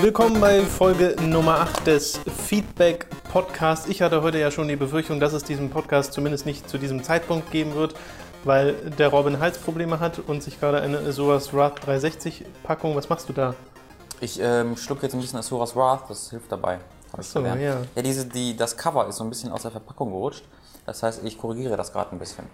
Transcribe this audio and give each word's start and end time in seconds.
Willkommen 0.00 0.40
bei 0.40 0.62
Folge 0.62 1.16
Nummer 1.20 1.60
8 1.60 1.86
des 1.86 2.20
Feedback 2.46 3.07
Podcasts. 3.32 3.86
Ich 3.88 4.00
hatte 4.02 4.22
heute 4.22 4.38
ja 4.38 4.50
schon 4.50 4.68
die 4.68 4.76
Befürchtung, 4.76 5.20
dass 5.20 5.32
es 5.32 5.44
diesen 5.44 5.70
Podcast 5.70 6.12
zumindest 6.12 6.46
nicht 6.46 6.68
zu 6.68 6.78
diesem 6.78 7.02
Zeitpunkt 7.02 7.50
geben 7.50 7.74
wird, 7.74 7.94
weil 8.44 8.72
der 8.98 9.08
Robin 9.08 9.38
Halsprobleme 9.38 10.00
hat 10.00 10.18
und 10.20 10.42
sich 10.42 10.58
gerade 10.58 10.80
eine 10.80 11.12
sowas 11.12 11.52
Wrath 11.52 11.84
360 11.86 12.44
Packung. 12.62 12.96
Was 12.96 13.08
machst 13.08 13.28
du 13.28 13.32
da? 13.32 13.54
Ich 14.20 14.40
ähm, 14.42 14.76
schlucke 14.76 15.02
jetzt 15.02 15.14
ein 15.14 15.20
bisschen 15.20 15.38
Asuras 15.38 15.76
Wrath, 15.76 16.04
das 16.08 16.30
hilft 16.30 16.50
dabei. 16.50 16.78
Hab 17.12 17.20
ich 17.20 17.26
so, 17.26 17.40
gelernt. 17.40 17.60
ja. 17.62 17.76
Ja, 17.94 18.02
diese, 18.02 18.26
die, 18.26 18.56
das 18.56 18.76
Cover 18.76 19.06
ist 19.08 19.16
so 19.16 19.24
ein 19.24 19.30
bisschen 19.30 19.52
aus 19.52 19.62
der 19.62 19.70
Verpackung 19.70 20.10
gerutscht. 20.10 20.44
Das 20.86 21.02
heißt, 21.02 21.22
ich 21.24 21.38
korrigiere 21.38 21.76
das 21.76 21.92
gerade 21.92 22.12
ein 22.12 22.18
bisschen. 22.18 22.44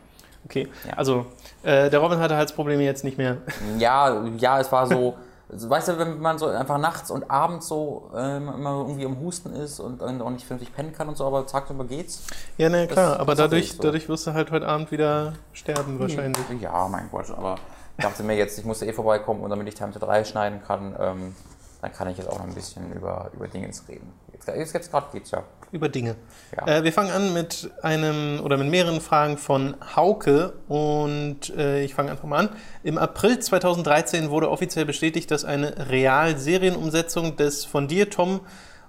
Okay, 0.45 0.69
Ja. 0.87 0.95
also 0.95 1.25
äh, 1.63 1.89
der 1.89 2.01
Robin 2.01 2.19
hatte 2.19 2.37
Halsprobleme 2.37 2.83
jetzt 2.83 3.03
nicht 3.05 3.17
mehr. 3.17 3.39
Ja, 3.79 4.23
ja, 4.39 4.61
es 4.61 4.71
war 4.73 4.87
so. 4.87 5.15
also, 5.51 5.69
Weißt 5.71 5.89
du, 5.89 5.99
wenn 5.99 6.21
man 6.21 6.39
so 6.39 6.47
einfach 6.47 6.79
nachts 6.79 7.11
und 7.11 7.31
abends 7.31 7.69
so 7.69 8.11
ähm, 8.17 8.49
immer 8.49 8.71
irgendwie 8.87 9.05
am 9.07 9.21
Husten 9.21 9.53
ist 9.55 9.79
und, 9.81 10.01
und 10.03 10.23
auch 10.23 10.31
nicht 10.31 10.47
vernünftig 10.47 10.75
pennen 10.75 10.93
kann 10.93 11.09
und 11.09 11.17
so, 11.17 11.27
aber 11.27 11.47
tagsüber 11.47 11.85
geht's. 11.85 12.23
Ja, 12.57 12.69
na 12.69 12.87
klar, 12.87 13.11
Das- 13.13 13.19
aber 13.21 13.33
das 13.35 13.39
dadurch, 13.39 13.73
so. 13.75 13.83
dadurch 13.83 14.09
wirst 14.09 14.27
du 14.27 14.33
halt 14.33 14.51
heute 14.51 14.67
Abend 14.67 14.91
wieder 14.91 15.35
sterben 15.53 15.99
wahrscheinlich. 16.01 16.43
Ja, 16.61 16.89
mein 16.89 17.09
Gott, 17.11 17.31
aber 17.31 17.57
ich 17.99 18.05
dachte 18.05 18.23
mir 18.23 18.37
jetzt, 18.37 18.59
ich 18.59 18.65
musste 18.65 18.87
eh 18.87 18.93
vorbeikommen 18.93 19.43
und 19.43 19.51
damit 19.51 19.69
ich 19.69 19.75
Time 19.75 19.93
to 19.93 19.99
3 19.99 20.25
schneiden 20.25 20.63
kann, 20.67 20.97
ähm, 20.99 21.35
dann 21.83 21.93
kann 21.93 22.09
ich 22.09 22.17
jetzt 22.19 22.29
auch 22.31 22.39
noch 22.39 22.47
ein 22.47 22.55
bisschen 22.55 22.91
über, 22.93 23.31
über 23.35 23.47
Dingens 23.47 23.85
reden. 23.89 24.13
Jetzt, 24.33 24.49
jetzt, 24.49 24.73
jetzt 24.75 24.91
gerade 24.91 25.07
geht's 25.13 25.31
ja. 25.31 25.43
Über 25.75 25.89
Dinge. 25.89 26.15
Ja. 26.57 26.69
Äh, 26.69 26.85
wir 26.85 26.93
fangen 26.93 27.11
an 27.11 27.35
mit 27.35 27.69
einem 27.83 28.39
oder 28.45 28.57
mit 28.57 28.69
mehreren 28.69 29.01
Fragen 29.01 29.37
von 29.39 29.75
Hauke 29.97 30.53
und 30.69 31.53
äh, 31.57 31.83
ich 31.83 31.95
fange 31.95 32.13
einfach 32.13 32.29
mal 32.29 32.47
an. 32.47 32.51
Im 32.85 32.97
April 32.97 33.41
2013 33.41 34.31
wurde 34.31 34.49
offiziell 34.53 34.85
bestätigt, 34.85 35.33
dass 35.33 35.45
eine 35.45 35.91
Real-Serienumsetzung 35.91 37.35
des 37.35 37.65
von 37.65 37.89
dir, 37.89 38.09
Tom, 38.09 38.43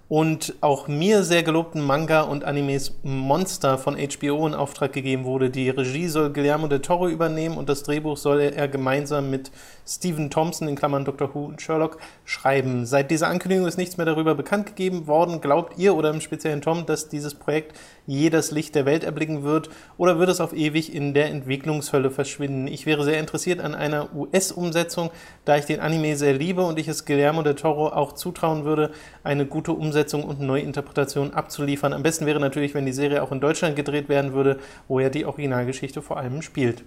und 0.09 0.53
auch 0.61 0.87
mir 0.87 1.23
sehr 1.23 1.41
gelobten 1.41 1.81
Manga 1.81 2.21
und 2.21 2.43
Animes 2.43 2.93
Monster 3.01 3.79
von 3.79 3.95
HBO 3.95 4.45
in 4.45 4.53
Auftrag 4.53 4.93
gegeben 4.93 5.25
wurde. 5.25 5.49
Die 5.49 5.71
Regie 5.71 6.07
soll 6.07 6.31
Guillermo 6.31 6.67
del 6.67 6.81
Toro 6.81 7.07
übernehmen 7.07 7.57
und 7.57 7.67
das 7.67 7.81
Drehbuch 7.81 8.17
soll 8.17 8.41
er 8.41 8.67
gemeinsam 8.67 9.31
mit 9.31 9.49
Stephen 9.87 10.31
Thompson 10.31 10.67
in 10.67 10.75
Klammern 10.75 11.05
Dr. 11.05 11.33
Who 11.33 11.45
und 11.45 11.61
Sherlock 11.61 11.99
schreiben. 12.25 12.85
Seit 12.87 13.11
dieser 13.11 13.27
Ankündigung 13.27 13.67
ist 13.67 13.77
nichts 13.77 13.97
mehr 13.97 14.05
darüber 14.05 14.33
bekannt 14.33 14.65
gegeben 14.65 15.05
worden. 15.05 15.41
Glaubt 15.41 15.77
ihr 15.77 15.95
oder 15.95 16.09
im 16.09 16.21
speziellen 16.21 16.61
Tom, 16.61 16.87
dass 16.87 17.07
dieses 17.07 17.35
Projekt 17.35 17.77
je 18.07 18.31
das 18.31 18.49
Licht 18.49 18.73
der 18.73 18.85
Welt 18.85 19.03
erblicken 19.03 19.43
wird 19.43 19.69
oder 19.97 20.17
wird 20.17 20.29
es 20.29 20.41
auf 20.41 20.53
ewig 20.53 20.93
in 20.93 21.13
der 21.13 21.29
Entwicklungshölle 21.29 22.09
verschwinden? 22.09 22.67
Ich 22.67 22.87
wäre 22.87 23.03
sehr 23.03 23.19
interessiert 23.19 23.61
an 23.61 23.75
einer 23.75 24.15
US-Umsetzung, 24.15 25.11
da 25.45 25.57
ich 25.57 25.65
den 25.65 25.79
Anime 25.79 26.15
sehr 26.15 26.33
liebe 26.33 26.63
und 26.63 26.79
ich 26.79 26.87
es 26.87 27.05
Guillermo 27.05 27.43
del 27.43 27.55
Toro 27.55 27.89
auch 27.89 28.13
zutrauen 28.13 28.65
würde, 28.65 28.91
eine 29.23 29.45
gute 29.45 29.71
Umsetzung 29.71 30.23
und 30.23 30.39
Neuinterpretation 30.39 31.33
abzuliefern. 31.33 31.93
Am 31.93 32.03
besten 32.03 32.25
wäre 32.25 32.39
natürlich, 32.39 32.73
wenn 32.73 32.87
die 32.87 32.91
Serie 32.91 33.21
auch 33.21 33.31
in 33.31 33.39
Deutschland 33.39 33.75
gedreht 33.75 34.09
werden 34.09 34.33
würde, 34.33 34.57
wo 34.87 34.99
ja 34.99 35.09
die 35.09 35.25
Originalgeschichte 35.25 36.01
vor 36.01 36.17
allem 36.17 36.41
spielt. 36.41 36.83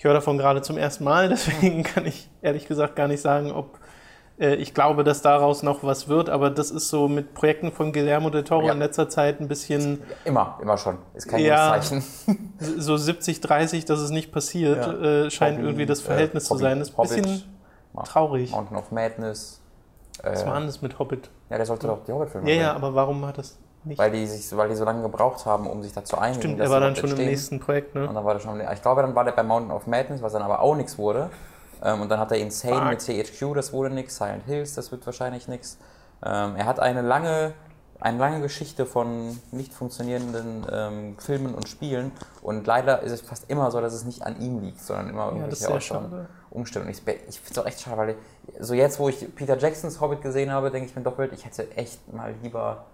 Ich 0.00 0.04
höre 0.04 0.14
davon 0.14 0.38
gerade 0.38 0.62
zum 0.62 0.78
ersten 0.78 1.04
Mal, 1.04 1.28
deswegen 1.28 1.82
kann 1.82 2.06
ich 2.06 2.30
ehrlich 2.40 2.66
gesagt 2.66 2.96
gar 2.96 3.06
nicht 3.06 3.20
sagen, 3.20 3.52
ob 3.52 3.78
äh, 4.38 4.54
ich 4.54 4.72
glaube, 4.72 5.04
dass 5.04 5.20
daraus 5.20 5.62
noch 5.62 5.84
was 5.84 6.08
wird, 6.08 6.30
aber 6.30 6.48
das 6.48 6.70
ist 6.70 6.88
so 6.88 7.06
mit 7.06 7.34
Projekten 7.34 7.70
von 7.70 7.92
Guillermo 7.92 8.30
del 8.30 8.42
Toro 8.44 8.68
Ja. 8.68 8.72
in 8.72 8.78
letzter 8.78 9.10
Zeit 9.10 9.42
ein 9.42 9.48
bisschen 9.48 10.00
Immer, 10.24 10.58
immer 10.62 10.78
schon. 10.78 10.96
Ist 11.12 11.28
kein 11.28 11.44
Ja. 11.44 11.68
Zeichen. 11.78 12.02
so 12.58 12.96
70, 12.96 13.42
30, 13.42 13.84
dass 13.84 14.00
es 14.00 14.08
nicht 14.08 14.32
passiert, 14.32 14.86
Ja. 14.86 15.24
äh, 15.26 15.30
scheint 15.30 15.58
Hobby, 15.58 15.66
irgendwie 15.66 15.84
das 15.84 16.00
äh, 16.00 16.04
Verhältnis 16.04 16.44
zu 16.44 16.54
Hobby, 16.54 16.62
sein. 16.62 16.78
Das 16.78 16.88
ist 16.88 16.94
ein 16.94 16.96
Hobbit, 16.96 17.22
bisschen 17.22 17.42
traurig. 18.02 18.50
Mountain 18.52 18.76
of 18.78 18.90
Madness. 18.92 19.60
Äh, 20.22 20.30
Was 20.32 20.46
war 20.46 20.54
denn 20.56 20.66
das 20.66 20.80
mit 20.80 20.98
Hobbit? 20.98 21.28
ja, 21.50 21.58
der 21.58 21.66
sollte 21.66 21.88
doch 21.88 22.02
die 22.06 22.12
Hobbit-Filme 22.12 22.50
Ja, 22.50 22.56
ja, 22.58 22.72
aber 22.72 22.94
warum 22.94 23.26
hat 23.26 23.36
das 23.36 23.58
nicht? 23.84 23.98
Weil 23.98 24.10
die, 24.10 24.26
sich, 24.26 24.56
weil 24.56 24.68
die 24.68 24.74
so 24.74 24.84
lange 24.84 25.02
gebraucht 25.02 25.46
haben, 25.46 25.66
um 25.66 25.82
sich 25.82 25.92
dazu 25.92 26.18
einigen. 26.18 26.40
Stimmt, 26.40 26.60
er 26.60 26.70
war 26.70 26.80
dann 26.80 26.94
schon 26.96 27.04
im 27.06 27.10
entstehen. 27.12 27.30
nächsten 27.30 27.60
Projekt, 27.60 27.94
ne? 27.94 28.08
Und 28.08 28.14
dann 28.14 28.24
war 28.24 28.34
der 28.34 28.40
schon, 28.40 28.60
ich 28.60 28.82
glaube, 28.82 29.02
dann 29.02 29.14
war 29.14 29.24
der 29.24 29.32
bei 29.32 29.42
Mountain 29.42 29.70
of 29.70 29.86
Madness, 29.86 30.22
was 30.22 30.32
dann 30.32 30.42
aber 30.42 30.60
auch 30.60 30.76
nichts 30.76 30.98
wurde. 30.98 31.30
Ähm, 31.82 32.02
und 32.02 32.08
dann 32.10 32.18
hat 32.20 32.30
er 32.32 32.38
Insane 32.38 32.76
Fuck. 32.76 33.08
mit 33.08 33.26
THQ, 33.26 33.54
das 33.54 33.72
wurde 33.72 33.90
nichts. 33.94 34.16
Silent 34.16 34.44
Hills, 34.44 34.74
das 34.74 34.90
wird 34.92 35.04
wahrscheinlich 35.06 35.48
nichts. 35.48 35.78
Ähm, 36.22 36.56
er 36.56 36.66
hat 36.66 36.78
eine 36.80 37.00
lange, 37.00 37.54
eine 38.00 38.18
lange 38.18 38.40
Geschichte 38.42 38.84
von 38.84 39.38
nicht 39.50 39.72
funktionierenden 39.72 40.66
ähm, 40.70 41.16
Filmen 41.18 41.54
und 41.54 41.68
Spielen. 41.68 42.12
Und 42.42 42.66
leider 42.66 43.00
ist 43.02 43.12
es 43.12 43.22
fast 43.22 43.50
immer 43.50 43.70
so, 43.70 43.80
dass 43.80 43.94
es 43.94 44.04
nicht 44.04 44.22
an 44.22 44.40
ihm 44.40 44.60
liegt, 44.60 44.80
sondern 44.82 45.08
immer 45.08 45.26
Ja, 45.26 45.32
irgendwelche 45.32 45.80
schade. 45.80 46.28
Umstände. 46.50 46.88
Und 46.88 46.90
ich, 46.90 46.98
ich 47.28 47.40
finde 47.40 47.52
es 47.52 47.58
auch 47.58 47.66
echt 47.66 47.80
schade, 47.80 47.96
weil 47.96 48.10
ich, 48.10 48.16
so 48.58 48.74
jetzt, 48.74 48.98
wo 48.98 49.08
ich 49.08 49.34
Peter 49.34 49.56
Jacksons 49.56 50.00
Hobbit 50.00 50.20
gesehen 50.20 50.52
habe, 50.52 50.70
denke 50.70 50.88
ich 50.88 50.96
mir 50.96 51.02
doppelt, 51.02 51.32
ich 51.32 51.44
hätte 51.46 51.70
echt 51.76 52.12
mal 52.12 52.34
lieber 52.42 52.84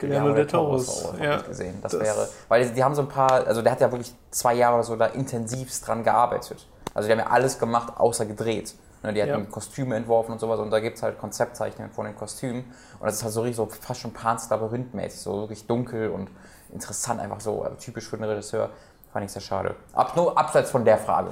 Guillermo 0.00 0.32
del 0.34 0.46
Toros, 0.46 1.12
ja. 1.22 1.36
gesehen. 1.42 1.78
Das, 1.82 1.92
Das- 1.92 2.00
wäre, 2.00 2.28
weil 2.48 2.68
die, 2.70 2.82
haben 2.82 2.94
so 2.94 3.02
ein 3.02 3.08
paar, 3.08 3.46
also 3.46 3.62
der 3.62 3.72
hat 3.72 3.80
ja 3.80 3.90
wirklich 3.92 4.12
zwei 4.30 4.54
Jahre 4.54 4.74
oder 4.76 4.84
so 4.84 4.96
da 4.96 5.06
intensivst 5.06 5.86
dran 5.86 6.02
gearbeitet. 6.02 6.66
Also 6.94 7.06
die 7.08 7.12
haben 7.12 7.20
ja 7.20 7.26
alles 7.28 7.58
gemacht, 7.58 7.92
außer 7.98 8.26
gedreht. 8.26 8.74
Ne, 9.02 9.14
die 9.14 9.22
hatten 9.22 9.30
Ja. 9.30 9.50
Kostüme 9.50 9.96
entworfen 9.96 10.32
und 10.32 10.40
sowas 10.40 10.60
und 10.60 10.70
da 10.70 10.78
gibt 10.80 10.96
es 10.98 11.02
halt 11.02 11.18
Konzeptzeichnungen 11.18 11.90
von 11.90 12.04
den 12.04 12.14
Kostümen. 12.16 12.64
Und 12.98 13.06
das 13.06 13.14
ist 13.16 13.24
halt 13.24 13.32
so 13.32 13.40
richtig 13.42 13.56
so 13.56 13.66
fast 13.66 14.00
schon 14.00 14.12
Pans 14.12 14.50
Labyrinth-mäßig, 14.50 15.20
so 15.20 15.40
wirklich 15.40 15.66
dunkel 15.66 16.10
und 16.10 16.28
interessant, 16.72 17.18
einfach 17.20 17.40
so 17.40 17.62
also 17.62 17.76
typisch 17.76 18.06
für 18.08 18.16
einen 18.16 18.24
Regisseur. 18.28 18.68
Fand 19.12 19.24
ich 19.24 19.32
sehr 19.32 19.42
schade. 19.42 19.74
Ab, 19.92 20.14
nur 20.16 20.38
abseits 20.38 20.70
von 20.70 20.84
der 20.84 20.96
Frage. 20.98 21.30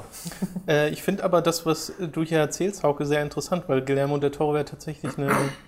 Äh, 0.66 0.88
ich 0.88 1.02
finde 1.02 1.22
aber 1.22 1.42
das, 1.42 1.64
was 1.66 1.92
du 1.98 2.22
hier 2.24 2.38
erzählst, 2.40 2.82
Hauke, 2.82 3.06
sehr 3.06 3.22
interessant, 3.22 3.64
weil 3.68 3.82
Guillermo 3.84 4.16
del 4.18 4.30
Toro 4.32 4.54
wäre 4.54 4.64
tatsächlich 4.64 5.16
eine 5.18 5.30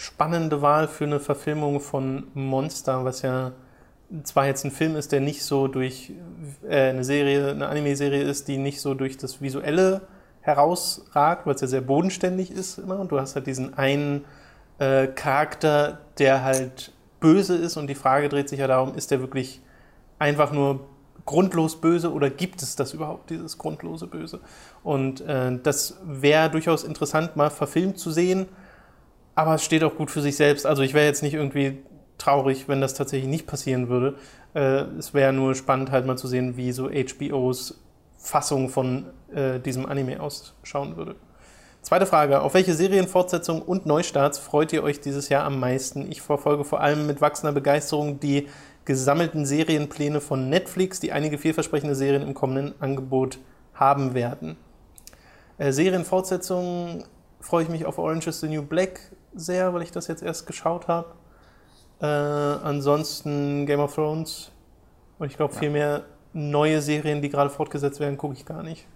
spannende 0.00 0.62
Wahl 0.62 0.88
für 0.88 1.04
eine 1.04 1.20
Verfilmung 1.20 1.78
von 1.78 2.28
Monster, 2.32 3.04
was 3.04 3.20
ja 3.20 3.52
zwar 4.24 4.46
jetzt 4.46 4.64
ein 4.64 4.70
Film 4.70 4.96
ist, 4.96 5.12
der 5.12 5.20
nicht 5.20 5.44
so 5.44 5.68
durch 5.68 6.12
äh, 6.66 6.88
eine 6.88 7.04
Serie, 7.04 7.50
eine 7.50 7.68
Anime-Serie 7.68 8.22
ist, 8.22 8.48
die 8.48 8.56
nicht 8.56 8.80
so 8.80 8.94
durch 8.94 9.18
das 9.18 9.42
Visuelle 9.42 10.00
herausragt, 10.40 11.46
weil 11.46 11.54
es 11.54 11.60
ja 11.60 11.66
sehr 11.66 11.82
bodenständig 11.82 12.50
ist 12.50 12.78
immer. 12.78 12.98
Und 12.98 13.12
du 13.12 13.20
hast 13.20 13.34
halt 13.34 13.46
diesen 13.46 13.74
einen 13.76 14.24
äh, 14.78 15.06
Charakter, 15.06 16.00
der 16.18 16.44
halt 16.44 16.92
böse 17.20 17.54
ist 17.56 17.76
und 17.76 17.86
die 17.86 17.94
Frage 17.94 18.30
dreht 18.30 18.48
sich 18.48 18.60
ja 18.60 18.66
darum, 18.66 18.94
ist 18.94 19.10
der 19.10 19.20
wirklich 19.20 19.60
einfach 20.18 20.50
nur 20.50 20.80
grundlos 21.26 21.78
böse 21.78 22.10
oder 22.10 22.30
gibt 22.30 22.62
es 22.62 22.74
das 22.74 22.94
überhaupt, 22.94 23.28
dieses 23.28 23.58
grundlose 23.58 24.06
Böse? 24.06 24.40
Und 24.82 25.20
äh, 25.20 25.58
das 25.62 25.98
wäre 26.06 26.48
durchaus 26.48 26.84
interessant, 26.84 27.36
mal 27.36 27.50
verfilmt 27.50 27.98
zu 27.98 28.10
sehen, 28.10 28.48
aber 29.34 29.54
es 29.54 29.64
steht 29.64 29.84
auch 29.84 29.96
gut 29.96 30.10
für 30.10 30.20
sich 30.20 30.36
selbst. 30.36 30.66
Also 30.66 30.82
ich 30.82 30.94
wäre 30.94 31.06
jetzt 31.06 31.22
nicht 31.22 31.34
irgendwie 31.34 31.78
traurig, 32.18 32.68
wenn 32.68 32.80
das 32.80 32.94
tatsächlich 32.94 33.28
nicht 33.28 33.46
passieren 33.46 33.88
würde. 33.88 34.16
Äh, 34.54 34.82
es 34.98 35.14
wäre 35.14 35.32
nur 35.32 35.54
spannend 35.54 35.90
halt 35.90 36.06
mal 36.06 36.18
zu 36.18 36.28
sehen, 36.28 36.56
wie 36.56 36.72
so 36.72 36.88
HBOs 36.88 37.80
Fassung 38.18 38.68
von 38.68 39.06
äh, 39.34 39.58
diesem 39.58 39.86
Anime 39.86 40.20
ausschauen 40.20 40.96
würde. 40.96 41.16
Zweite 41.82 42.04
Frage. 42.04 42.42
Auf 42.42 42.52
welche 42.52 42.74
Serienfortsetzung 42.74 43.62
und 43.62 43.86
Neustarts 43.86 44.38
freut 44.38 44.72
ihr 44.72 44.82
euch 44.82 45.00
dieses 45.00 45.30
Jahr 45.30 45.44
am 45.44 45.58
meisten? 45.58 46.10
Ich 46.12 46.20
verfolge 46.20 46.64
vor 46.64 46.80
allem 46.80 47.06
mit 47.06 47.22
wachsender 47.22 47.52
Begeisterung 47.52 48.20
die 48.20 48.48
gesammelten 48.84 49.46
Serienpläne 49.46 50.20
von 50.20 50.50
Netflix, 50.50 51.00
die 51.00 51.12
einige 51.12 51.38
vielversprechende 51.38 51.94
Serien 51.94 52.22
im 52.22 52.34
kommenden 52.34 52.74
Angebot 52.80 53.38
haben 53.72 54.12
werden. 54.12 54.56
Äh, 55.56 55.72
Serienfortsetzungen 55.72 57.04
freue 57.40 57.62
ich 57.62 57.70
mich 57.70 57.86
auf 57.86 57.98
Orange 57.98 58.28
is 58.28 58.40
the 58.40 58.48
New 58.48 58.62
Black 58.62 59.00
sehr, 59.34 59.72
weil 59.74 59.82
ich 59.82 59.92
das 59.92 60.06
jetzt 60.06 60.22
erst 60.22 60.46
geschaut 60.46 60.88
habe. 60.88 61.08
Äh, 62.00 62.06
ansonsten 62.06 63.66
Game 63.66 63.80
of 63.80 63.94
Thrones. 63.94 64.50
Und 65.18 65.30
ich 65.30 65.36
glaube, 65.36 65.54
viel 65.54 65.70
mehr 65.70 66.02
neue 66.32 66.80
Serien, 66.80 67.20
die 67.20 67.28
gerade 67.28 67.50
fortgesetzt 67.50 68.00
werden, 68.00 68.16
gucke 68.16 68.34
ich 68.34 68.46
gar 68.46 68.62
nicht. 68.62 68.86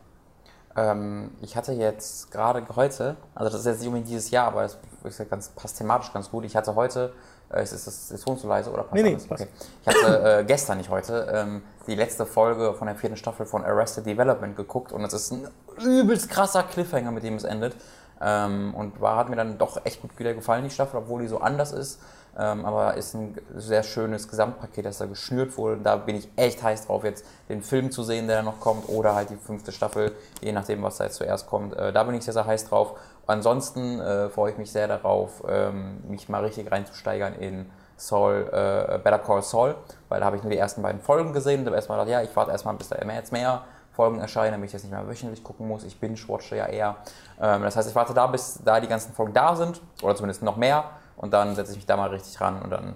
Ähm, 0.76 1.30
ich 1.40 1.56
hatte 1.56 1.72
jetzt 1.72 2.30
gerade 2.32 2.64
heute, 2.74 3.16
also 3.34 3.50
das 3.50 3.60
ist 3.60 3.66
jetzt 3.66 3.78
nicht 3.78 3.86
unbedingt 3.88 4.08
dieses 4.08 4.30
Jahr, 4.30 4.48
aber 4.48 4.64
es 4.64 4.78
ist 5.04 5.18
ja 5.18 5.24
ganz, 5.24 5.48
passt 5.50 5.78
thematisch 5.78 6.12
ganz 6.12 6.30
gut. 6.30 6.44
Ich 6.44 6.56
hatte 6.56 6.74
heute, 6.74 7.12
äh, 7.52 7.62
ist, 7.62 7.72
ist 7.72 7.86
das 7.86 8.10
ist 8.10 8.24
Ton 8.24 8.38
zu 8.38 8.48
leise 8.48 8.70
oder 8.72 8.82
passt 8.82 8.94
Nee, 8.94 9.02
nee, 9.02 9.10
alles? 9.12 9.26
passt. 9.26 9.42
Okay. 9.42 9.52
Ich 9.82 9.86
hatte 9.86 10.38
äh, 10.40 10.44
gestern, 10.46 10.78
nicht 10.78 10.90
heute, 10.90 11.30
ähm, 11.32 11.62
die 11.86 11.94
letzte 11.94 12.26
Folge 12.26 12.74
von 12.74 12.86
der 12.88 12.96
vierten 12.96 13.16
Staffel 13.16 13.46
von 13.46 13.64
Arrested 13.64 14.06
Development 14.06 14.56
geguckt 14.56 14.90
und 14.92 15.04
es 15.04 15.12
ist 15.12 15.32
ein 15.32 15.46
übelst 15.80 16.28
krasser 16.28 16.64
Cliffhanger, 16.64 17.12
mit 17.12 17.22
dem 17.22 17.36
es 17.36 17.44
endet. 17.44 17.76
Ähm, 18.20 18.74
und 18.74 19.00
war, 19.00 19.16
hat 19.16 19.28
mir 19.28 19.36
dann 19.36 19.58
doch 19.58 19.84
echt 19.84 20.00
gut 20.02 20.18
wieder 20.18 20.34
gefallen, 20.34 20.64
die 20.64 20.70
Staffel, 20.70 20.98
obwohl 20.98 21.22
die 21.22 21.28
so 21.28 21.40
anders 21.40 21.72
ist. 21.72 22.00
Ähm, 22.36 22.64
aber 22.64 22.94
ist 22.94 23.14
ein 23.14 23.36
sehr 23.54 23.84
schönes 23.84 24.28
Gesamtpaket, 24.28 24.84
das 24.86 24.98
da 24.98 25.06
geschnürt 25.06 25.56
wurde. 25.56 25.80
Da 25.82 25.96
bin 25.96 26.16
ich 26.16 26.28
echt 26.36 26.62
heiß 26.62 26.86
drauf, 26.86 27.04
jetzt 27.04 27.24
den 27.48 27.62
Film 27.62 27.92
zu 27.92 28.02
sehen, 28.02 28.26
der 28.26 28.38
da 28.38 28.42
noch 28.42 28.60
kommt, 28.60 28.88
oder 28.88 29.14
halt 29.14 29.30
die 29.30 29.36
fünfte 29.36 29.70
Staffel, 29.70 30.12
je 30.40 30.52
nachdem, 30.52 30.82
was 30.82 30.96
da 30.96 31.04
jetzt 31.04 31.16
zuerst 31.16 31.46
kommt. 31.46 31.76
Äh, 31.76 31.92
da 31.92 32.02
bin 32.02 32.14
ich 32.14 32.24
sehr, 32.24 32.34
sehr 32.34 32.46
heiß 32.46 32.68
drauf. 32.68 32.98
Ansonsten 33.26 34.00
äh, 34.00 34.28
freue 34.28 34.52
ich 34.52 34.58
mich 34.58 34.72
sehr 34.72 34.88
darauf, 34.88 35.44
ähm, 35.48 36.02
mich 36.08 36.28
mal 36.28 36.42
richtig 36.44 36.70
reinzusteigern 36.70 37.34
in 37.34 37.70
Saul, 37.96 38.48
äh, 38.52 38.98
Better 38.98 39.20
Call 39.20 39.42
Saul, 39.42 39.76
weil 40.08 40.20
da 40.20 40.26
habe 40.26 40.36
ich 40.36 40.42
nur 40.42 40.50
die 40.50 40.58
ersten 40.58 40.82
beiden 40.82 41.00
Folgen 41.00 41.32
gesehen 41.32 41.60
und 41.60 41.66
habe 41.66 41.76
erstmal 41.76 41.98
gedacht, 41.98 42.12
ja, 42.12 42.28
ich 42.28 42.34
warte 42.34 42.50
erstmal, 42.50 42.74
bis 42.74 42.88
da 42.88 42.96
immer 42.96 43.14
jetzt 43.14 43.32
mehr 43.32 43.62
Folgen 43.94 44.18
erscheinen, 44.18 44.52
damit 44.52 44.66
ich 44.66 44.72
das 44.72 44.82
nicht 44.82 44.92
mehr 44.92 45.06
wöchentlich 45.08 45.42
gucken 45.44 45.68
muss. 45.68 45.84
Ich 45.84 45.98
binge-watche 45.98 46.56
ja 46.56 46.66
eher. 46.66 46.96
Ähm, 47.40 47.62
das 47.62 47.76
heißt, 47.76 47.88
ich 47.88 47.94
warte 47.94 48.12
da, 48.12 48.26
bis 48.26 48.58
da 48.64 48.80
die 48.80 48.88
ganzen 48.88 49.12
Folgen 49.14 49.32
da 49.32 49.54
sind, 49.56 49.80
oder 50.02 50.16
zumindest 50.16 50.42
noch 50.42 50.56
mehr, 50.56 50.84
und 51.16 51.32
dann 51.32 51.54
setze 51.54 51.72
ich 51.72 51.76
mich 51.78 51.86
da 51.86 51.96
mal 51.96 52.10
richtig 52.10 52.40
ran 52.40 52.60
und 52.62 52.70
dann 52.70 52.94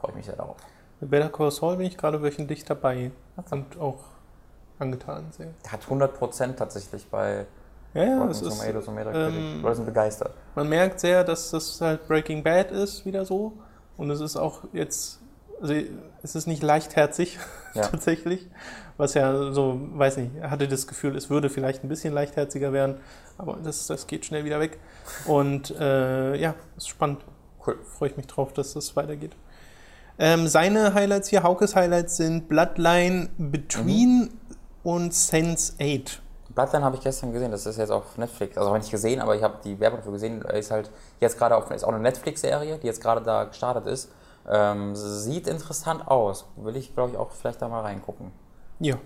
freue 0.00 0.10
ich 0.12 0.16
mich 0.16 0.26
sehr 0.26 0.36
darauf. 0.36 0.56
Mit 1.00 1.10
Better 1.10 1.28
Call 1.28 1.50
Saul 1.50 1.76
bin 1.76 1.86
ich 1.86 1.96
gerade 1.96 2.20
wöchentlich 2.22 2.64
dabei 2.64 3.10
und 3.50 3.78
auch 3.78 3.98
angetan 4.78 5.26
sehr. 5.30 5.48
Der 5.64 5.72
hat 5.72 5.82
100% 5.84 6.54
tatsächlich 6.56 7.06
bei 7.10 7.46
Ja, 7.94 8.04
ja, 8.04 8.18
Rotten 8.18 8.30
es 8.30 8.42
ist, 8.42 8.58
Tomatoes 8.58 8.88
und 8.88 8.96
ähm, 8.98 9.04
Metacritic. 9.04 9.62
Leute 9.62 9.76
sind 9.76 9.84
begeistert. 9.86 10.34
man 10.54 10.68
merkt 10.68 11.00
sehr, 11.00 11.24
dass 11.24 11.50
das 11.50 11.80
halt 11.80 12.06
Breaking 12.08 12.42
Bad 12.42 12.70
ist, 12.70 13.04
wieder 13.04 13.24
so. 13.24 13.52
Und 13.96 14.10
es 14.10 14.20
ist 14.20 14.36
auch 14.36 14.62
jetzt, 14.72 15.20
also 15.60 15.74
es 16.22 16.34
ist 16.34 16.46
nicht 16.46 16.62
leichtherzig 16.62 17.38
Ja. 17.74 17.82
tatsächlich. 17.86 18.46
Was 18.96 19.14
ja 19.14 19.52
so, 19.52 19.78
weiß 19.92 20.16
nicht, 20.16 20.42
hatte 20.42 20.66
das 20.66 20.86
Gefühl, 20.88 21.16
es 21.16 21.30
würde 21.30 21.50
vielleicht 21.50 21.84
ein 21.84 21.88
bisschen 21.88 22.12
leichtherziger 22.12 22.72
werden, 22.72 22.96
aber 23.36 23.56
das, 23.62 23.86
das 23.86 24.08
geht 24.08 24.24
schnell 24.26 24.44
wieder 24.44 24.58
weg. 24.58 24.78
Und 25.26 25.70
äh, 25.78 26.34
ja, 26.36 26.54
ist 26.76 26.88
spannend. 26.88 27.20
Cool. 27.64 27.78
Freue 27.84 28.08
ich 28.10 28.16
mich 28.16 28.26
drauf, 28.26 28.52
dass 28.52 28.72
das 28.74 28.96
weitergeht. 28.96 29.36
Ähm, 30.18 30.48
seine 30.48 30.94
Highlights 30.94 31.28
hier, 31.28 31.44
Haukes 31.44 31.76
Highlights 31.76 32.16
sind 32.16 32.48
Bloodline 32.48 33.28
Between 33.38 34.22
Mhm. 34.22 34.30
und 34.82 35.14
Sense 35.14 35.74
8. 35.80 36.20
Bloodline 36.52 36.84
habe 36.84 36.96
ich 36.96 37.02
gestern 37.02 37.32
gesehen, 37.32 37.52
das 37.52 37.66
ist 37.66 37.76
jetzt 37.78 37.90
auf 37.90 38.16
Netflix. 38.18 38.56
Also 38.58 38.68
habe 38.70 38.78
ich 38.78 38.84
nicht 38.84 38.90
gesehen, 38.90 39.20
aber 39.20 39.36
ich 39.36 39.44
habe 39.44 39.58
die 39.62 39.78
Werbung 39.78 39.98
dafür 40.00 40.12
gesehen. 40.14 40.42
Ist 40.42 40.72
halt 40.72 40.90
jetzt 41.20 41.38
gerade 41.38 41.54
auf, 41.54 41.70
ist 41.70 41.84
auch 41.84 41.88
eine 41.92 42.00
Netflix-Serie, 42.00 42.78
die 42.78 42.86
jetzt 42.88 43.00
gerade 43.00 43.20
da 43.22 43.44
gestartet 43.44 43.86
ist. 43.86 44.10
Ähm, 44.50 44.94
sieht 44.94 45.46
interessant 45.46 46.06
aus. 46.08 46.46
Will 46.56 46.76
ich, 46.76 46.94
glaube 46.94 47.12
ich, 47.12 47.16
auch 47.16 47.30
vielleicht 47.32 47.62
da 47.62 47.68
mal 47.68 47.80
reingucken. 47.82 48.32
Ja. 48.80 48.96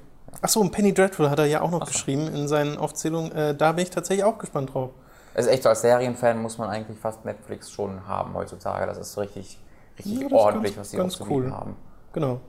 Achso, 0.40 0.60
und 0.60 0.70
Penny 0.70 0.94
Dreadful 0.94 1.28
hat 1.30 1.38
er 1.38 1.46
ja 1.46 1.60
auch 1.60 1.70
noch 1.70 1.80
so. 1.80 1.86
geschrieben 1.92 2.28
in 2.28 2.48
seinen 2.48 2.78
Aufzählungen. 2.78 3.32
Äh, 3.32 3.54
da 3.54 3.72
bin 3.72 3.82
ich 3.82 3.90
tatsächlich 3.90 4.24
auch 4.24 4.38
gespannt 4.38 4.72
drauf. 4.72 4.90
Ist 5.34 5.46
echt 5.48 5.62
so, 5.62 5.68
als 5.68 5.80
Serienfan 5.80 6.40
muss 6.40 6.58
man 6.58 6.68
eigentlich 6.68 6.98
fast 6.98 7.24
Netflix 7.24 7.70
schon 7.70 8.06
haben 8.06 8.34
heutzutage. 8.34 8.86
Das 8.86 8.98
ist 8.98 9.16
richtig, 9.18 9.58
richtig 9.98 10.20
Ja, 10.20 10.28
ordentlich, 10.36 10.74
ganz- 10.76 10.86
was 10.86 10.90
die 10.90 10.96
ganz 10.96 11.20
cool. 11.28 11.50
haben. 11.50 11.76
Genau. 12.12 12.40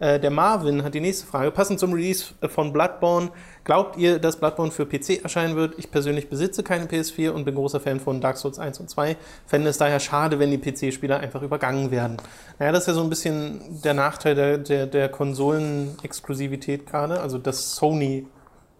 Äh, 0.00 0.18
der 0.18 0.30
Marvin 0.30 0.82
hat 0.82 0.94
die 0.94 1.00
nächste 1.00 1.26
Frage. 1.26 1.50
Passend 1.50 1.78
zum 1.78 1.92
Release 1.92 2.34
von 2.48 2.72
Bloodborne. 2.72 3.30
Glaubt 3.64 3.98
ihr, 3.98 4.18
dass 4.18 4.36
Bloodborne 4.36 4.72
für 4.72 4.86
PC 4.86 5.22
erscheinen 5.22 5.56
wird? 5.56 5.78
Ich 5.78 5.90
persönlich 5.90 6.28
besitze 6.28 6.62
keine 6.62 6.86
PS4 6.86 7.30
und 7.30 7.44
bin 7.44 7.54
großer 7.54 7.80
Fan 7.80 8.00
von 8.00 8.20
Dark 8.20 8.38
Souls 8.38 8.58
1 8.58 8.80
und 8.80 8.88
2. 8.88 9.16
Fände 9.46 9.68
es 9.68 9.76
daher 9.76 10.00
schade, 10.00 10.38
wenn 10.38 10.50
die 10.50 10.58
PC-Spieler 10.58 11.20
einfach 11.20 11.42
übergangen 11.42 11.90
werden. 11.90 12.16
Naja, 12.58 12.72
das 12.72 12.84
ist 12.84 12.88
ja 12.88 12.94
so 12.94 13.02
ein 13.02 13.10
bisschen 13.10 13.82
der 13.84 13.92
Nachteil 13.94 14.34
der, 14.34 14.58
der, 14.58 14.86
der 14.86 15.10
Konsolen-Exklusivität 15.10 16.86
gerade. 16.86 17.20
Also, 17.20 17.36
dass 17.36 17.76
Sony 17.76 18.26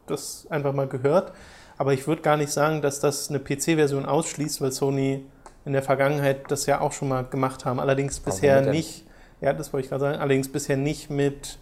das 0.06 0.46
einfach 0.48 0.72
mal 0.72 0.88
gehört. 0.88 1.32
Aber 1.76 1.92
ich 1.92 2.06
würde 2.06 2.22
gar 2.22 2.38
nicht 2.38 2.50
sagen, 2.50 2.80
dass 2.80 2.98
das 2.98 3.28
eine 3.28 3.40
PC-Version 3.40 4.06
ausschließt, 4.06 4.62
weil 4.62 4.72
Sony 4.72 5.26
in 5.66 5.74
der 5.74 5.82
Vergangenheit 5.82 6.50
das 6.50 6.64
ja 6.64 6.80
auch 6.80 6.92
schon 6.92 7.08
mal 7.08 7.24
gemacht 7.24 7.66
haben. 7.66 7.78
Allerdings 7.78 8.20
bisher 8.20 8.62
nicht, 8.62 9.04
ja, 9.40 9.52
das 9.52 9.72
wollte 9.72 9.84
ich 9.84 9.90
gerade 9.90 10.00
sagen, 10.00 10.18
allerdings 10.18 10.50
bisher 10.50 10.76
nicht 10.76 11.10
mit 11.10 11.58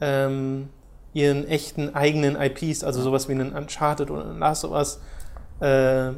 ähm, 0.00 0.68
ihren 1.14 1.46
echten 1.48 1.94
eigenen 1.94 2.36
IPs, 2.40 2.84
also 2.84 3.00
sowas 3.00 3.28
wie 3.28 3.32
einen 3.32 3.52
Uncharted 3.54 4.10
oder 4.10 4.26
ein 4.26 4.38
Last 4.38 4.64
of 4.64 4.72
Us, 4.72 5.00
äh, 5.60 6.10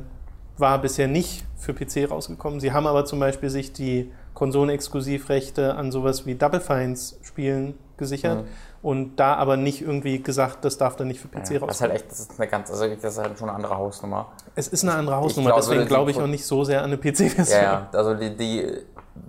war 0.56 0.80
bisher 0.80 1.06
nicht 1.06 1.44
für 1.56 1.72
PC 1.72 2.10
rausgekommen. 2.10 2.58
Sie 2.58 2.72
haben 2.72 2.86
aber 2.88 3.04
zum 3.04 3.20
Beispiel 3.20 3.48
sich 3.50 3.72
die 3.72 4.10
Konsolenexklusivrechte 4.34 5.74
an 5.74 5.92
sowas 5.92 6.26
wie 6.26 6.34
Double 6.34 6.60
Fines 6.60 7.18
Spielen 7.22 7.74
gesichert 7.96 8.38
Mhm. 8.42 8.48
und 8.82 9.16
da 9.16 9.34
aber 9.34 9.56
nicht 9.56 9.82
irgendwie 9.82 10.22
gesagt, 10.22 10.64
das 10.64 10.78
darf 10.78 10.96
dann 10.96 11.08
nicht 11.08 11.20
für 11.20 11.28
PC 11.28 11.54
Ja, 11.54 11.58
das 11.66 11.76
ist 11.76 11.80
halt 11.82 11.92
echt, 11.94 12.10
das 12.10 12.20
ist 12.20 12.38
eine 12.40 12.48
ganz, 12.48 12.70
also 12.70 12.86
das 12.88 13.12
ist 13.12 13.18
halt 13.18 13.38
schon 13.38 13.48
eine 13.48 13.56
andere 13.56 13.76
Hausnummer. 13.76 14.32
Es 14.54 14.68
ist 14.68 14.82
eine 14.84 14.94
andere 14.94 15.16
Hausnummer, 15.16 15.50
glaube, 15.50 15.62
deswegen 15.62 15.82
die- 15.82 15.88
glaube 15.88 16.10
ich 16.12 16.16
auch 16.20 16.26
nicht 16.28 16.44
so 16.44 16.62
sehr 16.64 16.80
an 16.82 16.86
eine 16.92 16.96
PC-Version. 16.96 17.46
Ja, 17.56 17.62
ja, 17.62 17.88
also 17.92 18.14
die, 18.14 18.36
die, 18.36 18.66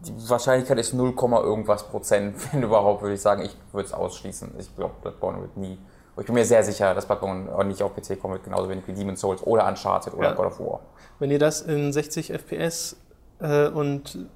die 0.06 0.30
Wahrscheinlichkeit 0.30 0.78
ist 0.80 0.94
0, 0.94 1.14
irgendwas 1.18 1.84
Prozent, 1.84 2.36
wenn 2.54 2.64
überhaupt, 2.64 3.02
würde 3.02 3.16
ich 3.16 3.22
sagen. 3.22 3.42
Ich 3.44 3.56
würde 3.72 3.88
es 3.88 3.94
ausschließen. 3.94 4.52
Ich 4.60 4.76
glaube, 4.76 4.94
Bloodborne 5.02 5.42
wird 5.42 5.58
nie. 5.58 5.78
Ich 6.18 6.26
bin 6.26 6.36
mir 6.36 6.44
sehr 6.46 6.64
sicher, 6.64 6.94
dass 6.94 7.06
Bloodborne 7.06 7.50
auch 7.56 7.64
nicht 7.64 7.82
auf 7.82 7.96
PC 7.96 8.20
kommen 8.20 8.34
wird, 8.34 8.44
genauso 8.44 8.68
wenig 8.68 8.86
wie 8.88 8.94
Demon's 8.94 9.22
Souls 9.22 9.42
oder 9.44 9.66
Uncharted 9.68 10.14
oder 10.14 10.30
Ja. 10.30 10.34
God 10.36 10.48
of 10.48 10.60
War. 10.60 10.80
Wenn 11.20 11.32
ihr 11.32 11.40
das 11.40 11.62
in 11.62 11.94
60 11.94 12.32
FPS 12.34 12.98
äh, 13.40 13.68
und 13.70 14.28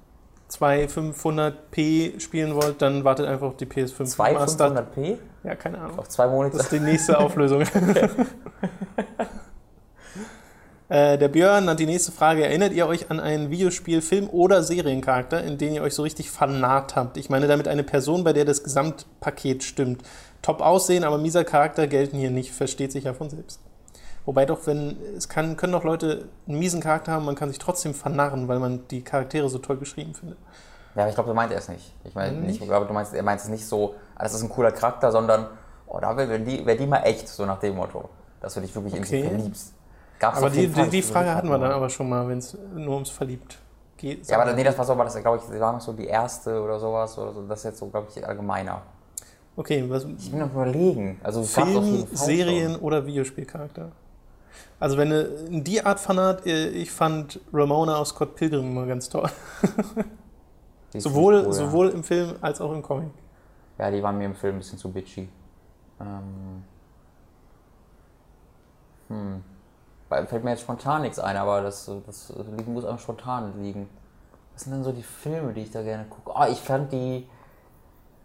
2 0.48 0.84
500p 0.86 2.20
spielen 2.20 2.54
wollt, 2.54 2.80
dann 2.80 3.04
wartet 3.04 3.26
einfach 3.26 3.48
auf 3.48 3.56
die 3.56 3.66
PS5 3.66 4.04
2 4.04 4.28
Remastered. 4.32 4.78
500p 4.96 5.18
Ja, 5.42 5.54
keine 5.56 5.78
Ahnung. 5.78 5.98
auf 5.98 6.08
zwei 6.08 6.26
Monate. 6.26 6.56
Das 6.56 6.66
ist 6.66 6.72
die 6.72 6.80
nächste 6.80 7.18
Auflösung. 7.18 7.64
äh, 10.88 11.16
der 11.18 11.28
Björn 11.28 11.68
hat 11.68 11.78
die 11.78 11.86
nächste 11.86 12.12
Frage. 12.12 12.44
Erinnert 12.44 12.72
ihr 12.72 12.86
euch 12.86 13.10
an 13.10 13.20
einen 13.20 13.50
Videospiel, 13.50 14.02
Film 14.02 14.28
oder 14.30 14.62
Seriencharakter, 14.62 15.42
in 15.42 15.58
den 15.58 15.74
ihr 15.74 15.82
euch 15.82 15.94
so 15.94 16.02
richtig 16.02 16.30
fanat 16.30 16.96
habt? 16.96 17.16
Ich 17.16 17.30
meine 17.30 17.46
damit 17.46 17.68
eine 17.68 17.84
Person, 17.84 18.24
bei 18.24 18.32
der 18.32 18.44
das 18.44 18.62
Gesamtpaket 18.62 19.62
stimmt. 19.62 20.02
Top 20.42 20.60
aussehen, 20.60 21.04
aber 21.04 21.18
mieser 21.18 21.44
Charakter 21.44 21.86
gelten 21.86 22.18
hier 22.18 22.30
nicht. 22.30 22.52
Versteht 22.52 22.92
sich 22.92 23.04
ja 23.04 23.14
von 23.14 23.30
selbst. 23.30 23.60
Wobei 24.26 24.46
doch, 24.46 24.66
wenn, 24.66 24.96
es 25.16 25.28
kann, 25.28 25.56
können 25.56 25.72
doch 25.72 25.84
Leute 25.84 26.28
einen 26.48 26.58
miesen 26.58 26.80
Charakter 26.80 27.12
haben, 27.12 27.26
man 27.26 27.34
kann 27.34 27.50
sich 27.50 27.58
trotzdem 27.58 27.92
vernarren, 27.94 28.48
weil 28.48 28.58
man 28.58 28.86
die 28.88 29.02
Charaktere 29.02 29.48
so 29.50 29.58
toll 29.58 29.76
geschrieben 29.76 30.14
findet. 30.14 30.38
Ja, 30.94 31.02
aber 31.02 31.08
ich 31.08 31.14
glaube, 31.14 31.28
du 31.28 31.34
meint 31.34 31.52
er 31.52 31.58
es 31.58 31.68
nicht. 31.68 31.92
Ich 32.04 32.14
meine, 32.14 32.36
Hm? 32.36 32.46
nicht, 32.46 32.60
ich 32.60 32.66
glaube, 32.66 32.86
du 32.86 32.92
meinst, 32.94 33.12
er 33.12 33.22
meint 33.22 33.40
es 33.40 33.48
nicht 33.48 33.66
so, 33.66 33.96
das 34.18 34.32
ist 34.32 34.42
ein 34.42 34.48
cooler 34.48 34.70
Charakter, 34.72 35.12
sondern, 35.12 35.46
oh, 35.86 35.98
da 36.00 36.16
wäre 36.16 36.40
die, 36.40 36.64
wär 36.64 36.76
die 36.76 36.86
mal 36.86 37.00
echt, 37.00 37.28
so 37.28 37.44
nach 37.44 37.58
dem 37.58 37.74
Motto. 37.76 38.08
Dass 38.40 38.54
du 38.54 38.60
dich 38.60 38.74
wirklich 38.74 38.94
in 38.94 39.04
sie 39.04 39.24
Okay. 39.24 39.50
Verliebst. 40.32 40.74
Gab's 40.74 40.78
Aber 40.78 40.84
die, 40.84 40.90
die, 40.90 40.96
die 40.96 41.02
Frage 41.02 41.34
hatten 41.34 41.48
wir 41.48 41.58
dann 41.58 41.72
aber 41.72 41.90
schon 41.90 42.08
mal, 42.08 42.28
wenn 42.28 42.38
es 42.38 42.56
nur 42.74 42.94
ums 42.94 43.10
Verliebt 43.10 43.58
geht. 43.96 44.26
Ja, 44.28 44.40
aber 44.40 44.52
nee, 44.52 44.64
das 44.64 44.76
war 44.76 44.84
so, 44.84 44.96
war 44.96 45.04
das, 45.04 45.16
glaube 45.16 45.40
ich, 45.42 45.60
war 45.60 45.72
noch 45.72 45.80
so 45.80 45.92
die 45.92 46.06
erste 46.06 46.60
oder 46.60 46.78
sowas. 46.78 47.16
Oder 47.18 47.32
so. 47.32 47.46
Das 47.46 47.58
ist 47.60 47.64
jetzt 47.64 47.78
so, 47.78 47.86
glaube 47.86 48.08
ich, 48.14 48.26
allgemeiner. 48.26 48.82
Okay, 49.56 49.84
was, 49.88 50.04
Ich 50.04 50.30
bin 50.30 50.40
noch 50.40 50.52
überlegen. 50.52 51.20
Also, 51.22 51.40
es 51.40 51.54
Film, 51.54 52.06
Serien 52.12 52.76
oder 52.76 53.06
Videospielcharakter? 53.06 53.92
Also 54.80 54.98
wenn 54.98 55.10
du 55.10 55.62
die 55.62 55.82
Art 55.82 56.00
Fanat, 56.00 56.46
äh, 56.46 56.68
ich 56.68 56.90
fand 56.90 57.40
Ramona 57.52 57.96
aus 57.96 58.10
Scott 58.10 58.34
Pilgrim 58.34 58.72
immer 58.72 58.86
ganz 58.86 59.08
toll. 59.08 59.30
Sowohl, 60.94 61.34
cool, 61.34 61.44
ja. 61.46 61.52
sowohl 61.52 61.88
im 61.88 62.04
Film 62.04 62.34
als 62.40 62.60
auch 62.60 62.72
im 62.72 62.82
Comic. 62.82 63.10
Ja, 63.78 63.90
die 63.90 64.02
waren 64.02 64.16
mir 64.16 64.26
im 64.26 64.34
Film 64.34 64.56
ein 64.56 64.58
bisschen 64.58 64.78
zu 64.78 64.92
bitchy. 64.92 65.28
Ähm. 66.00 66.62
Hm. 69.08 69.42
Fällt 70.08 70.44
mir 70.44 70.50
jetzt 70.50 70.62
spontan 70.62 71.02
nichts 71.02 71.18
ein, 71.18 71.36
aber 71.36 71.62
das, 71.62 71.90
das 72.06 72.32
muss 72.66 72.84
auch 72.84 72.98
spontan 72.98 73.62
liegen. 73.62 73.88
Was 74.52 74.62
sind 74.62 74.72
denn 74.72 74.84
so 74.84 74.92
die 74.92 75.02
Filme, 75.02 75.52
die 75.52 75.62
ich 75.62 75.70
da 75.70 75.82
gerne 75.82 76.04
gucke? 76.04 76.36
Ah, 76.36 76.48
ich 76.48 76.60
fand 76.60 76.92
die 76.92 77.26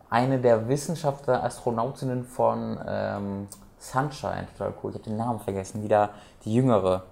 eine 0.10 0.40
der 0.40 0.68
Wissenschaftler, 0.68 1.44
Astronautinnen 1.44 2.24
von 2.24 2.80
ähm, 2.88 3.48
Sunshine 3.80 4.48
total 4.58 4.74
cool. 4.84 4.92
Ich 4.92 4.96
habe 4.96 5.10
den 5.10 5.18
Namen 5.18 5.40
vergessen. 5.40 5.84
Wieder 5.84 6.10
die 6.46 6.54
jüngere. 6.54 7.04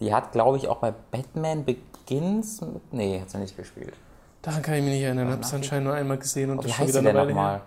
Die 0.00 0.14
hat, 0.14 0.32
glaube 0.32 0.56
ich, 0.56 0.68
auch 0.68 0.78
bei 0.78 0.92
Batman 1.10 1.64
Begins. 1.64 2.60
Mit, 2.60 2.92
nee, 2.92 3.20
hat 3.20 3.30
sie 3.30 3.38
nicht 3.38 3.56
gespielt. 3.56 3.94
Daran 4.42 4.62
kann 4.62 4.74
ich 4.74 4.82
mich 4.82 4.94
nicht 4.94 5.02
erinnern. 5.02 5.28
Ich 5.28 5.46
habe 5.46 5.56
anscheinend 5.56 5.86
nur 5.86 5.94
einmal 5.94 6.18
gesehen 6.18 6.50
und 6.50 6.64
das 6.64 6.72
schon 6.72 6.88
wieder 6.88 7.00
eine 7.00 7.14
Weile 7.14 7.28
nochmal? 7.28 7.54
her. 7.54 7.62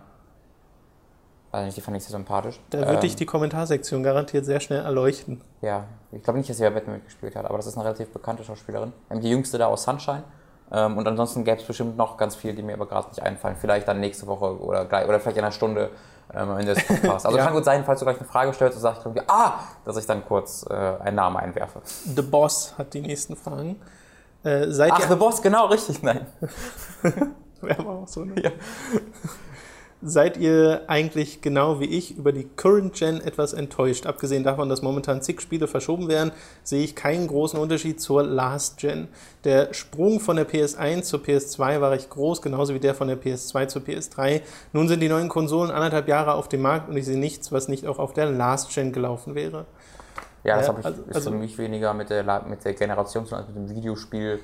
Weiß 1.52 1.66
nicht, 1.66 1.76
die 1.78 1.82
fand 1.82 1.98
ich 1.98 2.04
sehr 2.04 2.12
sympathisch. 2.12 2.60
Da 2.70 2.80
würde 2.80 2.94
Ähm, 2.94 3.00
dich 3.02 3.16
die 3.18 3.26
Kommentarsektion 3.26 4.04
garantiert 4.04 4.46
sehr 4.46 4.60
schnell 4.62 4.84
erleuchten. 4.84 5.42
Ja, 5.62 5.84
ich 6.14 6.24
glaube 6.24 6.38
nicht, 6.40 6.50
dass 6.50 6.58
sie 6.58 6.64
bei 6.64 6.70
Batman 6.70 6.96
mitgespielt 6.96 7.36
hat, 7.36 7.46
aber 7.46 7.58
das 7.58 7.68
ist 7.68 7.76
eine 7.76 7.84
relativ 7.86 8.10
bekannte 8.14 8.44
Schauspielerin. 8.44 8.94
Ähm, 9.10 9.20
Die 9.22 9.30
jüngste 9.30 9.58
da 9.58 9.68
aus 9.68 9.84
Sunshine. 9.84 10.24
Ähm, 10.72 10.98
Und 10.98 11.06
ansonsten 11.08 11.44
gäbe 11.44 11.60
es 11.60 11.68
bestimmt 11.68 11.98
noch 11.98 12.16
ganz 12.16 12.36
viel, 12.36 12.56
die 12.56 12.62
mir 12.64 12.76
aber 12.76 12.86
gerade 12.88 13.10
nicht 13.10 13.22
einfallen. 13.22 13.58
Vielleicht 13.60 13.88
dann 13.90 14.00
nächste 14.00 14.28
Woche 14.28 14.58
oder 14.62 14.86
gleich 14.86 15.06
oder 15.08 15.20
vielleicht 15.20 15.38
in 15.38 15.44
einer 15.44 15.52
Stunde 15.52 15.90
ähm, 16.34 16.50
am 16.52 16.58
Ende 16.58 16.74
des 16.74 16.88
Podcasts. 16.88 17.26
Also 17.26 17.38
Ja. 17.38 17.44
kann 17.44 17.54
gut 17.54 17.66
sein, 17.66 17.84
falls 17.84 18.00
du 18.00 18.06
gleich 18.06 18.18
eine 18.18 18.28
Frage 18.28 18.54
stellst 18.54 18.78
und 18.78 18.82
sagst 18.82 19.02
irgendwie, 19.06 19.24
ah, 19.28 19.56
dass 19.84 19.98
ich 19.98 20.06
dann 20.06 20.24
kurz 20.26 20.66
äh, 20.70 20.74
einen 20.74 21.18
Namen 21.18 21.36
einwerfe. 21.36 21.82
The 21.84 22.22
Boss 22.22 22.74
hat 22.78 22.94
die 22.94 23.02
nächsten 23.02 23.36
Fragen. 23.36 23.76
Äh, 24.44 24.72
seid 24.72 24.94
Ach, 24.94 25.02
The 25.10 25.16
Boss, 25.16 25.42
genau, 25.42 25.66
richtig, 25.66 26.02
nein. 26.02 26.26
Wäre 27.62 27.80
aber 27.80 27.92
auch 27.92 28.08
so, 28.08 28.24
ne? 28.24 28.42
Ja. 28.42 28.52
Seid 30.02 30.38
ihr 30.38 30.84
eigentlich 30.88 31.42
genau 31.42 31.80
wie 31.80 31.86
ich 31.86 32.18
über 32.18 32.32
die 32.32 32.48
Current 32.56 32.94
Gen 32.94 33.22
etwas 33.22 33.54
enttäuscht? 33.54 34.06
Abgesehen 34.06 34.44
davon, 34.44 34.70
dass 34.70 34.82
momentan 34.82 35.22
zig 35.22 35.42
Spiele 35.42 35.68
verschoben 35.68 36.08
werden, 36.08 36.32
sehe 36.64 36.84
ich 36.84 36.96
keinen 36.96 37.28
großen 37.28 37.60
Unterschied 37.60 38.02
zur 38.02 38.24
Last 38.24 38.78
Gen. 38.78 39.08
Der 39.44 39.74
Sprung 39.74 40.20
von 40.20 40.36
der 40.36 40.48
PS1 40.48 41.04
zur 41.04 41.20
PS2 41.20 41.82
war 41.82 41.92
recht 41.92 42.10
groß, 42.10 42.42
genauso 42.42 42.74
wie 42.74 42.80
der 42.80 42.96
von 42.96 43.08
der 43.08 43.22
PS2 43.22 43.68
zur 43.68 43.82
PS3. 43.82 44.42
Nun 44.74 44.88
sind 44.88 45.00
die 45.00 45.10
neuen 45.10 45.30
Konsolen 45.30 45.72
anderthalb 45.72 46.08
Jahre 46.08 46.34
auf 46.34 46.50
dem 46.50 46.62
Markt 46.62 46.90
und 46.90 46.98
ich 46.98 47.06
sehe 47.06 47.20
nichts, 47.20 47.52
was 47.52 47.68
nicht 47.68 47.86
auch 47.86 48.00
auf 48.00 48.14
der 48.14 48.26
Last 48.26 48.74
Gen 48.74 48.92
gelaufen 48.94 49.36
wäre. 49.36 49.66
Ja, 50.44 50.58
das 50.58 50.68
ja, 50.68 50.76
ich, 50.80 50.86
also, 50.86 51.02
ist 51.04 51.16
also, 51.16 51.32
für 51.32 51.38
mich 51.38 51.58
weniger 51.58 51.94
mit 51.94 52.10
der, 52.10 52.44
mit 52.48 52.66
der 52.66 52.74
Generation, 52.74 53.26
sondern 53.26 53.48
mit 53.48 53.56
dem 53.56 53.76
Videospiel 53.76 54.40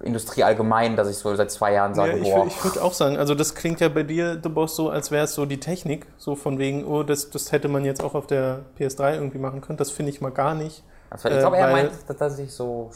Industrie 0.00 0.42
allgemein, 0.44 0.94
dass 0.96 1.08
ich 1.08 1.16
so 1.16 1.34
seit 1.34 1.50
zwei 1.50 1.72
Jahren 1.72 1.94
sage, 1.94 2.12
ja, 2.12 2.18
ich, 2.18 2.30
boah. 2.30 2.46
Ich 2.46 2.64
würde 2.64 2.82
auch 2.82 2.92
sagen, 2.92 3.16
also 3.16 3.34
das 3.34 3.54
klingt 3.54 3.80
ja 3.80 3.88
bei 3.88 4.02
dir, 4.02 4.38
The 4.42 4.48
Boss, 4.48 4.76
so, 4.76 4.90
als 4.90 5.10
wäre 5.10 5.24
es 5.24 5.34
so 5.34 5.46
die 5.46 5.58
Technik, 5.58 6.06
so 6.18 6.36
von 6.36 6.58
wegen, 6.58 6.84
oh, 6.84 7.02
das, 7.02 7.30
das 7.30 7.50
hätte 7.50 7.68
man 7.68 7.84
jetzt 7.84 8.02
auch 8.02 8.14
auf 8.14 8.26
der 8.26 8.60
PS3 8.78 9.14
irgendwie 9.14 9.38
machen 9.38 9.62
können. 9.62 9.78
Das 9.78 9.90
finde 9.90 10.10
ich 10.10 10.20
mal 10.20 10.30
gar 10.30 10.54
nicht. 10.54 10.82
Also, 11.08 11.28
ich 11.28 11.38
glaube, 11.38 11.56
äh, 11.56 11.60
er 11.60 11.70
meint, 11.70 11.92
dass 12.18 12.38
ich 12.38 12.52
so. 12.52 12.90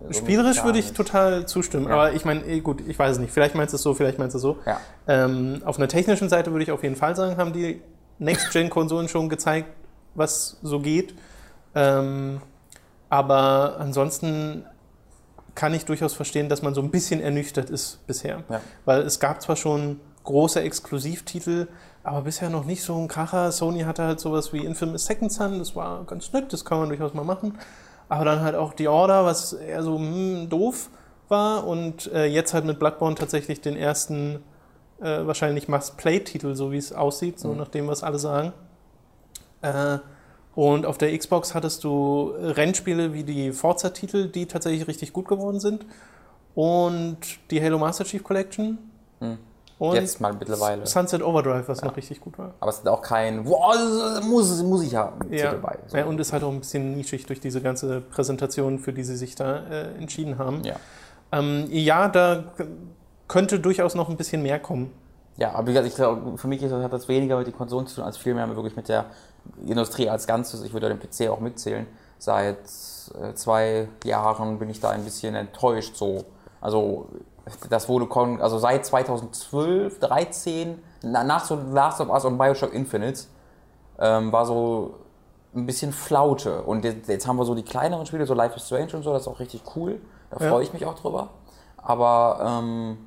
so 0.00 0.12
spielerisch 0.12 0.64
würde 0.64 0.80
ich 0.80 0.86
nicht. 0.86 0.96
total 0.96 1.46
zustimmen, 1.46 1.86
ja. 1.86 1.94
aber 1.94 2.12
ich 2.14 2.24
meine, 2.24 2.44
eh, 2.44 2.60
gut, 2.60 2.82
ich 2.86 2.98
weiß 2.98 3.12
es 3.12 3.18
nicht. 3.18 3.32
Vielleicht 3.32 3.54
meinst 3.54 3.72
du 3.72 3.76
es 3.76 3.82
so, 3.82 3.94
vielleicht 3.94 4.18
meinst 4.18 4.34
du 4.34 4.38
es 4.38 4.42
so. 4.42 4.58
Ja. 4.66 4.80
Ähm, 5.06 5.62
auf 5.64 5.78
einer 5.78 5.88
technischen 5.88 6.28
Seite 6.28 6.50
würde 6.50 6.64
ich 6.64 6.72
auf 6.72 6.82
jeden 6.82 6.96
Fall 6.96 7.14
sagen, 7.14 7.36
haben 7.36 7.52
die 7.52 7.80
Next-Gen-Konsolen 8.18 9.08
schon 9.08 9.28
gezeigt, 9.28 9.68
was 10.14 10.58
so 10.62 10.80
geht. 10.80 11.14
Ähm, 11.76 12.40
aber 13.08 13.76
ansonsten 13.78 14.64
kann 15.54 15.74
ich 15.74 15.84
durchaus 15.84 16.14
verstehen, 16.14 16.48
dass 16.48 16.62
man 16.62 16.74
so 16.74 16.82
ein 16.82 16.90
bisschen 16.90 17.20
ernüchtert 17.20 17.70
ist 17.70 18.06
bisher. 18.06 18.44
Ja. 18.48 18.60
Weil 18.84 19.02
es 19.02 19.20
gab 19.20 19.42
zwar 19.42 19.56
schon 19.56 20.00
große 20.24 20.60
Exklusivtitel, 20.60 21.68
aber 22.02 22.22
bisher 22.22 22.50
noch 22.50 22.64
nicht 22.64 22.82
so 22.82 22.96
ein 22.96 23.08
Kracher. 23.08 23.52
Sony 23.52 23.80
hatte 23.80 24.04
halt 24.04 24.20
sowas 24.20 24.52
wie 24.52 24.64
Infamous 24.64 25.06
Second 25.06 25.32
Son, 25.32 25.58
das 25.58 25.76
war 25.76 26.04
ganz 26.04 26.32
nett, 26.32 26.52
das 26.52 26.64
kann 26.64 26.78
man 26.78 26.88
durchaus 26.88 27.14
mal 27.14 27.24
machen. 27.24 27.58
Aber 28.08 28.24
dann 28.24 28.40
halt 28.40 28.56
auch 28.56 28.74
The 28.76 28.88
Order, 28.88 29.24
was 29.24 29.52
eher 29.52 29.82
so 29.82 29.96
hm, 29.96 30.48
doof 30.48 30.90
war. 31.28 31.66
Und 31.66 32.12
äh, 32.12 32.26
jetzt 32.26 32.54
halt 32.54 32.64
mit 32.64 32.78
Bloodborne 32.78 33.14
tatsächlich 33.14 33.60
den 33.60 33.76
ersten, 33.76 34.42
äh, 35.00 35.26
wahrscheinlich 35.26 35.68
Must-Play-Titel, 35.68 36.54
so 36.54 36.72
wie 36.72 36.78
es 36.78 36.92
aussieht, 36.92 37.38
so 37.38 37.48
mhm. 37.48 37.58
nach 37.58 37.68
dem, 37.68 37.86
was 37.86 38.02
alle 38.02 38.18
sagen. 38.18 38.52
Äh, 39.62 39.98
und 40.54 40.86
auf 40.86 40.98
der 40.98 41.16
Xbox 41.16 41.54
hattest 41.54 41.84
du 41.84 42.32
Rennspiele 42.36 43.12
wie 43.12 43.22
die 43.22 43.52
Forza-Titel, 43.52 44.28
die 44.28 44.46
tatsächlich 44.46 44.86
richtig 44.88 45.12
gut 45.12 45.28
geworden 45.28 45.60
sind. 45.60 45.86
Und 46.54 47.18
die 47.50 47.62
Halo 47.62 47.78
Master 47.78 48.04
Chief 48.04 48.22
Collection. 48.24 48.78
Hm. 49.20 49.38
Und 49.78 49.94
Jetzt 49.94 50.20
mal 50.20 50.34
mittlerweile. 50.34 50.86
Sunset 50.86 51.22
Overdrive, 51.22 51.66
was 51.66 51.80
ja. 51.80 51.86
noch 51.86 51.96
richtig 51.96 52.20
gut 52.20 52.36
war. 52.38 52.52
Aber 52.60 52.68
es 52.68 52.78
ist 52.78 52.88
auch 52.88 53.00
kein, 53.00 53.46
wow, 53.46 54.22
muss, 54.22 54.62
muss 54.62 54.82
ich 54.82 54.94
haben, 54.94 55.32
ja. 55.32 55.52
dabei. 55.52 55.78
So. 55.86 55.96
Ja, 55.96 56.04
und 56.04 56.20
ist 56.20 56.34
halt 56.34 56.42
auch 56.42 56.52
ein 56.52 56.60
bisschen 56.60 56.96
nischig 56.96 57.24
durch 57.24 57.40
diese 57.40 57.62
ganze 57.62 58.02
Präsentation, 58.02 58.78
für 58.78 58.92
die 58.92 59.04
sie 59.04 59.16
sich 59.16 59.36
da 59.36 59.64
äh, 59.70 59.94
entschieden 59.96 60.36
haben. 60.36 60.62
Ja. 60.64 60.76
Ähm, 61.32 61.66
ja, 61.70 62.08
da 62.08 62.44
könnte 63.26 63.58
durchaus 63.58 63.94
noch 63.94 64.10
ein 64.10 64.18
bisschen 64.18 64.42
mehr 64.42 64.58
kommen. 64.58 64.92
Ja, 65.38 65.52
aber 65.52 65.68
wie 65.68 65.72
gesagt, 65.72 65.88
ich 65.88 65.94
glaube, 65.94 66.36
für 66.36 66.48
mich 66.48 66.62
hat 66.62 66.92
das 66.92 67.08
weniger 67.08 67.38
mit 67.38 67.46
den 67.46 67.56
Konsolen 67.56 67.86
zu 67.86 67.96
tun, 67.96 68.04
als 68.04 68.18
vielmehr 68.18 68.46
wirklich 68.54 68.76
mit 68.76 68.90
der 68.90 69.06
Industrie 69.66 70.08
als 70.08 70.26
Ganzes, 70.26 70.62
ich 70.62 70.72
würde 70.72 70.88
den 70.88 70.98
PC 70.98 71.30
auch 71.30 71.40
mitzählen, 71.40 71.86
seit 72.18 72.58
äh, 72.58 73.34
zwei 73.34 73.88
Jahren 74.04 74.58
bin 74.58 74.70
ich 74.70 74.80
da 74.80 74.90
ein 74.90 75.04
bisschen 75.04 75.34
enttäuscht. 75.34 75.96
So. 75.96 76.24
Also 76.60 77.08
das 77.68 77.88
wurde 77.88 78.08
also 78.40 78.58
seit 78.58 78.84
2012, 78.86 79.98
13, 79.98 80.82
nach 81.02 81.44
so 81.44 81.58
Last 81.72 82.00
of 82.00 82.08
Us 82.08 82.24
und 82.24 82.38
Bioshock 82.38 82.72
Infinite, 82.72 83.22
ähm, 83.98 84.32
war 84.32 84.46
so 84.46 84.94
ein 85.54 85.66
bisschen 85.66 85.92
Flaute. 85.92 86.62
Und 86.62 86.84
jetzt, 86.84 87.08
jetzt, 87.08 87.26
haben 87.26 87.36
wir 87.36 87.44
so 87.44 87.54
die 87.54 87.64
kleineren 87.64 88.06
Spiele, 88.06 88.26
so 88.26 88.34
Life 88.34 88.56
is 88.56 88.66
Strange 88.66 88.94
und 88.94 89.02
so, 89.02 89.12
das 89.12 89.22
ist 89.22 89.28
auch 89.28 89.40
richtig 89.40 89.62
cool. 89.74 90.00
Da 90.30 90.44
ja. 90.44 90.50
freue 90.50 90.62
ich 90.62 90.72
mich 90.72 90.86
auch 90.86 90.94
drüber. 90.94 91.30
Aber 91.76 92.60
ähm, 92.62 92.98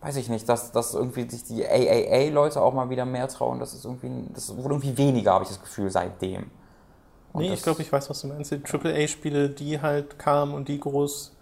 weiß 0.00 0.16
ich 0.16 0.28
nicht, 0.28 0.48
dass, 0.48 0.72
dass 0.72 0.94
irgendwie 0.94 1.28
sich 1.28 1.44
die 1.44 1.66
AAA-Leute 1.66 2.60
auch 2.60 2.72
mal 2.72 2.90
wieder 2.90 3.04
mehr 3.04 3.28
trauen. 3.28 3.58
Das 3.58 3.74
ist 3.74 3.84
irgendwie, 3.84 4.10
das 4.32 4.56
wurde 4.56 4.74
irgendwie 4.74 4.96
weniger, 4.96 5.32
habe 5.32 5.44
ich 5.44 5.50
das 5.50 5.60
Gefühl, 5.60 5.90
seitdem. 5.90 6.50
Und 7.32 7.42
nee, 7.42 7.52
ich 7.52 7.62
glaube, 7.62 7.82
ich 7.82 7.92
weiß, 7.92 8.08
was 8.08 8.20
du 8.20 8.28
meinst. 8.28 8.52
Die 8.52 8.62
AAA-Spiele, 8.64 9.50
die 9.50 9.80
halt 9.80 10.18
kamen 10.18 10.54
und 10.54 10.68
die 10.68 10.80
groß 10.80 11.36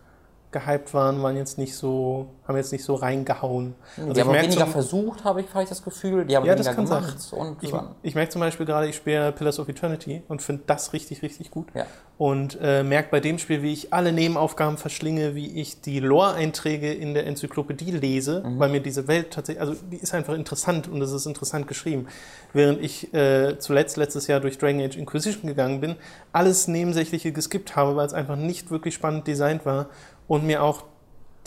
gehypt 0.56 0.94
waren, 0.94 1.22
waren 1.22 1.36
jetzt 1.36 1.58
nicht 1.58 1.74
so, 1.74 2.28
haben 2.48 2.56
jetzt 2.56 2.72
nicht 2.72 2.84
so 2.84 2.94
reingehauen. 2.94 3.74
Also 3.96 4.12
die 4.12 4.20
haben 4.20 4.32
weniger 4.32 4.64
zum, 4.64 4.70
versucht, 4.70 5.24
habe 5.24 5.40
ich 5.40 5.46
vielleicht 5.46 5.70
das 5.70 5.82
Gefühl. 5.82 6.24
Die 6.24 6.36
haben 6.36 6.46
ja, 6.46 6.54
weniger 6.54 6.74
gemacht. 6.74 7.16
Ich, 7.60 7.72
ich 8.02 8.14
merke 8.14 8.30
zum 8.30 8.40
Beispiel 8.40 8.64
gerade, 8.64 8.88
ich 8.88 8.96
spiele 8.96 9.32
Pillars 9.32 9.58
of 9.58 9.68
Eternity 9.68 10.22
und 10.28 10.40
finde 10.42 10.62
das 10.66 10.92
richtig, 10.92 11.22
richtig 11.22 11.50
gut. 11.50 11.68
Ja. 11.74 11.86
Und 12.18 12.58
äh, 12.62 12.82
merke 12.82 13.10
bei 13.10 13.20
dem 13.20 13.38
Spiel, 13.38 13.62
wie 13.62 13.74
ich 13.74 13.92
alle 13.92 14.10
Nebenaufgaben 14.10 14.78
verschlinge, 14.78 15.34
wie 15.34 15.60
ich 15.60 15.82
die 15.82 16.00
Lore-Einträge 16.00 16.90
in 16.94 17.12
der 17.12 17.26
Enzyklopädie 17.26 17.90
lese, 17.90 18.42
mhm. 18.42 18.58
weil 18.58 18.70
mir 18.70 18.80
diese 18.80 19.06
Welt 19.06 19.32
tatsächlich, 19.32 19.60
also 19.60 19.74
die 19.92 19.98
ist 19.98 20.14
einfach 20.14 20.32
interessant 20.32 20.88
und 20.88 21.02
es 21.02 21.12
ist 21.12 21.26
interessant 21.26 21.68
geschrieben. 21.68 22.06
Während 22.54 22.80
ich 22.80 23.12
äh, 23.12 23.58
zuletzt 23.58 23.98
letztes 23.98 24.28
Jahr 24.28 24.40
durch 24.40 24.56
Dragon 24.56 24.80
Age 24.80 24.96
Inquisition 24.96 25.46
gegangen 25.46 25.82
bin, 25.82 25.96
alles 26.32 26.68
Nebensächliche 26.68 27.32
geskippt 27.32 27.76
habe, 27.76 27.96
weil 27.96 28.06
es 28.06 28.14
einfach 28.14 28.36
nicht 28.36 28.70
wirklich 28.70 28.94
spannend 28.94 29.26
designt 29.26 29.66
war 29.66 29.88
und 30.28 30.44
mir 30.44 30.62
auch 30.62 30.84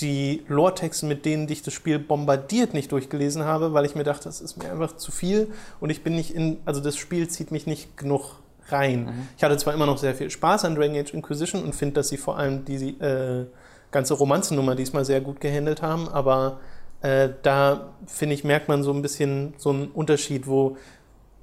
die 0.01 0.43
Lore-Texte, 0.47 1.05
mit 1.05 1.25
denen 1.25 1.47
dich 1.47 1.61
das 1.61 1.73
Spiel 1.73 1.99
bombardiert, 1.99 2.73
nicht 2.73 2.91
durchgelesen 2.91 3.43
habe, 3.43 3.73
weil 3.73 3.85
ich 3.85 3.95
mir 3.95 4.03
dachte, 4.03 4.25
das 4.25 4.39
ist 4.39 4.57
mir 4.57 4.71
einfach 4.71 4.95
zu 4.95 5.11
viel 5.11 5.51
und 5.79 5.89
ich 5.89 6.03
bin 6.03 6.15
nicht 6.15 6.33
in, 6.33 6.57
also 6.65 6.79
das 6.79 6.95
Spiel 6.95 7.27
zieht 7.27 7.51
mich 7.51 7.67
nicht 7.67 7.97
genug 7.97 8.35
rein. 8.69 9.05
Mhm. 9.05 9.27
Ich 9.37 9.43
hatte 9.43 9.57
zwar 9.57 9.73
immer 9.73 9.85
noch 9.85 9.97
sehr 9.97 10.15
viel 10.15 10.29
Spaß 10.29 10.65
an 10.65 10.75
Dragon 10.75 10.95
Age 10.95 11.13
Inquisition 11.13 11.63
und 11.63 11.75
finde, 11.75 11.95
dass 11.95 12.09
sie 12.09 12.17
vor 12.17 12.37
allem 12.37 12.63
die 12.65 12.99
äh, 12.99 13.45
ganze 13.91 14.13
Romanzennummer 14.13 14.75
diesmal 14.75 15.03
sehr 15.03 15.21
gut 15.21 15.41
gehandelt 15.41 15.81
haben, 15.81 16.07
aber 16.07 16.59
äh, 17.01 17.29
da 17.41 17.89
finde 18.05 18.35
ich, 18.35 18.43
merkt 18.43 18.67
man 18.67 18.83
so 18.83 18.93
ein 18.93 19.01
bisschen 19.01 19.53
so 19.57 19.69
einen 19.69 19.87
Unterschied, 19.87 20.47
wo 20.47 20.77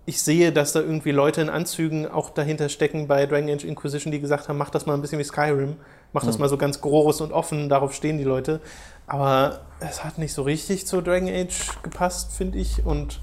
ich 0.07 0.23
sehe, 0.23 0.52
dass 0.52 0.73
da 0.73 0.81
irgendwie 0.81 1.11
Leute 1.11 1.40
in 1.40 1.50
Anzügen 1.50 2.07
auch 2.07 2.31
dahinter 2.31 2.69
stecken 2.69 3.09
bei 3.09 3.26
Dragon 3.26 3.50
Age 3.50 3.64
Inquisition, 3.64 4.12
die 4.12 4.21
gesagt 4.21 4.49
haben, 4.49 4.57
mach 4.57 4.71
das 4.71 4.87
mal 4.87 4.95
ein 4.95 5.02
bisschen 5.02 5.19
wie 5.19 5.25
Skyrim, 5.25 5.76
mach 6.12 6.25
das 6.25 6.36
mhm. 6.36 6.42
mal 6.42 6.48
so 6.48 6.56
ganz 6.56 6.80
groß 6.80 7.20
und 7.20 7.32
offen, 7.32 7.68
darauf 7.68 7.92
stehen 7.92 8.18
die 8.18 8.25
Leute. 8.25 8.60
Aber 9.06 9.60
es 9.80 10.04
hat 10.04 10.18
nicht 10.18 10.32
so 10.32 10.42
richtig 10.42 10.86
zu 10.86 11.00
Dragon 11.00 11.28
Age 11.28 11.82
gepasst, 11.82 12.32
finde 12.32 12.58
ich. 12.58 12.84
Und 12.84 13.20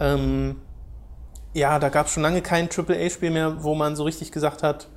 ähm, 0.00 0.60
ja, 1.54 1.78
da 1.78 1.88
gab 1.88 2.06
es 2.06 2.12
schon 2.12 2.22
lange 2.22 2.42
kein 2.42 2.68
AAA-Spiel 2.68 3.30
mehr, 3.30 3.62
wo 3.62 3.74
man 3.74 3.96
so 3.96 4.04
richtig 4.04 4.32
gesagt 4.32 4.62
hat, 4.62 4.88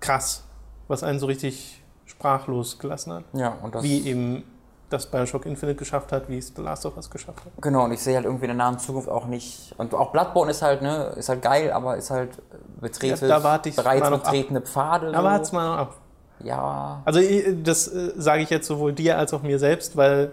krass, 0.00 0.44
was 0.88 1.02
einen 1.02 1.18
so 1.18 1.26
richtig 1.26 1.82
sprachlos 2.04 2.78
gelassen 2.78 3.12
hat. 3.12 3.24
Ja, 3.32 3.56
und 3.62 3.74
das 3.74 3.82
Wie 3.82 4.06
eben 4.06 4.44
das 4.92 5.06
Bioshock 5.06 5.46
Infinite 5.46 5.78
geschafft 5.78 6.12
hat, 6.12 6.28
wie 6.28 6.38
es 6.38 6.52
The 6.54 6.62
Last 6.62 6.84
of 6.84 6.96
Us 6.96 7.10
geschafft 7.10 7.44
hat. 7.44 7.52
Genau, 7.60 7.84
und 7.84 7.92
ich 7.92 8.00
sehe 8.00 8.14
halt 8.14 8.26
irgendwie 8.26 8.44
in 8.44 8.50
der 8.50 8.56
nahen 8.56 8.78
Zukunft 8.78 9.08
auch 9.08 9.26
nicht. 9.26 9.74
Und 9.78 9.94
auch 9.94 10.12
Bloodborne 10.12 10.50
ist 10.50 10.60
halt, 10.60 10.82
ne, 10.82 11.14
ist 11.16 11.28
halt 11.28 11.40
geil, 11.40 11.72
aber 11.72 11.96
ist 11.96 12.10
halt 12.10 12.30
betrete, 12.80 13.26
ja, 13.26 13.40
da 13.40 13.60
ich 13.64 13.76
bereits 13.76 14.10
betretene 14.10 14.58
ab. 14.58 14.68
Pfade. 14.68 15.10
So. 15.10 15.16
Aber 15.16 15.40
es 15.40 15.52
mal 15.52 15.78
ab. 15.78 16.01
Ja. 16.44 17.02
Also 17.04 17.20
das 17.62 17.88
äh, 17.88 18.12
sage 18.16 18.42
ich 18.42 18.50
jetzt 18.50 18.66
sowohl 18.66 18.92
dir 18.92 19.18
als 19.18 19.32
auch 19.32 19.42
mir 19.42 19.58
selbst, 19.58 19.96
weil 19.96 20.32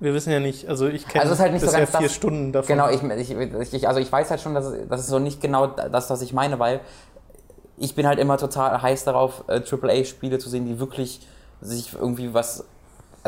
wir 0.00 0.14
wissen 0.14 0.32
ja 0.32 0.40
nicht, 0.40 0.68
also 0.68 0.86
ich 0.86 1.06
kenne 1.06 1.24
also 1.24 1.38
halt 1.38 1.52
nicht 1.52 1.62
bisher 1.62 1.86
so 1.86 1.98
vier 1.98 2.06
das, 2.06 2.14
Stunden 2.14 2.52
davon. 2.52 2.68
Genau, 2.68 2.88
ich, 2.88 3.02
ich, 3.02 3.74
ich, 3.74 3.88
also 3.88 4.00
ich 4.00 4.10
weiß 4.10 4.30
halt 4.30 4.40
schon, 4.40 4.54
dass 4.54 4.66
es, 4.66 4.88
das 4.88 5.00
ist 5.00 5.08
so 5.08 5.18
nicht 5.18 5.40
genau 5.40 5.66
das, 5.66 6.08
was 6.08 6.22
ich 6.22 6.32
meine, 6.32 6.58
weil 6.58 6.80
ich 7.76 7.94
bin 7.94 8.06
halt 8.06 8.18
immer 8.18 8.38
total 8.38 8.80
heiß 8.80 9.04
darauf, 9.04 9.44
äh, 9.48 9.60
AAA-Spiele 9.60 10.38
zu 10.38 10.48
sehen, 10.48 10.66
die 10.66 10.78
wirklich 10.78 11.20
sich 11.60 11.94
irgendwie 11.94 12.32
was 12.32 12.64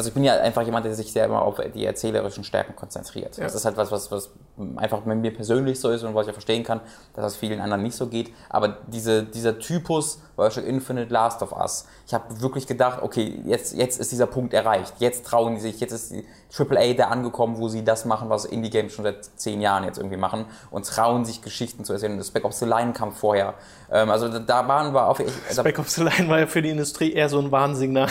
also 0.00 0.08
ich 0.08 0.14
bin 0.14 0.24
ja 0.24 0.40
einfach 0.40 0.62
jemand, 0.62 0.86
der 0.86 0.94
sich 0.94 1.12
sehr 1.12 1.26
immer 1.26 1.42
auf 1.42 1.60
die 1.74 1.84
erzählerischen 1.84 2.42
Stärken 2.42 2.74
konzentriert. 2.74 3.36
Ja. 3.36 3.44
Das 3.44 3.54
ist 3.54 3.66
halt 3.66 3.76
was, 3.76 3.92
was, 3.92 4.10
was 4.10 4.30
einfach 4.76 5.04
mit 5.04 5.18
mir 5.18 5.30
persönlich 5.30 5.78
so 5.78 5.90
ist 5.90 6.02
und 6.04 6.14
was 6.14 6.22
ich 6.22 6.28
ja 6.28 6.32
verstehen 6.32 6.64
kann, 6.64 6.80
dass 7.12 7.22
das 7.22 7.36
vielen 7.36 7.60
anderen 7.60 7.82
nicht 7.82 7.94
so 7.94 8.06
geht. 8.06 8.32
Aber 8.48 8.78
diese, 8.86 9.24
dieser 9.24 9.58
Typus 9.58 10.22
Bioshock 10.38 10.64
Infinite 10.64 11.12
Last 11.12 11.42
of 11.42 11.52
Us, 11.52 11.86
ich 12.06 12.14
habe 12.14 12.40
wirklich 12.40 12.66
gedacht, 12.66 13.02
okay, 13.02 13.42
jetzt, 13.44 13.74
jetzt 13.74 14.00
ist 14.00 14.10
dieser 14.10 14.26
Punkt 14.26 14.54
erreicht. 14.54 14.94
Jetzt 15.00 15.26
trauen 15.26 15.56
die 15.56 15.60
sich, 15.60 15.80
jetzt 15.80 15.92
ist 15.92 16.12
die 16.12 16.24
AAA 16.58 16.94
da 16.94 17.08
angekommen, 17.08 17.58
wo 17.58 17.68
sie 17.68 17.84
das 17.84 18.06
machen, 18.06 18.30
was 18.30 18.46
Indie-Games 18.46 18.94
schon 18.94 19.04
seit 19.04 19.22
zehn 19.22 19.60
Jahren 19.60 19.84
jetzt 19.84 19.98
irgendwie 19.98 20.16
machen 20.16 20.46
und 20.70 20.86
trauen 20.86 21.26
sich 21.26 21.42
Geschichten 21.42 21.84
zu 21.84 21.92
erzählen. 21.92 22.16
Das 22.16 22.28
Spec 22.28 22.46
Ops 22.46 22.60
The 22.60 22.64
Line 22.64 22.94
kam 22.94 23.12
vorher. 23.12 23.52
Ähm, 23.92 24.08
also 24.08 24.30
da 24.30 24.66
waren 24.66 24.94
wir 24.94 25.08
auf... 25.08 25.20
Spec 25.50 25.78
Ops 25.78 25.96
The 25.96 26.04
Line 26.04 26.30
war 26.30 26.38
ja 26.38 26.46
für 26.46 26.62
die 26.62 26.70
Industrie 26.70 27.12
eher 27.12 27.28
so 27.28 27.38
ein 27.38 27.52
Warnsignal. 27.52 28.08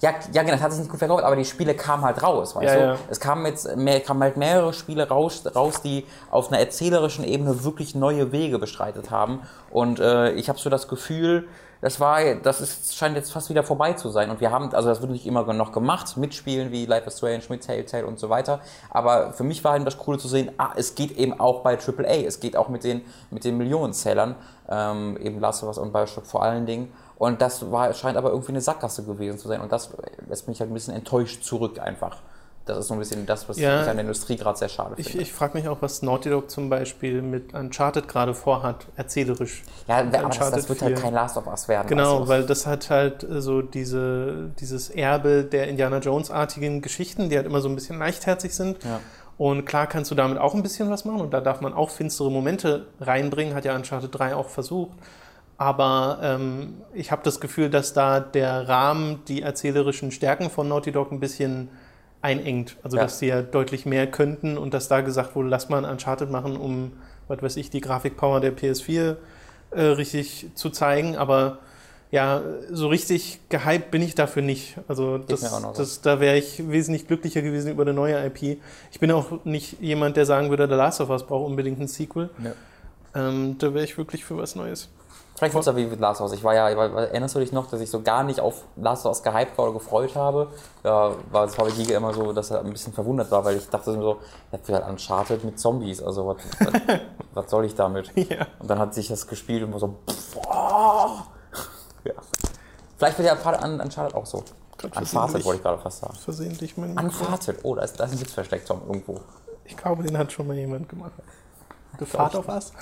Ja, 0.00 0.14
ja, 0.32 0.42
genau, 0.42 0.52
das 0.54 0.62
hat 0.62 0.72
sich 0.72 0.80
nicht 0.80 0.90
gut 0.90 0.98
verkauft, 0.98 1.24
aber 1.24 1.36
die 1.36 1.44
Spiele 1.44 1.74
kamen 1.74 2.04
halt 2.04 2.22
raus, 2.22 2.54
weißt 2.54 2.74
Ja, 2.74 2.74
du? 2.74 2.80
ja. 2.92 2.96
Es 3.08 3.18
kamen 3.18 3.46
jetzt 3.46 3.76
mehr, 3.76 4.00
kamen 4.00 4.22
halt 4.22 4.36
mehrere 4.36 4.72
Spiele 4.74 5.08
raus, 5.08 5.42
raus, 5.54 5.80
die 5.82 6.04
auf 6.30 6.48
einer 6.48 6.58
erzählerischen 6.60 7.24
Ebene 7.24 7.64
wirklich 7.64 7.94
neue 7.94 8.30
Wege 8.32 8.58
bestreitet 8.58 9.10
haben. 9.10 9.40
Und 9.70 9.98
äh, 9.98 10.32
ich 10.32 10.48
habe 10.48 10.58
so 10.58 10.68
das 10.68 10.86
Gefühl, 10.88 11.48
das 11.80 12.00
war, 12.00 12.34
das 12.36 12.60
ist, 12.60 12.96
scheint 12.96 13.16
jetzt 13.16 13.30
fast 13.32 13.50
wieder 13.50 13.62
vorbei 13.62 13.92
zu 13.92 14.08
sein. 14.08 14.30
Und 14.30 14.40
wir 14.40 14.50
haben, 14.50 14.74
also 14.74 14.88
das 14.88 15.00
wird 15.02 15.10
nicht 15.10 15.26
immer 15.26 15.50
noch 15.52 15.72
gemacht, 15.72 16.16
mit 16.16 16.34
Spielen 16.34 16.72
wie 16.72 16.86
Life 16.86 17.06
is 17.06 17.18
Strange, 17.18 17.42
mit 17.48 17.66
Telltale 17.66 18.06
und 18.06 18.18
so 18.18 18.28
weiter. 18.30 18.60
Aber 18.90 19.32
für 19.32 19.44
mich 19.44 19.62
war 19.62 19.76
eben 19.76 19.84
das 19.84 19.98
Coole 19.98 20.18
zu 20.18 20.26
sehen, 20.28 20.50
ah, 20.58 20.70
es 20.76 20.94
geht 20.94 21.12
eben 21.12 21.38
auch 21.38 21.60
bei 21.60 21.78
AAA, 21.78 22.26
es 22.26 22.40
geht 22.40 22.56
auch 22.56 22.68
mit 22.68 22.82
den, 22.84 23.02
mit 23.30 23.44
den 23.44 23.56
Millionenzählern, 23.58 24.36
ähm, 24.68 25.16
eben 25.20 25.38
Last 25.38 25.62
of 25.62 25.68
Us 25.68 25.78
und 25.78 25.92
Bioshock 25.92 26.26
vor 26.26 26.42
allen 26.42 26.66
Dingen. 26.66 26.92
Und 27.18 27.40
das 27.40 27.70
war, 27.70 27.92
scheint 27.94 28.16
aber 28.16 28.30
irgendwie 28.30 28.52
eine 28.52 28.60
Sackgasse 28.60 29.04
gewesen 29.04 29.38
zu 29.38 29.48
sein. 29.48 29.60
Und 29.60 29.72
das 29.72 29.90
lässt 30.28 30.48
mich 30.48 30.60
halt 30.60 30.70
ein 30.70 30.74
bisschen 30.74 30.94
enttäuscht 30.94 31.42
zurück 31.42 31.78
einfach. 31.78 32.18
Das 32.66 32.78
ist 32.78 32.88
so 32.88 32.94
ein 32.94 32.98
bisschen 32.98 33.26
das, 33.26 33.48
was 33.48 33.58
Ja. 33.58 33.82
ich 33.82 33.88
an 33.88 33.96
der 33.96 34.02
Industrie 34.02 34.36
gerade 34.36 34.58
sehr 34.58 34.68
schade 34.68 34.94
Ich, 34.96 35.06
finde. 35.10 35.22
ich 35.22 35.32
frage 35.32 35.56
mich 35.56 35.68
auch, 35.68 35.78
was 35.82 36.02
Naughty 36.02 36.30
Dog 36.30 36.50
zum 36.50 36.68
Beispiel 36.68 37.22
mit 37.22 37.54
Uncharted 37.54 38.08
gerade 38.08 38.34
vorhat, 38.34 38.86
erzählerisch. 38.96 39.62
ja, 39.86 39.98
aber 39.98 40.04
das, 40.10 40.12
das 40.12 40.24
Uncharted 40.24 40.68
wird 40.68 40.82
halt 40.82 40.98
4. 40.98 41.02
kein 41.04 41.14
Last 41.14 41.36
of 41.36 41.46
Us 41.46 41.68
werden. 41.68 41.86
Genau, 41.86 42.18
du? 42.20 42.28
weil 42.28 42.44
das 42.44 42.66
hat 42.66 42.90
halt 42.90 43.22
äh, 43.22 43.40
so 43.40 43.62
diese, 43.62 44.50
dieses 44.58 44.90
Erbe 44.90 45.44
der 45.44 45.68
Indiana 45.68 45.98
Jones-artigen 45.98 46.82
Geschichten, 46.82 47.30
die 47.30 47.36
halt 47.36 47.46
immer 47.46 47.60
so 47.60 47.68
ein 47.68 47.76
bisschen 47.76 48.00
leichtherzig 48.00 48.52
sind. 48.52 48.82
Ja. 48.82 48.98
Und 49.38 49.64
klar 49.64 49.86
kannst 49.86 50.10
du 50.10 50.16
damit 50.16 50.38
auch 50.38 50.54
ein 50.54 50.62
bisschen 50.64 50.90
was 50.90 51.04
machen 51.04 51.20
und 51.20 51.30
da 51.32 51.40
darf 51.40 51.60
man 51.60 51.72
auch 51.72 51.90
finstere 51.90 52.32
Momente 52.32 52.86
reinbringen, 53.00 53.54
hat 53.54 53.64
ja 53.64 53.76
Uncharted 53.76 54.10
3 54.18 54.34
auch 54.34 54.48
versucht. 54.48 54.98
Aber 55.58 56.18
ähm, 56.22 56.74
ich 56.92 57.10
habe 57.10 57.22
das 57.24 57.40
Gefühl, 57.40 57.70
dass 57.70 57.92
da 57.94 58.20
der 58.20 58.68
Rahmen 58.68 59.22
die 59.26 59.42
erzählerischen 59.42 60.10
Stärken 60.10 60.50
von 60.50 60.68
Naughty 60.68 60.92
Dog 60.92 61.12
ein 61.12 61.20
bisschen 61.20 61.68
einengt. 62.20 62.76
Also 62.82 62.96
Ja. 62.96 63.04
dass 63.04 63.18
sie 63.18 63.28
ja 63.28 63.42
deutlich 63.42 63.86
mehr 63.86 64.06
könnten 64.06 64.58
und 64.58 64.74
dass 64.74 64.88
da 64.88 65.00
gesagt 65.00 65.34
wurde, 65.34 65.48
lass 65.48 65.68
mal 65.68 65.84
ein 65.84 65.90
Uncharted 65.90 66.30
machen, 66.30 66.56
um, 66.56 66.92
was 67.28 67.42
weiß 67.42 67.56
ich, 67.56 67.70
die 67.70 67.80
Grafikpower 67.80 68.40
der 68.40 68.54
PS4 68.56 69.16
äh, 69.70 69.80
richtig 69.82 70.50
zu 70.54 70.70
zeigen. 70.70 71.16
Aber 71.16 71.58
ja, 72.10 72.42
so 72.70 72.88
richtig 72.88 73.40
gehypt 73.48 73.90
bin 73.90 74.02
ich 74.02 74.14
dafür 74.14 74.42
nicht. 74.42 74.76
Also 74.88 75.18
das, 75.18 75.40
so. 75.40 75.72
das, 75.76 76.00
da 76.02 76.20
wäre 76.20 76.36
ich 76.36 76.68
wesentlich 76.68 77.06
glücklicher 77.06 77.42
gewesen 77.42 77.70
über 77.70 77.82
eine 77.82 77.94
neue 77.94 78.24
IP. 78.26 78.60
Ich 78.92 79.00
bin 79.00 79.10
auch 79.10 79.44
nicht 79.44 79.80
jemand, 79.80 80.16
der 80.16 80.26
sagen 80.26 80.50
würde, 80.50 80.68
The 80.68 80.74
Last 80.74 81.00
of 81.00 81.10
Us 81.10 81.26
braucht 81.26 81.46
unbedingt 81.46 81.80
ein 81.80 81.88
Sequel. 81.88 82.30
Ja. 82.44 82.52
Ähm, 83.28 83.56
da 83.58 83.72
wäre 83.72 83.84
ich 83.84 83.96
wirklich 83.98 84.24
für 84.24 84.36
was 84.36 84.54
Neues. 84.54 84.88
Vielleicht 85.36 85.54
wird 85.54 85.62
es 85.62 85.66
ja 85.66 85.76
wie 85.76 85.84
mit 85.84 86.00
Last 86.00 86.22
Us. 86.22 86.32
Ich 86.32 86.42
war 86.42 86.54
ja, 86.54 86.70
erinnerst 86.70 87.34
du 87.34 87.40
dich 87.40 87.52
noch, 87.52 87.66
dass 87.66 87.80
ich 87.80 87.90
so 87.90 88.00
gar 88.00 88.22
nicht 88.22 88.40
auf 88.40 88.62
Last 88.76 89.04
of 89.04 89.10
Us 89.10 89.22
gehypt 89.22 89.58
war 89.58 89.66
oder 89.66 89.74
gefreut 89.74 90.16
habe? 90.16 90.48
Da 90.82 91.14
war 91.30 91.44
es 91.44 91.54
bei 91.56 91.70
Giga 91.70 91.96
immer 91.98 92.14
so, 92.14 92.32
dass 92.32 92.50
er 92.50 92.60
ein 92.60 92.70
bisschen 92.70 92.94
verwundert 92.94 93.30
war, 93.30 93.44
weil 93.44 93.56
ich 93.58 93.68
dachte 93.68 93.92
so, 93.92 94.18
ja, 94.50 94.58
wird 94.66 94.68
halt 94.80 94.88
Uncharted 94.88 95.44
mit 95.44 95.60
Zombies, 95.60 96.02
also 96.02 96.26
was, 96.28 96.36
was, 96.60 96.80
was 97.34 97.50
soll 97.50 97.66
ich 97.66 97.74
damit? 97.74 98.12
Ja. 98.16 98.46
Und 98.58 98.70
dann 98.70 98.78
hat 98.78 98.94
sich 98.94 99.08
das 99.08 99.26
gespielt 99.26 99.62
und 99.62 99.72
war 99.72 99.80
so, 99.80 99.98
oh. 100.48 101.20
ja. 102.04 102.14
Vielleicht 102.96 103.18
wird 103.18 103.28
ja 103.28 103.62
Un- 103.62 103.80
Uncharted 103.80 104.14
auch 104.14 104.24
so. 104.24 104.42
Versehentlich. 104.78 105.44
wollte 105.44 105.58
ich 105.58 105.62
gerade 105.62 105.82
fast 105.82 105.98
sagen. 106.00 106.14
Versehentlich 106.14 106.76
mein 106.78 106.98
Unfarted, 106.98 107.58
oh, 107.62 107.74
da 107.74 107.82
ist, 107.82 108.00
da 108.00 108.04
ist 108.04 108.12
ein 108.12 108.20
Witz 108.20 108.32
versteckt, 108.32 108.68
Tom, 108.68 108.82
irgendwo. 108.86 109.20
Ich 109.64 109.76
glaube, 109.76 110.02
den 110.02 110.16
hat 110.16 110.32
schon 110.32 110.46
mal 110.46 110.56
jemand 110.56 110.88
gemacht. 110.88 111.12
The 111.98 112.06
Fahrt 112.06 112.36
auf 112.36 112.46
was? 112.48 112.72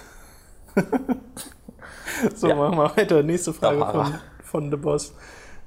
so, 2.35 2.49
Ja. 2.49 2.55
machen 2.55 2.77
wir 2.77 2.97
weiter. 2.97 3.23
Nächste 3.23 3.53
Frage 3.53 3.85
von, 3.87 4.15
von 4.43 4.71
The 4.71 4.77
Boss. 4.77 5.15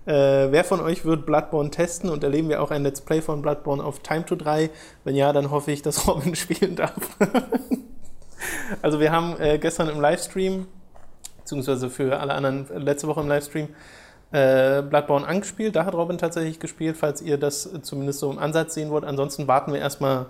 Äh, 0.05 0.51
wer 0.51 0.63
von 0.63 0.79
euch 0.79 1.03
wird 1.03 1.25
Bloodborne 1.25 1.69
testen 1.69 2.09
und 2.09 2.23
erleben 2.23 2.47
wir 2.47 2.61
auch 2.61 2.71
ein 2.71 2.83
Let's 2.83 3.01
Play 3.01 3.21
von 3.21 3.41
Bloodborne 3.41 3.83
auf 3.83 3.99
Time 3.99 4.25
to 4.25 4.35
3? 4.35 4.69
Wenn 5.03 5.15
ja, 5.15 5.33
dann 5.33 5.51
hoffe 5.51 5.71
ich, 5.71 5.81
dass 5.81 6.07
Robin 6.07 6.33
spielen 6.35 6.77
darf. 6.77 7.17
also 8.81 8.99
wir 8.99 9.11
haben 9.11 9.35
äh, 9.39 9.57
gestern 9.57 9.89
im 9.89 9.99
Livestream, 9.99 10.65
beziehungsweise 11.39 11.89
für 11.89 12.19
alle 12.19 12.33
anderen 12.33 12.67
letzte 12.73 13.07
Woche 13.07 13.19
im 13.19 13.27
Livestream, 13.27 13.67
äh, 14.31 14.81
Bloodborne 14.81 15.27
angespielt. 15.27 15.75
Da 15.75 15.83
hat 15.83 15.93
Robin 15.93 16.17
tatsächlich 16.17 16.59
gespielt, 16.59 16.95
falls 16.95 17.21
ihr 17.21 17.37
das 17.37 17.69
zumindest 17.81 18.19
so 18.19 18.31
im 18.31 18.39
Ansatz 18.39 18.75
sehen 18.75 18.89
wollt. 18.91 19.03
Ansonsten 19.03 19.47
warten 19.47 19.73
wir 19.73 19.79
erstmal 19.79 20.27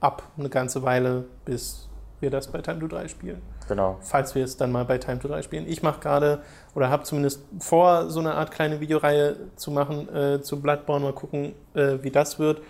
ab 0.00 0.22
eine 0.38 0.48
ganze 0.48 0.82
Weile, 0.82 1.24
bis 1.44 1.88
wir 2.20 2.30
das 2.30 2.48
bei 2.48 2.62
Time 2.62 2.80
to 2.80 2.86
3 2.86 3.08
spielen. 3.08 3.42
Genau. 3.68 3.96
Falls 4.00 4.34
wir 4.34 4.44
es 4.44 4.56
dann 4.56 4.72
mal 4.72 4.84
bei 4.84 4.98
Time 4.98 5.18
to 5.18 5.28
3 5.28 5.42
spielen. 5.42 5.66
Ich 5.68 5.82
mache 5.82 6.00
gerade 6.00 6.40
oder 6.74 6.90
habe 6.90 7.04
zumindest 7.04 7.42
vor, 7.60 8.08
so 8.10 8.20
eine 8.20 8.34
Art 8.34 8.50
kleine 8.50 8.80
Videoreihe 8.80 9.36
zu 9.56 9.70
machen 9.70 10.08
äh, 10.14 10.40
zu 10.42 10.60
Bloodborne. 10.60 11.04
Mal 11.04 11.12
gucken, 11.12 11.54
äh, 11.74 11.98
wie 12.02 12.10
das 12.10 12.38
wird. 12.38 12.60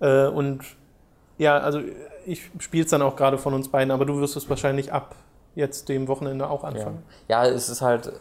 Äh, 0.00 0.26
und 0.28 0.60
ja, 1.38 1.58
also 1.58 1.80
ich 2.24 2.50
spiele 2.58 2.84
es 2.84 2.90
dann 2.90 3.02
auch 3.02 3.16
gerade 3.16 3.38
von 3.38 3.54
uns 3.54 3.68
beiden, 3.68 3.90
aber 3.90 4.04
du 4.06 4.18
wirst 4.20 4.36
es 4.36 4.48
wahrscheinlich 4.48 4.92
ab 4.92 5.14
jetzt 5.54 5.88
dem 5.88 6.08
Wochenende 6.08 6.48
auch 6.48 6.62
Ja. 6.62 6.68
anfangen. 6.70 7.02
ja, 7.28 7.44
es 7.46 7.68
ist 7.68 7.82
halt. 7.82 8.12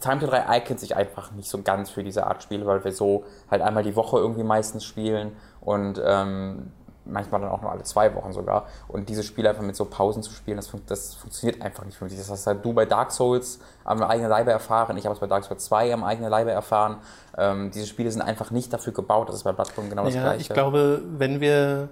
Time 0.00 0.20
to 0.20 0.26
3 0.26 0.46
eignet 0.48 0.80
sich 0.80 0.94
einfach 0.96 1.32
nicht 1.32 1.48
so 1.48 1.62
ganz 1.62 1.88
für 1.88 2.04
diese 2.04 2.26
Art 2.26 2.42
Spiele, 2.42 2.66
weil 2.66 2.84
wir 2.84 2.92
so 2.92 3.24
halt 3.50 3.62
einmal 3.62 3.82
die 3.82 3.96
Woche 3.96 4.18
irgendwie 4.18 4.42
meistens 4.42 4.84
spielen 4.84 5.32
und 5.62 5.98
ähm, 6.04 6.72
manchmal 7.04 7.40
dann 7.40 7.50
auch 7.50 7.60
nur 7.62 7.70
alle 7.70 7.82
zwei 7.82 8.14
Wochen 8.14 8.32
sogar. 8.32 8.66
Und 8.88 9.08
diese 9.08 9.22
Spiele 9.22 9.50
einfach 9.50 9.62
mit 9.62 9.76
so 9.76 9.84
Pausen 9.84 10.22
zu 10.22 10.32
spielen, 10.32 10.56
das, 10.56 10.68
fun 10.68 10.80
das 10.86 11.14
funktioniert 11.14 11.60
einfach 11.62 11.84
nicht 11.84 11.96
für 11.98 12.04
mich. 12.04 12.16
Das 12.16 12.30
hast 12.30 12.46
halt 12.46 12.64
du 12.64 12.72
bei 12.72 12.86
Dark 12.86 13.12
Souls 13.12 13.58
am 13.84 14.02
eigenen 14.02 14.30
Leibe 14.30 14.50
erfahren, 14.50 14.96
ich 14.96 15.04
habe 15.04 15.14
es 15.14 15.20
bei 15.20 15.26
Dark 15.26 15.44
Souls 15.44 15.64
2 15.64 15.92
am 15.92 16.04
eigenen 16.04 16.30
Leibe 16.30 16.50
erfahren. 16.50 16.96
Ähm, 17.36 17.70
diese 17.70 17.86
Spiele 17.86 18.10
sind 18.10 18.22
einfach 18.22 18.50
nicht 18.50 18.72
dafür 18.72 18.92
gebaut, 18.92 19.28
das 19.28 19.36
ist 19.36 19.42
bei 19.44 19.52
Bloodborne 19.52 19.90
genau 19.90 20.04
das 20.04 20.14
Ja, 20.14 20.22
gleiche. 20.22 20.40
ich 20.42 20.48
glaube, 20.48 21.02
wenn 21.18 21.40
wir 21.40 21.88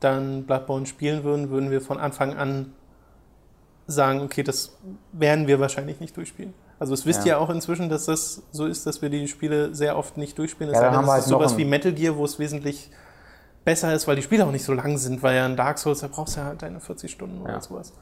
dann 0.00 0.44
Bloodborne 0.44 0.86
spielen 0.86 1.24
würden, 1.24 1.50
würden 1.50 1.70
wir 1.70 1.80
von 1.80 1.98
Anfang 1.98 2.36
an 2.36 2.72
sagen, 3.86 4.20
okay, 4.22 4.42
das 4.42 4.76
werden 5.12 5.46
wir 5.46 5.60
wahrscheinlich 5.60 6.00
nicht 6.00 6.16
durchspielen. 6.16 6.54
Also 6.78 6.92
es 6.92 7.06
wisst 7.06 7.20
Ja. 7.20 7.26
ihr 7.36 7.40
auch 7.40 7.50
inzwischen, 7.50 7.88
dass 7.88 8.06
das 8.06 8.42
so 8.52 8.66
ist, 8.66 8.86
dass 8.86 9.00
wir 9.00 9.08
die 9.08 9.28
Spiele 9.28 9.74
sehr 9.74 9.96
oft 9.96 10.16
nicht 10.16 10.36
durchspielen. 10.38 10.72
Es 10.72 10.78
Ja, 10.78 10.86
dann 10.86 10.96
haben 10.96 11.06
wir 11.06 11.12
halt 11.12 11.24
sowas 11.24 11.56
wie 11.56 11.64
Metal 11.64 11.92
Gear, 11.92 12.16
wo 12.16 12.24
es 12.24 12.38
wesentlich 12.38 12.90
besser 13.66 13.92
ist, 13.92 14.08
weil 14.08 14.16
die 14.16 14.22
Spiele 14.22 14.46
auch 14.46 14.50
nicht 14.52 14.64
so 14.64 14.72
lang 14.72 14.96
sind, 14.96 15.22
weil 15.22 15.36
ja 15.36 15.44
in 15.44 15.56
Dark 15.56 15.76
Souls, 15.78 16.00
da 16.00 16.08
brauchst 16.08 16.36
du 16.36 16.40
ja 16.40 16.46
halt 16.46 16.62
deine 16.62 16.80
40 16.80 17.10
Stunden 17.12 17.42
Ja. 17.44 17.50
oder 17.52 17.60
sowas. 17.60 17.92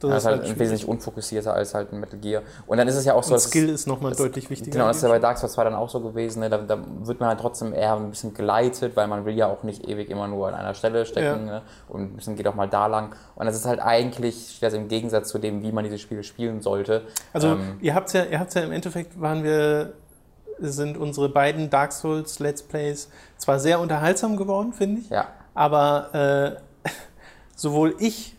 das 0.00 0.18
ist 0.18 0.24
halt 0.26 0.42
schwierig. 0.42 0.58
wesentlich 0.58 0.86
unfokussierter 0.86 1.54
als 1.54 1.72
halt 1.72 1.90
ein 1.92 1.98
Metal 2.00 2.18
Gear. 2.18 2.42
Und 2.66 2.76
dann 2.76 2.86
ist 2.88 2.96
es 2.96 3.06
ja 3.06 3.14
auch 3.14 3.22
so, 3.22 3.32
Und 3.34 3.40
Skill 3.40 3.70
ist 3.70 3.86
nochmal 3.86 4.10
das- 4.10 4.18
deutlich 4.18 4.50
wichtiger. 4.50 4.72
Genau, 4.72 4.88
das 4.88 4.98
ist 4.98 5.02
ja 5.02 5.08
bei 5.08 5.18
Dark 5.18 5.38
Souls 5.38 5.54
2 5.54 5.64
dann 5.64 5.74
auch 5.74 5.88
so 5.88 6.00
gewesen. 6.00 6.40
Ne? 6.40 6.50
Da, 6.50 6.58
da 6.58 6.76
wird 7.04 7.20
man 7.20 7.30
halt 7.30 7.40
trotzdem 7.40 7.72
eher 7.72 7.94
ein 7.96 8.10
bisschen 8.10 8.34
geleitet, 8.34 8.96
weil 8.96 9.06
man 9.08 9.24
will 9.24 9.34
ja 9.34 9.46
auch 9.46 9.62
nicht 9.62 9.88
ewig 9.88 10.10
immer 10.10 10.28
nur 10.28 10.48
an 10.48 10.54
einer 10.54 10.74
Stelle 10.74 11.06
stecken. 11.06 11.46
Ne? 11.46 11.62
Und 11.88 12.02
ein 12.02 12.16
bisschen 12.16 12.36
geht 12.36 12.46
auch 12.48 12.54
mal 12.54 12.68
da 12.68 12.86
lang. 12.86 13.14
Und 13.34 13.46
das 13.46 13.56
ist 13.56 13.64
halt 13.64 13.80
eigentlich 13.80 14.58
das 14.60 14.74
im 14.74 14.88
Gegensatz 14.88 15.28
zu 15.30 15.38
dem, 15.38 15.62
wie 15.62 15.72
man 15.72 15.84
diese 15.84 15.96
Spiele 15.98 16.22
spielen 16.22 16.60
sollte. 16.60 17.06
Also 17.32 17.52
Ähm, 17.52 17.78
ihr 17.80 17.94
habt 17.94 18.12
ja, 18.12 18.24
ihr 18.24 18.40
habt's 18.40 18.52
ja 18.54 18.60
im 18.62 18.72
Endeffekt 18.72 19.18
waren 19.18 19.42
wir, 19.42 19.94
sind 20.60 20.96
unsere 20.96 21.28
beiden 21.28 21.70
Dark 21.70 21.92
Souls 21.92 22.38
Let's 22.38 22.62
Plays 22.62 23.08
zwar 23.38 23.58
sehr 23.58 23.80
unterhaltsam 23.80 24.36
geworden, 24.36 24.72
finde 24.72 25.00
ich, 25.02 25.10
ja, 25.10 25.28
aber 25.54 26.58
äh, 26.84 26.88
sowohl 27.56 27.94
ich 27.98 28.36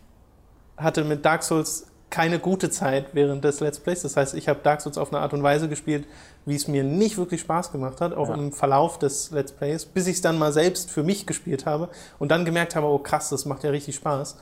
hatte 0.77 1.03
mit 1.03 1.25
Dark 1.25 1.43
Souls 1.43 1.87
keine 2.09 2.39
gute 2.39 2.69
Zeit 2.69 3.07
während 3.13 3.43
des 3.43 3.59
Let's 3.59 3.79
Plays. 3.79 4.01
Das 4.03 4.15
heißt, 4.15 4.35
ich 4.35 4.47
habe 4.47 4.59
Dark 4.63 4.79
Souls 4.79 4.97
auf 4.97 5.11
eine 5.11 5.21
Art 5.21 5.33
und 5.33 5.43
Weise 5.43 5.67
gespielt, 5.67 6.07
wie 6.45 6.55
es 6.55 6.67
mir 6.67 6.83
nicht 6.83 7.17
wirklich 7.17 7.41
Spaß 7.41 7.71
gemacht 7.73 7.99
hat, 7.99 8.13
auch 8.13 8.29
Ja. 8.29 8.35
im 8.35 8.53
Verlauf 8.53 8.99
des 8.99 9.31
Let's 9.31 9.51
Plays, 9.51 9.85
bis 9.85 10.07
ich 10.07 10.15
es 10.17 10.21
dann 10.21 10.37
mal 10.37 10.53
selbst 10.53 10.91
für 10.91 11.03
mich 11.03 11.25
gespielt 11.25 11.65
habe 11.65 11.89
und 12.19 12.29
dann 12.31 12.45
gemerkt 12.45 12.75
habe, 12.75 12.87
oh 12.87 12.99
krass, 12.99 13.29
das 13.29 13.45
macht 13.45 13.63
ja 13.63 13.69
richtig 13.71 13.95
Spaß. 13.95 14.37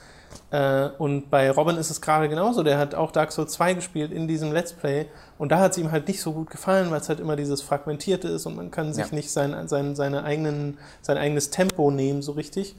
Äh, 0.52 0.90
und 0.98 1.30
bei 1.30 1.50
Robin 1.52 1.78
ist 1.78 1.90
es 1.90 2.02
gerade 2.02 2.30
genauso. 2.30 2.64
Der 2.64 2.78
hat 2.78 2.96
auch 2.96 3.12
Dark 3.12 3.32
Souls 3.32 3.54
2 3.54 3.74
gespielt 3.74 4.12
in 4.12 4.28
diesem 4.28 4.52
Let's 4.52 4.74
Play 4.74 5.08
und 5.38 5.52
da 5.52 5.60
hat 5.60 5.72
es 5.72 5.78
ihm 5.78 5.92
halt 5.92 6.08
nicht 6.08 6.22
so 6.22 6.32
gut 6.34 6.50
gefallen, 6.50 6.92
weil 6.92 7.02
es 7.02 7.10
halt 7.10 7.20
immer 7.20 7.36
dieses 7.36 7.62
Fragmentierte 7.62 8.28
ist 8.28 8.46
und 8.46 8.56
man 8.56 8.72
kann 8.72 8.94
sich 8.94 9.08
Ja. 9.10 9.16
nicht 9.16 9.32
sein, 9.32 9.68
sein, 9.68 9.96
seine 9.96 10.24
eigenen, 10.24 10.78
sein 11.02 11.18
eigenes 11.18 11.50
Tempo 11.50 11.92
nehmen 11.92 12.22
so 12.22 12.34
richtig. 12.34 12.76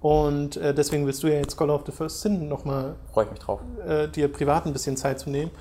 Und 0.00 0.56
äh, 0.56 0.74
deswegen 0.74 1.06
willst 1.06 1.22
du 1.22 1.28
ja 1.28 1.34
jetzt 1.34 1.56
Call 1.56 1.70
of 1.70 1.82
the 1.86 1.92
First 1.92 2.22
Sin 2.22 2.48
nochmal 2.48 2.96
freue 3.12 3.26
ich 3.26 3.30
mich 3.30 3.40
drauf. 3.40 3.60
äh, 3.86 4.08
dir 4.08 4.30
privat 4.32 4.66
ein 4.66 4.72
bisschen 4.72 4.96
Zeit 4.96 5.20
zu 5.20 5.30
nehmen. 5.30 5.52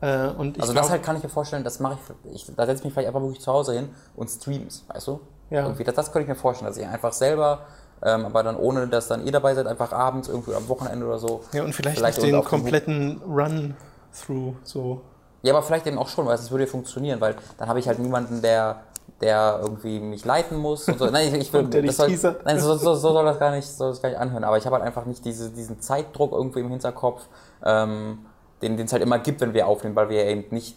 Äh, 0.00 0.26
und 0.28 0.56
ich 0.56 0.62
Also 0.62 0.72
glaub, 0.72 0.84
das 0.84 0.90
halt 0.90 1.02
kann 1.04 1.16
ich 1.16 1.22
mir 1.22 1.28
vorstellen, 1.28 1.62
das 1.64 1.78
mache 1.80 1.98
ich, 2.24 2.34
ich 2.34 2.54
da 2.56 2.66
setze 2.66 2.80
ich 2.80 2.84
mich 2.84 2.92
vielleicht 2.92 3.08
einfach 3.08 3.22
wirklich 3.22 3.40
zu 3.40 3.52
Hause 3.52 3.74
hin 3.74 3.88
und 4.16 4.28
streams, 4.28 4.84
weißt 4.88 5.06
du? 5.06 5.20
Ja. 5.50 5.62
Irgendwie, 5.62 5.84
das, 5.84 5.94
das 5.94 6.10
könnte 6.12 6.24
ich 6.24 6.28
mir 6.28 6.34
vorstellen, 6.34 6.68
dass 6.68 6.76
ich 6.76 6.84
einfach 6.86 7.12
selber, 7.12 7.60
ähm, 8.02 8.26
aber 8.26 8.42
dann 8.42 8.56
ohne, 8.56 8.86
dass 8.88 9.08
dann 9.08 9.24
ihr 9.24 9.32
dabei 9.32 9.54
seid, 9.54 9.66
einfach 9.66 9.92
abends 9.92 10.28
irgendwie 10.28 10.54
am 10.54 10.68
Wochenende 10.68 11.06
oder 11.06 11.18
so. 11.18 11.42
ja, 11.52 11.62
und 11.62 11.74
vielleicht, 11.74 11.98
vielleicht 11.98 12.20
nicht 12.20 12.32
den 12.32 12.44
kompletten 12.44 13.20
Run-Through 13.26 14.56
so. 14.62 15.00
Ja, 15.42 15.54
aber 15.54 15.62
vielleicht 15.62 15.86
eben 15.86 15.98
auch 15.98 16.08
schon, 16.08 16.26
weil 16.26 16.34
es 16.34 16.50
würde 16.50 16.66
funktionieren, 16.66 17.20
weil 17.20 17.36
dann 17.58 17.68
habe 17.68 17.78
ich 17.78 17.86
halt 17.86 17.98
niemanden, 17.98 18.42
der, 18.42 18.80
der 19.20 19.60
irgendwie 19.62 20.00
mich 20.00 20.24
leiten 20.24 20.58
muss. 20.58 20.88
Und 20.88 20.98
so. 20.98 21.06
Nein, 21.06 21.28
ich, 21.28 21.40
ich 21.40 21.52
will, 21.52 21.64
der 21.64 21.82
das 21.82 21.96
soll, 21.96 22.36
nein, 22.44 22.58
so, 22.58 22.74
so, 22.76 22.94
so 22.94 23.12
soll 23.12 23.24
das 23.24 23.38
gar 23.38 23.52
nicht, 23.52 23.66
soll 23.66 23.90
das 23.90 24.02
gar 24.02 24.08
nicht 24.08 24.18
anhören. 24.18 24.44
Aber 24.44 24.58
ich 24.58 24.66
habe 24.66 24.76
halt 24.76 24.84
einfach 24.84 25.06
nicht 25.06 25.24
diese, 25.24 25.50
diesen 25.50 25.80
Zeitdruck 25.80 26.32
irgendwie 26.32 26.60
im 26.60 26.70
Hinterkopf, 26.70 27.22
ähm, 27.64 28.26
den 28.60 28.78
es 28.78 28.92
halt 28.92 29.02
immer 29.02 29.18
gibt, 29.18 29.40
wenn 29.40 29.54
wir 29.54 29.66
aufnehmen, 29.66 29.94
weil 29.94 30.08
wir 30.08 30.24
ja 30.24 30.30
eben 30.30 30.46
nicht 30.54 30.76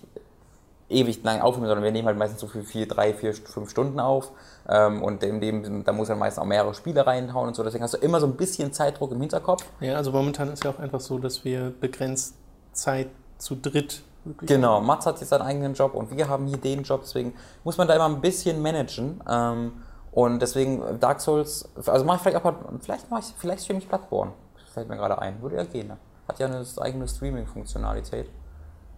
ewig 0.90 1.24
lang 1.24 1.42
aufnehmen, 1.42 1.68
sondern 1.68 1.84
wir 1.84 1.92
nehmen 1.92 2.08
halt 2.08 2.18
meistens 2.18 2.42
so 2.42 2.48
für 2.48 2.64
vier, 2.64 2.88
drei, 2.88 3.14
vier, 3.14 3.34
fünf 3.34 3.70
Stunden 3.70 4.00
auf. 4.00 4.32
Ähm, 4.68 5.04
und 5.04 5.24
in 5.24 5.40
dem, 5.40 5.84
da 5.84 5.92
muss 5.92 6.10
man 6.10 6.20
meistens 6.20 6.42
auch 6.42 6.48
mehrere 6.48 6.74
Spiele 6.74 7.06
reinhauen 7.06 7.48
und 7.50 7.56
so. 7.56 7.64
Deswegen 7.64 7.84
hast 7.84 7.94
du 7.94 7.98
immer 8.00 8.20
so 8.20 8.28
ein 8.28 8.36
bisschen 8.36 8.74
Zeitdruck 8.74 9.12
im 9.12 9.22
Hinterkopf. 9.22 9.64
Ja, 9.80 9.96
also 9.96 10.12
momentan 10.12 10.52
ist 10.52 10.64
ja 10.64 10.72
auch 10.72 10.80
einfach 10.80 11.00
so, 11.00 11.20
dass 11.20 11.46
wir 11.46 11.72
begrenzt 11.80 12.36
Zeit 12.74 13.10
zu 13.38 13.56
dritt 13.56 14.04
wirklich 14.26 14.50
Genau, 14.50 14.82
Mats 14.82 15.06
hat 15.06 15.20
jetzt 15.20 15.30
seinen 15.30 15.44
eigenen 15.44 15.74
Job 15.74 15.94
und 15.94 16.16
wir 16.16 16.28
haben 16.28 16.48
hier 16.48 16.58
den 16.58 16.84
Job, 16.84 17.02
deswegen 17.04 17.34
muss 17.64 17.78
man 17.78 17.88
da 17.88 17.96
immer 17.96 18.06
ein 18.06 18.22
bisschen 18.22 18.62
managen. 18.62 19.22
Ähm, 19.30 19.84
und 20.12 20.42
deswegen 20.42 21.00
Dark 21.00 21.22
Souls, 21.22 21.70
also 21.86 22.04
mache 22.04 22.18
ich 22.18 22.22
vielleicht 22.24 22.46
auch, 22.46 22.54
vielleicht 22.82 23.12
mache 23.12 23.22
ich, 23.22 23.34
vielleicht 23.38 23.64
streame 23.64 23.80
ich 23.80 23.88
Bloodborne. 23.88 24.32
Fällt 24.74 24.90
mir 24.90 24.98
gerade 24.98 25.20
ein. 25.20 25.42
Würde 25.42 25.58
ja 25.58 25.64
gehen, 25.64 25.88
ne? 25.88 25.98
Hat 26.28 26.40
ja 26.40 26.48
eine 26.48 26.64
eigene 26.80 27.08
Streaming-Funktionalität. 27.08 28.30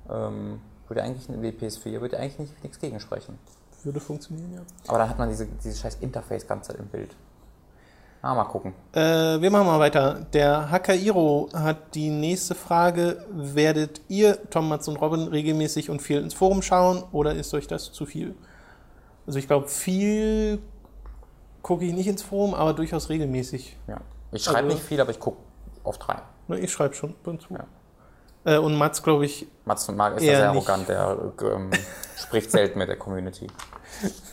Ähm, 0.09 0.61
würde 0.91 1.03
eigentlich 1.03 1.29
eine 1.29 1.37
WPS4, 1.41 2.01
würde 2.01 2.19
eigentlich 2.19 2.37
nicht, 2.39 2.63
nichts 2.63 2.77
gegen 2.79 2.99
sprechen. 2.99 3.39
würde 3.83 4.01
funktionieren, 4.01 4.53
ja. 4.53 4.61
Aber 4.89 4.97
dann 4.99 5.09
hat 5.09 5.17
man 5.17 5.29
diese, 5.29 5.45
dieses 5.47 5.79
scheiß 5.79 5.95
Interface 6.01 6.45
ganze 6.45 6.73
im 6.73 6.87
Bild. 6.87 7.15
Ah, 8.21 8.35
mal 8.35 8.43
gucken. 8.43 8.73
Äh, 8.93 8.99
wir 9.41 9.49
machen 9.49 9.65
mal 9.67 9.79
weiter. 9.79 10.27
Der 10.33 10.69
Hakairo 10.69 11.47
hat 11.53 11.95
die 11.95 12.09
nächste 12.09 12.53
Frage. 12.55 13.25
Werdet 13.31 14.01
ihr, 14.09 14.37
Tom, 14.49 14.67
Mats 14.67 14.87
und 14.89 14.97
Robin, 14.97 15.27
regelmäßig 15.29 15.89
und 15.89 16.01
viel 16.01 16.19
ins 16.21 16.33
Forum 16.33 16.61
schauen 16.61 17.03
oder 17.13 17.33
ist 17.33 17.53
euch 17.53 17.67
das 17.67 17.93
zu 17.93 18.05
viel? 18.05 18.35
Also 19.25 19.39
ich 19.39 19.47
glaube, 19.47 19.69
viel 19.69 20.59
gucke 21.61 21.85
ich 21.85 21.93
nicht 21.93 22.07
ins 22.07 22.21
Forum, 22.21 22.53
aber 22.53 22.73
durchaus 22.73 23.07
regelmäßig. 23.09 23.77
Ja. 23.87 24.01
Ich 24.33 24.43
schreibe 24.43 24.65
Also- 24.67 24.75
nicht 24.75 24.83
viel, 24.85 24.99
aber 24.99 25.11
ich 25.11 25.19
gucke 25.19 25.37
oft 25.83 26.07
rein. 26.09 26.21
Ne, 26.49 26.59
Ich 26.59 26.71
schreibe 26.71 26.93
schon 26.93 27.11
ab 27.11 27.27
und 27.27 27.41
zu. 27.41 27.53
Ja. 27.53 27.65
Äh, 28.43 28.57
und 28.57 28.75
Mats, 28.75 29.03
glaube 29.03 29.25
ich, 29.25 29.47
Mats 29.65 29.87
und 29.87 29.97
Marc 29.97 30.17
ist 30.17 30.23
ja 30.23 30.35
sehr 30.35 30.49
arrogant, 30.49 30.89
der 30.89 31.17
ähm, 31.43 31.69
spricht 32.17 32.51
selten 32.51 32.79
mit 32.79 32.89
der 32.89 32.97
Community. 32.97 33.47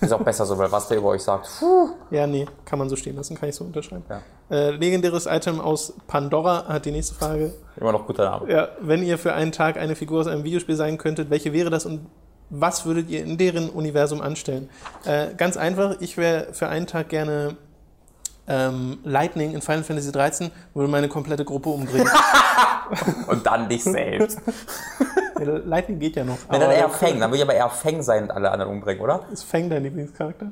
Ist 0.01 0.13
auch 0.13 0.23
besser 0.23 0.47
so, 0.47 0.57
weil 0.57 0.73
was 0.73 0.89
der 0.89 0.99
über 0.99 1.09
euch 1.09 1.23
sagt, 1.23 1.49
puh, 1.59 1.91
ja, 2.11 2.27
nee, 2.27 2.47
kann 2.65 2.79
man 2.79 2.89
so 2.89 2.97
stehen 2.97 3.17
lassen, 3.17 3.39
kann 3.39 3.49
ich 3.51 3.55
so 3.55 3.65
unterschreiben. 3.65 4.05
Ja. 4.09 4.23
Äh, 4.51 4.71
legendäres 4.71 5.27
Item 5.27 5.61
aus 5.61 5.93
Pandora 6.07 6.65
hat 6.67 6.87
die 6.87 6.91
nächste 6.91 7.15
Frage. 7.15 7.53
immer 7.77 7.93
noch 7.93 8.07
guter 8.07 8.25
Name. 8.31 8.51
Ja, 8.51 8.69
wenn 8.81 9.03
ihr 9.03 9.19
für 9.19 9.35
einen 9.35 9.53
Tag 9.53 9.77
eine 9.77 9.95
Figur 9.95 10.21
aus 10.21 10.27
einem 10.27 10.45
Videospiel 10.45 10.77
sein 10.77 10.97
könntet, 10.97 11.29
welche 11.29 11.53
wäre 11.53 11.69
das 11.69 11.85
und 11.85 12.07
was 12.51 12.87
würdet 12.87 13.11
ihr 13.11 13.23
in 13.23 13.37
deren 13.37 13.69
Universum 13.69 14.23
anstellen? 14.23 14.71
Äh, 15.05 15.35
ganz 15.37 15.59
einfach, 15.59 15.97
ich 16.01 16.17
wäre 16.17 16.55
für 16.55 16.69
einen 16.69 16.87
Tag 16.87 17.11
gerne 17.11 17.57
ähm, 18.47 19.01
Lightning 19.05 19.53
in 19.53 19.61
Final 19.61 19.85
Fantasy 19.85 20.11
13, 20.13 20.51
würde 20.73 20.91
meine 20.91 21.09
komplette 21.09 21.45
Gruppe 21.45 21.69
umbringen. 21.69 22.09
Und 23.27 23.47
dann 23.47 23.69
dich 23.69 23.85
selbst. 23.85 24.41
Ja, 25.39 25.45
Lightning 25.65 25.99
geht 25.99 26.17
ja 26.17 26.25
noch. 26.25 26.39
Wenn 26.49 26.61
dann 26.61 26.71
eher 26.71 26.89
Feng, 26.89 27.21
dann 27.21 27.31
würde 27.31 27.37
ich 27.37 27.43
aber 27.43 27.55
eher 27.55 27.71
Feng 27.71 28.03
sein 28.03 28.25
und 28.25 28.31
alle 28.33 28.51
anderen 28.51 28.73
umbringen, 28.73 29.03
oder? 29.03 29.21
Ist 29.33 29.45
Fang 29.45 29.71
dein 29.71 29.85
Lieblingscharakter? 29.85 30.49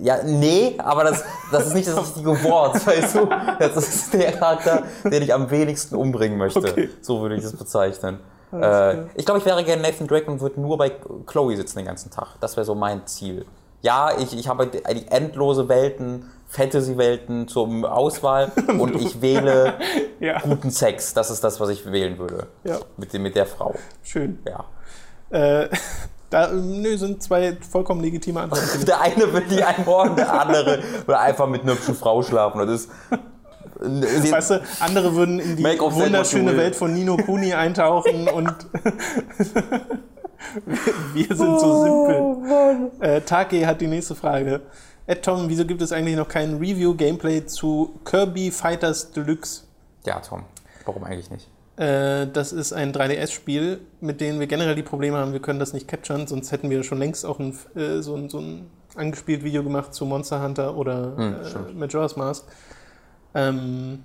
Ja, 0.00 0.22
nee, 0.24 0.74
aber 0.78 1.04
das, 1.04 1.24
das 1.52 1.68
ist 1.68 1.74
nicht 1.74 1.86
das 1.86 1.98
richtige 1.98 2.42
Wort, 2.42 2.74
weißt 2.86 3.14
du? 3.14 3.26
Das 3.58 3.76
ist 3.76 4.12
der 4.12 4.32
Charakter, 4.32 4.82
den 5.04 5.22
ich 5.22 5.32
am 5.32 5.50
wenigsten 5.50 5.94
umbringen 5.94 6.36
möchte. 6.36 6.58
Okay. 6.58 6.90
So 7.00 7.20
würde 7.20 7.36
ich 7.36 7.42
das 7.42 7.52
bezeichnen. 7.52 8.18
Äh, 8.52 9.04
ich 9.14 9.24
glaube, 9.24 9.38
ich 9.38 9.46
wäre 9.46 9.62
gerne 9.64 9.82
Nathan 9.82 10.06
Drake 10.06 10.30
und 10.30 10.40
würde 10.40 10.60
nur 10.60 10.78
bei 10.78 10.90
Chloe 11.26 11.56
sitzen 11.56 11.78
den 11.78 11.86
ganzen 11.86 12.10
Tag. 12.10 12.36
Das 12.40 12.56
wäre 12.56 12.64
so 12.64 12.74
mein 12.74 13.06
Ziel. 13.06 13.46
Ja, 13.82 14.12
ich, 14.18 14.36
ich 14.36 14.48
habe 14.48 14.66
die 14.66 15.08
endlose 15.08 15.68
Welten, 15.68 16.30
Fantasy-Welten 16.54 17.48
zur 17.48 17.68
Auswahl 17.92 18.52
und 18.78 18.94
ich 18.96 19.20
wähle 19.22 19.74
Ja. 20.20 20.38
guten 20.40 20.70
Sex. 20.70 21.12
Das 21.14 21.30
ist 21.30 21.42
das, 21.42 21.58
was 21.60 21.68
ich 21.70 21.90
wählen 21.90 22.18
würde. 22.18 22.46
Ja, 22.64 22.78
Mit, 22.96 23.12
dem, 23.12 23.22
mit 23.22 23.34
der 23.36 23.46
Frau. 23.46 23.74
schön. 24.02 24.38
Ja. 24.48 24.64
Äh, 25.30 25.68
da, 26.30 26.48
nö, 26.52 26.96
sind 26.96 27.22
zwei 27.22 27.56
vollkommen 27.68 28.00
legitime 28.02 28.40
Antworten. 28.42 28.84
Der 28.86 29.00
eine 29.00 29.32
will 29.32 29.44
die 29.50 29.62
einbauen, 29.64 30.14
der 30.16 30.32
andere 30.40 30.80
will 31.06 31.14
einfach 31.14 31.48
mit 31.48 31.62
einer 31.62 31.72
hübschen 31.72 31.94
Frau 31.94 32.22
schlafen. 32.22 32.58
Das 32.66 32.70
ist. 32.82 32.90
Sie- 34.22 34.32
Weißt 34.32 34.50
du, 34.52 34.62
andere 34.80 35.14
würden 35.14 35.40
in 35.40 35.56
die 35.56 35.64
wunderschöne. 35.64 36.56
Welt 36.56 36.76
von 36.76 36.94
Nino 36.94 37.16
Kuni 37.16 37.52
eintauchen 37.52 38.28
und 38.28 38.54
wir 40.66 41.26
wir 41.28 41.36
sind 41.36 41.60
so 41.60 41.82
simpel. 41.82 42.90
Äh, 43.00 43.20
Take 43.22 43.66
hat 43.66 43.80
die 43.80 43.86
nächste 43.88 44.14
Frage. 44.14 44.60
Ed 45.06 45.22
Tom, 45.22 45.48
wieso 45.48 45.64
gibt 45.66 45.82
es 45.82 45.92
eigentlich 45.92 46.16
noch 46.16 46.28
kein 46.28 46.54
Review-Gameplay 46.56 47.44
zu 47.46 47.98
Kirby 48.04 48.50
Fighters 48.50 49.10
Deluxe? 49.12 49.64
Ja, 50.06 50.20
Tom. 50.20 50.44
Warum 50.86 51.04
eigentlich 51.04 51.30
nicht? 51.30 51.48
Äh, 51.76 52.26
das 52.28 52.52
ist 52.52 52.72
ein 52.72 52.92
3DS-Spiel, 52.92 53.80
mit 54.00 54.20
dem 54.20 54.38
wir 54.40 54.46
generell 54.46 54.74
die 54.76 54.82
Probleme 54.82 55.16
haben, 55.18 55.32
wir 55.32 55.40
können 55.40 55.58
das 55.58 55.72
nicht 55.72 55.88
capturen, 55.88 56.26
sonst 56.26 56.52
hätten 56.52 56.70
wir 56.70 56.82
schon 56.84 56.98
längst 56.98 57.26
auch 57.26 57.38
ein, 57.38 57.58
äh, 57.74 58.00
so, 58.00 58.14
ein, 58.14 58.28
so 58.30 58.38
ein 58.38 58.70
angespielt 58.96 59.42
Video 59.42 59.62
gemacht 59.64 59.92
zu 59.92 60.06
Monster 60.06 60.42
Hunter 60.42 60.76
oder 60.76 61.16
Hm, 61.16 61.34
äh. 61.34 61.72
Majora's 61.74 62.16
Mask. 62.16 62.44
Ähm, 63.34 64.04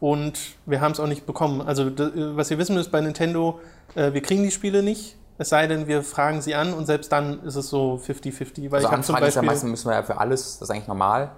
und 0.00 0.38
wir 0.64 0.80
haben 0.80 0.92
es 0.92 1.00
auch 1.00 1.06
nicht 1.08 1.26
bekommen. 1.26 1.60
Also, 1.60 1.90
d- 1.90 2.10
was 2.36 2.50
ihr 2.50 2.58
wissen 2.58 2.74
müsst 2.74 2.90
bei 2.90 3.00
Nintendo, 3.00 3.60
äh, 3.94 4.12
wir 4.14 4.22
kriegen 4.22 4.42
die 4.42 4.50
Spiele 4.50 4.82
nicht, 4.82 5.16
es 5.38 5.48
sei 5.48 5.66
denn, 5.68 5.86
wir 5.86 6.02
fragen 6.02 6.42
sie 6.42 6.54
an 6.54 6.74
und 6.74 6.86
selbst 6.86 7.12
dann 7.12 7.42
ist 7.44 7.54
es 7.54 7.68
so 7.68 8.00
50-50. 8.04 8.70
Weil 8.70 8.78
Also 8.84 8.88
Anfragen 8.88 9.26
ist 9.26 9.34
ja 9.36 9.42
meistens 9.42 9.70
müssen 9.70 9.88
wir 9.88 9.94
ja 9.94 10.02
für 10.02 10.18
alles, 10.18 10.58
das 10.58 10.68
ist 10.68 10.70
eigentlich 10.74 10.88
normal. 10.88 11.30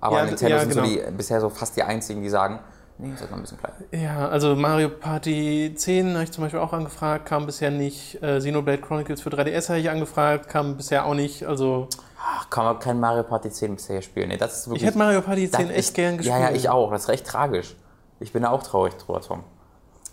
Aber 0.00 0.18
Ja, 0.18 0.24
Nintendo 0.26 0.56
ja, 0.56 0.60
sind 0.60 0.70
genau. 0.70 0.84
so 0.84 0.88
die, 0.90 1.10
bisher 1.12 1.40
so 1.40 1.48
fast 1.48 1.76
die 1.76 1.82
einzigen, 1.82 2.22
die 2.22 2.28
sagen, 2.28 2.60
nee, 2.98 3.10
das 3.12 3.22
ist 3.22 3.30
noch 3.30 3.38
ein 3.38 3.42
bisschen 3.42 3.58
klein. 3.58 3.72
Ja, 3.92 4.28
also 4.28 4.54
Mario 4.56 4.90
Party 4.90 5.74
10 5.74 6.14
habe 6.14 6.24
ich 6.24 6.32
zum 6.32 6.44
Beispiel 6.44 6.60
auch 6.60 6.72
angefragt, 6.72 7.26
kam 7.26 7.46
bisher 7.46 7.70
nicht. 7.70 8.22
Äh, 8.22 8.38
Xenoblade 8.38 8.80
Chronicles 8.80 9.22
für 9.22 9.30
3DS 9.30 9.68
habe 9.70 9.78
ich 9.78 9.90
angefragt, 9.90 10.48
kam 10.48 10.76
bisher 10.76 11.06
auch 11.06 11.14
nicht. 11.14 11.44
Also 11.46 11.88
Ach, 12.22 12.48
kann 12.50 12.64
man 12.64 12.78
kein 12.78 13.00
Mario 13.00 13.22
Party 13.22 13.50
10 13.50 13.74
bisher 13.76 14.02
spielen. 14.02 14.28
Nee, 14.28 14.36
das 14.36 14.58
ist 14.58 14.66
wirklich. 14.68 14.82
ich 14.82 14.88
hätte 14.88 14.98
Mario 14.98 15.22
Party 15.22 15.50
10 15.50 15.68
das 15.68 15.76
echt 15.76 15.88
ist, 15.88 15.94
gern 15.94 16.18
gespielt. 16.18 16.38
Ja, 16.38 16.50
ja, 16.50 16.54
ich 16.54 16.68
auch. 16.68 16.90
Das 16.90 17.02
ist 17.04 17.08
recht 17.08 17.26
tragisch. 17.26 17.74
Ich 18.20 18.32
bin 18.34 18.42
da 18.42 18.50
auch 18.50 18.62
traurig 18.62 18.94
drüber, 18.98 19.22
Tom. 19.22 19.44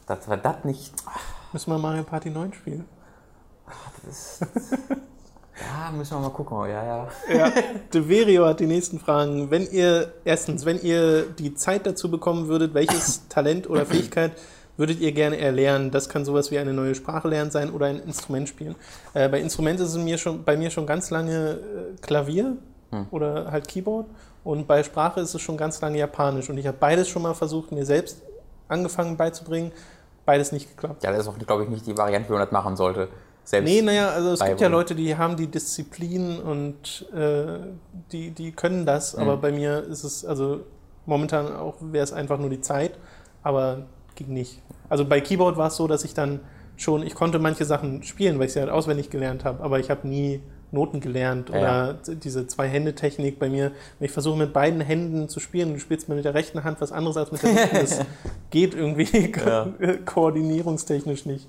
Das 0.05 0.29
war 0.29 0.37
das 0.37 0.63
nicht. 0.63 0.93
Müssen 1.51 1.71
wir 1.71 1.77
Mario 1.77 2.03
Party 2.03 2.29
9 2.29 2.53
spielen? 2.53 2.85
Ja, 5.59 5.91
müssen 5.91 6.15
wir 6.15 6.19
mal 6.19 6.29
gucken. 6.29 6.57
Ja, 6.69 6.83
ja. 6.83 7.07
Ja, 7.35 7.51
Deverio 7.93 8.45
hat 8.45 8.59
die 8.59 8.67
nächsten 8.67 8.99
Fragen. 8.99 9.49
Wenn 9.49 9.67
ihr, 9.71 10.13
erstens, 10.23 10.65
wenn 10.65 10.79
ihr 10.79 11.23
die 11.23 11.55
Zeit 11.55 11.85
dazu 11.85 12.11
bekommen 12.11 12.47
würdet, 12.47 12.73
welches 12.73 13.27
Talent 13.29 13.69
oder 13.69 13.85
Fähigkeit 13.85 14.33
würdet 14.77 14.99
ihr 14.99 15.11
gerne 15.13 15.39
erlernen? 15.39 15.89
Das 15.89 16.09
kann 16.09 16.25
sowas 16.25 16.51
wie 16.51 16.59
eine 16.59 16.73
neue 16.73 16.93
Sprache 16.93 17.27
lernen 17.27 17.49
sein 17.49 17.71
oder 17.71 17.87
ein 17.87 17.99
Instrument 17.99 18.47
spielen. 18.47 18.75
Äh, 19.15 19.29
bei 19.29 19.39
Instrument 19.39 19.79
ist 19.79 19.89
es 19.89 19.97
mir 19.97 20.19
schon, 20.19 20.43
bei 20.43 20.55
mir 20.57 20.69
schon 20.69 20.85
ganz 20.85 21.09
lange 21.09 21.51
äh, 21.53 21.57
Klavier 22.01 22.57
oder 23.11 23.51
halt 23.51 23.67
Keyboard. 23.67 24.05
Und 24.43 24.67
bei 24.67 24.81
Sprache 24.83 25.19
ist 25.19 25.33
es 25.33 25.41
schon 25.41 25.57
ganz 25.57 25.81
lange 25.81 25.97
Japanisch. 25.97 26.49
Und 26.49 26.57
ich 26.57 26.67
habe 26.67 26.77
beides 26.79 27.09
schon 27.09 27.21
mal 27.21 27.33
versucht, 27.33 27.71
mir 27.71 27.85
selbst 27.85 28.21
angefangen 28.69 29.17
beizubringen. 29.17 29.71
Beides 30.25 30.51
nicht 30.51 30.69
geklappt. 30.69 31.03
Ja, 31.03 31.11
das 31.11 31.21
ist 31.21 31.27
auch, 31.27 31.37
glaube 31.37 31.63
ich, 31.63 31.69
nicht 31.69 31.87
die 31.87 31.97
Variante, 31.97 32.29
wie 32.29 32.33
man 32.33 32.41
das 32.41 32.51
machen 32.51 32.77
sollte. 32.77 33.09
Selbst 33.49 33.69
Nee, 33.71 33.81
naja, 33.81 34.09
also 34.09 34.33
es 34.33 34.43
gibt 34.43 34.59
ja. 34.59 34.67
Leute, 34.67 34.93
die 34.93 35.15
haben 35.15 35.37
die 35.37 35.47
Disziplin 35.47 36.37
und 36.41 37.05
äh, 37.15 37.59
die, 38.11 38.31
die 38.31 38.51
können 38.51 38.85
das, 38.85 39.15
aber 39.15 39.37
Mhm. 39.37 39.41
bei 39.41 39.51
mir 39.53 39.83
ist 39.85 40.03
es, 40.03 40.25
also 40.25 40.59
momentan 41.05 41.55
auch 41.55 41.75
wäre 41.79 42.03
es 42.03 42.11
einfach 42.11 42.39
nur 42.39 42.49
die 42.49 42.59
Zeit, 42.59 42.91
aber 43.43 43.83
ging 44.15 44.33
nicht. 44.33 44.61
Also 44.89 45.05
bei 45.05 45.21
Keyboard 45.21 45.55
war 45.55 45.67
es 45.67 45.77
so, 45.77 45.87
dass 45.87 46.03
ich 46.03 46.13
dann 46.13 46.41
schon, 46.75 47.03
ich 47.07 47.15
konnte 47.15 47.39
manche 47.39 47.63
Sachen 47.63 48.03
spielen, 48.03 48.37
weil 48.37 48.47
ich 48.47 48.53
sie 48.53 48.59
halt 48.59 48.69
auswendig 48.69 49.09
gelernt 49.09 49.45
habe, 49.45 49.63
aber 49.63 49.79
ich 49.79 49.89
habe 49.89 50.05
nie 50.05 50.41
Noten 50.73 50.99
gelernt 50.99 51.49
Ja, 51.49 51.55
oder 51.57 51.93
diese 52.15 52.47
Zwei-Hände-Technik 52.47 53.39
bei 53.39 53.47
mir. 53.47 53.71
Wenn 53.99 54.05
ich 54.07 54.11
versuche 54.11 54.37
mit 54.37 54.51
beiden 54.51 54.81
Händen 54.81 55.29
zu 55.29 55.39
spielen, 55.39 55.73
du 55.73 55.79
spielst 55.79 56.09
mit 56.09 56.25
der 56.25 56.33
rechten 56.33 56.65
Hand 56.65 56.81
was 56.81 56.91
anderes 56.91 57.15
als 57.15 57.31
mit 57.31 57.41
der 57.43 57.53
linken, 57.53 57.77
das 57.79 57.99
geht 58.51 58.75
irgendwie 58.75 59.31
Ja. 59.45 59.69
koordinierungstechnisch 60.05 61.25
nicht. 61.25 61.47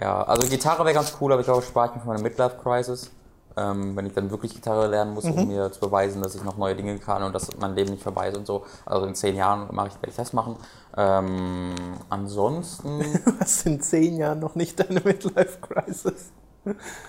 Ja, 0.00 0.22
also 0.22 0.46
Gitarre 0.48 0.84
wäre 0.84 0.94
ganz 0.94 1.12
cool, 1.20 1.32
aber 1.32 1.40
ich 1.40 1.46
glaube, 1.46 1.62
spare 1.62 1.88
ich 1.88 1.94
mir 1.96 2.00
für 2.02 2.08
meine 2.08 2.22
Midlife-Crisis. 2.22 3.10
Ähm, 3.56 3.96
wenn 3.96 4.06
ich 4.06 4.12
dann 4.12 4.30
wirklich 4.30 4.54
Gitarre 4.54 4.86
lernen 4.86 5.14
muss, 5.14 5.24
Mhm. 5.24 5.32
um 5.32 5.48
mir 5.48 5.72
zu 5.72 5.80
beweisen, 5.80 6.22
dass 6.22 6.36
ich 6.36 6.44
noch 6.44 6.56
neue 6.56 6.76
Dinge 6.76 6.96
kann 6.98 7.24
und 7.24 7.34
dass 7.34 7.48
mein 7.58 7.74
Leben 7.74 7.90
nicht 7.90 8.04
vorbei 8.04 8.28
ist 8.28 8.36
und 8.36 8.46
so. 8.46 8.64
Also 8.86 9.04
in 9.06 9.16
zehn 9.16 9.34
Jahren 9.34 9.66
mache 9.74 9.88
ich, 9.88 9.94
werde 9.94 10.10
ich 10.10 10.14
das 10.16 10.32
machen. 10.32 10.54
Ähm, 10.96 11.74
ansonsten, 12.08 13.00
Was 13.40 13.66
in 13.66 13.80
zehn 13.80 14.16
Jahren 14.16 14.38
noch 14.38 14.54
nicht 14.54 14.78
deine 14.78 15.00
Midlife-Crisis? 15.00 16.30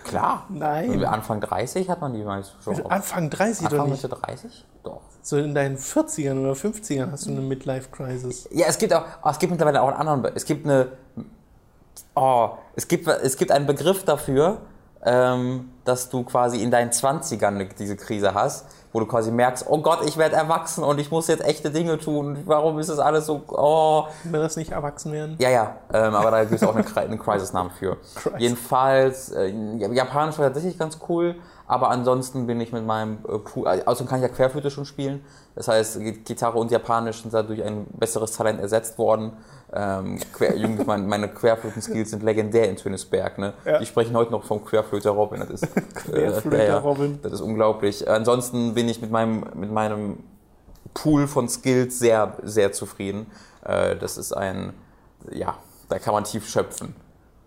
klar. 0.06 0.46
Nein. 0.50 1.04
Anfang 1.06 1.42
30 1.42 1.90
hat 1.90 2.02
man 2.02 2.14
die 2.14 2.24
meist 2.24 2.54
schon. 2.64 2.84
Anfang 2.90 3.30
30 3.30 3.68
doch 3.68 3.72
Anfang 3.74 3.90
nicht. 3.92 4.04
Mitte 4.04 4.16
30? 4.16 4.66
Doch. 4.84 5.02
So 5.22 5.38
in 5.38 5.54
deinen 5.54 5.78
40ern 5.78 6.40
oder 6.42 6.54
50ern 6.54 7.12
hast 7.12 7.26
du 7.28 7.32
eine 7.32 7.42
Midlife-Crisis. 7.42 8.48
Ja, 8.52 8.68
es 8.68 8.78
gibt 8.78 8.94
auch, 8.94 9.04
es 9.30 9.38
gibt 9.38 9.52
mittlerweile 9.52 9.82
auch 9.82 9.90
einen 9.90 9.98
anderen, 10.08 10.34
es 10.36 10.46
gibt 10.46 10.66
eine, 10.66 10.94
oh, 12.20 12.58
es 12.76 12.88
gibt, 12.88 13.08
es 13.08 13.38
gibt 13.38 13.52
einen 13.52 13.66
Begriff 13.66 14.04
dafür, 14.04 14.58
ähm, 15.04 15.72
dass 15.86 16.10
du 16.10 16.24
quasi 16.24 16.62
in 16.62 16.72
deinen 16.72 16.92
20ern 16.92 17.70
diese 17.78 17.96
Krise 17.96 18.34
hast, 18.34 18.66
wo 18.92 19.00
du 19.00 19.06
quasi 19.06 19.32
merkst, 19.32 19.66
oh 19.70 19.82
Gott, 19.82 20.00
ich 20.06 20.18
werde 20.18 20.36
erwachsen 20.36 20.84
und 20.84 21.00
ich 21.00 21.10
muss 21.12 21.28
jetzt 21.28 21.44
echte 21.44 21.72
Dinge 21.72 21.98
tun. 21.98 22.40
Warum 22.46 22.80
ist 22.80 22.90
das 22.90 23.00
alles 23.00 23.26
so, 23.26 23.44
oh. 23.48 24.08
Will 24.26 24.42
das 24.42 24.58
nicht 24.58 24.72
erwachsen 24.72 25.14
werden? 25.14 25.36
Ja, 25.40 25.50
ja, 25.50 25.76
ähm, 25.94 26.16
aber 26.16 26.32
da 26.32 26.44
gibt 26.44 26.62
es 26.62 26.68
auch 26.68 26.76
eine, 26.76 26.86
einen 26.96 27.20
Crisis-Namen 27.20 27.72
für. 27.72 27.98
Crisis. 28.16 28.40
Jedenfalls, 28.40 29.32
äh, 29.32 29.50
Japanisch 29.78 30.38
war 30.38 30.46
tatsächlich 30.46 30.78
ganz 30.78 31.00
cool, 31.08 31.36
aber 31.68 31.92
ansonsten 31.92 32.48
bin 32.48 32.60
ich 32.60 32.74
mit 32.74 32.86
meinem 32.86 33.20
äh, 33.28 33.38
Pool, 33.38 33.68
äh, 33.68 33.84
außerdem 33.86 34.10
kann 34.10 34.20
ich 34.20 34.28
ja 34.28 34.36
Querflöte 34.36 34.72
schon 34.72 34.86
spielen. 34.86 35.24
Das 35.56 35.68
heißt, 35.68 36.00
Gitarre 36.26 36.58
und 36.58 36.72
Japanisch 36.72 37.22
sind 37.22 37.34
dadurch 37.34 37.64
ein 37.64 37.86
besseres 37.92 38.32
Talent 38.34 38.60
ersetzt 38.60 38.98
worden. 38.98 39.34
Ähm, 39.72 40.20
quer, 40.34 40.58
Jungs, 40.58 40.86
mein, 40.86 41.08
meine 41.08 41.28
Querflöten-Skills 41.28 42.10
sind 42.12 42.24
legendär 42.24 42.70
in 42.70 42.76
Tönesberg. 42.76 43.38
Ne? 43.38 43.54
Ja. 43.66 43.80
Die 43.80 43.86
sprechen 43.86 44.16
heute 44.16 44.32
noch 44.32 44.44
vom 44.44 44.66
Querflöter 44.66 45.12
Robin. 45.12 45.40
Das 45.42 45.62
ist, 45.62 45.76
Querflöter 45.96 46.58
ja, 46.58 46.64
ja, 46.64 46.78
Robin. 46.80 47.20
Das 47.22 47.34
ist 47.34 47.42
unglaublich. 47.42 48.10
Ansonsten 48.10 48.74
bin 48.74 48.90
ich 48.90 49.02
mit 49.02 49.12
meinem, 49.12 49.46
mit 49.54 49.72
meinem 49.72 50.24
Pool 50.94 51.28
von 51.28 51.48
Skills 51.48 52.00
sehr, 52.00 52.38
sehr 52.44 52.72
zufrieden. 52.72 53.28
Äh, 53.64 53.96
das 53.96 54.18
ist 54.18 54.34
ein, 54.34 54.74
ja, 55.32 55.56
da 55.88 56.00
kann 56.00 56.14
man 56.14 56.24
tief 56.24 56.48
schöpfen. 56.50 56.96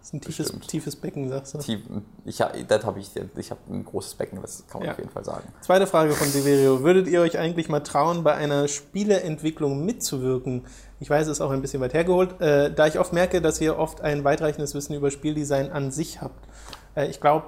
Das 0.02 0.08
ist 0.08 0.14
ein 0.14 0.20
tiefes, 0.20 0.36
Bestimmt. 0.46 0.66
tiefes 0.68 0.96
Becken, 0.96 1.28
sagst 1.28 1.54
du. 1.54 1.58
Tief, 1.58 1.80
ich, 2.24 2.36
das 2.66 2.84
habe 2.84 2.98
ich, 2.98 3.08
ich 3.36 3.50
habe 3.52 3.60
ein 3.70 3.84
großes 3.84 4.14
Becken, 4.16 4.42
das 4.42 4.64
kann 4.66 4.80
man 4.80 4.86
Ja. 4.86 4.92
auf 4.94 4.98
jeden 4.98 5.10
Fall 5.10 5.24
sagen. 5.24 5.44
Zweite 5.60 5.86
Frage 5.86 6.12
von 6.14 6.26
Deverio. 6.32 6.82
Würdet 6.82 7.06
ihr 7.06 7.20
euch 7.20 7.38
eigentlich 7.38 7.68
mal 7.68 7.78
trauen, 7.80 8.24
bei 8.24 8.34
einer 8.34 8.66
Spieleentwicklung 8.66 9.84
mitzuwirken? 9.84 10.64
Ich 10.98 11.08
weiß, 11.08 11.28
es 11.28 11.34
ist 11.38 11.40
auch 11.40 11.52
ein 11.52 11.60
bisschen 11.62 11.80
weit 11.80 11.94
hergeholt, 11.94 12.40
äh, 12.40 12.74
da 12.74 12.88
ich 12.88 12.98
oft 12.98 13.12
merke, 13.12 13.40
dass 13.40 13.60
ihr 13.60 13.78
oft 13.78 14.00
ein 14.00 14.24
weitreichendes 14.24 14.74
Wissen 14.74 14.94
über 14.94 15.12
Spieldesign 15.12 15.70
an 15.70 15.92
sich 15.92 16.20
habt. 16.20 16.48
Äh, 16.96 17.06
ich 17.08 17.20
glaube, 17.20 17.46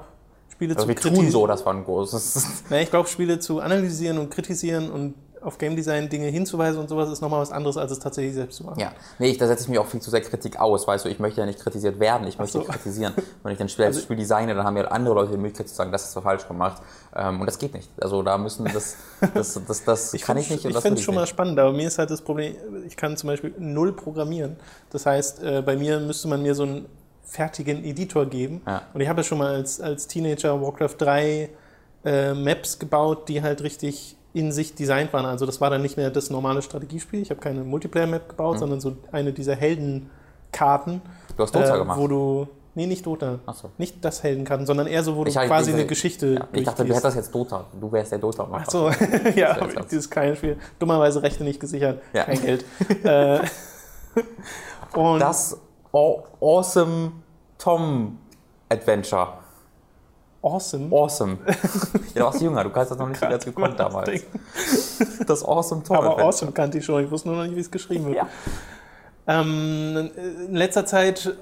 Spiele 0.52 0.76
Also 0.76 0.86
zu 0.86 0.94
kritisieren. 0.94 1.30
so, 1.32 1.48
das 1.48 1.66
war 1.66 1.74
ein 1.74 1.82
großes. 1.82 2.62
Na, 2.70 2.80
ich 2.80 2.90
glaube, 2.90 3.08
Spiele 3.08 3.40
zu 3.40 3.58
analysieren 3.58 4.18
und 4.18 4.30
kritisieren 4.30 4.92
und 4.92 5.14
auf 5.44 5.58
Game 5.58 5.76
Design 5.76 6.08
Dinge 6.08 6.26
hinzuweisen 6.28 6.80
und 6.80 6.88
sowas 6.88 7.10
ist 7.10 7.20
nochmal 7.20 7.40
was 7.40 7.52
anderes, 7.52 7.76
als 7.76 7.92
es 7.92 7.98
tatsächlich 7.98 8.34
selbst 8.34 8.56
zu 8.56 8.64
machen. 8.64 8.80
Ja, 8.80 8.92
nee, 9.18 9.28
ich, 9.30 9.38
da 9.38 9.46
setze 9.46 9.64
ich 9.64 9.68
mich 9.68 9.78
auch 9.78 9.86
viel 9.86 10.00
zu 10.00 10.10
sehr 10.10 10.20
Kritik 10.22 10.58
aus, 10.58 10.86
weißt 10.86 11.04
du, 11.04 11.08
ich 11.08 11.18
möchte 11.18 11.40
ja 11.40 11.46
nicht 11.46 11.60
kritisiert 11.60 12.00
werden, 12.00 12.26
ich 12.26 12.38
möchte 12.38 12.58
so. 12.58 12.64
kritisieren. 12.64 13.12
Wenn 13.42 13.52
ich 13.52 13.60
ein 13.60 13.68
Spiel 13.68 13.84
als 13.84 13.96
Also- 13.96 14.04
Spiel 14.06 14.16
designe, 14.16 14.54
dann 14.54 14.64
haben 14.64 14.76
ja 14.76 14.84
andere 14.86 15.14
Leute 15.14 15.32
die 15.32 15.36
Möglichkeit 15.36 15.68
zu 15.68 15.74
sagen, 15.74 15.92
das 15.92 16.04
ist 16.08 16.14
falsch 16.22 16.48
gemacht. 16.48 16.82
Ähm, 17.14 17.40
und 17.40 17.46
das 17.46 17.58
geht 17.58 17.74
nicht. 17.74 17.88
Also 18.00 18.22
da 18.22 18.36
müssen 18.38 18.64
das, 18.72 18.96
das, 19.34 19.60
das, 19.66 19.84
das 19.84 20.12
kann 20.22 20.36
ich 20.36 20.50
nicht 20.50 20.64
und 20.64 20.70
Ich 20.72 20.78
finde 20.78 20.98
es 20.98 21.04
schon 21.04 21.14
mal 21.14 21.20
nicht. 21.22 21.30
spannend, 21.30 21.58
aber 21.58 21.72
mir 21.72 21.86
ist 21.88 21.98
halt 21.98 22.10
das 22.10 22.22
Problem, 22.22 22.56
ich 22.86 22.96
kann 22.96 23.16
zum 23.16 23.28
Beispiel 23.28 23.54
null 23.58 23.92
programmieren. 23.92 24.56
Das 24.90 25.06
heißt, 25.06 25.42
äh, 25.42 25.62
bei 25.62 25.76
mir 25.76 26.00
müsste 26.00 26.28
man 26.28 26.42
mir 26.42 26.54
so 26.54 26.64
einen 26.64 26.86
fertigen 27.22 27.84
Editor 27.84 28.26
geben. 28.26 28.62
Ja. 28.66 28.82
Und 28.94 29.00
ich 29.00 29.08
habe 29.08 29.20
ja 29.20 29.24
schon 29.24 29.38
mal 29.38 29.54
als, 29.54 29.80
als 29.80 30.06
Teenager 30.06 30.60
Warcraft 30.60 30.96
3 30.98 31.50
äh, 32.04 32.34
Maps 32.34 32.78
gebaut, 32.78 33.28
die 33.28 33.42
halt 33.42 33.62
richtig 33.62 34.16
in 34.34 34.52
sich 34.52 34.74
designt 34.74 35.12
waren. 35.14 35.24
Also 35.26 35.46
das 35.46 35.60
war 35.62 35.70
dann 35.70 35.80
nicht 35.80 35.96
mehr 35.96 36.10
das 36.10 36.28
normale 36.28 36.60
Strategiespiel. 36.60 37.22
Ich 37.22 37.30
habe 37.30 37.40
keine 37.40 37.64
Multiplayer-Map 37.64 38.28
gebaut, 38.28 38.58
sondern 38.58 38.80
so 38.80 38.96
eine 39.12 39.32
dieser 39.32 39.54
Heldenkarten. 39.54 41.00
Du 41.36 41.42
hast 41.42 41.54
Dota 41.54 41.74
äh, 41.74 41.78
gemacht. 41.78 41.98
Wo 41.98 42.08
du. 42.08 42.48
Nee, 42.76 42.86
nicht 42.86 43.06
Dota. 43.06 43.38
Ach 43.46 43.54
so. 43.54 43.70
Nicht 43.78 44.04
das 44.04 44.24
Heldenkarten, 44.24 44.66
sondern 44.66 44.88
eher 44.88 45.04
so, 45.04 45.14
wo 45.14 45.22
du 45.22 45.30
Ich 45.30 45.36
quasi 45.36 45.66
diese- 45.66 45.78
eine 45.78 45.86
Geschichte 45.86 46.34
Ja, 46.34 46.48
ich 46.52 46.64
dachte, 46.64 46.82
du 46.82 46.88
hättest 46.88 47.04
das 47.04 47.14
jetzt 47.14 47.32
Dota. 47.34 47.64
Du 47.80 47.92
wärst 47.92 48.10
der 48.10 48.18
Dota. 48.18 48.48
Ach 48.50 48.68
so, 48.68 48.90
ja, 49.36 49.56
dieses 49.88 50.10
kleine 50.10 50.34
Spiel. 50.34 50.56
Dummerweise 50.80 51.22
Rechte 51.22 51.44
nicht 51.44 51.60
gesichert, 51.60 52.02
Ja. 52.12 52.24
kein 52.24 52.42
Geld. 52.42 52.64
äh, 53.04 53.38
und 54.98 55.20
Das 55.20 55.56
Aw- 55.92 56.24
Awesome 56.40 57.12
Tom 57.58 58.18
Adventure. 58.68 59.28
Awesome. 60.44 60.94
Awesome. 60.94 61.38
ja, 61.46 61.54
du 62.14 62.20
warst 62.20 62.40
jünger, 62.40 62.64
du 62.64 62.70
kannst 62.70 62.90
das 62.90 62.98
noch 62.98 63.08
nicht 63.08 63.20
ganz 63.20 63.44
gekonnt 63.44 63.78
damals. 63.78 64.22
Das 65.26 65.44
Awesome 65.44 65.82
Tom 65.82 65.96
Aber 65.96 66.18
awesome 66.18 66.52
kannte 66.52 66.78
ich 66.78 66.84
schon, 66.84 67.04
ich 67.04 67.10
wusste 67.10 67.28
nur 67.28 67.38
noch 67.38 67.44
nicht, 67.44 67.56
wie 67.56 67.60
es 67.60 67.70
geschrieben 67.70 68.06
wird. 68.06 68.16
Ja. 68.16 68.28
Ähm, 69.26 70.10
in 70.46 70.54
letzter 70.54 70.84
Zeit 70.86 71.34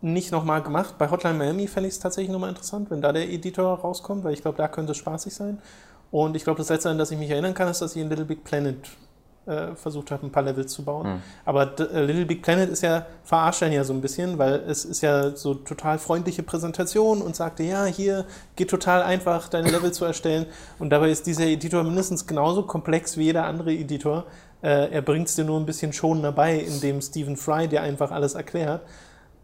nicht 0.00 0.32
nochmal 0.32 0.62
gemacht. 0.62 0.94
Bei 0.98 1.10
Hotline 1.10 1.36
Miami 1.36 1.66
fände 1.66 1.88
ich 1.88 1.94
es 1.94 2.00
tatsächlich 2.00 2.32
nochmal 2.32 2.50
interessant, 2.50 2.90
wenn 2.90 3.02
da 3.02 3.12
der 3.12 3.28
Editor 3.28 3.80
rauskommt, 3.80 4.24
weil 4.24 4.32
ich 4.32 4.42
glaube, 4.42 4.56
da 4.56 4.68
könnte 4.68 4.92
es 4.92 4.98
spaßig 4.98 5.34
sein. 5.34 5.60
Und 6.10 6.36
ich 6.36 6.44
glaube, 6.44 6.58
das 6.58 6.68
Letzte, 6.68 6.90
an 6.90 6.98
das 6.98 7.10
ich 7.10 7.18
mich 7.18 7.30
erinnern 7.30 7.54
kann, 7.54 7.68
ist, 7.68 7.82
dass 7.82 7.94
ich 7.94 8.02
in 8.02 8.08
Little 8.08 8.24
Big 8.24 8.44
Planet 8.44 8.76
äh, 9.50 9.74
versucht 9.74 10.10
habe, 10.10 10.26
ein 10.26 10.30
paar 10.32 10.42
Levels 10.44 10.72
zu 10.72 10.84
bauen. 10.84 11.04
Hm. 11.06 11.22
Aber 11.44 11.66
d- 11.66 11.82
äh, 11.84 12.04
Little 12.04 12.26
Big 12.26 12.42
Planet 12.42 12.70
ist 12.70 12.82
ja, 12.82 13.06
verarscht 13.24 13.62
ja 13.62 13.84
so 13.84 13.92
ein 13.92 14.00
bisschen, 14.00 14.38
weil 14.38 14.62
es 14.66 14.84
ist 14.84 15.00
ja 15.02 15.34
so 15.36 15.54
total 15.54 15.98
freundliche 15.98 16.42
Präsentation 16.42 17.20
und 17.22 17.34
sagte, 17.36 17.62
ja, 17.62 17.84
hier 17.84 18.24
geht 18.56 18.70
total 18.70 19.02
einfach, 19.02 19.48
deine 19.48 19.70
Level 19.72 19.92
zu 19.92 20.04
erstellen. 20.04 20.46
Und 20.78 20.90
dabei 20.90 21.10
ist 21.10 21.26
dieser 21.26 21.44
Editor 21.46 21.82
mindestens 21.82 22.26
genauso 22.26 22.62
komplex 22.62 23.16
wie 23.16 23.24
jeder 23.24 23.44
andere 23.44 23.72
Editor. 23.72 24.24
Äh, 24.62 24.90
er 24.90 25.02
bringt 25.02 25.28
es 25.28 25.34
dir 25.34 25.44
nur 25.44 25.58
ein 25.58 25.66
bisschen 25.66 25.92
schonender 25.92 26.32
bei, 26.32 26.56
indem 26.58 27.00
Stephen 27.00 27.36
Fry 27.36 27.66
dir 27.66 27.82
einfach 27.82 28.10
alles 28.10 28.34
erklärt. 28.34 28.82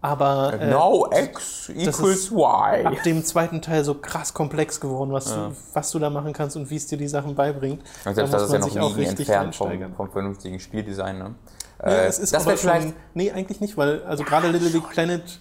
Aber 0.07 0.53
äh, 0.61 0.71
Now 0.71 1.11
X 1.13 1.69
equals 1.71 2.31
Y. 2.31 2.87
ab 2.87 3.03
dem 3.05 3.25
zweiten 3.25 3.61
Teil 3.61 3.83
so 3.83 3.95
krass 3.95 4.33
komplex 4.33 4.79
geworden, 4.81 5.11
was, 5.13 5.25
du, 5.25 5.53
was 5.73 5.91
du 5.91 5.99
da 5.99 6.11
machen 6.11 6.33
kannst 6.33 6.57
und 6.57 6.71
wie 6.71 6.77
es 6.77 6.87
dir 6.87 6.97
die 6.97 7.09
Sachen 7.09 7.35
beibringt. 7.35 7.83
Und 8.05 8.15
selbst 8.15 8.33
Da 8.33 8.39
das 8.39 8.49
ist 8.53 8.75
ja 8.75 8.81
noch 8.81 8.97
richtig 8.97 9.29
entfernt 9.29 9.57
vom, 9.57 9.95
vom 9.95 10.11
vernünftigen 10.11 10.61
Spieldesign. 10.61 11.19
Ne? 11.19 11.35
Ja, 11.83 11.89
Äh, 11.89 12.07
es 12.07 12.21
ist 12.21 12.33
das 12.33 12.43
aber 12.43 12.53
wäre 12.53 12.59
vielleicht. 12.59 12.83
schon, 12.89 12.95
nee, 13.15 13.33
eigentlich 13.33 13.61
nicht, 13.61 13.77
weil 13.77 14.03
also 14.05 14.23
gerade 14.23 14.49
Little 14.49 14.71
Big 14.71 14.89
Planet, 14.91 15.41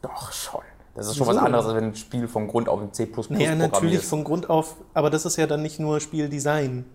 Doch, 0.00 0.32
schon. 0.32 0.62
Das 0.94 1.06
ist 1.06 1.16
schon 1.16 1.26
was 1.26 1.36
anderes, 1.36 1.66
als 1.66 1.74
wenn 1.76 1.84
ein 1.84 1.94
Spiel 1.94 2.26
vom 2.26 2.48
Grund 2.48 2.68
auf 2.68 2.80
in 2.80 2.92
C 2.92 3.04
naja, 3.28 3.54
natürlich 3.54 3.70
programmierst. 3.70 4.08
von 4.08 4.24
Grund 4.24 4.50
auf, 4.50 4.76
aber 4.94 5.10
das 5.10 5.26
ist 5.26 5.36
ja 5.36 5.46
dann 5.46 5.62
nicht 5.62 5.78
nur 5.78 6.00
Spieldesign. 6.00 6.86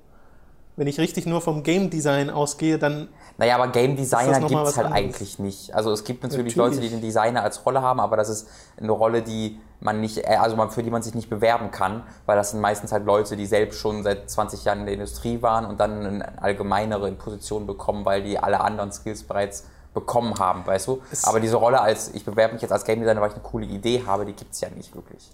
Wenn 0.75 0.87
ich 0.87 0.99
richtig 0.99 1.25
nur 1.27 1.39
vom 1.41 1.61
Game 1.61 1.89
Design 1.91 2.29
ausgehe, 2.31 2.79
dann 2.79 3.07
Naja, 3.37 3.55
aber 3.55 3.67
Game 3.67 3.95
Designer 3.95 4.39
gibt 4.39 4.51
es 4.51 4.75
halt 4.77 4.87
anderes? 4.87 4.91
eigentlich 4.91 5.37
nicht. 5.39 5.73
Also 5.75 5.91
es 5.91 6.03
gibt 6.03 6.23
natürlich, 6.23 6.55
Natürlich. 6.55 6.77
Leute, 6.77 6.81
die 6.81 6.89
den 6.89 7.01
Designer 7.01 7.43
als 7.43 7.63
Rolle 7.65 7.81
haben, 7.81 7.99
aber 7.99 8.17
das 8.17 8.29
ist 8.29 8.47
eine 8.77 8.91
Rolle, 8.91 9.21
die 9.21 9.59
man 9.81 10.01
nicht, 10.01 10.17
äh, 10.19 10.35
also 10.37 10.55
man, 10.55 10.71
für 10.71 10.81
die 10.81 10.89
man 10.89 11.03
sich 11.03 11.13
nicht 11.13 11.29
bewerben 11.29 11.69
kann, 11.69 12.03
weil 12.25 12.37
das 12.37 12.51
sind 12.51 12.59
meistens 12.61 12.91
halt 12.91 13.05
Leute, 13.05 13.35
die 13.35 13.45
selbst 13.45 13.79
schon 13.79 14.01
seit 14.01 14.29
20 14.29 14.63
Jahren 14.65 14.79
in 14.79 14.85
der 14.85 14.93
Industrie 14.95 15.41
waren 15.43 15.65
und 15.65 15.79
dann 15.79 16.05
eine 16.05 16.41
allgemeinere 16.41 17.11
Position 17.11 17.67
bekommen, 17.67 18.03
weil 18.05 18.23
die 18.23 18.39
alle 18.39 18.59
anderen 18.61 18.91
Skills 18.91 19.23
bereits 19.23 19.65
bekommen 19.93 20.39
haben, 20.39 20.65
weißt 20.65 20.87
du? 20.87 21.01
Es- 21.11 21.23
aber 21.25 21.39
diese 21.39 21.57
Rolle 21.57 21.81
als, 21.81 22.15
ich 22.15 22.25
bewerbe 22.25 22.53
mich 22.53 22.63
jetzt 22.63 22.71
als 22.71 22.83
Game 22.83 22.99
Designer, 22.99 23.21
weil 23.21 23.29
ich 23.29 23.35
eine 23.35 23.43
coole 23.43 23.65
Idee 23.67 24.03
habe, 24.07 24.25
die 24.25 24.33
gibt 24.33 24.53
es 24.53 24.61
ja 24.61 24.69
nicht 24.75 24.95
wirklich. 24.95 25.29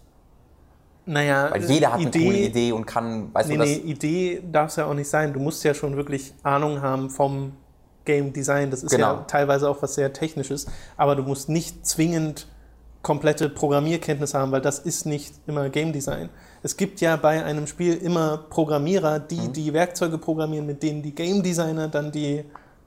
Naja, 1.10 1.50
Weil 1.52 1.64
jeder 1.66 1.94
hat 1.94 2.00
Idee, 2.02 2.20
eine 2.20 2.26
coole 2.28 2.38
Idee 2.40 2.72
und 2.72 2.86
kann, 2.86 3.34
weißt 3.34 3.50
Nee, 3.50 3.56
du, 3.56 3.60
das, 3.62 3.70
nee, 3.70 3.76
Idee 3.78 4.44
darf 4.52 4.70
es 4.70 4.76
ja 4.76 4.86
auch 4.86 4.94
nicht 4.94 5.10
sein. 5.10 5.34
Du 5.34 5.40
musst 5.40 5.64
ja 5.64 5.74
schon 5.74 5.96
wirklich 5.96 6.34
Ahnung 6.44 6.82
haben 6.82 7.10
vom 7.10 7.54
Game 8.06 8.32
Design. 8.32 8.70
Das 8.72 8.84
ist 8.84 8.92
Genau. 8.92 9.14
ja 9.14 9.24
teilweise 9.28 9.70
auch 9.70 9.82
was 9.82 9.96
sehr 9.96 10.14
Technisches, 10.14 10.68
aber 10.98 11.16
du 11.16 11.24
musst 11.24 11.50
nicht 11.50 11.86
zwingend 11.86 12.48
komplette 13.02 13.50
Programmierkenntnisse 13.50 14.38
haben, 14.38 14.52
weil 14.52 14.62
das 14.62 14.80
ist 14.80 15.06
nicht 15.06 15.34
immer 15.48 15.70
Game 15.70 15.94
Design. 15.94 16.30
Es 16.64 16.76
gibt 16.76 17.00
ja 17.02 17.16
bei 17.16 17.44
einem 17.44 17.66
Spiel 17.66 17.96
immer 17.96 18.38
Programmierer, 18.50 19.20
die 19.20 19.36
Mhm. 19.48 19.54
die 19.54 19.74
Werkzeuge 19.74 20.18
programmieren, 20.18 20.66
mit 20.66 20.84
denen 20.84 21.02
die 21.02 21.16
Game 21.16 21.42
Designer 21.42 21.88
dann 21.88 22.12
die, 22.12 22.44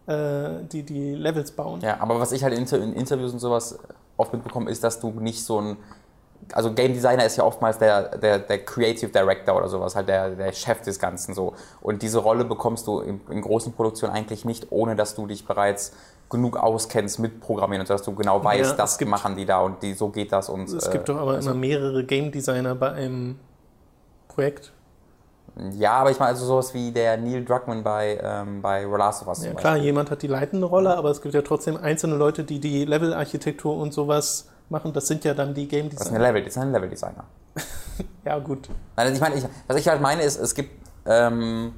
äh, 0.06 0.48
die, 0.70 0.82
die 0.82 1.14
Levels 1.14 1.50
bauen. 1.52 1.80
Ja, 1.80 1.98
aber 2.00 2.20
was 2.20 2.32
ich 2.32 2.44
halt 2.44 2.52
in 2.54 2.92
Interviews 2.92 3.32
und 3.32 3.38
sowas 3.38 3.78
oft 4.18 4.32
mitbekomme, 4.34 4.70
ist, 4.70 4.84
dass 4.84 5.00
du 5.00 5.10
nicht 5.10 5.42
so 5.44 5.60
ein. 5.60 5.76
Also 6.54 6.72
Game 6.72 6.92
Designer 6.92 7.24
ist 7.24 7.36
ja 7.36 7.44
oftmals 7.44 7.78
der, 7.78 8.16
der, 8.18 8.38
der 8.38 8.64
Creative 8.64 9.10
Director 9.10 9.56
oder 9.56 9.68
sowas, 9.68 9.94
halt 9.96 10.08
der, 10.08 10.30
der 10.30 10.52
Chef 10.52 10.80
des 10.82 10.98
Ganzen 10.98 11.34
so. 11.34 11.54
Und 11.80 12.02
diese 12.02 12.18
Rolle 12.18 12.44
bekommst 12.44 12.86
du 12.86 13.00
in, 13.00 13.20
in 13.30 13.40
großen 13.40 13.72
Produktionen 13.72 14.12
eigentlich 14.14 14.44
nicht, 14.44 14.66
ohne 14.70 14.96
dass 14.96 15.14
du 15.14 15.26
dich 15.26 15.46
bereits 15.46 15.92
genug 16.30 16.56
auskennst 16.56 17.18
mit 17.18 17.40
Programmieren 17.40 17.82
und 17.82 17.90
dass 17.90 18.02
du 18.02 18.14
genau 18.14 18.42
weißt, 18.42 18.70
Ja, 18.72 18.76
das 18.76 18.96
gibt- 18.98 19.10
machen 19.10 19.36
die 19.36 19.44
da 19.44 19.60
und 19.60 19.82
die, 19.82 19.92
so 19.94 20.08
geht 20.08 20.32
das 20.32 20.48
und 20.48 20.68
Es 20.68 20.86
äh, 20.86 20.92
gibt 20.92 21.08
doch 21.08 21.16
aber 21.18 21.38
immer 21.38 21.52
mehrere 21.54 22.04
Game 22.04 22.32
Designer 22.32 22.74
bei 22.74 22.92
einem 22.92 23.38
Projekt. 24.28 24.72
ja, 25.76 25.92
aber 25.92 26.10
ich 26.10 26.18
meine 26.18 26.30
also 26.30 26.46
sowas 26.46 26.72
wie 26.72 26.90
der 26.90 27.18
Neil 27.18 27.44
Druckmann 27.44 27.82
bei, 27.82 28.18
ähm, 28.22 28.62
bei 28.62 28.84
Last 28.84 29.20
of 29.22 29.28
Us 29.28 29.44
Ja, 29.44 29.52
klar, 29.52 29.76
jemand 29.76 30.10
hat 30.10 30.22
die 30.22 30.26
leitende 30.26 30.66
Rolle, 30.66 30.96
aber 30.96 31.10
es 31.10 31.20
gibt 31.20 31.34
ja 31.34 31.42
trotzdem 31.42 31.76
einzelne 31.76 32.16
Leute, 32.16 32.44
die 32.44 32.60
die 32.60 32.86
Levelarchitektur 32.86 33.76
und 33.76 33.92
sowas 33.92 34.48
machen. 34.68 34.92
Das 34.92 35.06
sind 35.06 35.24
ja 35.24 35.34
dann 35.34 35.54
die 35.54 35.68
Game 35.68 35.86
Das 35.86 35.94
ist 35.94 36.00
Designer. 36.06 36.18
ein 36.18 36.22
Level, 36.34 36.44
das 36.44 36.56
ist 36.56 36.62
ein 36.62 36.72
Level 36.72 36.88
Designer. 36.88 37.24
Ja, 38.24 38.38
gut. 38.38 38.68
Nein, 38.96 39.06
also 39.08 39.14
ich 39.14 39.20
meine, 39.20 39.34
ich, 39.34 39.44
was 39.66 39.76
ich 39.76 39.86
halt 39.88 40.00
meine, 40.00 40.22
ist, 40.22 40.38
es 40.40 40.54
gibt, 40.54 40.70
ähm, 41.06 41.74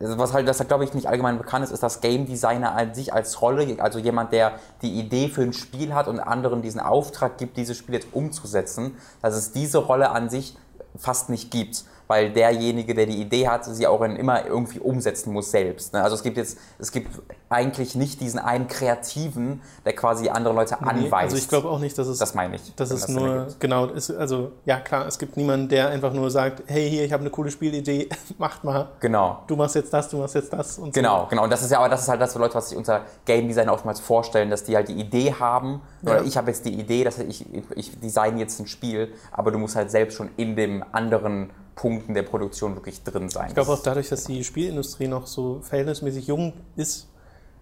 also 0.00 0.18
was 0.18 0.32
halt, 0.32 0.46
das 0.48 0.58
halt, 0.58 0.68
glaube 0.68 0.84
ich, 0.84 0.92
nicht 0.94 1.06
allgemein 1.08 1.38
bekannt 1.38 1.64
ist, 1.64 1.70
ist, 1.70 1.82
dass 1.82 2.00
Game 2.00 2.26
Designer 2.26 2.72
an 2.74 2.92
sich 2.92 3.12
als 3.12 3.40
Rolle, 3.40 3.76
also 3.80 3.98
jemand, 3.98 4.32
der 4.32 4.52
die 4.82 4.98
Idee 4.98 5.28
für 5.28 5.42
ein 5.42 5.52
Spiel 5.52 5.94
hat 5.94 6.08
und 6.08 6.18
anderen 6.20 6.60
diesen 6.60 6.80
Auftrag 6.80 7.38
gibt, 7.38 7.56
dieses 7.56 7.76
Spiel 7.76 7.94
jetzt 7.94 8.08
umzusetzen, 8.12 8.96
dass 9.22 9.34
es 9.34 9.52
diese 9.52 9.78
Rolle 9.78 10.10
an 10.10 10.28
sich 10.28 10.56
fast 10.96 11.30
nicht 11.30 11.50
gibt. 11.50 11.84
Weil 12.12 12.30
derjenige, 12.30 12.94
der 12.94 13.06
die 13.06 13.22
Idee 13.22 13.48
hat, 13.48 13.64
sie 13.64 13.86
auch 13.86 14.02
immer 14.02 14.44
irgendwie 14.46 14.80
umsetzen 14.80 15.32
muss 15.32 15.50
selbst. 15.50 15.94
Ne? 15.94 16.02
Also 16.02 16.14
es 16.14 16.22
gibt 16.22 16.36
jetzt, 16.36 16.58
es 16.78 16.92
gibt 16.92 17.08
eigentlich 17.48 17.94
nicht 17.94 18.20
diesen 18.20 18.38
einen 18.38 18.68
Kreativen, 18.68 19.62
der 19.86 19.94
quasi 19.94 20.28
andere 20.28 20.52
Leute 20.54 20.76
Nee, 20.82 20.88
anweist. 20.90 21.14
also 21.14 21.36
ich 21.38 21.48
glaube 21.48 21.70
auch 21.70 21.78
nicht, 21.78 21.96
dass 21.96 22.06
es 22.06 22.18
das 22.18 22.34
meine 22.34 22.56
ich. 22.56 22.74
Das 22.76 22.90
wenn 22.90 22.96
ist 22.98 23.06
Sinn 23.06 23.14
nur, 23.14 23.46
genau, 23.58 23.86
ist, 23.86 24.10
also 24.10 24.52
ja 24.66 24.78
klar, 24.80 25.06
es 25.06 25.18
gibt 25.18 25.38
niemanden, 25.38 25.70
der 25.70 25.88
einfach 25.88 26.12
nur 26.12 26.30
sagt, 26.30 26.62
hey, 26.66 26.90
hier, 26.90 27.04
ich 27.06 27.12
habe 27.14 27.22
eine 27.22 27.30
coole 27.30 27.50
Spielidee, 27.50 28.10
macht 28.38 28.62
mal. 28.62 28.90
Genau. 29.00 29.38
Du 29.46 29.56
machst 29.56 29.74
jetzt 29.74 29.90
das, 29.94 30.10
du 30.10 30.18
machst 30.18 30.34
jetzt 30.34 30.52
das 30.52 30.78
und 30.78 30.92
Genau, 30.92 31.26
genau. 31.30 31.44
Und 31.44 31.50
das 31.50 31.62
ist 31.62 31.70
ja 31.70 31.78
aber 31.78 31.88
das 31.88 32.02
ist 32.02 32.08
halt 32.08 32.20
das 32.20 32.34
für 32.34 32.40
Leute, 32.40 32.54
was 32.56 32.68
sich 32.68 32.76
unter 32.76 33.06
Game 33.24 33.48
Design 33.48 33.70
oftmals 33.70 34.00
vorstellen, 34.00 34.50
dass 34.50 34.64
die 34.64 34.76
halt 34.76 34.88
die 34.88 35.00
Idee 35.00 35.32
haben, 35.40 35.80
oder 36.02 36.16
Ja. 36.18 36.24
ich 36.24 36.36
habe 36.36 36.50
jetzt 36.50 36.66
die 36.66 36.78
Idee, 36.78 37.04
dass 37.04 37.18
ich, 37.18 37.46
ich 37.74 37.98
design 38.00 38.36
jetzt 38.36 38.60
ein 38.60 38.66
Spiel, 38.66 39.14
aber 39.30 39.50
du 39.50 39.56
musst 39.58 39.76
halt 39.76 39.90
selbst 39.90 40.16
schon 40.18 40.28
in 40.36 40.56
den 40.56 40.82
anderen 40.92 41.50
Punkten 41.74 42.14
der 42.14 42.22
Produktion 42.22 42.74
wirklich 42.74 43.02
drin 43.02 43.28
sein. 43.28 43.48
Ich 43.48 43.54
glaube 43.54 43.72
auch 43.72 43.82
dadurch, 43.82 44.08
dass 44.08 44.24
die 44.24 44.44
Spielindustrie 44.44 45.08
noch 45.08 45.26
so 45.26 45.60
verhältnismäßig 45.62 46.26
jung 46.26 46.52
ist, 46.76 47.08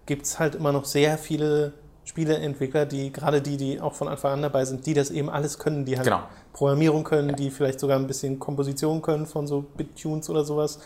gibt 0.05 0.25
es 0.25 0.39
halt 0.39 0.55
immer 0.55 0.71
noch 0.71 0.85
sehr 0.85 1.17
viele 1.17 1.73
Spieleentwickler, 2.03 2.85
die 2.85 3.11
gerade 3.11 3.41
die, 3.41 3.57
die 3.57 3.79
auch 3.79 3.93
von 3.93 4.07
Anfang 4.07 4.33
an 4.33 4.41
dabei 4.41 4.65
sind, 4.65 4.85
die 4.85 4.93
das 4.93 5.11
eben 5.11 5.29
alles 5.29 5.59
können, 5.59 5.85
die 5.85 5.95
halt 5.97 6.05
Genau. 6.05 6.21
Programmierung 6.51 7.03
können, 7.03 7.35
die 7.35 7.51
vielleicht 7.51 7.79
sogar 7.79 7.97
ein 7.97 8.07
bisschen 8.07 8.39
Komposition 8.39 9.01
können 9.01 9.25
von 9.25 9.47
so 9.47 9.61
Bit-Tunes 9.77 10.29
oder 10.29 10.43
sowas, 10.43 10.79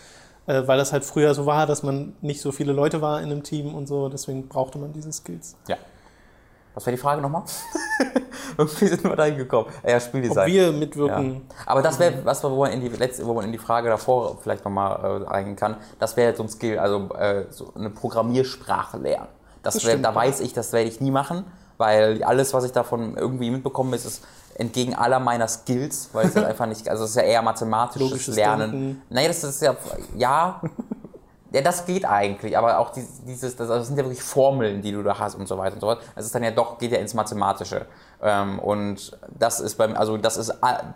äh, 0.46 0.62
weil 0.68 0.78
das 0.78 0.92
halt 0.94 1.04
früher 1.06 1.34
so 1.34 1.46
war, 1.46 1.66
dass 1.66 1.82
man 1.84 2.14
nicht 2.22 2.42
so 2.42 2.52
viele 2.52 2.74
Leute 2.74 3.02
war 3.02 3.20
in 3.22 3.32
einem 3.32 3.44
Team 3.44 3.74
und 3.74 3.88
so, 3.88 4.10
deswegen 4.10 4.48
brauchte 4.48 4.78
man 4.78 4.94
diese 4.94 5.12
Skills. 5.12 5.56
Ja. 5.68 5.78
Was 6.76 6.86
wäre 6.86 6.96
die 6.96 7.02
Frage 7.02 7.22
nochmal? 7.22 7.44
Irgendwie 8.58 8.88
sind 8.88 9.04
wir 9.04 9.16
da 9.16 9.24
hingekommen. 9.26 9.72
Ja, 9.86 10.00
Spieldesign. 10.00 10.48
Ob 10.48 10.54
wir 10.54 10.66
Ja. 10.66 10.72
mitwirken, 10.72 11.42
Aber 11.66 11.82
das 11.82 11.98
wäre 12.00 12.14
was, 12.24 12.44
wo 12.44 12.50
man, 12.50 12.72
in 12.72 12.82
die 12.82 12.90
letzte, 12.90 13.26
wo 13.26 13.34
man 13.34 13.46
in 13.46 13.52
die 13.52 13.58
Frage 13.58 13.90
davor 13.90 14.38
vielleicht 14.42 14.64
nochmal 14.64 15.24
äh, 15.24 15.28
eingehen 15.28 15.56
kann. 15.56 15.78
Das 16.00 16.16
wäre 16.18 16.36
so 16.36 16.44
ein 16.44 16.50
Skill, 16.50 16.78
also 16.80 17.10
äh, 17.18 17.46
so 17.50 17.72
eine 17.76 17.90
Programmiersprache 17.90 18.98
lernen. 18.98 19.28
Das 19.64 19.76
Das 19.76 19.84
wär, 19.86 19.92
stimmt, 19.92 20.06
da 20.06 20.10
ja. 20.10 20.16
weiß 20.16 20.42
ich, 20.42 20.54
das 20.54 20.72
werde 20.74 20.88
ich 20.90 21.02
nie 21.02 21.12
machen, 21.12 21.46
weil 21.78 22.24
alles, 22.24 22.54
was 22.54 22.64
ich 22.66 22.72
davon 22.72 23.18
irgendwie 23.18 23.50
mitbekomme, 23.50 23.96
ist, 23.96 24.06
ist 24.06 24.24
entgegen 24.58 24.96
aller 24.96 25.20
meiner 25.20 25.48
Skills, 25.48 26.10
weil 26.14 26.28
es 26.28 26.36
halt 26.36 26.46
einfach 26.52 26.66
nicht, 26.68 26.88
also 26.88 27.04
es 27.06 27.10
ist 27.12 27.16
ja 27.18 27.24
eher 27.24 27.42
mathematisches 27.42 28.10
Logisches 28.10 28.36
Lernen. 28.36 28.72
Denken. 28.72 29.02
Naja, 29.10 29.28
das 29.30 29.44
ist 29.44 29.62
ja, 29.62 29.76
ja, 30.16 30.62
ja, 31.56 31.62
das 31.62 31.86
geht 31.86 32.06
eigentlich, 32.06 32.58
aber 32.58 32.80
auch 32.80 32.92
dies- 32.92 33.24
dieses, 33.26 33.56
das, 33.56 33.68
das 33.70 33.88
sind 33.88 33.98
ja 33.98 34.04
wirklich 34.04 34.22
Formeln, 34.22 34.82
die 34.82 34.92
du 34.92 35.02
da 35.04 35.18
hast 35.18 35.36
und 35.36 35.48
so 35.48 35.58
weiter 35.58 35.76
und 35.76 35.82
so 35.82 35.88
fort. 35.88 36.02
Das 36.16 36.26
ist 36.26 36.36
dann 36.36 36.44
ja 36.44 36.52
doch, 36.52 36.78
geht 36.78 36.92
ja 36.92 37.00
ins 37.00 37.14
Mathematische. 37.14 37.86
Ähm, 38.22 38.60
und 38.60 39.18
das 39.38 39.60
ist 39.60 39.76
beim, 39.78 39.96
also 39.96 40.18
das 40.18 40.38
ist, 40.38 40.64
a- 40.64 40.94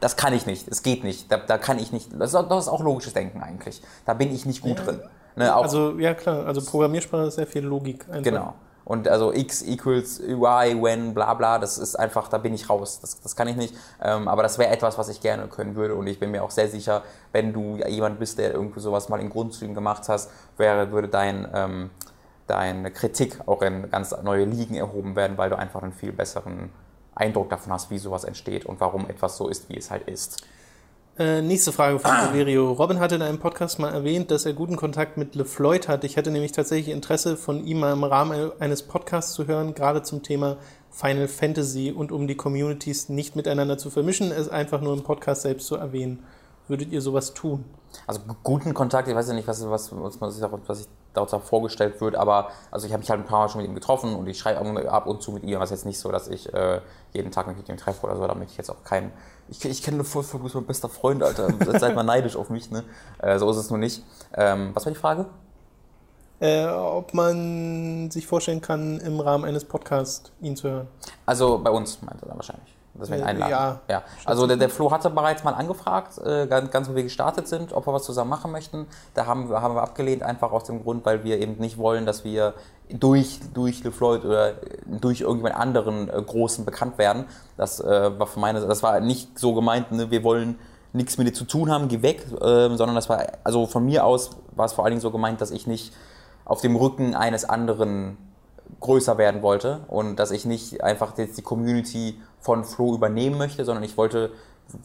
das 0.00 0.16
kann 0.16 0.32
ich 0.32 0.46
nicht, 0.46 0.66
es 0.68 0.82
geht 0.82 1.04
nicht, 1.04 1.30
da, 1.30 1.36
da 1.36 1.58
kann 1.58 1.78
ich 1.78 1.92
nicht, 1.92 2.10
das 2.18 2.30
ist, 2.30 2.34
auch, 2.34 2.48
das 2.48 2.64
ist 2.64 2.68
auch 2.68 2.80
logisches 2.80 3.12
Denken 3.12 3.42
eigentlich. 3.42 3.82
Da 4.06 4.14
bin 4.14 4.34
ich 4.34 4.46
nicht 4.46 4.62
gut 4.62 4.78
Ja. 4.78 4.84
drin. 4.84 5.00
Ne, 5.36 5.54
also 5.54 5.98
ja 5.98 6.14
klar, 6.14 6.46
also 6.46 6.60
Programmiersprache 6.62 7.24
ist 7.26 7.34
sehr 7.36 7.46
viel 7.46 7.64
Logik 7.64 8.04
einfach. 8.08 8.22
Genau. 8.24 8.54
Und 8.90 9.06
also 9.06 9.32
x 9.32 9.62
equals 9.62 10.18
y, 10.18 10.82
when, 10.82 11.14
bla 11.14 11.34
bla, 11.34 11.60
das 11.60 11.78
ist 11.78 11.94
einfach, 11.94 12.26
da 12.26 12.38
bin 12.38 12.52
ich 12.52 12.68
raus. 12.68 12.98
Das, 13.00 13.20
das 13.20 13.36
kann 13.36 13.46
ich 13.46 13.54
nicht. 13.54 13.72
Ähm, 14.02 14.26
aber 14.26 14.42
das 14.42 14.58
wäre 14.58 14.72
etwas, 14.72 14.98
was 14.98 15.08
ich 15.08 15.20
gerne 15.20 15.46
können 15.46 15.76
würde. 15.76 15.94
Und 15.94 16.08
ich 16.08 16.18
bin 16.18 16.32
mir 16.32 16.42
auch 16.42 16.50
sehr 16.50 16.66
sicher, 16.66 17.04
wenn 17.30 17.52
du 17.52 17.78
jemand 17.86 18.18
bist, 18.18 18.38
der 18.38 18.52
irgendwie 18.52 18.80
sowas 18.80 19.08
mal 19.08 19.20
in 19.20 19.30
Grundzügen 19.30 19.76
gemacht 19.76 20.08
hast, 20.08 20.28
wäre, 20.56 20.90
würde 20.90 21.06
dein, 21.06 21.46
ähm, 21.54 21.90
deine 22.48 22.90
Kritik 22.90 23.38
auch 23.46 23.62
in 23.62 23.88
ganz 23.92 24.12
neue 24.24 24.44
Ligen 24.44 24.74
erhoben 24.74 25.14
werden, 25.14 25.38
weil 25.38 25.50
du 25.50 25.56
einfach 25.56 25.84
einen 25.84 25.92
viel 25.92 26.10
besseren 26.10 26.70
Eindruck 27.14 27.48
davon 27.48 27.72
hast, 27.72 27.92
wie 27.92 27.98
sowas 27.98 28.24
entsteht 28.24 28.66
und 28.66 28.80
warum 28.80 29.08
etwas 29.08 29.36
so 29.36 29.46
ist, 29.46 29.68
wie 29.68 29.76
es 29.76 29.92
halt 29.92 30.08
ist. 30.08 30.44
Äh, 31.20 31.42
nächste 31.42 31.70
Frage 31.70 31.98
von 31.98 32.10
Severio. 32.28 32.72
Robin 32.72 32.98
hatte 32.98 33.16
in 33.16 33.20
einem 33.20 33.38
Podcast 33.38 33.78
mal 33.78 33.92
erwähnt, 33.92 34.30
dass 34.30 34.46
er 34.46 34.54
guten 34.54 34.76
Kontakt 34.76 35.18
mit 35.18 35.34
LeFloid 35.34 35.86
hat. 35.86 36.02
Ich 36.04 36.16
hätte 36.16 36.30
nämlich 36.30 36.52
tatsächlich 36.52 36.94
Interesse, 36.94 37.36
von 37.36 37.62
ihm 37.66 37.80
mal 37.80 37.92
im 37.92 38.04
Rahmen 38.04 38.52
eines 38.58 38.82
Podcasts 38.82 39.34
zu 39.34 39.46
hören, 39.46 39.74
gerade 39.74 40.02
zum 40.02 40.22
Thema 40.22 40.56
Final 40.90 41.28
Fantasy 41.28 41.92
und 41.92 42.10
um 42.10 42.26
die 42.26 42.36
Communities 42.36 43.10
nicht 43.10 43.36
miteinander 43.36 43.76
zu 43.76 43.90
vermischen, 43.90 44.32
es 44.32 44.48
einfach 44.48 44.80
nur 44.80 44.94
im 44.94 45.02
Podcast 45.02 45.42
selbst 45.42 45.66
zu 45.66 45.76
erwähnen. 45.76 46.24
Würdet 46.68 46.90
ihr 46.90 47.02
sowas 47.02 47.34
tun? 47.34 47.66
Also 48.06 48.20
gu- 48.20 48.36
guten 48.42 48.72
Kontakt, 48.72 49.06
ich 49.06 49.14
weiß 49.14 49.28
ja 49.28 49.34
nicht, 49.34 49.46
was, 49.46 49.68
was, 49.68 49.92
was, 49.92 50.18
was 50.22 50.80
ich 50.80 50.88
dort 51.12 51.34
auch 51.34 51.42
vorgestellt 51.42 52.00
wird, 52.00 52.14
aber 52.14 52.48
also 52.70 52.86
ich 52.86 52.94
habe 52.94 53.00
mich 53.00 53.10
halt 53.10 53.20
ein 53.20 53.26
paar 53.26 53.40
Mal 53.40 53.48
schon 53.50 53.60
mit 53.60 53.68
ihm 53.70 53.74
getroffen 53.74 54.14
und 54.14 54.26
ich 54.26 54.38
schreibe 54.38 54.90
ab- 54.90 55.06
und 55.06 55.20
zu 55.20 55.32
mit 55.32 55.42
ihm, 55.42 55.58
was 55.58 55.68
jetzt 55.68 55.84
nicht 55.84 55.98
so, 55.98 56.10
dass 56.10 56.28
ich 56.28 56.54
äh, 56.54 56.80
jeden 57.12 57.30
Tag 57.30 57.46
mich 57.46 57.58
mit 57.58 57.68
ihm 57.68 57.76
treffe 57.76 58.06
oder 58.06 58.16
so, 58.16 58.26
da 58.26 58.34
möchte 58.34 58.52
ich 58.52 58.56
jetzt 58.58 58.70
auch 58.70 58.84
keinen. 58.84 59.12
Ich, 59.50 59.64
ich 59.64 59.82
kenne 59.82 60.04
voll, 60.04 60.22
voll 60.22 60.40
gut 60.40 60.54
mein 60.54 60.64
bester 60.64 60.88
Freund, 60.88 61.22
Alter. 61.22 61.48
Seid 61.78 61.94
mal 61.96 62.02
neidisch 62.04 62.36
auf 62.36 62.50
mich, 62.50 62.70
ne? 62.70 62.84
Äh, 63.18 63.38
so 63.38 63.50
ist 63.50 63.56
es 63.56 63.68
nur 63.70 63.78
nicht. 63.78 64.02
Ähm, 64.34 64.70
was 64.74 64.84
war 64.86 64.92
die 64.92 64.98
Frage? 64.98 65.26
Äh, 66.40 66.66
ob 66.68 67.12
man 67.12 68.10
sich 68.10 68.26
vorstellen 68.26 68.60
kann, 68.62 68.98
im 69.00 69.20
Rahmen 69.20 69.44
eines 69.44 69.64
Podcasts 69.64 70.30
ihn 70.40 70.56
zu 70.56 70.68
hören. 70.70 70.88
Also 71.26 71.58
bei 71.58 71.70
uns, 71.70 72.00
meinte 72.00 72.24
er 72.26 72.36
wahrscheinlich. 72.36 72.74
Dass 72.94 73.10
wir 73.10 73.18
ihn 73.18 73.22
Äh, 73.22 73.26
einladen. 73.26 73.50
ja. 73.50 73.80
ja. 73.88 74.02
Also 74.24 74.46
der, 74.46 74.56
der 74.56 74.70
Flo 74.70 74.90
hatte 74.90 75.10
bereits 75.10 75.44
mal 75.44 75.52
angefragt, 75.52 76.18
äh, 76.18 76.46
ganz, 76.46 76.70
ganz 76.70 76.88
wo 76.88 76.94
wir 76.94 77.02
gestartet 77.02 77.46
sind, 77.46 77.72
ob 77.72 77.86
wir 77.86 77.92
was 77.92 78.04
zusammen 78.04 78.30
machen 78.30 78.52
möchten. 78.52 78.86
Da 79.14 79.26
haben 79.26 79.50
haben 79.50 79.74
wir 79.74 79.82
abgelehnt, 79.82 80.22
einfach 80.22 80.50
aus 80.52 80.64
dem 80.64 80.82
Grund, 80.82 81.04
weil 81.04 81.24
wir 81.24 81.38
eben 81.38 81.56
nicht 81.58 81.76
wollen, 81.76 82.06
dass 82.06 82.24
wir 82.24 82.54
durch, 82.98 83.40
durch 83.54 83.84
LeFloid 83.84 84.24
oder 84.24 84.54
durch 84.86 85.20
irgendjemand 85.20 85.56
anderen 85.56 86.08
äh, 86.08 86.22
Großen 86.22 86.64
bekannt 86.64 86.98
werden. 86.98 87.24
Das 87.56 87.80
äh, 87.80 88.18
war 88.18 88.26
für 88.26 88.40
meine, 88.40 88.60
das 88.60 88.82
war 88.82 89.00
nicht 89.00 89.38
so 89.38 89.54
gemeint, 89.54 89.92
ne? 89.92 90.10
wir 90.10 90.24
wollen 90.24 90.58
nichts 90.92 91.18
mit 91.18 91.28
dir 91.28 91.32
zu 91.32 91.44
tun 91.44 91.70
haben, 91.70 91.88
geh 91.88 92.02
weg, 92.02 92.26
äh, 92.32 92.68
sondern 92.76 92.94
das 92.94 93.08
war, 93.08 93.24
also 93.44 93.66
von 93.66 93.84
mir 93.84 94.04
aus 94.04 94.30
war 94.56 94.66
es 94.66 94.72
vor 94.72 94.84
allen 94.84 94.92
Dingen 94.92 95.00
so 95.00 95.10
gemeint, 95.10 95.40
dass 95.40 95.50
ich 95.50 95.66
nicht 95.66 95.92
auf 96.44 96.60
dem 96.60 96.74
Rücken 96.74 97.14
eines 97.14 97.44
anderen 97.44 98.16
größer 98.80 99.18
werden 99.18 99.42
wollte 99.42 99.80
und 99.88 100.16
dass 100.16 100.30
ich 100.30 100.44
nicht 100.44 100.82
einfach 100.82 101.16
jetzt 101.18 101.38
die 101.38 101.42
Community 101.42 102.20
von 102.40 102.64
Flo 102.64 102.94
übernehmen 102.94 103.38
möchte, 103.38 103.64
sondern 103.64 103.84
ich 103.84 103.96
wollte, 103.96 104.30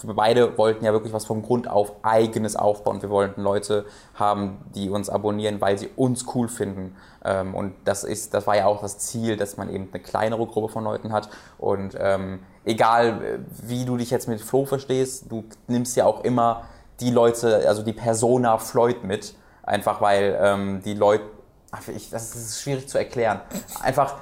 wir 0.04 0.14
beide 0.14 0.58
wollten 0.58 0.86
ja 0.86 0.94
wirklich 0.94 1.14
was 1.14 1.26
vom 1.26 1.42
Grund 1.42 1.70
auf 1.70 1.94
eigenes 2.04 2.56
aufbauen. 2.56 3.02
Wir 3.02 3.10
wollten 3.10 3.42
Leute 3.42 3.86
haben, 4.14 4.58
die 4.76 4.90
uns 4.90 5.10
abonnieren, 5.10 5.62
weil 5.62 5.78
sie 5.78 5.90
uns 5.96 6.26
cool 6.36 6.48
finden. 6.48 6.96
Ähm, 7.24 7.56
Und 7.56 7.74
das 7.86 8.04
ist, 8.04 8.34
das 8.34 8.48
war 8.48 8.56
ja 8.56 8.66
auch 8.66 8.82
das 8.82 8.98
Ziel, 9.00 9.38
dass 9.38 9.58
man 9.58 9.70
eben 9.70 9.90
eine 9.92 10.02
kleinere 10.02 10.46
Gruppe 10.46 10.70
von 10.70 10.84
Leuten 10.84 11.12
hat. 11.12 11.30
Und 11.58 11.96
ähm, 12.00 12.40
egal 12.64 13.24
äh, 13.24 13.40
wie 13.64 13.86
du 13.86 13.98
dich 13.98 14.12
jetzt 14.12 14.28
mit 14.28 14.42
Flo 14.42 14.66
verstehst, 14.66 15.26
du 15.30 15.44
nimmst 15.68 15.96
ja 15.98 16.06
auch 16.06 16.24
immer 16.24 16.64
die 17.00 17.12
Leute, 17.12 17.68
also 17.68 17.84
die 17.84 17.94
Persona 17.94 18.58
Floyd 18.58 19.04
mit. 19.04 19.36
Einfach 19.64 20.02
weil 20.02 20.38
ähm, 20.40 20.82
die 20.84 20.94
Leute, 20.94 21.24
ach, 21.72 21.88
ich, 21.88 22.10
das 22.10 22.36
ist 22.36 22.62
schwierig 22.62 22.88
zu 22.88 22.98
erklären. 22.98 23.42
Einfach 23.82 24.16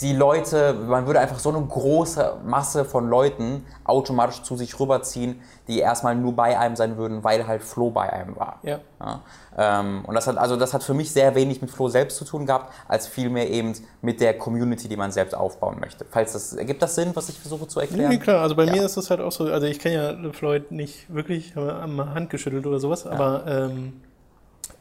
die 0.00 0.12
Leute, 0.12 0.74
man 0.74 1.06
würde 1.06 1.18
einfach 1.18 1.40
so 1.40 1.48
eine 1.48 1.60
große 1.60 2.36
Masse 2.44 2.84
von 2.84 3.08
Leuten 3.08 3.66
automatisch 3.84 4.42
zu 4.42 4.56
sich 4.56 4.78
rüberziehen, 4.78 5.40
die 5.66 5.80
erstmal 5.80 6.14
nur 6.14 6.34
bei 6.34 6.56
einem 6.56 6.76
sein 6.76 6.96
würden, 6.96 7.24
weil 7.24 7.48
halt 7.48 7.62
Flo 7.64 7.90
bei 7.90 8.12
einem 8.12 8.36
war. 8.36 8.60
Ja. 8.62 8.78
Ja, 9.00 9.20
ähm, 9.56 10.04
und 10.06 10.14
das 10.14 10.28
hat, 10.28 10.38
also 10.38 10.56
das 10.56 10.72
hat 10.72 10.84
für 10.84 10.94
mich 10.94 11.10
sehr 11.12 11.34
wenig 11.34 11.60
mit 11.60 11.70
Flo 11.72 11.88
selbst 11.88 12.16
zu 12.16 12.24
tun 12.24 12.46
gehabt, 12.46 12.72
als 12.86 13.08
vielmehr 13.08 13.50
eben 13.50 13.72
mit 14.00 14.20
der 14.20 14.38
Community, 14.38 14.88
die 14.88 14.96
man 14.96 15.10
selbst 15.10 15.34
aufbauen 15.34 15.78
möchte. 15.80 16.04
Falls 16.08 16.32
das, 16.32 16.52
ergibt 16.52 16.80
das 16.80 16.94
Sinn, 16.94 17.10
was 17.14 17.28
ich 17.28 17.38
versuche 17.38 17.66
zu 17.66 17.80
erklären? 17.80 18.10
Nee, 18.10 18.18
klar, 18.18 18.40
also 18.42 18.54
bei 18.54 18.64
Ja. 18.66 18.72
mir 18.72 18.84
ist 18.84 18.96
das 18.96 19.10
halt 19.10 19.20
auch 19.20 19.32
so, 19.32 19.44
also 19.44 19.66
ich 19.66 19.80
kenne 19.80 19.94
ja 19.96 20.10
LeFloid 20.10 20.70
nicht 20.70 21.12
wirklich, 21.12 21.56
habe 21.56 21.86
mal 21.88 22.14
Hand 22.14 22.30
geschüttelt 22.30 22.66
oder 22.66 22.78
sowas, 22.78 23.04
aber 23.04 23.44
ähm, 23.48 24.00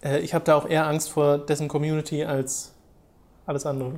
äh, 0.04 0.20
ich 0.20 0.36
habe 0.36 0.46
da 0.46 0.56
auch 0.56 0.68
eher 0.68 0.86
Angst 0.86 1.10
vor 1.10 1.40
dessen 1.40 1.68
Community 1.68 2.24
als 2.24 2.74
alles 3.48 3.66
andere. 3.66 3.94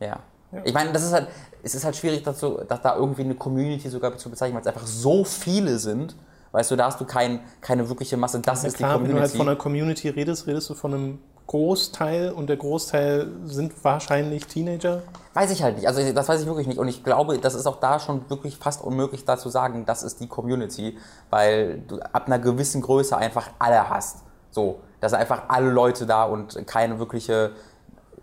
Ja. 0.00 0.18
Ja. 0.54 0.60
Ich 0.64 0.72
meine, 0.74 0.92
das 0.92 1.02
ist 1.02 1.12
halt, 1.12 1.28
es 1.62 1.74
ist 1.74 1.84
halt 1.84 1.96
schwierig, 1.96 2.22
dazu, 2.22 2.58
dass 2.68 2.80
da 2.82 2.96
irgendwie 2.96 3.22
eine 3.22 3.34
Community 3.34 3.88
sogar 3.88 4.16
zu 4.16 4.30
bezeichnen, 4.30 4.54
weil 4.54 4.62
es 4.62 4.66
einfach 4.68 4.86
so 4.86 5.24
viele 5.24 5.78
sind. 5.78 6.14
Weißt 6.52 6.70
du, 6.70 6.76
da 6.76 6.86
hast 6.86 7.00
du 7.00 7.04
kein, 7.04 7.40
keine 7.60 7.88
wirkliche 7.88 8.16
Masse. 8.16 8.38
Das 8.40 8.62
Ja, 8.62 8.68
ist 8.68 8.76
klar, 8.76 8.98
die 8.98 9.04
wenn 9.08 9.16
du 9.16 9.20
halt 9.20 9.32
Community. 9.32 9.38
von 9.38 9.48
einer 9.48 9.56
Community 9.56 10.08
redest, 10.10 10.46
redest 10.46 10.70
du 10.70 10.74
von 10.74 10.94
einem 10.94 11.18
Großteil 11.48 12.30
und 12.30 12.48
der 12.48 12.56
Großteil 12.56 13.28
sind 13.44 13.72
wahrscheinlich 13.84 14.46
Teenager. 14.46 15.02
Weiß 15.34 15.50
ich 15.50 15.62
halt 15.62 15.76
nicht. 15.76 15.88
Also 15.88 16.00
das 16.12 16.28
weiß 16.28 16.40
ich 16.40 16.46
wirklich 16.46 16.66
nicht. 16.66 16.78
Und 16.78 16.88
ich 16.88 17.02
glaube, 17.04 17.38
das 17.38 17.54
ist 17.54 17.66
auch 17.66 17.80
da 17.80 17.98
schon 17.98 18.30
wirklich 18.30 18.56
fast 18.56 18.82
unmöglich, 18.82 19.24
da 19.24 19.36
zu 19.36 19.48
sagen, 19.48 19.84
das 19.84 20.02
ist 20.02 20.20
die 20.20 20.28
Community, 20.28 20.96
weil 21.30 21.80
du 21.88 21.98
ab 22.00 22.26
einer 22.26 22.38
gewissen 22.38 22.80
Größe 22.82 23.16
einfach 23.16 23.50
alle 23.58 23.90
hast. 23.90 24.18
So, 24.52 24.80
da 25.00 25.08
sind 25.08 25.18
einfach 25.18 25.42
alle 25.48 25.70
Leute 25.70 26.06
da 26.06 26.24
und 26.24 26.66
keine 26.66 26.98
wirkliche. 26.98 27.50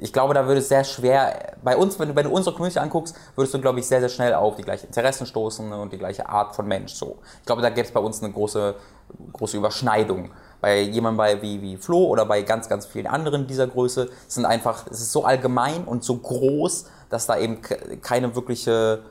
Ich 0.01 0.11
glaube, 0.11 0.33
da 0.33 0.47
würde 0.47 0.59
es 0.59 0.67
sehr 0.67 0.83
schwer. 0.83 1.53
Bei 1.63 1.77
uns, 1.77 1.97
wenn 1.99 2.09
du, 2.09 2.15
wenn 2.15 2.25
du 2.25 2.31
unsere 2.31 2.53
Community 2.55 2.79
anguckst, 2.79 3.15
würdest 3.35 3.53
du, 3.53 3.61
glaube 3.61 3.79
ich, 3.79 3.87
sehr, 3.87 3.99
sehr 4.01 4.09
schnell 4.09 4.33
auf 4.33 4.55
die 4.55 4.63
gleichen 4.63 4.87
Interessen 4.87 5.25
stoßen 5.25 5.71
und 5.71 5.93
die 5.93 5.97
gleiche 5.97 6.27
Art 6.27 6.55
von 6.55 6.67
Mensch. 6.67 6.93
So. 6.93 7.19
Ich 7.39 7.45
glaube, 7.45 7.61
da 7.61 7.69
gäbe 7.69 7.87
es 7.87 7.93
bei 7.93 7.99
uns 7.99 8.21
eine 8.21 8.33
große, 8.33 8.75
große 9.33 9.57
Überschneidung. 9.57 10.31
Bei 10.59 10.81
jemandem 10.81 11.17
bei, 11.17 11.41
wie, 11.41 11.61
wie 11.61 11.77
Flo 11.77 12.05
oder 12.05 12.25
bei 12.25 12.41
ganz, 12.41 12.67
ganz 12.67 12.85
vielen 12.85 13.07
anderen 13.07 13.47
dieser 13.47 13.67
Größe 13.67 14.09
sind 14.27 14.45
einfach, 14.45 14.85
es 14.91 15.01
ist 15.01 15.11
so 15.11 15.23
allgemein 15.23 15.85
und 15.85 16.03
so 16.03 16.17
groß, 16.17 16.85
dass 17.09 17.27
da 17.27 17.37
eben 17.37 17.61
ke- 17.61 17.97
keine 18.01 18.35
wirkliche 18.35 19.03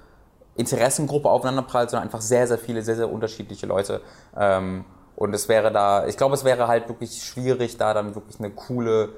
Interessengruppe 0.57 1.31
aufeinander 1.31 1.63
prallt, 1.63 1.91
sondern 1.91 2.09
einfach 2.09 2.21
sehr, 2.21 2.47
sehr 2.47 2.59
viele, 2.59 2.83
sehr, 2.83 2.97
sehr 2.97 3.11
unterschiedliche 3.11 3.67
Leute. 3.67 4.01
Ähm, 4.37 4.85
Und 5.17 5.35
es 5.35 5.49
wäre 5.49 5.71
da, 5.71 6.07
ich 6.07 6.17
glaube, 6.17 6.35
es 6.35 6.45
wäre 6.45 6.67
halt 6.67 6.89
wirklich 6.89 7.23
schwierig, 7.23 7.77
da 7.77 7.93
dann 7.95 8.15
wirklich 8.15 8.39
eine 8.39 8.51
coole, 8.51 9.11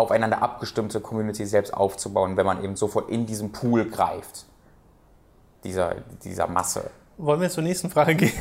aufeinander 0.00 0.42
abgestimmte 0.42 1.00
Community 1.00 1.46
selbst 1.46 1.72
aufzubauen, 1.74 2.36
wenn 2.36 2.46
man 2.46 2.64
eben 2.64 2.76
sofort 2.76 3.10
in 3.10 3.26
diesen 3.26 3.52
Pool 3.52 3.88
greift. 3.88 4.46
Dieser, 5.64 5.96
dieser 6.24 6.46
Masse. 6.46 6.90
Wollen 7.18 7.40
wir 7.40 7.50
zur 7.50 7.62
nächsten 7.62 7.90
Frage 7.90 8.14
gehen? 8.14 8.32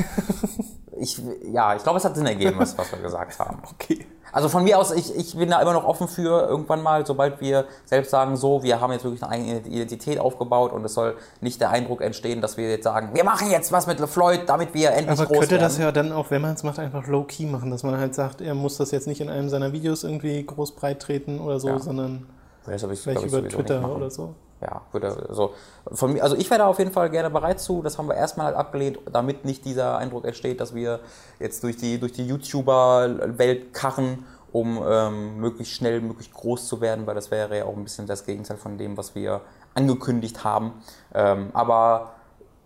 Ich, 1.01 1.21
ja, 1.43 1.75
ich 1.75 1.83
glaube, 1.83 1.97
es 1.97 2.05
hat 2.05 2.15
Sinn 2.15 2.25
ergeben, 2.25 2.59
was, 2.59 2.77
was 2.77 2.91
wir 2.91 2.99
gesagt 2.99 3.39
haben. 3.39 3.61
Okay. 3.73 4.05
Also 4.31 4.49
von 4.49 4.63
mir 4.63 4.77
aus, 4.79 4.91
ich, 4.91 5.15
ich 5.15 5.35
bin 5.37 5.49
da 5.49 5.61
immer 5.61 5.73
noch 5.73 5.85
offen 5.85 6.07
für 6.07 6.47
irgendwann 6.47 6.81
mal, 6.81 7.05
sobald 7.05 7.41
wir 7.41 7.65
selbst 7.85 8.11
sagen, 8.11 8.35
so, 8.37 8.63
wir 8.63 8.79
haben 8.81 8.91
jetzt 8.93 9.03
wirklich 9.03 9.23
eine 9.23 9.31
eigene 9.31 9.59
Identität 9.59 10.19
aufgebaut 10.19 10.71
und 10.73 10.83
es 10.85 10.93
soll 10.93 11.15
nicht 11.41 11.59
der 11.61 11.69
Eindruck 11.71 12.01
entstehen, 12.01 12.41
dass 12.41 12.57
wir 12.57 12.69
jetzt 12.69 12.83
sagen, 12.83 13.09
wir 13.13 13.23
machen 13.23 13.49
jetzt 13.51 13.71
was 13.71 13.87
mit 13.87 13.99
LeFloid, 13.99 14.47
damit 14.47 14.73
wir 14.73 14.91
endlich 14.91 15.19
Aber 15.19 15.27
groß 15.27 15.39
könnte 15.39 15.51
werden. 15.51 15.61
das 15.63 15.77
ja 15.77 15.91
dann 15.91 16.11
auch, 16.11 16.29
wenn 16.31 16.41
man 16.41 16.53
es 16.53 16.63
macht, 16.63 16.79
einfach 16.79 17.07
low-key 17.07 17.45
machen, 17.45 17.71
dass 17.71 17.83
man 17.83 17.97
halt 17.97 18.15
sagt, 18.15 18.41
er 18.41 18.53
muss 18.55 18.77
das 18.77 18.91
jetzt 18.91 19.07
nicht 19.07 19.21
in 19.21 19.29
einem 19.29 19.49
seiner 19.49 19.71
Videos 19.73 20.03
irgendwie 20.03 20.45
groß 20.45 20.75
breit 20.75 21.01
treten 21.01 21.39
oder 21.39 21.59
so, 21.59 21.69
Ja. 21.69 21.79
sondern 21.79 22.25
vielleicht 22.63 23.25
über 23.25 23.47
Twitter 23.47 23.95
oder 23.95 24.09
so. 24.09 24.35
Ja, 24.61 24.81
würde 24.91 25.27
so. 25.31 25.53
Von 25.91 26.13
mir, 26.13 26.23
also 26.23 26.35
ich 26.35 26.49
wäre 26.49 26.59
da 26.59 26.67
auf 26.67 26.79
jeden 26.79 26.91
Fall 26.91 27.09
gerne 27.09 27.29
bereit 27.29 27.61
zu. 27.61 27.81
Das 27.81 27.97
haben 27.97 28.07
wir 28.07 28.15
erstmal 28.15 28.47
halt 28.47 28.57
abgelehnt, 28.57 28.99
damit 29.11 29.45
nicht 29.45 29.63
dieser 29.63 29.97
Eindruck 29.97 30.25
entsteht, 30.25 30.59
dass 30.59 30.75
wir 30.75 30.99
jetzt 31.39 31.63
durch 31.63 31.77
die, 31.77 31.97
durch 31.99 32.11
die 32.11 32.27
YouTuber-Welt 32.27 33.73
karren, 33.73 34.25
um 34.51 34.83
ähm, 34.85 35.37
möglichst 35.37 35.73
schnell, 35.73 36.01
möglichst 36.01 36.33
groß 36.33 36.67
zu 36.67 36.81
werden, 36.81 37.07
weil 37.07 37.15
das 37.15 37.31
wäre 37.31 37.57
ja 37.57 37.65
auch 37.65 37.75
ein 37.77 37.83
bisschen 37.83 38.05
das 38.05 38.25
Gegenteil 38.25 38.57
von 38.57 38.77
dem, 38.77 38.97
was 38.97 39.15
wir 39.15 39.41
angekündigt 39.75 40.43
haben. 40.43 40.73
Ähm, 41.13 41.51
aber 41.53 42.11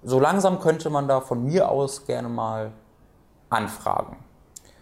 so 0.04 0.20
langsam 0.20 0.60
könnte 0.60 0.90
man 0.90 1.08
da 1.08 1.22
von 1.22 1.46
mir 1.46 1.70
aus 1.70 2.06
gerne 2.06 2.30
mal 2.30 2.72
anfragen. 3.50 4.18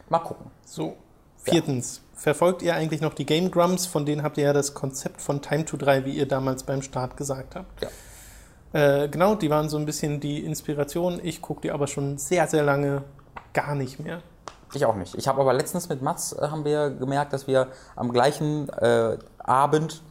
Mal 0.09 0.19
gucken. 0.19 0.49
So. 0.65 0.95
Viertens, 1.43 2.01
verfolgt 2.21 2.61
ihr 2.61 2.75
eigentlich 2.75 3.01
noch 3.01 3.13
die 3.15 3.25
Game 3.25 3.49
Grumps? 3.49 3.87
Von 3.87 4.05
denen 4.05 4.21
habt 4.21 4.37
ihr 4.37 4.43
ja 4.45 4.53
das 4.53 4.73
Konzept 4.75 5.21
von 5.21 5.41
Time 5.41 5.65
to 5.65 5.75
3, 5.75 6.05
wie 6.05 6.11
ihr 6.11 6.27
damals 6.27 6.63
beim 6.63 6.81
Start 6.83 7.17
gesagt 7.17 7.55
habt. 7.55 7.81
Ja. 7.81 7.89
Äh, 9.03 9.09
genau, 9.09 9.35
die 9.35 9.49
waren 9.49 9.69
so 9.69 9.77
ein 9.77 9.85
bisschen 9.85 10.19
die 10.19 10.45
Inspiration. 10.45 11.19
Ich 11.23 11.41
gucke 11.41 11.61
die 11.61 11.71
aber 11.71 11.87
schon 11.87 12.17
sehr, 12.19 12.47
sehr 12.47 12.63
lange 12.63 13.01
gar 13.53 13.73
nicht 13.75 13.99
mehr. 13.99 14.21
Ich 14.73 14.85
auch 14.85 14.95
nicht. 14.95 15.15
Ich 15.15 15.27
habe 15.27 15.41
aber 15.41 15.51
letztens 15.53 15.89
mit 15.89 16.01
Mats 16.01 16.31
äh, 16.33 16.47
haben 16.47 16.63
wir 16.63 16.91
gemerkt, 16.91 17.33
dass 17.33 17.47
wir 17.47 17.67
am 17.95 18.13
gleichen 18.13 18.69
äh, 18.69 19.17
Abend, 19.39 20.01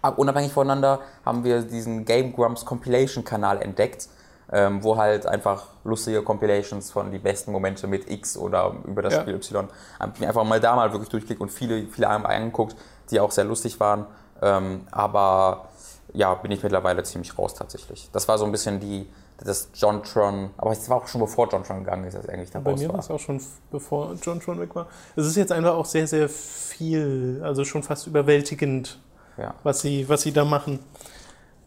ab- 0.00 0.18
unabhängig 0.18 0.52
voneinander, 0.52 1.00
haben 1.26 1.42
wir 1.44 1.62
diesen 1.62 2.04
Game 2.04 2.32
Grumps 2.32 2.64
Compilation 2.64 3.24
Kanal 3.24 3.60
entdeckt, 3.60 4.08
ähm, 4.52 4.82
wo 4.82 4.96
halt 4.96 5.26
einfach 5.26 5.64
lustige 5.84 6.22
Compilations 6.22 6.90
von 6.90 7.10
die 7.10 7.18
besten 7.18 7.52
Momente 7.52 7.86
mit 7.86 8.10
X 8.10 8.36
oder 8.36 8.74
über 8.86 9.02
das 9.02 9.14
Ja. 9.14 9.20
Spiel 9.22 9.34
Y. 9.34 9.68
Einfach 9.98 10.44
mal 10.44 10.60
da 10.60 10.74
mal 10.76 10.90
wirklich 10.92 11.10
durchgeklickt 11.10 11.40
und 11.40 11.50
viele, 11.50 11.86
viele 11.88 12.08
haben 12.08 12.24
angeguckt, 12.26 12.76
die 13.10 13.20
auch 13.20 13.30
sehr 13.30 13.44
lustig 13.44 13.78
waren. 13.80 14.06
Ähm, 14.40 14.86
aber 14.90 15.68
ja, 16.12 16.32
bin 16.34 16.50
ich 16.50 16.62
mittlerweile 16.62 17.02
ziemlich 17.02 17.36
raus 17.38 17.54
tatsächlich. 17.54 18.08
Das 18.12 18.26
war 18.28 18.38
so 18.38 18.44
ein 18.46 18.52
bisschen 18.52 18.80
die, 18.80 19.06
das 19.44 19.68
Jontron, 19.74 20.50
aber 20.56 20.72
es 20.72 20.88
war 20.88 20.96
auch 20.98 21.06
schon 21.06 21.20
bevor 21.20 21.48
Jontron 21.48 21.80
gegangen 21.84 22.04
ist, 22.04 22.16
als 22.16 22.28
eigentlich 22.28 22.50
da 22.50 22.60
Bei 22.60 22.74
mir 22.74 22.88
war. 22.88 22.98
es 23.00 23.10
auch 23.10 23.18
schon, 23.20 23.40
bevor 23.70 24.14
John 24.22 24.40
schon 24.40 24.58
weg 24.60 24.74
war. 24.74 24.86
Es 25.16 25.26
ist 25.26 25.36
jetzt 25.36 25.52
einfach 25.52 25.74
auch 25.74 25.84
sehr, 25.86 26.06
sehr 26.06 26.28
viel, 26.28 27.40
also 27.44 27.64
schon 27.64 27.82
fast 27.82 28.06
überwältigend, 28.06 28.98
Ja. 29.36 29.54
was 29.62 29.80
sie, 29.80 30.08
was 30.08 30.22
sie 30.22 30.32
da 30.32 30.44
machen. 30.44 30.78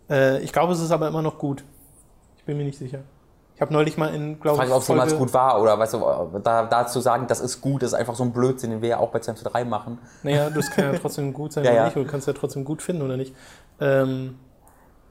Äh, 0.10 0.40
ich 0.42 0.52
glaube, 0.52 0.74
es 0.74 0.80
ist 0.80 0.92
aber 0.92 1.08
immer 1.08 1.22
noch 1.22 1.38
gut. 1.38 1.64
Ich 2.42 2.46
bin 2.46 2.58
mir 2.58 2.64
nicht 2.64 2.80
sicher. 2.80 3.02
Ich 3.54 3.62
habe 3.62 3.72
neulich 3.72 3.96
mal 3.96 4.12
in, 4.16 4.40
glaube 4.40 4.58
Frage 4.58 4.70
ich, 4.70 4.72
ich, 4.72 4.76
ob 4.76 4.82
es 4.82 4.88
jemals 4.88 5.16
gut 5.16 5.32
war 5.36 5.62
oder 5.62 5.78
weißt 5.78 5.94
du, 5.94 6.00
da, 6.44 6.66
da 6.66 6.88
zu 6.88 7.00
sagen, 7.00 7.28
das 7.28 7.40
ist 7.40 7.62
gut, 7.62 7.84
ist 7.84 7.94
einfach 7.94 8.16
so 8.16 8.24
ein 8.24 8.34
Blödsinn, 8.34 8.72
den 8.72 8.82
wir 8.82 8.90
ja 8.90 8.98
auch 8.98 9.10
bei 9.10 9.20
Zamp 9.20 9.38
3 9.38 9.64
machen. 9.66 10.00
Naja, 10.24 10.50
das 10.50 10.72
kann 10.72 10.92
ja 10.92 11.00
trotzdem 11.02 11.32
gut 11.32 11.54
sein 11.54 11.64
Ja, 11.64 11.70
oder 11.70 11.80
ja. 11.80 11.86
nicht. 11.86 11.96
Du 11.96 12.06
kannst 12.06 12.26
ja 12.26 12.34
trotzdem 12.34 12.66
gut 12.66 12.82
finden 12.82 13.04
oder 13.04 13.18
nicht. 13.18 13.36
Ähm, 13.80 14.40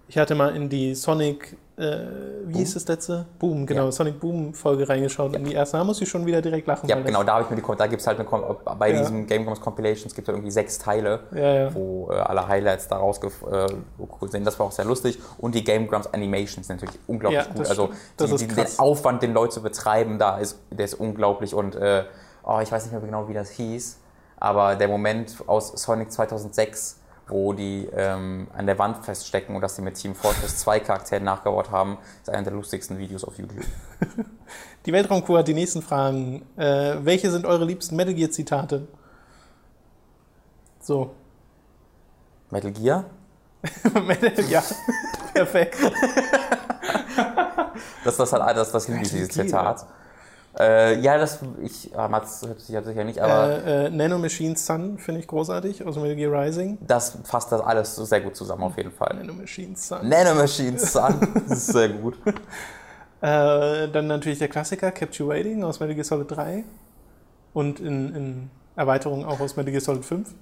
ich 0.09 0.19
hatte 0.19 0.35
mal 0.35 0.57
in 0.57 0.69
die 0.69 0.97
Sonic, 0.97 1.57
äh, 1.81 2.07
wie 2.47 2.59
hieß 2.59 2.75
das 2.75 2.87
letzte? 2.89 3.27
Boom, 3.39 3.67
genau, 3.67 3.87
Ja. 3.87 3.93
Sonic 3.93 4.21
Boom 4.21 4.55
Folge 4.55 4.89
reingeschaut. 4.89 5.35
Und 5.37 5.45
die 5.45 5.55
erste, 5.55 5.79
da 5.79 5.85
muss 5.85 6.01
ich 6.01 6.09
schon 6.09 6.27
wieder 6.27 6.43
direkt 6.43 6.67
lachen. 6.67 6.89
Ja, 6.89 7.01
genau, 7.01 7.23
da 7.23 7.35
habe 7.35 7.45
ich 7.45 7.51
mir 7.51 7.57
die, 7.57 7.77
da 7.77 7.87
gibt 7.87 8.01
es 8.01 8.07
halt 8.07 8.19
eine, 8.21 8.29
bei 8.79 8.91
Ja. 8.93 8.99
diesen 8.99 9.27
Game 9.27 9.45
Grumps 9.45 9.61
Compilations 9.61 10.15
gibt 10.15 10.29
es 10.29 10.33
irgendwie 10.33 10.51
sechs 10.51 10.79
Teile, 10.79 11.21
ja, 11.35 11.55
ja. 11.55 11.75
wo 11.75 12.11
äh, 12.11 12.17
alle 12.17 12.47
Highlights 12.47 12.89
da 12.89 12.97
rausgeguckt 12.97 14.33
sind. 14.33 14.47
Das 14.47 14.59
war 14.59 14.67
auch 14.67 14.73
sehr 14.73 14.85
lustig. 14.85 15.19
Und 15.39 15.55
die 15.55 15.65
Game 15.65 15.89
Grumps 15.89 16.09
Animations 16.09 16.67
sind 16.67 16.81
natürlich 16.81 17.01
unglaublich 17.07 17.45
Ja, 17.47 17.53
gut. 17.53 17.69
Also 17.69 17.91
die, 18.19 18.25
ist 18.25 18.41
die, 18.41 18.47
der 18.55 18.69
Aufwand, 18.79 19.23
den 19.23 19.33
Leute 19.33 19.61
betreiben, 19.61 20.19
da 20.19 20.39
ist, 20.39 20.59
der 20.71 20.85
ist 20.85 20.95
unglaublich. 20.95 21.55
Und 21.55 21.75
äh, 21.77 22.05
oh, 22.45 22.61
ich 22.63 22.71
weiß 22.71 22.85
nicht 22.85 22.93
mehr 22.93 23.01
genau, 23.01 23.29
wie 23.29 23.35
das 23.35 23.51
hieß, 23.51 23.99
aber 24.39 24.75
der 24.77 24.89
Moment 24.89 25.35
aus 25.47 25.73
Sonic 25.83 26.13
2006, 26.13 27.00
wo 27.31 27.53
die 27.53 27.89
ähm, 27.95 28.49
an 28.53 28.67
der 28.67 28.79
Wand 28.79 29.05
feststecken 29.05 29.55
und 29.55 29.63
dass 29.63 29.77
sie 29.77 29.83
mit 29.83 29.95
Team 29.95 30.15
Fortress 30.15 30.59
2 30.59 30.81
Charakteren 30.81 31.25
nachgebaut 31.25 31.71
haben, 31.71 31.99
ist 32.21 32.29
einer 32.31 32.43
der 32.43 32.53
lustigsten 32.53 32.99
Videos 32.99 33.25
auf 33.25 33.39
YouTube. 33.39 33.65
Die 34.87 34.93
Weltraumkuh 34.93 35.37
hat 35.37 35.49
die 35.49 35.55
nächsten 35.55 35.83
Fragen. 35.83 36.43
Äh, 36.57 36.97
welche 37.03 37.31
sind 37.31 37.45
eure 37.45 37.67
liebsten 37.67 37.97
Metal 37.97 38.15
Gear 38.15 38.31
Zitate? 38.31 38.89
So. 40.81 41.15
Metal 42.51 42.73
Gear? 42.73 43.05
Metal, 44.07 44.45
ja. 44.47 44.63
Perfekt. 45.35 45.77
Das, 48.05 48.17
das 48.17 48.33
hat 48.33 48.57
das, 48.57 48.73
das 48.73 48.89
liebt 48.89 49.03
dieses 49.03 49.29
Gear. 49.29 49.47
Zitat. 49.47 49.87
Äh, 50.59 50.99
ja, 51.01 51.17
das, 51.17 51.39
ich, 51.63 51.97
ah, 51.97 52.09
Mats 52.09 52.43
hört 52.45 52.61
sich 52.61 52.77
sicher 52.85 53.05
nicht, 53.05 53.21
aber 53.21 53.65
äh, 53.65 53.87
äh, 53.87 53.91
Nano 53.91 54.19
Machine 54.19 54.57
Sun 54.57 54.99
finde 54.99 55.21
ich 55.21 55.29
großartig 55.29 55.87
aus 55.87 55.97
Metal 55.97 56.17
Gear 56.17 56.33
Rising. 56.33 56.77
das 56.81 57.19
fasst 57.25 57.53
das 57.53 57.61
alles 57.61 57.95
sehr 57.95 58.21
gut 58.21 58.35
zusammen 58.35 58.65
auf 58.65 58.77
jeden 58.77 58.91
Fall. 58.91 59.15
Nano 59.15 59.33
Machine 59.33 59.77
Sun. 59.77 60.09
Nanomachines 60.09 60.93
Sun, 60.93 61.21
das 61.49 61.59
ist 61.59 61.67
sehr 61.69 61.89
gut. 61.89 62.17
Äh, 63.23 63.89
dann 63.89 64.07
natürlich 64.07 64.39
der 64.39 64.49
Klassiker 64.49 64.91
Capturating 64.93 65.63
aus 65.63 65.79
Metal 65.79 65.95
Gear 65.95 66.05
Solid 66.07 66.31
3 66.31 66.65
und 67.53 67.79
in, 67.79 68.15
in 68.15 68.51
Erweiterung 68.77 69.27
auch 69.27 69.41
aus 69.41 69.57
Metal 69.57 69.71
Gear 69.71 69.83
Solid 69.83 70.07
5. 70.07 70.35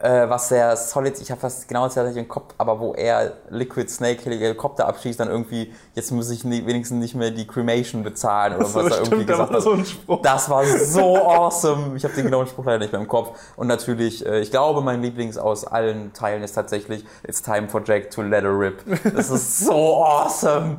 Äh, 0.00 0.28
was 0.28 0.48
der 0.48 0.76
Solid, 0.76 1.18
ich 1.20 1.30
habe 1.30 1.40
fast 1.40 1.66
genau 1.68 1.88
das 1.88 1.96
nicht 1.96 2.16
im 2.16 2.28
Kopf, 2.28 2.54
aber 2.58 2.78
wo 2.80 2.92
er 2.92 3.32
Liquid 3.48 3.88
Snake 3.88 4.22
Helikopter 4.24 4.86
abschießt, 4.86 5.18
dann 5.18 5.28
irgendwie, 5.28 5.72
jetzt 5.94 6.10
muss 6.12 6.30
ich 6.30 6.44
nie, 6.44 6.66
wenigstens 6.66 6.98
nicht 6.98 7.14
mehr 7.14 7.30
die 7.30 7.46
Cremation 7.46 8.02
bezahlen 8.02 8.56
oder 8.56 8.74
was 8.74 8.74
er 8.74 8.98
irgendwie 8.98 9.24
da 9.24 9.32
gesagt 9.32 9.50
war 9.50 9.56
hat. 9.56 9.62
so 9.62 9.72
ein 9.72 9.86
Spruch. 9.86 10.20
Das 10.20 10.50
war 10.50 10.64
so 10.64 11.16
awesome. 11.16 11.96
Ich 11.96 12.04
habe 12.04 12.14
den 12.14 12.24
genauen 12.24 12.46
Spruch 12.46 12.66
leider 12.66 12.80
nicht 12.80 12.92
mehr 12.92 13.00
im 13.00 13.08
Kopf. 13.08 13.38
Und 13.56 13.68
natürlich, 13.68 14.24
äh, 14.26 14.40
ich 14.40 14.50
glaube, 14.50 14.82
mein 14.82 15.00
Lieblings 15.00 15.38
aus 15.38 15.66
allen 15.66 16.12
Teilen 16.12 16.42
ist 16.42 16.52
tatsächlich 16.52 17.04
It's 17.26 17.40
time 17.40 17.68
for 17.68 17.82
Jack 17.82 18.10
to 18.10 18.20
let 18.22 18.42
her 18.42 18.58
rip. 18.58 18.82
Das 19.14 19.30
ist 19.30 19.60
so 19.60 20.04
awesome. 20.04 20.76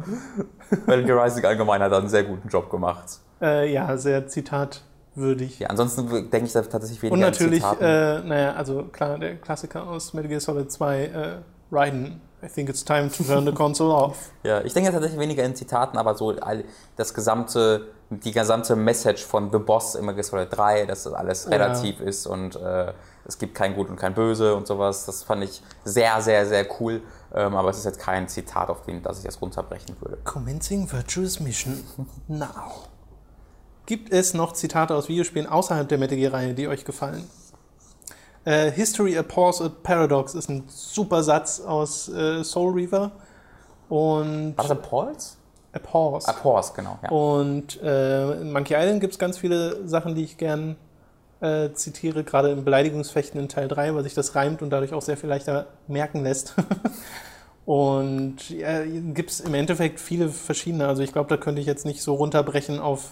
Metal 0.86 1.03
Gear 1.03 1.24
Rising 1.24 1.43
allgemein 1.43 1.82
hat 1.82 1.91
da 1.91 1.97
einen 1.97 2.09
sehr 2.09 2.24
guten 2.24 2.47
Job 2.49 2.70
gemacht. 2.70 3.20
Äh, 3.41 3.72
ja, 3.72 3.97
sehr 3.97 4.28
zitatwürdig. 5.18 5.59
Ja, 5.59 5.68
ansonsten 5.70 6.07
denke 6.30 6.45
ich 6.45 6.53
da 6.53 6.61
tatsächlich 6.61 7.01
weniger 7.01 7.13
Und 7.15 7.24
an 7.24 7.32
natürlich, 7.32 7.63
äh, 7.82 8.20
naja, 8.22 8.53
also 8.53 8.84
klar, 8.84 9.18
der 9.18 9.38
Klassiker 9.38 9.88
aus 9.88 10.13
Metal 10.13 10.30
Gear 10.30 10.41
Solid 10.41 10.72
2, 10.72 11.03
äh, 11.05 11.38
Raiden. 11.72 12.22
I 12.43 12.47
think 12.47 12.70
it's 12.70 12.86
time 12.86 13.09
to 13.09 13.24
turn 13.24 13.45
the 13.45 13.51
console 13.51 13.91
off. 13.93 14.30
Ja, 14.43 14.61
ich 14.61 14.72
denke 14.74 14.91
tatsächlich 14.91 15.20
weniger 15.20 15.43
in 15.43 15.55
Zitaten, 15.55 15.97
aber 15.97 16.15
so 16.15 16.30
all, 16.30 16.63
das 16.95 17.13
gesamte, 17.13 17.88
die 18.11 18.32
gesamte 18.32 18.76
Message 18.76 19.26
von 19.26 19.51
The 19.51 19.57
Boss 19.57 19.95
im 19.95 20.05
Metal 20.05 20.15
Gear 20.15 20.24
Solid 20.24 20.47
3, 20.55 20.86
dass 20.86 21.03
das 21.03 21.13
alles 21.13 21.45
Ja. 21.45 21.51
relativ 21.51 21.99
ist 21.99 22.28
und 22.28 22.55
äh, 22.55 22.93
es 23.26 23.39
gibt 23.39 23.55
kein 23.55 23.76
Gut 23.76 23.89
und 23.89 23.97
kein 23.97 24.13
Böse 24.13 24.55
und 24.55 24.68
sowas. 24.68 25.05
Das 25.05 25.24
fand 25.24 25.43
ich 25.43 25.61
sehr, 25.84 26.22
sehr, 26.22 26.45
sehr 26.45 26.65
cool. 26.80 27.01
Ähm, 27.34 27.55
aber 27.55 27.72
es 27.72 27.80
ist 27.80 27.86
jetzt 27.86 27.99
kein 27.99 28.30
Zitat, 28.30 28.70
auf 28.70 28.84
den, 28.84 29.01
das 29.03 29.18
ich 29.18 29.26
jetzt 29.26 29.41
runterbrechen 29.41 29.97
würde. 29.99 30.18
Commencing 30.24 30.89
Virtuous 30.89 31.39
Mission 31.41 31.84
now. 32.30 32.88
Gibt 33.88 34.11
es 34.11 34.33
noch 34.33 34.51
Zitate 34.51 34.93
aus 34.93 35.07
Videospielen 35.07 35.47
außerhalb 35.47 35.88
der 35.88 35.97
Metal 35.97 36.17
Gear-Reihe, 36.17 36.53
die 36.53 36.67
euch 36.67 36.83
gefallen? 36.83 37.23
Äh, 38.43 38.69
History, 38.69 39.17
a 39.17 39.23
Pause, 39.23 39.63
a 39.63 39.69
Paradox 39.69 40.35
ist 40.35 40.49
ein 40.49 40.65
super 40.67 41.23
Satz 41.23 41.61
aus 41.61 42.09
äh, 42.09 42.43
Soul 42.43 42.73
Reaver. 42.73 43.11
Und 43.88 44.57
War 44.57 44.63
das 44.63 44.71
ein 44.71 44.81
Pauls? 44.81 45.38
a 45.71 45.79
Pause. 45.79 46.27
Ah, 46.27 46.33
Pause, 46.33 46.73
genau. 46.75 46.99
Ja. 47.01 47.09
Und 47.09 47.81
äh, 47.81 48.41
in 48.41 48.51
Monkey 48.51 48.73
Island 48.73 48.99
gibt 48.99 49.13
es 49.13 49.19
ganz 49.19 49.38
viele 49.38 49.88
Sachen, 49.88 50.15
die 50.15 50.23
ich 50.25 50.38
gern 50.38 50.75
äh, 51.39 51.71
zitiere, 51.71 52.25
gerade 52.25 52.51
im 52.51 52.65
Beleidigungsfechten 52.65 53.39
in 53.39 53.47
Teil 53.47 53.69
3, 53.69 53.95
weil 53.95 54.03
sich 54.03 54.13
das 54.13 54.35
reimt 54.35 54.61
und 54.61 54.69
dadurch 54.69 54.93
auch 54.93 55.01
sehr 55.01 55.15
viel 55.15 55.29
leichter 55.29 55.67
merken 55.88 56.23
lässt. 56.23 56.55
und 57.65 58.49
ja, 58.49 58.83
gibt 58.83 59.31
es 59.31 59.39
im 59.39 59.53
Endeffekt 59.53 60.01
viele 60.01 60.27
verschiedene. 60.27 60.89
Also 60.89 61.03
ich 61.03 61.13
glaube, 61.13 61.29
da 61.29 61.38
könnte 61.38 61.61
ich 61.61 61.67
jetzt 61.67 61.85
nicht 61.85 62.01
so 62.01 62.15
runterbrechen 62.15 62.79
auf 62.79 63.11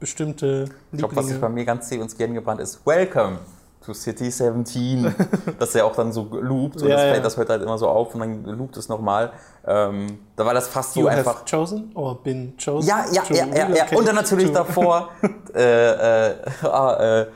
bestimmte 0.00 0.64
Ich 0.92 0.98
glaube, 0.98 1.14
was 1.14 1.26
sich 1.26 1.34
bei 1.40 1.46
Lieblinge. 1.46 1.54
mir 1.60 1.64
ganz 1.66 1.88
zäh 1.88 1.96
ins 1.96 2.16
Gehirn 2.16 2.34
gebrannt 2.34 2.60
ist, 2.60 2.84
Welcome 2.86 3.38
to 3.84 3.94
City 3.94 4.30
17, 4.30 5.14
dass 5.58 5.74
er 5.74 5.86
auch 5.86 5.94
dann 5.94 6.12
so 6.12 6.22
loopt 6.30 6.82
und 6.82 6.88
Ja, 6.88 6.96
das, 6.96 7.16
ja. 7.16 7.22
das 7.22 7.36
hört 7.36 7.48
halt 7.50 7.62
immer 7.62 7.78
so 7.78 7.88
auf 7.88 8.14
und 8.14 8.20
dann 8.20 8.44
loopt 8.44 8.76
es 8.76 8.88
nochmal. 8.88 9.32
Ähm, 9.66 10.18
da 10.36 10.44
war 10.44 10.54
das 10.54 10.68
fast 10.68 10.94
so 10.94 11.00
You 11.00 11.06
einfach. 11.08 11.36
have 11.36 11.44
chosen 11.48 11.90
or 11.94 12.22
been 12.22 12.54
chosen? 12.62 12.88
Ja, 12.88 13.04
ja, 13.12 13.22
ja, 13.30 13.46
ja, 13.46 13.68
ja. 13.70 13.96
Und 13.96 14.06
dann 14.06 14.16
natürlich 14.16 14.52
davor, 14.52 15.08
äh, 15.54 16.30
äh, 16.30 16.34
ah, 16.62 17.20
äh, 17.20 17.26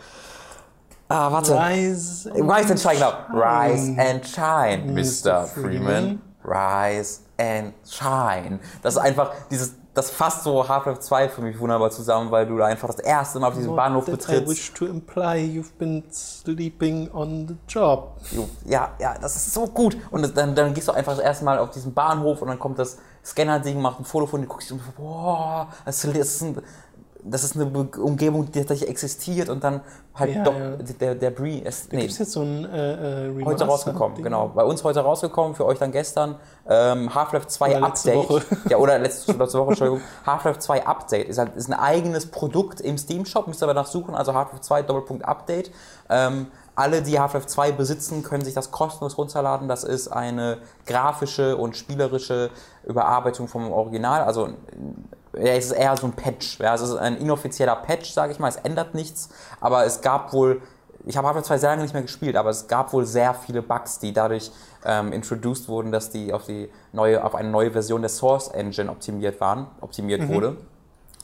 ah, 1.09 1.33
warte. 1.33 1.55
Rise. 1.59 2.31
Rise 2.35 2.71
and 2.71 2.81
Shine, 2.81 2.95
genau. 2.95 3.13
Rise 3.33 3.97
and 3.99 4.27
Shine, 4.27 4.93
Mr. 4.93 5.43
Mr. 5.43 5.47
Freeman. 5.47 6.21
Rise 6.45 7.21
and 7.39 7.73
Shine. 7.89 8.59
Das 8.83 8.95
ist 8.97 9.01
einfach 9.01 9.33
dieses, 9.51 9.77
das 9.95 10.11
fasst 10.11 10.43
so 10.43 10.69
Half-Life 10.69 11.01
2 11.01 11.29
für 11.29 11.41
mich 11.41 11.59
wunderbar 11.59 11.91
zusammen, 11.91 12.31
weil 12.31 12.47
du 12.47 12.59
da 12.59 12.67
einfach 12.67 12.89
das 12.89 12.99
erste 12.99 13.39
Mal 13.39 13.47
auf 13.49 13.55
diesen 13.55 13.69
Not 13.69 13.77
Bahnhof 13.77 14.05
that 14.07 14.15
I 14.15 14.17
betrittst. 14.17 14.49
wish 14.49 14.73
to 14.75 14.87
imply 14.87 15.37
you've 15.39 15.73
been 15.79 16.03
sleeping 16.13 17.11
on 17.13 17.47
the 17.49 17.57
job. 17.69 18.17
Jo, 18.33 18.49
Ja, 18.65 18.91
ja, 18.99 19.17
das 19.21 19.37
ist 19.37 19.55
so 19.55 19.67
gut. 19.69 19.97
Und 20.11 20.37
dann, 20.37 20.55
dann 20.55 20.75
gehst 20.75 20.89
du 20.89 20.93
einfach 20.93 21.13
das 21.15 21.21
erste 21.25 21.45
Mal 21.45 21.59
auf 21.59 21.71
diesen 21.71 21.95
Bahnhof 21.95 22.43
und 22.43 22.49
dann 22.49 22.59
kommt 22.59 22.79
das 22.79 22.99
Scanner-Ding, 23.25 23.81
macht 23.81 24.01
ein 24.01 24.05
Foto 24.05 24.27
von 24.27 24.41
dir, 24.41 24.47
guckst 24.49 24.71
du 24.71 24.75
und 24.75 24.97
boah, 24.97 25.69
das 25.87 26.05
ist, 26.05 26.43
ein, 26.43 26.61
das 27.27 27.43
ist 27.43 27.57
eine 27.57 27.67
Be- 27.67 28.01
Umgebung, 28.03 28.45
die 28.47 28.53
tatsächlich 28.59 28.89
existiert 28.91 29.49
und 29.49 29.65
dann 29.65 29.81
halt 30.15 30.35
Ja, 30.35 30.45
doch 30.45 30.55
ja. 30.55 30.77
der, 31.01 31.15
der 31.15 31.31
Bree 31.31 31.59
ist, 31.59 31.91
Da 31.91 31.97
nee, 31.97 32.03
gibt 32.03 32.13
es 32.13 32.19
jetzt 32.19 32.33
so 32.33 32.43
ein 32.43 32.65
äh, 32.67 33.29
äh, 33.29 33.45
heute 33.45 33.65
rausgekommen, 33.65 34.15
Ding. 34.17 34.25
genau. 34.25 34.49
Bei 34.55 34.63
uns 34.65 34.85
heute 34.85 35.01
rausgekommen, 35.01 35.55
für 35.55 35.65
euch 35.65 35.79
dann 35.79 35.91
gestern. 35.91 36.37
Ähm, 36.69 37.15
Half-Life 37.15 37.47
2 37.49 37.77
Oder 37.79 37.87
Update. 37.87 38.47
Ja, 38.71 38.77
oder 38.77 38.99
letzte, 38.99 39.33
letzte 39.33 39.59
Woche, 39.59 39.71
Entschuldigung. 39.71 40.01
Half-Life 40.27 40.59
2 40.59 40.87
Update 40.87 41.29
ist, 41.29 41.39
halt, 41.39 41.57
ist 41.57 41.69
ein 41.69 41.79
eigenes 41.79 42.27
Produkt 42.31 42.81
im 42.81 42.99
Steam-Shop, 42.99 43.47
müsst 43.47 43.63
ihr 43.63 43.67
aber 43.67 43.75
nachsuchen, 43.75 44.15
also 44.15 44.35
Half-Life 44.35 44.61
2 44.61 44.83
Doppelpunkt 44.83 45.25
Update. 45.25 45.71
Ähm, 46.11 46.49
alle, 46.77 47.03
die 47.03 47.19
Half-Life 47.19 47.47
2 47.47 47.73
besitzen, 47.73 48.23
können 48.23 48.45
sich 48.45 48.53
das 48.55 48.71
kostenlos 48.71 49.17
runterladen. 49.17 49.69
Das 49.69 49.85
ist 49.85 50.09
eine 50.09 50.59
grafische 50.87 51.57
und 51.57 51.77
spielerische 51.77 52.51
Überarbeitung 52.85 53.49
vom 53.49 53.73
Original. 53.73 54.23
Also 54.25 54.49
ja, 55.39 55.53
es 55.55 55.67
ist 55.67 55.73
eher 55.73 55.97
so 55.97 56.07
ein 56.07 56.13
Patch. 56.13 56.59
Ja, 56.61 56.75
es 56.75 56.81
ist 56.81 56.95
ein 56.97 57.17
inoffizieller 57.17 57.77
Patch, 57.77 58.13
sage 58.13 58.33
ich 58.33 58.39
mal. 58.39 58.49
Es 58.49 58.57
ändert 58.57 58.95
nichts, 58.95 59.29
aber 59.61 59.85
es 59.85 60.01
gab 60.01 60.33
wohl 60.33 60.63
ich 61.07 61.17
habe 61.17 61.27
Half-Life 61.27 61.49
2 61.49 61.59
sehr 61.59 61.71
lange 61.71 61.83
nicht 61.83 61.93
mehr 61.93 62.03
gespielt, 62.03 62.37
aber 62.37 62.51
es 62.51 62.67
gab 62.67 62.93
wohl 62.93 63.05
sehr 63.05 63.35
viele 63.35 63.63
Bugs, 63.63 63.99
die 63.99 64.13
dadurch 64.13 64.51
ähm, 64.85 65.13
introduced 65.13 65.69
wurden, 65.69 65.93
dass 65.93 66.11
die 66.11 66.33
auf 66.33 66.47
die 66.47 66.71
neue, 66.93 67.23
auf 67.23 67.35
eine 67.35 67.51
neue 67.51 67.71
Version 67.71 68.01
der 68.01 68.09
Source 68.09 68.49
Engine 68.49 68.91
optimiert 68.91 69.41
waren, 69.41 69.67
optimiert 69.81 70.23
Mhm. 70.23 70.29
wurde. 70.29 70.57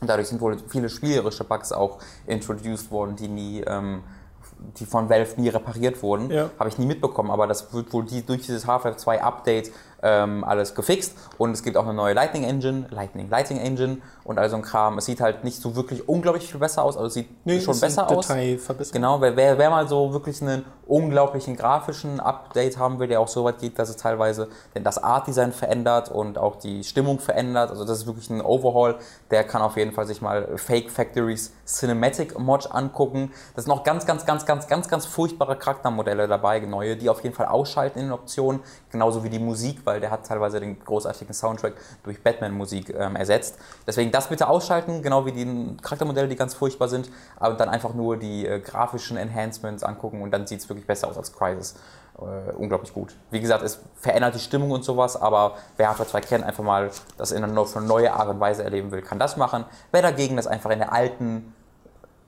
Und 0.00 0.08
dadurch 0.08 0.28
sind 0.28 0.40
wohl 0.40 0.56
viele 0.68 0.88
spielerische 0.88 1.44
Bugs 1.44 1.72
auch 1.72 1.98
introduced 2.26 2.90
worden, 2.90 3.16
die 3.16 3.28
nie, 3.28 3.60
ähm, 3.60 4.02
die 4.78 4.86
von 4.86 5.08
Valve 5.08 5.40
nie 5.40 5.48
repariert 5.48 6.02
wurden. 6.02 6.30
Ja. 6.30 6.50
Habe 6.58 6.68
ich 6.68 6.78
nie 6.78 6.86
mitbekommen, 6.86 7.30
aber 7.30 7.46
das 7.46 7.72
wird 7.72 7.92
wohl 7.92 8.04
die, 8.04 8.24
durch 8.24 8.42
dieses 8.42 8.66
Half-Life 8.66 8.98
2 8.98 9.22
Update 9.22 9.70
ähm, 10.02 10.44
alles 10.44 10.74
gefixt. 10.74 11.16
Und 11.38 11.52
es 11.52 11.62
gibt 11.62 11.76
auch 11.76 11.84
eine 11.84 11.94
neue 11.94 12.14
Lightning 12.14 12.44
Engine, 12.44 12.86
Lightning, 12.90 13.28
Lighting 13.28 13.58
Engine 13.58 13.98
und 14.24 14.38
all 14.38 14.48
so 14.48 14.56
ein 14.56 14.62
Kram. 14.62 14.98
Es 14.98 15.06
sieht 15.06 15.20
halt 15.20 15.44
nicht 15.44 15.60
so 15.60 15.76
wirklich 15.76 16.08
unglaublich 16.08 16.50
viel 16.50 16.60
besser 16.60 16.84
aus, 16.84 16.96
also 16.96 17.06
es 17.06 17.14
sieht 17.14 17.28
Nee, 17.44 17.60
schon 17.60 17.74
ein 17.74 17.80
besser 17.80 18.10
aus. 18.10 18.28
Genau, 18.92 19.20
wer, 19.20 19.36
wer, 19.36 19.58
wer 19.58 19.70
mal 19.70 19.88
so 19.88 20.12
wirklich 20.12 20.40
einen 20.42 20.64
unglaublichen 20.86 21.56
grafischen 21.56 22.20
Update 22.20 22.78
haben 22.78 22.98
will, 22.98 23.08
der 23.08 23.20
auch 23.20 23.28
so 23.28 23.44
weit 23.44 23.58
geht, 23.58 23.78
dass 23.78 23.88
es 23.88 23.96
teilweise 23.96 24.48
denn 24.74 24.84
das 24.84 25.02
Art-Design 25.02 25.52
verändert 25.52 26.10
und 26.10 26.36
auch 26.36 26.56
die 26.56 26.82
Stimmung 26.84 27.20
verändert, 27.20 27.70
also 27.70 27.84
das 27.84 27.98
ist 27.98 28.06
wirklich 28.06 28.28
ein 28.30 28.40
Overhaul, 28.40 28.96
der 29.30 29.44
kann 29.44 29.62
auf 29.62 29.76
jeden 29.76 29.92
Fall 29.92 30.06
sich 30.06 30.20
mal 30.20 30.56
Fake 30.56 30.90
Factories 30.90 31.52
Cinematic 31.64 32.38
Mod 32.38 32.70
angucken. 32.72 33.30
Das 33.54 33.64
sind 33.64 33.74
noch 33.74 33.84
ganz, 33.84 34.04
ganz, 34.06 34.26
ganz, 34.26 34.44
ganz, 34.44 34.66
ganz, 34.66 34.88
ganz 34.88 35.06
furchtbare 35.06 35.56
Charaktermodelle 35.56 36.26
dabei, 36.26 36.58
neue, 36.60 36.96
die 36.96 37.08
auf 37.08 37.22
jeden 37.22 37.34
Fall 37.34 37.46
ausschalten 37.46 38.00
in 38.00 38.06
den 38.06 38.12
Optionen, 38.12 38.60
genauso 38.90 39.22
wie 39.22 39.30
die 39.30 39.38
Musik, 39.38 39.80
weil 39.90 40.00
der 40.00 40.12
hat 40.12 40.24
teilweise 40.24 40.60
den 40.60 40.78
großartigen 40.78 41.34
Soundtrack 41.34 41.74
durch 42.04 42.22
Batman-Musik 42.22 42.94
ähm, 42.96 43.16
ersetzt. 43.16 43.58
Deswegen 43.86 44.12
das 44.12 44.28
bitte 44.28 44.48
ausschalten, 44.48 45.02
genau 45.02 45.26
wie 45.26 45.32
die 45.32 45.76
Charaktermodelle, 45.82 46.28
die 46.28 46.36
ganz 46.36 46.54
furchtbar 46.54 46.88
sind, 46.88 47.10
aber 47.38 47.54
dann 47.54 47.68
einfach 47.68 47.92
nur 47.92 48.16
die 48.16 48.46
äh, 48.46 48.60
grafischen 48.60 49.16
Enhancements 49.16 49.82
angucken 49.82 50.22
und 50.22 50.30
dann 50.30 50.46
sieht 50.46 50.60
es 50.60 50.68
wirklich 50.68 50.86
besser 50.86 51.08
aus 51.08 51.16
als 51.16 51.32
Crisis. 51.32 51.74
Äh, 52.18 52.52
unglaublich 52.52 52.92
gut. 52.92 53.16
Wie 53.30 53.40
gesagt, 53.40 53.64
es 53.64 53.80
verändert 53.96 54.34
die 54.36 54.40
Stimmung 54.40 54.70
und 54.70 54.84
sowas, 54.84 55.20
aber 55.20 55.56
wer 55.76 55.88
Half-Life 55.88 56.10
2 56.10 56.20
kennt, 56.20 56.44
einfach 56.44 56.62
mal 56.62 56.90
das 57.16 57.32
in 57.32 57.42
einer 57.42 57.66
neue 57.80 58.12
Art 58.12 58.28
und 58.28 58.38
Weise 58.38 58.62
erleben 58.62 58.92
will, 58.92 59.02
kann 59.02 59.18
das 59.18 59.36
machen. 59.36 59.64
Wer 59.90 60.02
dagegen 60.02 60.36
das 60.36 60.46
einfach 60.46 60.70
in 60.70 60.78
der 60.78 60.92
alten, 60.92 61.54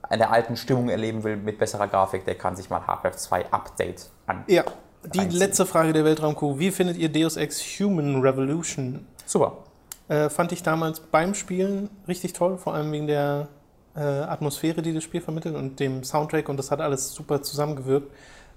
in 0.09 0.19
der 0.19 0.31
alten 0.31 0.57
Stimmung 0.57 0.89
erleben 0.89 1.23
will 1.23 1.37
mit 1.37 1.59
besserer 1.59 1.87
Grafik, 1.87 2.25
der 2.25 2.35
kann 2.35 2.57
sich 2.57 2.69
mal 2.69 2.85
Half-Life 2.85 3.17
2 3.17 3.51
Update 3.51 4.09
an. 4.25 4.43
Ja, 4.47 4.63
die 5.13 5.19
Einziehen. 5.19 5.39
letzte 5.39 5.65
Frage 5.65 5.93
der 5.93 6.05
Weltraumkuh. 6.05 6.59
Wie 6.59 6.71
findet 6.71 6.97
ihr 6.97 7.09
Deus 7.09 7.37
Ex 7.37 7.61
Human 7.79 8.21
Revolution? 8.21 9.05
Super. 9.25 9.57
Äh, 10.07 10.29
fand 10.29 10.51
ich 10.51 10.63
damals 10.63 10.99
beim 10.99 11.33
Spielen 11.33 11.89
richtig 12.07 12.33
toll, 12.33 12.57
vor 12.57 12.73
allem 12.73 12.91
wegen 12.91 13.07
der 13.07 13.47
äh, 13.95 14.01
Atmosphäre, 14.01 14.81
die 14.81 14.93
das 14.93 15.03
Spiel 15.03 15.21
vermittelt 15.21 15.55
und 15.55 15.79
dem 15.79 16.03
Soundtrack 16.03 16.49
und 16.49 16.57
das 16.57 16.71
hat 16.71 16.81
alles 16.81 17.13
super 17.13 17.41
zusammengewirkt. 17.41 18.11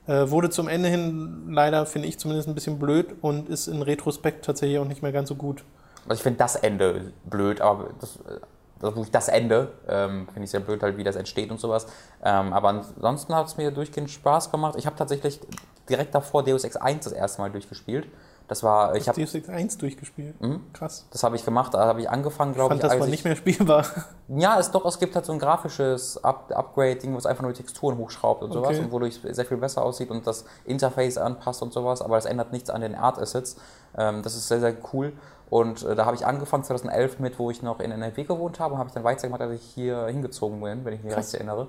Äh, 0.06 0.30
wurde 0.30 0.50
zum 0.50 0.68
Ende 0.68 0.88
hin 0.88 1.48
leider, 1.50 1.84
finde 1.84 2.08
ich 2.08 2.18
zumindest, 2.18 2.48
ein 2.48 2.54
bisschen 2.54 2.78
blöd 2.78 3.16
und 3.22 3.48
ist 3.48 3.66
in 3.66 3.82
Retrospekt 3.82 4.44
tatsächlich 4.44 4.78
auch 4.78 4.84
nicht 4.84 5.02
mehr 5.02 5.12
ganz 5.12 5.28
so 5.28 5.34
gut. 5.34 5.64
Also 6.04 6.14
ich 6.14 6.22
finde 6.22 6.38
das 6.38 6.54
Ende 6.56 7.12
blöd, 7.24 7.60
aber 7.60 7.90
das, 8.00 8.16
äh, 8.16 8.40
das, 8.80 8.94
wirklich 8.94 9.10
das 9.10 9.28
Ende 9.28 9.72
ähm, 9.88 10.26
finde 10.28 10.44
ich 10.44 10.50
sehr 10.50 10.60
blöd, 10.60 10.82
halt, 10.82 10.96
wie 10.96 11.04
das 11.04 11.16
entsteht 11.16 11.50
und 11.50 11.58
sowas. 11.58 11.86
Ähm, 12.24 12.52
aber 12.52 12.68
ansonsten 12.68 13.34
hat 13.34 13.46
es 13.46 13.56
mir 13.56 13.72
durchgehend 13.72 14.10
Spaß 14.10 14.52
gemacht. 14.52 14.76
Ich 14.78 14.86
habe 14.86 14.96
tatsächlich 14.96 15.40
direkt 15.88 16.14
davor 16.14 16.42
Deus 16.44 16.64
Ex 16.64 16.76
1 16.76 17.04
das 17.04 17.12
erste 17.12 17.40
Mal 17.42 17.50
durchgespielt. 17.50 18.06
Das 18.48 18.62
war, 18.62 18.94
ich 18.94 19.08
habe 19.08 19.20
Deus 19.20 19.34
Ex 19.34 19.48
1 19.48 19.76
durchgespielt. 19.78 20.40
Mhm. 20.40 20.72
Krass. 20.72 21.04
das 21.10 21.24
habe 21.24 21.34
ich 21.34 21.44
gemacht, 21.44 21.74
da 21.74 21.84
habe 21.86 22.00
ich 22.00 22.08
angefangen, 22.08 22.52
Ich 22.52 22.56
glaube 22.56 22.70
fand, 22.70 22.78
ich. 22.78 22.82
das 22.82 22.92
als 22.92 23.00
war 23.00 23.06
ich- 23.08 23.10
nicht 23.10 23.24
mehr 23.24 23.34
spielbar. 23.36 23.84
Ja, 24.28 24.58
es 24.58 24.70
doch, 24.72 24.84
es 24.86 24.98
gibt 24.98 25.14
halt 25.14 25.24
so 25.24 25.32
ein 25.32 25.38
grafisches 25.38 26.22
Up 26.24 26.50
Upgrade-Ding, 26.52 27.14
was 27.16 27.26
einfach 27.26 27.42
nur 27.42 27.52
die 27.52 27.58
Texturen 27.62 27.96
hochschraubt 27.98 28.42
und 28.42 28.52
sowas 28.52 28.70
Okay. 28.70 28.80
und 28.80 28.90
wodurch 28.92 29.20
es 29.24 29.36
sehr 29.36 29.44
viel 29.44 29.56
besser 29.56 29.82
aussieht 29.84 30.10
und 30.10 30.26
das 30.26 30.44
Interface 30.64 31.16
anpasst 31.18 31.62
und 31.62 31.72
sowas, 31.72 32.02
aber 32.02 32.16
das 32.16 32.24
ändert 32.24 32.52
nichts 32.52 32.70
an 32.70 32.80
den 32.80 32.94
Art 32.96 33.18
Assets. 33.20 33.56
Ähm, 33.96 34.22
das 34.22 34.34
ist 34.36 34.48
sehr, 34.48 34.60
sehr 34.60 34.74
cool. 34.92 35.12
Und 35.48 35.84
äh, 35.84 35.94
da 35.94 36.06
habe 36.06 36.16
ich 36.16 36.26
angefangen 36.26 36.64
2011 36.64 37.20
mit, 37.20 37.38
wo 37.38 37.50
ich 37.52 37.62
noch 37.62 37.78
in 37.78 37.92
NRW 37.92 38.24
gewohnt 38.24 38.58
habe, 38.58 38.74
und 38.74 38.78
habe 38.80 38.88
ich 38.88 38.94
dann 38.94 39.04
weitergemacht, 39.04 39.40
als 39.40 39.52
ich 39.52 39.62
hier 39.74 40.06
hingezogen 40.06 40.60
bin, 40.60 40.84
wenn 40.84 40.92
ich 40.94 41.02
mich 41.04 41.12
Krass. 41.14 41.26
recht 41.26 41.34
erinnere. 41.34 41.68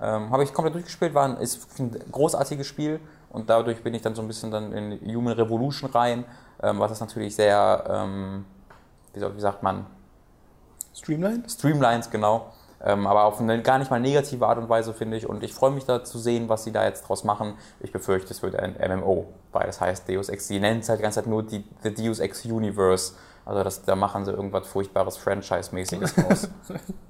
Ähm, 0.00 0.30
habe 0.30 0.42
ich 0.42 0.52
komplett 0.52 0.74
durchgespielt, 0.74 1.14
war 1.14 1.26
ein, 1.26 1.36
ist 1.36 1.60
ein 1.78 1.96
großartiges 2.10 2.66
Spiel 2.66 2.98
und 3.32 3.48
dadurch 3.48 3.82
bin 3.82 3.94
ich 3.94 4.02
dann 4.02 4.14
so 4.14 4.22
ein 4.22 4.28
bisschen 4.28 4.50
dann 4.50 4.72
in 4.72 5.14
Human 5.14 5.32
Revolution 5.32 5.90
rein, 5.90 6.24
ähm, 6.62 6.78
was 6.78 6.90
das 6.90 7.00
natürlich 7.00 7.34
sehr, 7.34 7.84
ähm, 7.88 8.44
wie, 9.14 9.40
sagt 9.40 9.62
man, 9.62 9.86
Streamline? 10.94 11.42
Streamlines, 11.48 12.10
genau. 12.10 12.52
Ähm, 12.84 13.06
aber 13.06 13.24
auf 13.24 13.40
eine 13.40 13.62
gar 13.62 13.78
nicht 13.78 13.90
mal 13.90 14.00
negative 14.00 14.46
Art 14.46 14.58
und 14.58 14.68
Weise, 14.68 14.92
finde 14.92 15.16
ich. 15.16 15.26
Und 15.26 15.42
ich 15.42 15.54
freue 15.54 15.70
mich 15.70 15.86
da 15.86 16.04
zu 16.04 16.18
sehen, 16.18 16.48
was 16.48 16.64
sie 16.64 16.72
da 16.72 16.84
jetzt 16.84 17.08
draus 17.08 17.24
machen. 17.24 17.54
Ich 17.80 17.92
befürchte, 17.92 18.32
es 18.32 18.42
wird 18.42 18.56
ein 18.56 18.76
MMO, 18.76 19.26
weil 19.52 19.66
das 19.66 19.80
heißt 19.80 20.08
Deus 20.08 20.28
Ex. 20.28 20.48
Sie 20.48 20.60
nennen 20.60 20.80
es 20.80 20.88
halt 20.88 20.98
die 20.98 21.02
ganze 21.02 21.20
Zeit 21.20 21.26
nur 21.26 21.42
die, 21.42 21.64
The 21.82 21.94
Deus 21.94 22.18
Ex 22.18 22.44
Universe. 22.44 23.14
Also 23.44 23.64
das, 23.64 23.82
da 23.82 23.96
machen 23.96 24.24
sie 24.24 24.32
irgendwas 24.32 24.66
furchtbares 24.68 25.16
Franchise-mäßiges 25.16 26.14
draus. 26.16 26.48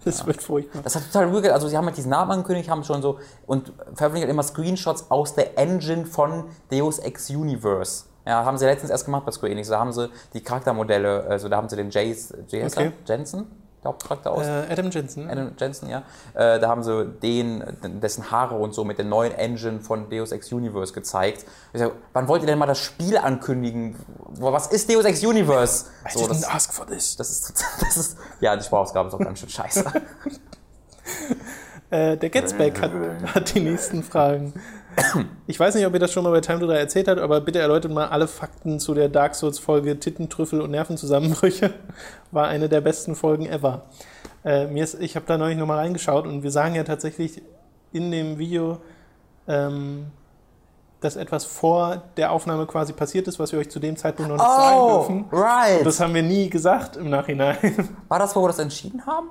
Das 0.05 0.27
wird 0.27 0.43
furchtbar. 0.43 0.83
Das 0.83 0.97
hat 0.97 1.05
total 1.11 1.33
weird. 1.33 1.49
Also 1.49 1.69
sie 1.69 1.77
haben 1.77 1.87
halt 1.87 1.97
diesen 1.97 2.11
Namen 2.11 2.31
angekündigt, 2.31 2.71
haben 2.71 2.85
schon 2.85 3.03
so 3.03 3.19
und 3.47 3.73
veröffentlichen 3.95 4.23
halt 4.23 4.31
immer 4.31 4.43
Screenshots 4.43 5.11
aus 5.11 5.35
der 5.35 5.59
Engine 5.59 6.07
von 6.07 6.45
Deus 6.71 6.99
Ex 6.99 7.31
Universe. 7.31 8.05
Ja, 8.27 8.45
haben 8.45 8.57
sie 8.57 8.67
letztens 8.67 8.91
erst 8.91 9.05
gemacht 9.05 9.27
bei 9.27 9.33
Square 9.33 9.53
Enix. 9.53 9.69
Da 9.69 9.81
haben 9.81 9.93
sie 9.93 10.09
die 10.33 10.43
Charaktermodelle, 10.43 11.25
also 11.25 11.49
da 11.49 11.57
haben 11.57 11.69
sie 11.69 11.77
den 11.77 11.91
Jace, 11.91 12.33
er? 12.53 12.67
Okay. 12.67 12.93
Jensen, 13.05 13.47
der 13.83 13.89
Hauptcharakter 13.91 14.31
aus. 14.31 14.47
Äh, 14.47 14.67
Adam 14.71 14.91
Jensen. 14.91 15.29
Adam 15.29 15.53
Jensen, 15.59 15.89
ja. 15.89 16.03
Äh, 16.35 16.61
da 16.61 16.69
haben 16.69 16.83
sie 16.83 17.05
den, 17.23 17.65
dessen 18.01 18.31
Haare 18.31 18.55
und 18.55 18.75
so 18.75 18.85
mit 18.85 18.99
der 18.99 19.05
neuen 19.05 19.33
Engine 19.33 19.81
von 19.81 20.09
Deus 20.09 20.33
Ex 20.33 20.53
Universe 20.53 20.93
gezeigt. 20.93 21.45
Ich 21.73 21.81
sag, 21.81 21.93
wann 22.13 22.29
wollt 22.29 22.43
ihr 22.43 22.47
denn 22.47 22.59
mal 22.59 22.67
das 22.67 22.79
Spiel 22.79 23.17
ankündigen? 23.19 23.97
Was 24.39 24.69
ist 24.69 24.91
Deus 24.93 25.05
Ex 25.05 25.25
Universe? 25.25 25.87
I 26.07 26.19
So, 26.19 26.29
das, 26.29 26.43
didn't 26.45 26.55
ask 26.55 26.73
for 26.73 26.87
this. 26.87 27.17
das 27.17 27.31
ist 27.31 27.47
total- 27.49 27.71
das 27.81 27.97
ist, 27.97 28.17
ja, 28.41 28.57
die 28.57 28.65
Sprachausgabe 28.65 29.09
ist 29.09 29.15
auch 29.15 29.19
ganz 29.19 29.39
schön 29.41 29.49
scheiße. 29.49 29.85
Äh, 31.91 32.17
der 32.17 32.31
Getsback 32.31 32.81
hat, 32.81 32.91
hat 33.35 33.55
die 33.55 33.61
nächsten 33.61 34.03
Fragen. 34.03 34.55
Ich 35.47 35.59
weiß 35.59 35.75
nicht, 35.75 35.87
ob 35.87 35.93
ihr 35.95 36.01
das 36.01 36.13
schon 36.13 36.25
mal 36.25 36.31
bei 36.31 36.41
Time 36.41 36.61
to 36.61 36.67
Die 36.67 36.73
erzählt 36.73 37.09
habt, 37.09 37.21
aber 37.21 37.41
bitte 37.41 37.59
erläutert 37.59 37.93
mal 37.93 38.09
alle 38.09 38.27
Fakten 38.29 38.79
zu 38.81 38.95
der 38.95 39.09
Dark 39.09 39.35
Souls-Folge 39.35 39.99
Tittentrüffel 39.99 40.61
und 40.61 40.71
Nervenzusammenbrüche. 40.71 41.73
War 42.31 42.49
eine 42.49 42.69
der 42.69 42.81
besten 42.81 43.15
Folgen 43.15 43.47
ever. 43.47 43.83
Äh, 44.45 44.67
mir 44.67 44.85
ist, 44.85 45.01
ich 45.01 45.17
habe 45.17 45.27
da 45.27 45.39
neulich 45.39 45.59
nochmal 45.59 45.79
reingeschaut 45.79 46.27
und 46.27 46.43
wir 46.43 46.51
sagen 46.51 46.75
ja 46.75 46.85
tatsächlich 46.85 47.43
in 47.93 48.11
dem 48.11 48.39
Video, 48.39 48.79
ähm, 49.47 50.07
dass 51.01 51.17
etwas 51.17 51.45
vor 51.45 52.03
der 52.17 52.31
Aufnahme 52.33 52.67
quasi 52.67 52.93
passiert 52.93 53.27
ist, 53.29 53.39
was 53.39 53.53
wir 53.53 53.59
euch 53.59 53.71
zu 53.71 53.81
dem 53.81 53.97
Zeitpunkt 53.97 54.31
noch 54.31 54.37
nicht 54.39 54.47
sagen 54.47 54.89
dürfen. 54.89 55.25
Oh, 55.33 55.37
right. 55.37 55.85
Das 55.87 56.01
haben 56.01 56.15
wir 56.15 56.23
nie 56.23 56.49
gesagt 56.49 56.97
im 56.97 57.11
Nachhinein. 57.11 57.57
War 58.09 58.19
das, 58.19 58.35
wo 58.37 58.43
wir 58.43 58.49
das 58.49 58.59
entschieden 58.61 59.05
haben? 59.07 59.29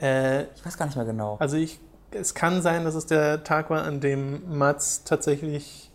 äh, 0.00 0.42
Ich 0.54 0.64
weiß 0.64 0.76
gar 0.76 0.86
nicht 0.86 0.96
mehr 0.96 1.04
genau. 1.06 1.36
also 1.38 1.56
ich 1.56 1.80
es 2.14 2.34
kann 2.34 2.62
sein, 2.62 2.84
dass 2.84 2.94
es 2.94 3.06
der 3.06 3.44
Tag 3.44 3.70
war, 3.70 3.82
an 3.84 4.00
dem 4.00 4.56
Mats 4.58 5.04
tatsächlich 5.04 5.90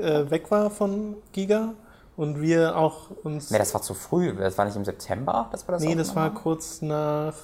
äh, 0.00 0.30
weg 0.30 0.50
war 0.50 0.70
von 0.70 1.16
Giga 1.32 1.74
und 2.16 2.40
wir 2.40 2.76
auch 2.76 3.10
uns. 3.24 3.50
Nee, 3.50 3.58
das 3.58 3.72
war 3.74 3.82
zu 3.82 3.94
früh. 3.94 4.34
Das 4.34 4.56
war 4.58 4.64
nicht 4.64 4.76
im 4.76 4.84
September, 4.84 5.48
dass 5.52 5.66
wir 5.66 5.72
das 5.72 5.82
nee, 5.82 5.94
das 5.94 6.14
war 6.16 6.32
kurz 6.32 6.82
nach 6.82 7.34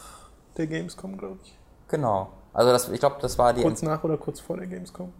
der 0.56 0.66
Gamescom, 0.66 1.16
glaube 1.16 1.38
ich. 1.42 1.58
Genau. 1.88 2.28
Also 2.52 2.70
das, 2.70 2.88
ich 2.90 3.00
glaube, 3.00 3.16
das 3.20 3.38
war 3.38 3.52
die. 3.54 3.62
Kurz 3.62 3.82
nach 3.82 4.04
oder 4.04 4.16
kurz 4.18 4.40
vor 4.40 4.56
der 4.58 4.66
Gamescom. 4.66 5.12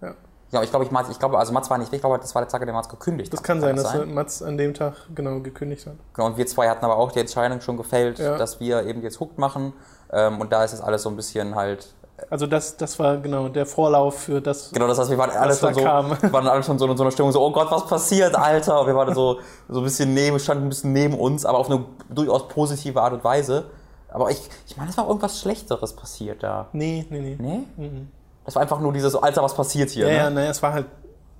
Ja. 0.00 0.14
Ja, 0.50 0.62
ich 0.62 0.70
glaube, 0.70 0.84
ich, 0.84 0.90
Mats- 0.92 1.08
ich 1.10 1.18
glaube, 1.18 1.36
also 1.38 1.52
Mats 1.52 1.68
war 1.68 1.78
nicht 1.78 1.90
weg, 1.90 1.96
ich 1.96 2.02
glaube, 2.02 2.18
das 2.18 2.32
war 2.34 2.42
der 2.42 2.48
Tag, 2.48 2.60
an 2.60 2.68
dem 2.68 2.74
Mats 2.76 2.88
gekündigt 2.88 3.32
Das 3.32 3.40
hat. 3.40 3.46
kann 3.46 3.60
sein, 3.60 3.74
dass 3.74 3.92
Mats 4.06 4.40
an 4.40 4.56
dem 4.56 4.72
Tag 4.72 4.94
genau 5.12 5.40
gekündigt 5.40 5.84
hat. 5.86 5.94
Genau, 6.12 6.28
und 6.28 6.36
wir 6.36 6.46
zwei 6.46 6.68
hatten 6.68 6.84
aber 6.84 6.96
auch 6.96 7.10
die 7.10 7.18
Entscheidung 7.18 7.60
schon 7.60 7.76
gefällt, 7.76 8.20
Ja. 8.20 8.36
dass 8.36 8.60
wir 8.60 8.84
eben 8.84 9.02
jetzt 9.02 9.18
Hooked 9.18 9.36
machen. 9.38 9.72
Ähm, 10.14 10.40
und 10.40 10.52
da 10.52 10.64
ist 10.64 10.72
das 10.72 10.80
alles 10.80 11.02
so 11.02 11.10
ein 11.10 11.16
bisschen 11.16 11.54
halt. 11.54 11.88
Also 12.30 12.46
das, 12.46 12.76
das 12.76 12.98
war 12.98 13.16
genau 13.16 13.48
der 13.48 13.66
Vorlauf 13.66 14.20
für 14.20 14.40
das. 14.40 14.70
Genau, 14.70 14.86
das 14.86 14.98
heißt, 14.98 15.10
wir 15.10 15.18
waren 15.18 15.30
alle 15.30 15.50
da 15.50 15.56
schon 15.56 15.74
so, 15.74 15.82
kam. 15.82 16.10
waren 16.32 16.46
alle 16.46 16.62
schon 16.62 16.78
so 16.78 16.86
in 16.86 16.96
so 16.96 17.02
einer 17.02 17.10
Stimmung, 17.10 17.32
so, 17.32 17.44
oh 17.44 17.50
Gott, 17.50 17.70
was 17.70 17.86
passiert, 17.86 18.36
Alter? 18.36 18.80
Und 18.80 18.86
wir 18.86 18.94
waren 18.94 19.14
so, 19.14 19.40
so 19.68 19.80
ein 19.80 19.84
bisschen 19.84 20.14
neben, 20.14 20.38
standen 20.38 20.66
ein 20.66 20.68
bisschen 20.68 20.92
neben 20.92 21.18
uns, 21.18 21.44
aber 21.44 21.58
auf 21.58 21.68
eine 21.68 21.84
durchaus 22.08 22.48
positive 22.48 23.00
Art 23.02 23.14
und 23.14 23.24
Weise. 23.24 23.64
Aber 24.08 24.30
ich, 24.30 24.48
ich 24.68 24.76
meine, 24.76 24.90
es 24.90 24.96
war 24.96 25.08
irgendwas 25.08 25.40
Schlechteres 25.40 25.92
passiert 25.92 26.42
da. 26.44 26.68
Nee, 26.72 27.04
nee, 27.10 27.36
nee. 27.36 27.66
Nee? 27.76 28.06
Das 28.44 28.54
war 28.54 28.62
einfach 28.62 28.78
nur 28.78 28.92
dieses, 28.92 29.16
Alter, 29.16 29.42
was 29.42 29.54
passiert 29.54 29.90
hier? 29.90 30.06
Ja, 30.06 30.12
ne? 30.12 30.18
ja, 30.18 30.30
naja, 30.30 30.50
es 30.50 30.62
war 30.62 30.72
halt 30.72 30.86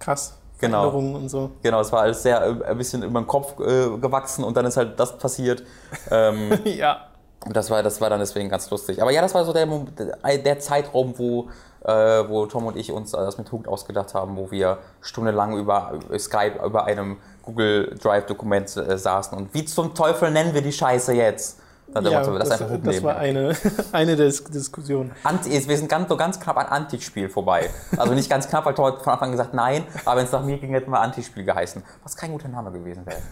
krass. 0.01 0.37
Genau. 0.59 0.89
Und 0.91 1.29
so. 1.29 1.51
Genau, 1.63 1.81
es 1.81 1.93
war 1.93 2.03
alles 2.03 2.23
sehr 2.23 2.43
äh, 2.43 2.65
ein 2.65 2.79
bisschen 2.79 3.03
in 3.03 3.13
meinem 3.13 3.27
Kopf 3.27 3.59
äh, 3.61 3.97
gewachsen 3.99 4.45
und 4.45 4.57
dann 4.57 4.67
ist 4.67 4.77
halt 4.77 4.99
das 4.99 5.17
passiert. 5.19 5.63
Ähm, 6.11 6.59
ja. 6.65 7.09
Und 7.45 7.57
das 7.57 7.71
war, 7.71 7.83
das 7.83 8.01
war 8.01 8.11
dann 8.11 8.21
deswegen 8.21 8.49
ganz 8.49 8.71
lustig. 8.71 9.03
Aber 9.03 9.11
ja, 9.11 9.21
das 9.21 9.35
war 9.35 9.45
so 9.45 9.53
der, 9.53 9.67
Mom- 9.67 9.89
der 9.97 10.59
Zeitraum, 10.59 11.15
wo, 11.19 11.49
äh, 11.85 11.93
wo 12.29 12.47
Tom 12.47 12.67
und 12.67 12.77
ich 12.77 12.91
uns 12.93 13.13
das 13.13 13.39
mit 13.39 13.51
Hooked 13.53 13.69
ausgedacht 13.69 14.15
haben, 14.15 14.37
wo 14.37 14.51
wir 14.51 14.79
stundenlang 15.01 15.57
über 15.57 15.99
Skype 16.19 16.65
über 16.65 16.85
einem 16.85 17.19
Google 17.43 17.97
Drive-Dokument 18.03 18.77
äh, 18.77 18.97
saßen. 18.97 19.37
Und 19.37 19.53
wie 19.55 19.65
zum 19.65 19.95
Teufel 19.95 20.31
nennen 20.31 20.55
wir 20.55 20.63
die 20.63 20.73
Scheiße 20.73 21.13
jetzt? 21.13 21.61
Dann 21.95 22.05
ja 22.05 22.23
das, 22.39 22.49
das 22.49 22.61
umnehmen. 22.61 23.03
war 23.05 23.17
eine, 23.17 23.57
eine 23.93 24.17
der 24.17 24.27
Dis- 24.27 24.45
Diskussionen. 24.45 25.13
Anti, 25.23 25.51
wir 25.51 25.77
sind 25.79 25.89
ganz, 25.89 26.09
so 26.09 26.17
ganz 26.17 26.41
knapp 26.41 26.57
an 26.57 26.67
Antispiel 26.67 27.29
vorbei. 27.29 27.71
Also 27.97 28.15
nicht 28.15 28.29
ganz 28.29 28.49
knapp, 28.49 28.67
weil 28.67 28.75
hat 28.77 29.03
von 29.03 29.13
Anfang 29.13 29.29
an 29.29 29.31
gesagt 29.33 29.55
nein, 29.55 29.85
aber 30.05 30.19
wenn 30.19 30.27
es 30.27 30.33
nach 30.33 30.43
mir 30.45 30.59
ging, 30.59 30.71
hätten 30.71 30.91
wir 30.91 31.01
Antispiel 31.01 31.45
geheißen. 31.45 31.83
Was 32.03 32.17
kein 32.17 32.33
guter 32.33 32.49
Name 32.49 32.71
gewesen 32.73 33.07
wäre. 33.07 33.19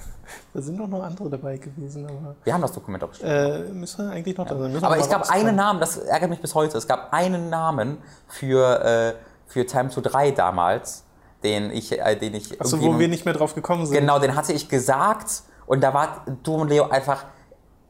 Da 0.55 0.63
sind 0.63 0.79
doch 0.79 0.87
noch 0.87 1.03
andere 1.03 1.29
dabei 1.29 1.59
gewesen, 1.59 2.07
aber 2.07 2.37
Wir 2.45 2.55
haben 2.55 2.63
das 2.63 2.73
Dokument 2.73 3.03
auch 3.05 3.09
bestellt. 3.09 3.69
äh, 3.69 3.73
müssen 3.73 4.07
wir 4.07 4.13
eigentlich 4.15 4.37
noch 4.37 4.47
da 4.47 4.57
sein. 4.57 4.71
Müssen 4.71 4.81
wir 4.83 4.87
Aber 4.87 4.97
es 4.97 5.11
gab 5.11 5.29
einen 5.31 5.57
Namen, 5.57 5.79
das 5.81 5.99
ärgert 5.99 6.31
mich 6.31 6.41
bis 6.41 6.55
heute. 6.55 6.79
Es 6.79 6.87
gab 6.87 7.13
einen 7.13 7.51
Namen 7.51 7.99
für, 8.29 8.83
äh, 8.83 9.15
für 9.47 9.67
Time 9.67 9.91
to 9.91 10.01
3 10.01 10.31
damals, 10.31 11.05
den 11.43 11.71
ich, 11.71 11.99
äh, 12.01 12.17
den 12.17 12.35
ich 12.35 12.59
Achso, 12.59 12.81
wo 12.81 12.99
wir 12.99 13.09
nicht 13.09 13.25
mehr 13.27 13.35
drauf 13.35 13.55
gekommen 13.55 13.85
sind. 13.85 13.99
Genau, 13.99 14.19
den 14.21 14.35
hatte 14.37 14.53
ich 14.55 14.69
gesagt 14.71 15.43
und 15.67 15.83
da 15.83 15.93
war 15.93 16.25
du 16.45 16.55
und 16.55 16.69
Leo 16.69 16.89
einfach 16.89 17.25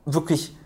wirklich. 0.04 0.56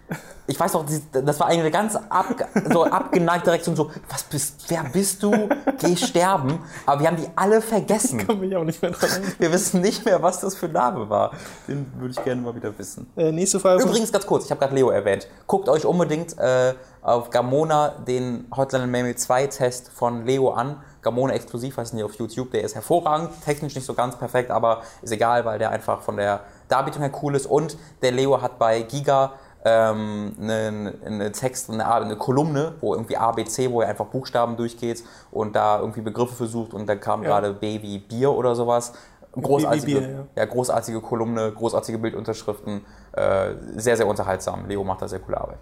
Ich 0.49 0.61
weiß 0.61 0.75
noch, 0.75 0.85
das 1.13 1.41
war 1.41 1.49
eine 1.49 1.71
ganz 1.73 1.97
ab, 1.97 2.27
so 2.73 2.85
abgeneigte 2.85 3.51
Reaktion, 3.51 3.75
so, 3.75 3.91
was 4.09 4.23
bist, 4.25 4.65
wer 4.69 4.85
bist 4.85 5.23
du? 5.23 5.49
Geh 5.81 5.97
sterben. 5.97 6.61
Aber 6.85 7.01
wir 7.01 7.09
haben 7.09 7.17
die 7.17 7.29
alle 7.35 7.61
vergessen. 7.61 8.25
Kann 8.25 8.39
mich 8.39 8.55
auch 8.55 8.63
nicht 8.63 8.81
mehr 8.81 8.93
dran. 8.93 9.11
Wir 9.39 9.53
wissen 9.53 9.81
nicht 9.81 10.05
mehr, 10.05 10.23
was 10.23 10.41
das 10.41 10.55
für 10.55 10.67
ein 10.67 10.73
Name 10.73 11.11
war. 11.11 11.33
Den 11.67 11.91
würde 11.99 12.15
ich 12.17 12.23
gerne 12.23 12.41
mal 12.41 12.55
wieder 12.55 12.77
wissen. 12.79 13.11
Äh, 13.17 13.33
nächste 13.33 13.59
Frage. 13.59 13.83
Übrigens 13.83 14.13
ganz 14.13 14.25
kurz, 14.25 14.45
ich 14.45 14.51
habe 14.53 14.61
gerade 14.61 14.75
Leo 14.75 14.91
erwähnt. 14.91 15.27
Guckt 15.49 15.69
euch 15.69 15.85
unbedingt 15.85 16.39
äh, 16.39 16.75
auf 17.03 17.31
Gamona 17.31 17.91
den 18.07 18.47
Hotline 18.57 18.87
Miami 18.87 19.17
2 19.17 19.49
Test 19.49 19.89
von 19.89 20.25
Leo 20.27 20.51
an. 20.51 20.81
Gamona 21.03 21.35
exklusiv, 21.35 21.77
heißt 21.77 21.95
nicht 21.95 22.05
auf 22.05 22.15
YouTube. 22.15 22.51
Der 22.53 22.63
ist 22.63 22.75
hervorragend, 22.75 23.31
technisch 23.45 23.75
nicht 23.75 23.87
so 23.87 23.95
ganz 23.95 24.17
perfekt, 24.17 24.51
aber 24.51 24.83
ist 25.03 25.13
egal, 25.13 25.45
weil 25.45 25.59
der 25.59 25.71
einfach 25.71 26.03
von 26.03 26.17
der 26.17 26.41
Darbietung 26.69 27.03
her 27.03 27.13
cool 27.23 27.35
ist. 27.35 27.47
Und 27.47 27.77
der 28.03 28.13
Leo 28.13 28.41
hat 28.43 28.59
bei 28.59 28.83
Giga 28.83 29.35
ähm, 29.69 30.33
einen, 30.41 31.03
einen 31.05 31.33
Text, 31.33 31.69
eine, 31.71 31.93
eine 31.93 32.15
Kolumne, 32.17 32.75
wo 32.81 32.95
irgendwie 32.95 33.17
A, 33.17 33.33
B, 33.33 33.45
C, 33.45 33.69
wo 33.71 33.81
er 33.81 33.89
einfach 33.89 34.07
Buchstaben 34.07 34.57
durchgeht 34.57 35.03
und 35.33 35.57
da 35.57 35.81
irgendwie 35.81 36.03
Begriffe 36.03 36.37
versucht 36.37 36.73
und 36.73 36.87
dann 36.89 37.01
kam 37.01 37.25
Ja. 37.25 37.31
gerade 37.31 37.53
Baby 37.53 37.99
Bier 37.99 38.31
oder 38.31 38.55
sowas. 38.55 38.93
Großartige, 39.33 39.87
Bier, 39.87 40.01
ja. 40.09 40.27
ja, 40.37 40.45
großartige 40.45 41.01
Kolumne, 41.01 41.51
großartige 41.51 41.99
Bildunterschriften, 41.99 42.85
äh, 43.13 43.55
sehr, 43.77 43.97
sehr 43.97 44.07
unterhaltsam. 44.07 44.67
Leo 44.69 44.85
macht 44.85 45.03
da 45.03 45.09
sehr 45.09 45.19
coole 45.19 45.39
Arbeit. 45.41 45.59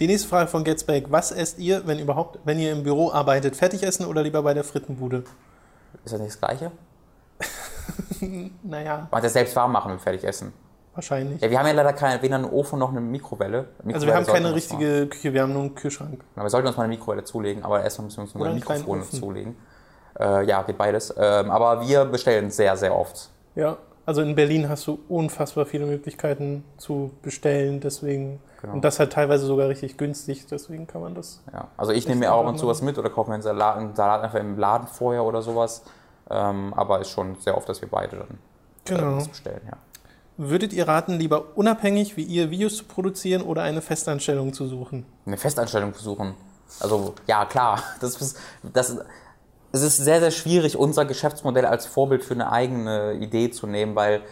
Die 0.00 0.06
nächste 0.06 0.26
Frage 0.26 0.48
von 0.48 0.64
Getsback. 0.64 1.06
Was 1.10 1.30
esst 1.30 1.58
ihr, 1.58 1.86
wenn 1.86 1.98
überhaupt, 1.98 2.38
wenn 2.44 2.58
ihr 2.58 2.72
im 2.72 2.82
Büro 2.84 3.12
arbeitet? 3.12 3.54
Fertig 3.54 3.82
essen 3.82 4.06
oder 4.06 4.22
lieber 4.22 4.42
bei 4.42 4.54
der 4.54 4.64
Frittenbude? 4.64 5.24
Ist 6.04 6.14
das 6.14 6.20
nicht 6.20 6.32
das 6.32 6.40
Gleiche? 6.40 6.72
Naja, 8.62 9.08
Man 9.10 9.18
hat 9.18 9.24
ja 9.24 9.30
selbst 9.30 9.54
warm 9.56 9.72
machen 9.72 9.92
und 9.92 10.00
fertig 10.00 10.24
essen. 10.24 10.52
Wahrscheinlich. 11.00 11.40
Ja, 11.40 11.50
wir 11.50 11.58
haben 11.58 11.66
ja 11.66 11.72
leider 11.72 11.92
keine, 11.92 12.22
weder 12.22 12.36
einen 12.36 12.44
Ofen 12.44 12.78
noch 12.78 12.90
eine 12.90 13.00
Mikrowelle. 13.00 13.68
Mikrowelle 13.82 13.94
Also 13.94 14.06
wir 14.06 14.14
haben 14.14 14.26
keine 14.26 14.54
richtige 14.54 15.06
Küche, 15.08 15.32
wir 15.32 15.42
haben 15.42 15.52
nur 15.52 15.62
einen 15.62 15.74
Kühlschrank. 15.74 16.18
Mal, 16.18 16.24
aber 16.36 16.44
wir 16.44 16.50
sollten 16.50 16.68
uns 16.68 16.76
mal 16.76 16.84
eine 16.84 16.94
Mikrowelle 16.94 17.24
zulegen, 17.24 17.64
aber 17.64 17.82
erstmal 17.82 18.04
müssen 18.06 18.18
wir 18.18 18.22
uns 18.22 18.34
nur 18.34 18.42
Oder 18.42 18.50
ein 18.50 18.54
einen 18.54 18.64
kleinen 18.64 18.80
Mikrofon 18.82 19.00
Ofen. 19.02 19.18
zulegen. 19.18 19.56
Äh, 20.18 20.44
ja, 20.46 20.62
geht 20.62 20.78
beides. 20.78 21.14
Ähm, 21.16 21.50
aber 21.50 21.86
wir 21.86 22.04
bestellen 22.04 22.50
sehr, 22.50 22.76
sehr 22.76 22.94
oft. 22.96 23.30
Ja, 23.54 23.78
also 24.06 24.22
in 24.22 24.34
Berlin 24.34 24.68
hast 24.68 24.86
du 24.86 24.98
unfassbar 25.08 25.66
viele 25.66 25.86
Möglichkeiten 25.86 26.64
zu 26.76 27.10
bestellen, 27.22 27.80
deswegen 27.80 28.40
Genau. 28.60 28.74
und 28.74 28.84
das 28.84 28.98
halt 28.98 29.12
teilweise 29.14 29.46
sogar 29.46 29.68
richtig 29.68 29.96
günstig, 29.96 30.46
deswegen 30.46 30.86
kann 30.86 31.00
man 31.00 31.14
das. 31.14 31.42
Ja. 31.50 31.68
Also 31.78 31.92
ich 31.92 32.06
nehme 32.06 32.20
mir 32.20 32.34
auch 32.34 32.42
ab 32.42 32.48
und 32.48 32.58
zu 32.58 32.66
mal. 32.66 32.72
was 32.72 32.82
mit 32.82 32.98
oder 32.98 33.08
kaufe 33.08 33.30
mir 33.30 33.34
einen 33.34 33.42
Salat, 33.42 33.76
einen 33.78 33.94
Salat 33.96 34.22
einfach 34.22 34.38
im 34.38 34.58
Laden 34.58 34.86
vorher 34.86 35.24
oder 35.24 35.40
sowas. 35.40 35.82
Ähm, 36.28 36.74
aber 36.76 37.00
ist 37.00 37.08
schon 37.10 37.36
sehr 37.36 37.56
oft, 37.56 37.68
dass 37.70 37.80
wir 37.80 37.88
beide 37.88 38.16
dann 38.18 38.28
äh, 38.28 38.94
Genau. 39.00 39.16
was 39.16 39.28
bestellen. 39.28 39.62
Ja. 39.66 39.78
Würdet 40.42 40.72
ihr 40.72 40.88
raten, 40.88 41.18
lieber 41.18 41.54
unabhängig 41.54 42.16
wie 42.16 42.22
ihr 42.22 42.50
Videos 42.50 42.78
zu 42.78 42.84
produzieren 42.84 43.42
oder 43.42 43.60
eine 43.60 43.82
Festanstellung 43.82 44.54
zu 44.54 44.66
suchen? 44.66 45.04
eine 45.26 45.36
Festanstellung 45.36 45.92
versuchen. 45.92 46.34
Also 46.80 47.14
ja, 47.26 47.44
klar, 47.44 47.82
das 48.00 48.16
ist, 48.16 48.38
das, 48.62 48.96
es 49.70 49.82
ist 49.82 49.98
sehr, 49.98 50.20
sehr 50.20 50.30
schwierig, 50.30 50.78
unser 50.78 51.04
Geschäftsmodell 51.04 51.66
als 51.66 51.84
Vorbild 51.84 52.24
für 52.24 52.32
eine 52.32 52.50
eigene 52.50 53.18
Idee 53.20 53.50
zu 53.50 53.66
nehmen, 53.66 53.94
weil 53.94 54.22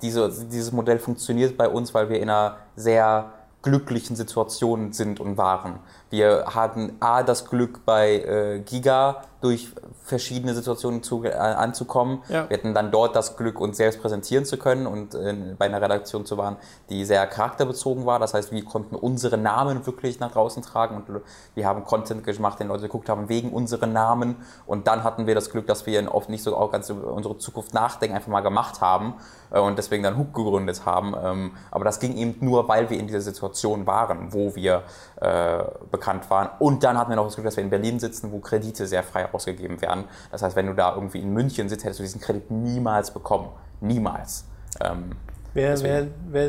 diese, 0.00 0.32
dieses 0.50 0.72
Modell 0.72 0.98
funktioniert 0.98 1.58
bei 1.58 1.68
uns, 1.68 1.92
weil 1.92 2.08
wir 2.08 2.16
in 2.16 2.30
einer 2.30 2.56
sehr 2.74 3.34
glücklichen 3.60 4.16
Situation 4.16 4.94
sind 4.94 5.20
und 5.20 5.36
waren. 5.36 5.80
Wir 6.12 6.44
hatten 6.54 6.98
A, 7.00 7.22
das 7.22 7.48
Glück 7.48 7.86
bei 7.86 8.16
äh, 8.16 8.58
Giga 8.58 9.22
durch 9.40 9.72
verschiedene 10.04 10.54
Situationen 10.54 11.02
zu, 11.02 11.24
äh, 11.24 11.30
anzukommen. 11.32 12.22
Ja. 12.28 12.48
Wir 12.50 12.58
hatten 12.58 12.74
dann 12.74 12.90
dort 12.90 13.16
das 13.16 13.36
Glück, 13.36 13.58
uns 13.58 13.78
selbst 13.78 14.00
präsentieren 14.00 14.44
zu 14.44 14.58
können 14.58 14.86
und 14.86 15.14
äh, 15.14 15.34
bei 15.58 15.64
einer 15.64 15.80
Redaktion 15.80 16.26
zu 16.26 16.36
waren, 16.36 16.56
die 16.90 17.06
sehr 17.06 17.26
charakterbezogen 17.26 18.04
war. 18.04 18.18
Das 18.18 18.34
heißt, 18.34 18.52
wir 18.52 18.62
konnten 18.62 18.94
unsere 18.94 19.38
Namen 19.38 19.86
wirklich 19.86 20.20
nach 20.20 20.30
draußen 20.30 20.62
tragen 20.62 20.96
und 20.96 21.22
wir 21.54 21.66
haben 21.66 21.84
Content 21.84 22.24
gemacht, 22.24 22.60
den 22.60 22.68
Leute 22.68 22.82
geguckt 22.82 23.08
haben 23.08 23.30
wegen 23.30 23.50
unseren 23.50 23.94
Namen. 23.94 24.36
Und 24.66 24.86
dann 24.86 25.04
hatten 25.04 25.26
wir 25.26 25.34
das 25.34 25.50
Glück, 25.50 25.66
dass 25.66 25.86
wir 25.86 26.14
oft 26.14 26.28
nicht 26.28 26.42
so 26.42 26.56
auch 26.56 26.70
ganz 26.70 26.90
über 26.90 27.10
unsere 27.10 27.38
Zukunft 27.38 27.72
nachdenken, 27.72 28.14
einfach 28.14 28.28
mal 28.28 28.42
gemacht 28.42 28.80
haben 28.80 29.14
äh, 29.50 29.58
und 29.58 29.76
deswegen 29.78 30.02
dann 30.02 30.18
Hook 30.18 30.34
gegründet 30.34 30.84
haben. 30.84 31.14
Ähm, 31.20 31.52
aber 31.70 31.84
das 31.84 31.98
ging 32.00 32.16
eben 32.16 32.36
nur, 32.44 32.68
weil 32.68 32.90
wir 32.90 32.98
in 32.98 33.06
dieser 33.06 33.20
Situation 33.20 33.86
waren, 33.86 34.32
wo 34.32 34.54
wir 34.54 34.82
äh, 35.20 35.64
bekannt 36.02 36.28
waren. 36.30 36.48
Und 36.58 36.82
dann 36.82 36.98
hatten 36.98 37.10
wir 37.10 37.16
noch 37.16 37.26
das 37.26 37.34
Glück, 37.34 37.44
dass 37.46 37.56
wir 37.56 37.62
in 37.62 37.70
Berlin 37.70 38.00
sitzen, 38.00 38.32
wo 38.32 38.40
Kredite 38.40 38.86
sehr 38.88 39.04
frei 39.04 39.32
ausgegeben 39.32 39.80
werden. 39.80 40.04
Das 40.32 40.42
heißt, 40.42 40.56
wenn 40.56 40.66
du 40.66 40.74
da 40.74 40.94
irgendwie 40.96 41.20
in 41.20 41.32
München 41.32 41.68
sitzt, 41.68 41.84
hättest 41.84 42.00
du 42.00 42.02
diesen 42.02 42.20
Kredit 42.20 42.50
niemals 42.50 43.12
bekommen. 43.12 43.48
Niemals. 43.80 44.44
Ähm, 44.80 45.12
Wer, 45.54 45.80
wer, 45.82 46.06
wer, 46.30 46.46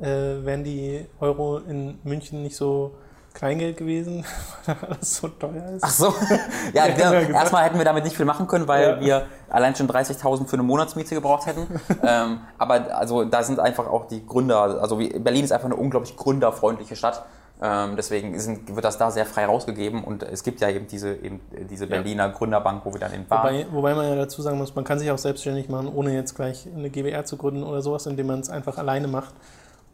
äh, 0.00 0.44
wären 0.44 0.64
die 0.64 1.06
Euro 1.20 1.58
in 1.58 1.98
München 2.02 2.42
nicht 2.42 2.56
so 2.56 2.94
Kleingeld 3.32 3.76
gewesen, 3.76 4.24
weil 4.66 4.76
da 4.80 4.86
alles 4.88 5.16
so 5.16 5.28
teuer 5.28 5.70
ist? 5.76 5.82
Ach 5.84 5.90
so. 5.90 6.06
ja, 6.74 6.86
Ja, 6.86 6.94
genau. 6.94 7.10
gesagt. 7.12 7.30
erstmal 7.30 7.64
hätten 7.64 7.78
wir 7.78 7.84
damit 7.84 8.04
nicht 8.04 8.16
viel 8.16 8.26
machen 8.26 8.46
können, 8.48 8.66
weil 8.68 8.82
Ja. 8.82 9.00
wir 9.00 9.26
allein 9.48 9.74
schon 9.76 9.88
30.000 9.88 10.46
für 10.46 10.54
eine 10.54 10.62
Monatsmiete 10.64 11.14
gebraucht 11.14 11.46
hätten. 11.46 11.66
ähm, 12.02 12.40
aber 12.58 12.94
also 12.94 13.24
da 13.24 13.42
sind 13.44 13.60
einfach 13.60 13.86
auch 13.86 14.08
die 14.08 14.26
Gründer, 14.26 14.58
also 14.82 14.96
Berlin 14.96 15.44
ist 15.44 15.52
einfach 15.52 15.66
eine 15.66 15.76
unglaublich 15.76 16.16
gründerfreundliche 16.16 16.96
Stadt. 16.96 17.24
Ähm, 17.66 17.96
deswegen 17.96 18.38
sind, 18.38 18.74
wird 18.76 18.84
das 18.84 18.98
da 18.98 19.10
sehr 19.10 19.24
frei 19.24 19.46
rausgegeben 19.46 20.04
und 20.04 20.22
es 20.22 20.42
gibt 20.42 20.60
ja 20.60 20.68
eben 20.68 20.86
diese, 20.86 21.14
eben 21.14 21.40
diese 21.70 21.86
Berliner 21.86 22.28
Gründerbank, 22.28 22.84
wo 22.84 22.92
wir 22.92 23.00
dann 23.00 23.14
in 23.14 23.30
waren. 23.30 23.54
Wobei, 23.54 23.66
wobei 23.72 23.94
man 23.94 24.06
ja 24.06 24.16
dazu 24.16 24.42
sagen 24.42 24.58
muss, 24.58 24.74
man 24.74 24.84
kann 24.84 24.98
sich 24.98 25.10
auch 25.10 25.16
selbstständig 25.16 25.70
machen, 25.70 25.88
ohne 25.88 26.14
jetzt 26.14 26.34
gleich 26.34 26.68
eine 26.76 26.90
GbR 26.90 27.24
zu 27.24 27.38
gründen 27.38 27.62
oder 27.62 27.80
sowas, 27.80 28.04
indem 28.04 28.26
man 28.26 28.40
es 28.40 28.50
einfach 28.50 28.76
alleine 28.76 29.08
macht. 29.08 29.32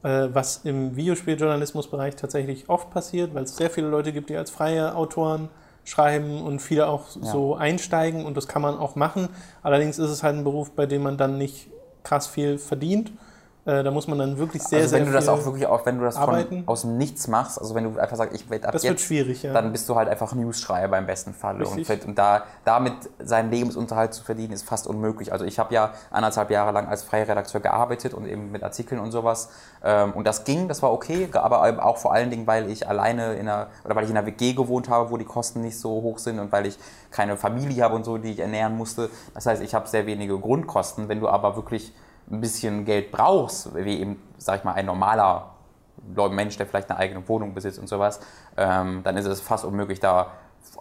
Äh, 0.02 0.28
was 0.32 0.62
im 0.64 0.96
Videospieljournalismusbereich 0.96 2.16
tatsächlich 2.16 2.68
oft 2.68 2.90
passiert, 2.90 3.34
weil 3.34 3.44
es 3.44 3.56
sehr 3.56 3.70
viele 3.70 3.86
Leute 3.86 4.12
gibt, 4.12 4.30
die 4.30 4.36
als 4.36 4.50
freie 4.50 4.96
Autoren 4.96 5.48
schreiben 5.84 6.42
und 6.42 6.58
viele 6.60 6.88
auch 6.88 7.04
Ja. 7.14 7.30
so 7.30 7.54
einsteigen 7.54 8.24
und 8.24 8.36
das 8.36 8.48
kann 8.48 8.62
man 8.62 8.78
auch 8.78 8.96
machen. 8.96 9.28
Allerdings 9.62 9.98
ist 10.00 10.10
es 10.10 10.24
halt 10.24 10.34
ein 10.36 10.42
Beruf, 10.44 10.72
bei 10.72 10.86
dem 10.86 11.02
man 11.04 11.16
dann 11.18 11.38
nicht 11.38 11.68
krass 12.02 12.26
viel 12.26 12.58
verdient. 12.58 13.12
Äh, 13.66 13.82
da 13.82 13.90
muss 13.90 14.08
man 14.08 14.18
dann 14.18 14.38
wirklich 14.38 14.62
sehr, 14.62 14.80
also 14.80 14.92
wenn 14.94 15.04
sehr 15.04 15.12
du 15.12 15.18
das 15.18 15.28
auch 15.28 15.44
wirklich 15.44 15.66
auch, 15.66 15.84
wenn 15.84 15.98
du 15.98 16.04
das 16.04 16.16
arbeiten. 16.16 16.64
von, 16.64 16.68
aus 16.68 16.82
dem 16.82 16.96
Nichts 16.96 17.28
machst, 17.28 17.60
also 17.60 17.74
wenn 17.74 17.84
du 17.84 18.00
einfach 18.00 18.16
sagst, 18.16 18.34
ich 18.34 18.48
werde 18.48 18.68
ab 18.68 18.72
Das 18.72 18.82
jetzt, 18.82 18.90
wird 18.90 19.00
schwierig, 19.00 19.42
ja. 19.42 19.52
dann 19.52 19.70
bist 19.72 19.88
du 19.88 19.96
halt 19.96 20.08
einfach 20.08 20.34
Newsschreiber 20.34 20.96
im 20.96 21.06
besten 21.06 21.34
Fall. 21.34 21.62
Und, 21.62 21.76
Richtig. 21.76 22.06
und 22.06 22.18
da, 22.18 22.44
damit 22.64 22.94
seinen 23.18 23.50
Lebensunterhalt 23.50 24.14
zu 24.14 24.24
verdienen, 24.24 24.52
ist 24.52 24.62
fast 24.62 24.86
unmöglich. 24.86 25.32
Also 25.32 25.44
ich 25.44 25.58
habe 25.58 25.74
ja 25.74 25.92
anderthalb 26.10 26.50
Jahre 26.50 26.72
lang 26.72 26.88
als 26.88 27.02
freier 27.02 27.28
Redakteur 27.28 27.60
gearbeitet 27.60 28.14
und 28.14 28.26
eben 28.26 28.50
mit 28.50 28.62
Artikeln 28.62 29.00
und 29.00 29.12
sowas. 29.12 29.50
Ähm, 29.84 30.12
Und 30.12 30.26
das 30.26 30.44
ging, 30.44 30.68
das 30.68 30.82
war 30.82 30.92
okay, 30.92 31.28
aber 31.32 31.84
auch 31.84 31.98
vor 31.98 32.12
allen 32.12 32.30
Dingen, 32.30 32.46
weil 32.46 32.70
ich 32.70 32.88
alleine 32.88 33.34
in 33.34 33.48
einer, 33.48 33.68
oder 33.84 33.94
weil 33.94 34.04
ich 34.04 34.10
in 34.10 34.16
einer 34.16 34.26
WG 34.26 34.54
gewohnt 34.54 34.88
habe, 34.88 35.10
wo 35.10 35.16
die 35.16 35.24
Kosten 35.24 35.60
nicht 35.60 35.78
so 35.78 35.90
hoch 35.90 36.18
sind 36.18 36.38
und 36.38 36.50
weil 36.50 36.66
ich 36.66 36.78
keine 37.10 37.36
Familie 37.36 37.84
habe 37.84 37.94
und 37.94 38.04
so, 38.04 38.18
die 38.18 38.32
ich 38.32 38.38
ernähren 38.38 38.76
musste. 38.76 39.10
Das 39.34 39.46
heißt, 39.46 39.62
ich 39.62 39.74
habe 39.74 39.86
sehr 39.88 40.06
wenige 40.06 40.38
Grundkosten. 40.38 41.08
Wenn 41.08 41.20
du 41.20 41.28
aber 41.28 41.56
wirklich 41.56 41.92
ein 42.30 42.40
bisschen 42.40 42.84
Geld 42.84 43.10
brauchst, 43.10 43.74
wie 43.74 44.00
eben, 44.00 44.22
sag 44.38 44.58
ich 44.58 44.64
mal, 44.64 44.72
ein 44.74 44.86
normaler 44.86 45.50
Mensch, 46.30 46.56
der 46.56 46.66
vielleicht 46.66 46.90
eine 46.90 46.98
eigene 46.98 47.28
Wohnung 47.28 47.54
besitzt 47.54 47.78
und 47.78 47.88
sowas, 47.88 48.20
ähm, 48.56 49.02
dann 49.02 49.16
ist 49.16 49.26
es 49.26 49.40
fast 49.40 49.64
unmöglich, 49.64 50.00
da 50.00 50.28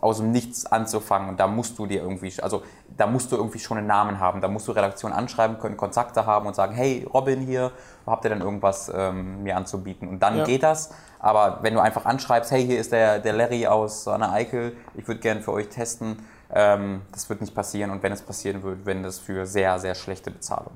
aus 0.01 0.17
dem 0.17 0.31
Nichts 0.31 0.65
anzufangen. 0.65 1.29
Und 1.29 1.39
da 1.39 1.47
musst 1.47 1.77
du 1.77 1.85
dir 1.85 2.01
irgendwie, 2.01 2.31
also 2.41 2.63
da 2.95 3.07
musst 3.07 3.31
du 3.31 3.35
irgendwie 3.35 3.59
schon 3.59 3.77
einen 3.77 3.87
Namen 3.87 4.19
haben. 4.19 4.41
Da 4.41 4.47
musst 4.47 4.67
du 4.67 4.71
Redaktion 4.71 5.11
anschreiben 5.11 5.59
können, 5.59 5.77
Kontakte 5.77 6.25
haben 6.25 6.47
und 6.47 6.55
sagen, 6.55 6.73
hey, 6.73 7.05
Robin 7.13 7.41
hier, 7.41 7.71
habt 8.05 8.23
ihr 8.25 8.29
denn 8.29 8.41
irgendwas 8.41 8.91
ähm, 8.93 9.43
mir 9.43 9.57
anzubieten? 9.57 10.07
Und 10.07 10.19
dann 10.19 10.37
Ja. 10.37 10.43
geht 10.45 10.63
das. 10.63 10.91
Aber 11.19 11.59
wenn 11.63 11.73
du 11.73 11.81
einfach 11.81 12.05
anschreibst, 12.05 12.51
hey, 12.51 12.65
hier 12.65 12.79
ist 12.79 12.91
der, 12.91 13.19
der 13.19 13.33
Larry 13.33 13.67
aus 13.67 14.07
Anna 14.07 14.31
Eickel, 14.31 14.75
ich 14.95 15.07
würde 15.07 15.19
gerne 15.19 15.41
für 15.41 15.51
euch 15.51 15.67
testen, 15.69 16.25
ähm, 16.53 17.01
das 17.11 17.29
wird 17.29 17.41
nicht 17.41 17.53
passieren. 17.53 17.91
Und 17.91 18.01
wenn 18.03 18.13
es 18.13 18.21
passieren 18.21 18.63
würde, 18.63 18.85
wenn 18.85 19.03
das 19.03 19.19
für 19.19 19.45
sehr, 19.45 19.79
sehr 19.79 19.95
schlechte 19.95 20.31
Bezahlung. 20.31 20.71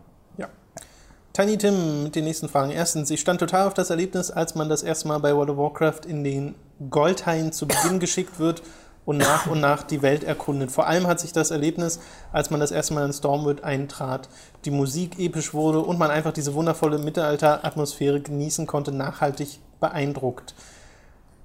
Tiny 1.34 1.58
Tim 1.58 2.04
mit 2.04 2.14
den 2.14 2.26
nächsten 2.26 2.48
Fragen. 2.48 2.70
Erstens, 2.70 3.10
ich 3.10 3.20
stand 3.20 3.40
total 3.40 3.66
auf 3.66 3.74
das 3.74 3.90
Erlebnis, 3.90 4.30
als 4.30 4.54
man 4.54 4.70
das 4.70 4.84
erste 4.84 5.08
Mal 5.08 5.18
bei 5.18 5.36
World 5.36 5.50
of 5.50 5.58
Warcraft 5.58 6.02
in 6.08 6.24
den 6.24 6.54
Goldhain 6.92 7.52
zu 7.52 7.68
Beginn 7.68 8.00
geschickt 8.00 8.38
wird 8.38 8.62
und 9.04 9.18
nach 9.18 9.48
und 9.48 9.60
nach 9.60 9.82
die 9.82 10.04
Welt 10.04 10.24
erkundet. 10.24 10.70
Vor 10.72 10.86
allem 10.86 11.08
hat 11.08 11.20
sich 11.20 11.34
das 11.34 11.50
Erlebnis, 11.50 12.00
als 12.32 12.52
man 12.52 12.60
das 12.60 12.70
erste 12.70 12.94
Mal 12.94 13.08
in 13.08 13.14
Stormwood 13.14 13.64
eintrat, 13.64 14.30
die 14.66 14.70
Musik 14.70 15.18
episch 15.18 15.56
wurde 15.56 15.80
und 15.80 15.98
man 15.98 16.12
einfach 16.12 16.34
diese 16.34 16.54
wundervolle 16.54 17.00
Mittelalter-Atmosphäre 17.00 18.22
genießen 18.22 18.68
konnte, 18.68 18.92
nachhaltig 18.92 19.60
beeindruckt. 19.80 20.54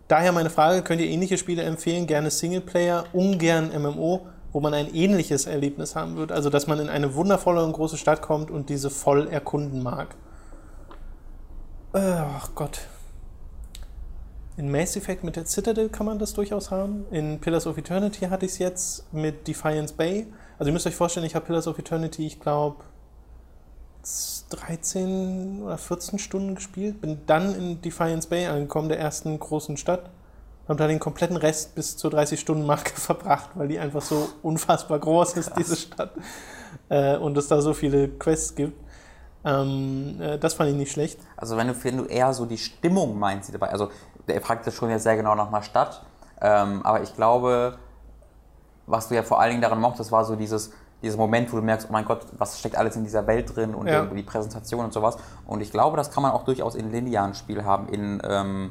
Daher 0.06 0.32
meine 0.32 0.50
Frage, 0.50 0.82
könnt 0.82 1.00
ihr 1.00 1.08
ähnliche 1.08 1.38
Spiele 1.38 1.62
empfehlen? 1.62 2.06
Gerne 2.06 2.30
Singleplayer, 2.30 3.06
ungern 3.14 3.70
MMO, 3.74 4.26
wo 4.52 4.60
man 4.60 4.74
ein 4.74 4.94
ähnliches 4.94 5.46
Erlebnis 5.46 5.94
haben 5.94 6.16
wird. 6.16 6.32
Also, 6.32 6.50
dass 6.50 6.66
man 6.66 6.80
in 6.80 6.88
eine 6.88 7.14
wundervolle 7.14 7.62
und 7.64 7.72
große 7.72 7.96
Stadt 7.96 8.22
kommt 8.22 8.50
und 8.50 8.68
diese 8.68 8.90
voll 8.90 9.28
erkunden 9.28 9.82
mag. 9.82 10.14
Äh, 11.92 11.98
Ach 12.00 12.50
Gott. 12.54 12.80
In 14.56 14.72
Mass 14.72 14.96
Effect 14.96 15.22
mit 15.22 15.36
der 15.36 15.46
Citadel 15.46 15.88
kann 15.88 16.04
man 16.04 16.18
das 16.18 16.34
durchaus 16.34 16.72
haben. 16.72 17.06
In 17.12 17.38
Pillars 17.38 17.66
of 17.66 17.78
Eternity 17.78 18.26
hatte 18.26 18.44
ich 18.44 18.52
es 18.52 18.58
jetzt 18.58 19.12
mit 19.12 19.46
Defiance 19.46 19.94
Bay. 19.94 20.26
Also 20.58 20.70
ihr 20.70 20.72
müsst 20.72 20.86
euch 20.86 20.96
vorstellen, 20.96 21.24
ich 21.26 21.36
habe 21.36 21.46
Pillars 21.46 21.68
of 21.68 21.78
Eternity, 21.78 22.26
ich 22.26 22.40
glaube, 22.40 22.82
13 24.50 25.62
oder 25.62 25.78
14 25.78 26.18
Stunden 26.18 26.54
gespielt. 26.56 27.00
Bin 27.00 27.20
dann 27.26 27.54
in 27.54 27.80
Defiance 27.82 28.28
Bay 28.28 28.46
angekommen, 28.46 28.88
der 28.88 28.98
ersten 28.98 29.38
großen 29.38 29.76
Stadt. 29.76 30.10
Habe 30.68 30.78
da 30.78 30.86
den 30.86 30.98
kompletten 30.98 31.36
Rest 31.36 31.74
bis 31.74 31.96
zur 31.96 32.10
30-Stunden-Marke 32.10 32.92
verbracht, 33.00 33.50
weil 33.54 33.68
die 33.68 33.78
einfach 33.78 34.02
so 34.02 34.28
unfassbar 34.42 34.98
groß 34.98 35.34
ist, 35.38 35.52
diese 35.56 35.76
Stadt. 35.76 36.12
Äh, 36.88 37.16
und 37.16 37.36
es 37.38 37.48
da 37.48 37.60
so 37.60 37.72
viele 37.74 38.08
Quests 38.08 38.54
gibt. 38.54 38.78
Ähm, 39.44 40.20
äh, 40.20 40.38
das 40.38 40.54
fand 40.54 40.70
ich 40.70 40.76
nicht 40.76 40.92
schlecht. 40.92 41.18
Also 41.36 41.56
wenn 41.56 41.68
du, 41.68 41.84
wenn 41.84 41.96
du 41.96 42.04
eher 42.04 42.32
so 42.34 42.44
die 42.44 42.58
Stimmung 42.58 43.18
meinst, 43.18 43.48
die 43.48 43.52
dabei, 43.52 43.70
also 43.70 43.90
er 44.26 44.40
fragt 44.40 44.66
das 44.66 44.74
schon 44.74 44.90
jetzt 44.90 45.04
sehr 45.04 45.16
genau 45.16 45.34
nach 45.34 45.48
einer 45.48 45.62
Stadt, 45.62 46.04
ähm, 46.40 46.82
aber 46.84 47.02
ich 47.02 47.14
glaube, 47.14 47.78
was 48.86 49.08
du 49.08 49.14
ja 49.14 49.22
vor 49.22 49.40
allen 49.40 49.50
Dingen 49.50 49.62
daran 49.62 49.80
mochtest, 49.80 50.12
war 50.12 50.24
so 50.24 50.34
dieses, 50.36 50.72
dieses 51.02 51.16
Moment, 51.16 51.52
wo 51.52 51.56
du 51.56 51.62
merkst, 51.62 51.86
oh 51.88 51.92
mein 51.92 52.04
Gott, 52.04 52.26
was 52.36 52.58
steckt 52.58 52.76
alles 52.76 52.96
in 52.96 53.04
dieser 53.04 53.26
Welt 53.26 53.54
drin 53.54 53.74
und 53.74 53.86
Ja. 53.86 54.04
die 54.04 54.22
Präsentation 54.22 54.84
und 54.84 54.92
sowas. 54.92 55.16
Und 55.46 55.60
ich 55.60 55.70
glaube, 55.70 55.96
das 55.96 56.10
kann 56.10 56.22
man 56.22 56.32
auch 56.32 56.44
durchaus 56.44 56.74
in 56.74 56.90
linearen 56.90 57.34
Spiel 57.34 57.64
haben, 57.64 57.88
in, 57.88 58.20
ähm, 58.28 58.70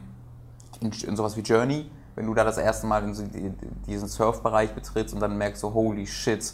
in, 0.79 0.91
in 0.91 1.15
sowas 1.15 1.35
wie 1.37 1.41
Journey, 1.41 1.89
wenn 2.15 2.25
du 2.25 2.33
da 2.33 2.43
das 2.43 2.57
erste 2.57 2.87
Mal 2.87 3.03
in 3.03 3.13
so 3.13 3.23
die, 3.23 3.51
diesen 3.85 4.07
Surfbereich 4.07 4.73
betrittst 4.73 5.13
und 5.13 5.19
dann 5.19 5.37
merkst 5.37 5.61
so, 5.61 5.73
holy 5.73 6.07
shit, 6.07 6.53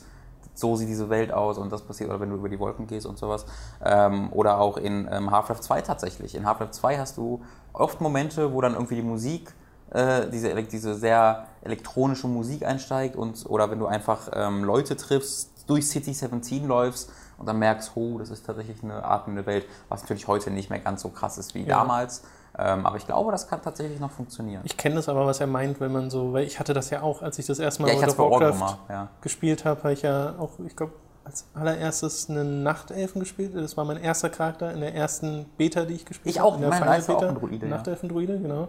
so 0.56 0.76
sieht 0.76 0.88
diese 0.90 1.10
Welt 1.10 1.32
aus 1.34 1.58
und 1.58 1.72
das 1.72 1.82
passiert, 1.82 2.10
oder 2.10 2.20
wenn 2.20 2.30
du 2.30 2.36
über 2.36 2.50
die 2.50 2.60
Wolken 2.60 2.86
gehst 2.86 3.06
und 3.08 3.18
sowas. 3.18 3.46
Ähm, 3.84 4.32
oder 4.34 4.60
auch 4.60 4.78
in 4.78 5.08
ähm, 5.12 5.32
Half-Life 5.32 5.62
2 5.62 5.82
tatsächlich. 5.82 6.36
In 6.36 6.46
Half-Life 6.46 6.72
2 6.72 6.98
hast 7.00 7.18
du 7.18 7.42
oft 7.74 8.02
Momente, 8.02 8.54
wo 8.54 8.62
dann 8.62 8.74
irgendwie 8.74 8.96
die 8.96 9.02
Musik, 9.02 9.52
äh, 9.92 10.30
diese, 10.30 10.54
diese 10.64 10.96
sehr 10.96 11.48
elektronische 11.62 12.28
Musik 12.28 12.66
einsteigt 12.66 13.16
und 13.16 13.46
oder 13.48 13.72
wenn 13.72 13.80
du 13.80 13.88
einfach 13.88 14.30
ähm, 14.34 14.64
Leute 14.64 14.96
triffst, 14.96 15.50
durch 15.68 15.88
City 15.88 16.14
17 16.14 16.68
läufst 16.68 17.10
und 17.38 17.48
dann 17.48 17.58
merkst, 17.58 17.94
oh, 17.96 18.18
das 18.20 18.30
ist 18.30 18.46
tatsächlich 18.46 18.84
eine 18.84 19.04
atmende 19.04 19.46
Welt, 19.46 19.66
was 19.90 20.02
natürlich 20.02 20.28
heute 20.28 20.52
nicht 20.52 20.70
mehr 20.70 20.80
ganz 20.80 21.02
so 21.02 21.10
krass 21.10 21.38
ist 21.38 21.56
wie 21.56 21.64
Ja. 21.64 21.80
damals. 21.80 22.24
Ähm, 22.58 22.86
aber 22.86 22.98
ich 22.98 23.06
glaube, 23.08 23.32
das 23.32 23.48
kann 23.48 23.62
tatsächlich 23.62 24.00
noch 24.00 24.12
funktionieren. 24.12 24.62
Ich 24.64 24.78
kenne 24.78 24.96
das 24.96 25.10
aber, 25.10 25.26
was 25.26 25.40
er 25.40 25.48
meint, 25.48 25.80
wenn 25.80 25.92
man 25.92 26.12
so, 26.12 26.34
weil 26.34 26.46
ich 26.46 26.60
hatte 26.60 26.74
das 26.74 26.92
ja 26.92 27.02
auch, 27.02 27.24
als 27.24 27.40
ich 27.40 27.48
das 27.48 27.58
erste 27.58 27.82
Mal 27.82 27.88
ja, 27.90 27.94
ich 27.96 28.18
World 28.18 28.44
of 28.44 28.60
Warcraft 28.60 28.78
ja. 28.90 29.10
gespielt 29.22 29.66
habe, 29.66 29.82
habe 29.82 29.94
ich 29.94 30.04
ja 30.04 30.36
auch, 30.38 30.52
ich 30.66 30.76
glaube, 30.76 30.94
als 31.26 31.46
allererstes 31.54 32.30
einen 32.30 32.64
Nachtelfen 32.64 33.20
gespielt. 33.20 33.56
Das 33.56 33.78
war 33.78 33.86
mein 33.86 33.98
erster 33.98 34.30
Charakter 34.30 34.72
in 34.72 34.82
der 34.82 34.94
ersten 34.94 35.46
Beta, 35.58 35.86
die 35.86 35.96
ich 35.96 36.06
gespielt 36.06 36.36
Ich 36.36 36.40
habe. 36.40 36.50
auch, 36.50 36.56
in 36.56 36.62
der 36.62 36.70
mein 36.70 36.84
erster 36.84 37.16
auch 37.16 37.22
Beta. 37.22 37.32
ein 37.32 37.40
Druide, 37.40 37.66
ja. 37.66 37.76
Nachtelfen-Druide, 37.76 38.40
genau. 38.40 38.68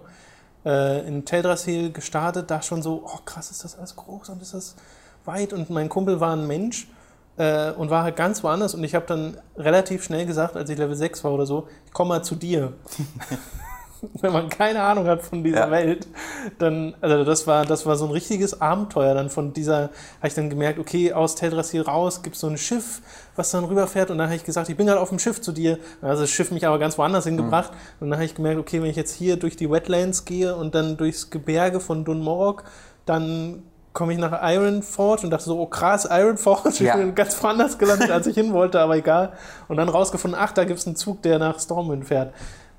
Äh, 0.65 1.07
in 1.07 1.25
Teldrassil 1.25 1.93
gestartet, 1.93 2.51
da 2.51 2.63
schon 2.63 2.83
so, 2.83 3.03
oh 3.05 3.19
krass, 3.25 3.51
ist 3.51 3.65
das 3.65 3.77
alles 3.77 3.97
groß 3.97 4.31
und 4.31 4.41
ist 4.41 4.55
das 4.55 4.77
weit. 5.25 5.53
Und 5.53 5.69
mein 5.69 5.89
Kumpel 5.89 6.21
war 6.21 6.35
ein 6.35 6.47
Mensch 6.47 6.89
äh, 7.37 7.73
und 7.73 7.91
war 7.91 8.05
halt 8.05 8.17
ganz 8.17 8.43
woanders. 8.43 8.75
Und 8.75 8.85
ich 8.85 8.95
habe 8.95 9.07
dann 9.07 9.37
relativ 9.57 10.05
schnell 10.05 10.25
gesagt, 10.25 10.57
als 10.57 10.71
ich 10.71 10.79
Level 10.79 10.97
6 10.97 11.25
war 11.25 11.33
oder 11.33 11.47
so, 11.47 11.69
ich 11.85 11.93
komme 11.93 12.11
mal 12.11 12.23
zu 12.23 12.35
dir. 12.35 12.73
Wenn 14.21 14.33
man 14.33 14.49
keine 14.49 14.83
Ahnung 14.83 15.07
hat 15.07 15.23
von 15.23 15.43
dieser 15.45 15.67
Ja. 15.67 15.71
Welt, 15.71 16.07
dann, 16.59 16.95
also 17.01 17.25
das 17.25 17.47
war, 17.47 17.65
das 17.65 17.87
war 17.87 17.97
so 17.97 18.05
ein 18.07 18.11
richtiges 18.11 18.61
Abenteuer. 18.61 19.15
Dann 19.15 19.31
von 19.31 19.53
dieser, 19.53 19.91
habe 20.19 20.29
ich 20.29 20.35
dann 20.35 20.51
gemerkt, 20.51 20.79
okay, 20.79 21.13
aus 21.13 21.35
Teldrassil 21.35 21.83
raus 21.83 22.23
gibt 22.23 22.35
es 22.37 22.41
so 22.41 22.47
ein 22.49 22.59
Schiff, 22.59 23.01
was 23.37 23.51
dann 23.51 23.65
rüberfährt. 23.65 24.11
Und 24.11 24.19
dann 24.19 24.27
habe 24.29 24.37
ich 24.37 24.45
gesagt, 24.45 24.69
ich 24.69 24.77
bin 24.77 24.87
gerade 24.87 25.01
auf 25.01 25.09
dem 25.11 25.19
Schiff 25.19 25.41
zu 25.41 25.53
dir. 25.53 25.79
Dann 26.01 26.11
hat 26.11 26.19
das 26.19 26.31
Schiff 26.31 26.51
mich 26.51 26.67
aber 26.67 26.79
ganz 26.79 26.97
woanders 26.99 27.25
hingebracht. 27.25 27.73
Und 28.01 28.11
dann 28.11 28.19
habe 28.19 28.27
ich 28.27 28.35
gemerkt, 28.35 28.59
okay, 28.61 28.81
wenn 28.83 28.91
ich 28.91 28.97
jetzt 28.97 29.15
hier 29.15 29.37
durch 29.37 29.57
die 29.57 29.71
Wetlands 29.71 30.25
gehe 30.25 30.55
und 30.55 30.75
dann 30.75 30.97
durchs 30.97 31.31
Gebirge 31.31 31.81
von 31.81 32.05
Dunmorok, 32.05 32.65
dann 33.07 33.63
komme 33.93 34.13
ich 34.13 34.19
nach 34.19 34.33
Ironforge 34.43 35.23
und 35.23 35.31
dachte 35.31 35.45
so, 35.45 35.57
oh 35.61 35.67
krass, 35.67 36.09
Ironforge. 36.11 36.69
Ich 36.71 36.81
Ja. 36.81 36.97
bin 36.97 37.15
ganz 37.15 37.41
woanders 37.43 37.79
gelandet, 37.79 38.11
als 38.11 38.27
ich 38.27 38.35
hin 38.41 38.53
wollte, 38.53 38.81
aber 38.81 38.97
egal. 38.97 39.35
Und 39.69 39.77
dann 39.77 39.89
rausgefunden, 39.89 40.39
ach, 40.41 40.51
da 40.51 40.65
gibt 40.65 40.81
es 40.81 40.87
einen 40.89 40.97
Zug, 40.97 41.23
der 41.23 41.39
nach 41.39 41.61
Stormwind 41.61 42.05
fährt. 42.07 42.35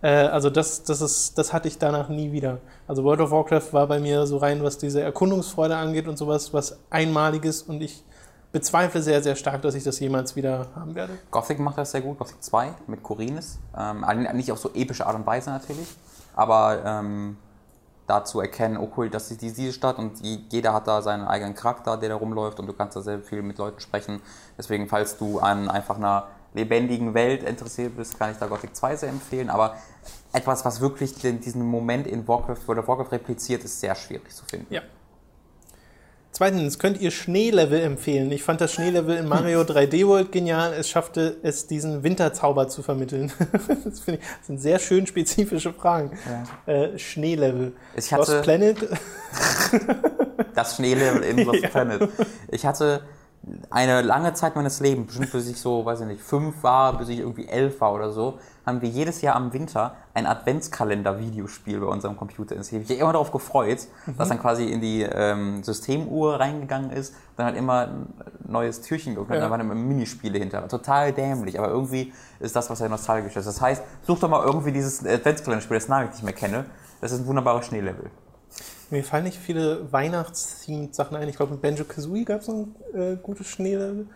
Äh, 0.06 0.28
also 0.28 0.52
das, 0.52 0.84
das, 0.84 1.02
ist, 1.02 1.36
das 1.38 1.52
hatte 1.52 1.68
ich 1.68 1.80
danach 1.80 2.10
nie 2.10 2.32
wieder. 2.32 2.60
Also 2.88 3.04
World 3.04 3.22
of 3.22 3.32
Warcraft 3.32 3.72
war 3.74 3.88
bei 3.88 4.00
mir 4.00 4.28
so 4.28 4.38
rein, 4.38 4.62
was 4.64 4.78
diese 4.78 5.02
Erkundungsfreude 5.02 5.76
angeht 5.76 6.08
und 6.08 6.18
sowas, 6.18 6.54
was 6.54 6.78
Einmaliges 6.92 7.64
und 7.64 7.82
ich 7.82 8.04
bezweifle 8.52 9.02
sehr, 9.02 9.24
sehr 9.24 9.36
stark, 9.36 9.64
dass 9.64 9.74
ich 9.74 9.84
das 9.84 10.00
jemals 10.00 10.36
wieder 10.36 10.68
haben 10.76 10.94
werde. 10.94 11.14
Gothic 11.32 11.58
macht 11.60 11.78
das 11.80 11.92
sehr 11.92 12.02
gut, 12.02 12.20
Gothic 12.20 12.42
2 12.44 12.74
mit 12.88 13.02
Corines. 13.02 13.58
Ähm, 13.78 14.06
nicht 14.34 14.52
auf 14.52 14.60
so 14.60 14.70
epische 14.76 15.08
Art 15.08 15.16
und 15.16 15.26
Weise 15.26 15.50
natürlich, 15.50 15.88
aber 16.36 16.84
ähm, 16.86 17.38
da 18.08 18.24
zu 18.24 18.40
erkennen, 18.40 18.78
oh 18.78 18.88
cool, 18.96 19.10
das 19.10 19.32
ist 19.32 19.42
die- 19.42 19.52
diese 19.52 19.74
Stadt 19.74 19.98
und 19.98 20.22
je- 20.22 20.38
jeder 20.52 20.74
hat 20.74 20.88
da 20.88 21.02
seinen 21.02 21.26
eigenen 21.28 21.56
Charakter, 21.56 21.98
der 21.98 22.10
da 22.10 22.16
rumläuft 22.16 22.60
und 22.60 22.68
du 22.68 22.74
kannst 22.74 22.96
da 22.96 23.02
sehr 23.02 23.20
viel 23.22 23.42
mit 23.42 23.58
Leuten 23.58 23.80
sprechen. 23.80 24.22
Deswegen, 24.58 24.88
falls 24.88 25.18
du 25.18 25.40
an 25.40 25.68
einfach 25.68 25.98
einer 25.98 26.28
lebendigen 26.56 27.14
Welt 27.14 27.44
interessiert 27.44 27.96
bist, 27.98 28.18
kann 28.18 28.32
ich 28.32 28.38
da 28.38 28.48
Gothic 28.48 28.76
2 28.76 28.96
sehr 28.96 29.10
empfehlen. 29.10 29.50
Aber 29.50 29.76
etwas, 30.34 30.66
was 30.66 30.82
wirklich 30.82 31.14
den, 31.16 31.40
diesen 31.42 31.66
Moment 31.66 32.08
in 32.08 32.28
Warcraft 32.28 32.68
oder 32.68 32.88
Warcraft 32.88 33.12
repliziert, 33.12 33.64
ist 33.64 33.80
sehr 33.80 33.96
schwierig 33.96 34.34
zu 34.34 34.46
finden. 34.46 34.74
Ja. 34.74 34.82
Zweitens, 36.32 36.80
könnt 36.80 37.00
ihr 37.00 37.12
Schneelevel 37.12 37.80
empfehlen? 37.80 38.30
Ich 38.34 38.44
fand 38.44 38.60
das 38.60 38.74
Schneelevel 38.74 39.16
in 39.16 39.26
Mario 39.26 39.62
3D 39.62 40.06
World 40.06 40.34
genial. 40.34 40.74
Es 40.74 40.90
schaffte 40.90 41.38
es, 41.44 41.68
diesen 41.68 42.04
Winterzauber 42.04 42.68
zu 42.68 42.84
vermitteln. 42.84 43.32
das, 43.86 44.06
ich, 44.06 44.20
das 44.20 44.48
sind 44.48 44.58
sehr 44.60 44.80
schön 44.80 45.08
spezifische 45.08 45.72
Fragen. 45.72 46.12
Äh, 46.66 46.98
Schneelevel. 47.00 47.72
Ich 47.96 48.12
Lost 48.12 48.30
hatte- 48.32 48.42
Planet, 48.42 48.78
Das 50.56 50.76
Schneelevel 50.76 51.24
in 51.24 51.46
Lost 51.46 51.60
Ja. 51.64 51.70
Planet. 51.70 52.10
Ich 52.50 52.66
hatte 52.66 53.02
eine 53.70 54.02
lange 54.02 54.34
Zeit 54.34 54.56
meines 54.56 54.80
Lebens, 54.80 55.08
bestimmt 55.08 55.32
bis 55.32 55.48
ich 55.48 55.60
so, 55.60 55.86
weiß 55.86 56.02
ich 56.02 56.08
nicht, 56.08 56.22
fünf 56.22 56.64
war, 56.64 56.98
bis 56.98 57.10
ich 57.10 57.20
irgendwie 57.20 57.48
elf 57.48 57.80
war 57.80 57.94
oder 57.94 58.12
so, 58.12 58.40
haben 58.66 58.82
wir 58.82 58.90
jedes 58.90 59.22
Jahr 59.22 59.36
am 59.36 59.54
Winter 59.54 59.96
ein 60.16 60.26
Adventskalender-Videospiel 60.26 61.80
bei 61.80 61.86
unserem 61.86 62.18
Computer 62.18 62.56
installiert. 62.56 62.86
Ich 62.86 62.90
habe 62.90 62.96
mich 62.96 63.02
immer 63.02 63.14
darauf 63.14 63.32
gefreut, 63.32 63.88
mhm. 64.08 64.18
dass 64.18 64.30
dann 64.30 64.40
quasi 64.40 64.66
in 64.66 64.82
die 64.82 65.04
ähm, 65.04 65.64
Systemuhr 65.64 66.40
reingegangen 66.40 66.90
ist, 66.90 67.14
dann 67.38 67.46
halt 67.46 67.58
immer 67.58 67.88
ein 67.88 68.14
neues 68.48 68.82
Türchen 68.82 69.14
geöffnet, 69.14 69.36
ja. 69.36 69.42
dann 69.42 69.52
waren 69.52 69.62
immer 69.62 69.76
Minispiele 69.76 70.40
hinter. 70.40 70.68
Total 70.68 71.14
dämlich, 71.14 71.60
aber 71.60 71.70
irgendwie 71.70 72.14
ist 72.40 72.56
das, 72.56 72.70
was 72.70 72.80
ja 72.80 72.90
nostalgisch 72.90 73.36
ist. 73.36 73.46
Das 73.46 73.62
heißt, 73.62 73.84
such 74.02 74.20
doch 74.20 74.30
mal 74.30 74.44
irgendwie 74.44 74.72
dieses 74.72 75.06
Adventskalender-Spiel, 75.06 75.78
das 75.78 75.88
Name 75.88 76.06
ich 76.06 76.12
nicht 76.12 76.24
mehr 76.24 76.34
kenne. 76.34 76.66
Das 77.02 77.12
ist 77.12 77.20
ein 77.20 77.28
wunderbares 77.28 77.68
Schneelevel. 77.68 78.10
Mir 78.92 79.04
fallen 79.04 79.24
nicht 79.24 79.38
viele 79.38 79.92
Weihnachts-Sachen 79.92 81.18
ein. 81.18 81.28
Ich 81.28 81.38
glaube, 81.38 81.56
in 81.56 81.60
Banjo 81.60 81.86
Kazooie 81.86 82.24
gab 82.24 82.42
es 82.42 82.50
ein 82.50 82.76
äh, 82.94 83.16
gutes 83.22 83.48
Schneelevel. 83.48 84.08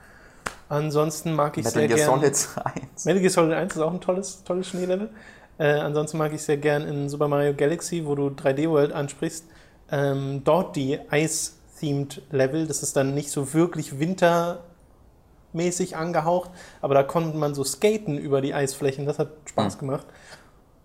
Ansonsten 0.69 1.33
mag 1.33 1.57
ich 1.57 1.65
Metal 1.65 1.79
sehr 1.79 1.87
gerne. 1.87 2.01
Metal 2.03 2.19
Gear 2.19 2.33
Solid 2.33 2.83
1. 2.93 3.05
Metal 3.05 3.21
Gear 3.21 3.31
Solid 3.31 3.53
1 3.53 3.75
ist 3.75 3.81
auch 3.81 3.93
ein 3.93 4.01
tolles, 4.01 4.43
tolles 4.43 4.67
Schneelevel. 4.67 5.09
Äh, 5.57 5.73
ansonsten 5.79 6.17
mag 6.17 6.31
ich 6.33 6.43
sehr 6.43 6.57
gern 6.57 6.87
in 6.87 7.09
Super 7.09 7.27
Mario 7.27 7.53
Galaxy, 7.55 8.05
wo 8.05 8.13
du 8.15 8.27
3D 8.27 8.69
World 8.69 8.93
ansprichst, 8.93 9.45
ähm, 9.91 10.41
dort 10.43 10.75
die 10.75 10.99
Ice-themed 11.11 12.21
Level. 12.31 12.67
Das 12.67 12.83
ist 12.83 12.95
dann 12.95 13.15
nicht 13.15 13.31
so 13.31 13.53
wirklich 13.53 13.99
wintermäßig 13.99 15.97
angehaucht, 15.97 16.51
aber 16.81 16.93
da 16.93 17.03
konnte 17.03 17.35
man 17.35 17.55
so 17.55 17.63
skaten 17.63 18.17
über 18.17 18.41
die 18.41 18.53
Eisflächen. 18.53 19.05
Das 19.05 19.17
hat 19.17 19.31
Spaß 19.45 19.75
mhm. 19.75 19.79
gemacht. 19.79 20.05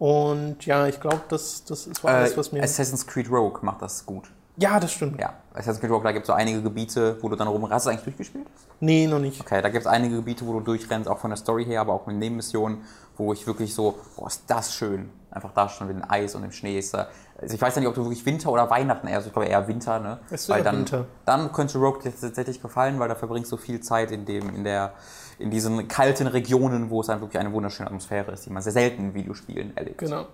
Und 0.04 0.66
ja, 0.66 0.86
ich 0.86 1.00
glaube, 1.00 1.22
das, 1.30 1.64
das 1.64 1.86
ist 1.86 2.04
alles, 2.04 2.32
äh, 2.32 2.36
was 2.36 2.52
mir. 2.52 2.62
Assassin's 2.62 3.06
Creed 3.06 3.30
Rogue 3.30 3.60
macht 3.62 3.80
das 3.80 4.04
gut. 4.04 4.30
Ja, 4.58 4.78
das 4.78 4.92
stimmt. 4.92 5.18
Ja, 5.18 5.32
Assassin's 5.54 5.80
Creed 5.80 5.90
Rogue, 5.90 6.04
da 6.04 6.12
gibt 6.12 6.24
es 6.24 6.26
so 6.26 6.34
einige 6.34 6.60
Gebiete, 6.60 7.16
wo 7.22 7.30
du 7.30 7.36
dann 7.36 7.48
rum. 7.48 7.70
Hast 7.70 7.86
du 7.86 7.90
eigentlich 7.90 8.04
durchgespielt? 8.04 8.46
Nee, 8.80 9.06
noch 9.06 9.18
nicht. 9.18 9.40
Okay, 9.40 9.62
da 9.62 9.70
gibt 9.70 9.80
es 9.80 9.86
einige 9.86 10.16
Gebiete, 10.16 10.46
wo 10.46 10.52
du 10.52 10.60
durchrennst, 10.60 11.08
auch 11.08 11.20
von 11.20 11.30
der 11.30 11.38
Story 11.38 11.64
her, 11.64 11.80
aber 11.80 11.94
auch 11.94 12.06
mit 12.06 12.16
Nebenmissionen, 12.16 12.84
wo 13.16 13.32
ich 13.32 13.46
wirklich 13.46 13.74
so, 13.74 13.98
boah, 14.14 14.26
ist 14.26 14.42
das 14.46 14.74
schön. 14.74 15.08
Einfach 15.30 15.52
da 15.54 15.70
schon 15.70 15.86
mit 15.86 15.96
dem 15.96 16.04
Eis 16.06 16.34
und 16.34 16.42
dem 16.42 16.52
Schnee 16.52 16.78
ist 16.78 16.92
da. 16.92 17.08
Also 17.40 17.54
ich 17.54 17.62
weiß 17.62 17.74
ja 17.74 17.80
nicht, 17.80 17.88
ob 17.88 17.94
du 17.94 18.04
wirklich 18.04 18.26
Winter 18.26 18.52
oder 18.52 18.68
Weihnachten 18.68 19.06
eher, 19.06 19.16
also 19.16 19.28
ich 19.28 19.32
glaube 19.32 19.48
eher 19.48 19.66
Winter, 19.66 20.00
ne? 20.00 20.18
Es 20.26 20.42
ist 20.42 20.48
weil 20.50 20.62
dann, 20.62 20.80
Winter. 20.80 21.06
Dann 21.24 21.50
könnte 21.50 21.78
Rogue 21.78 22.02
dir 22.02 22.12
tatsächlich 22.14 22.60
gefallen, 22.60 22.98
weil 22.98 23.08
da 23.08 23.14
verbringst 23.14 23.50
du 23.50 23.56
viel 23.56 23.80
Zeit 23.80 24.10
in 24.10 24.26
dem, 24.26 24.54
in 24.54 24.64
der, 24.64 24.92
in 25.38 25.50
diesen 25.50 25.88
kalten 25.88 26.26
Regionen, 26.26 26.90
wo 26.90 27.00
es 27.00 27.08
dann 27.08 27.20
wirklich 27.20 27.38
eine 27.38 27.52
wunderschöne 27.52 27.88
Atmosphäre 27.88 28.32
ist, 28.32 28.46
die 28.46 28.50
man 28.50 28.62
sehr 28.62 28.72
selten 28.72 29.02
in 29.02 29.14
Videospielen 29.14 29.76
erlebt. 29.76 29.98
Genau. 29.98 30.26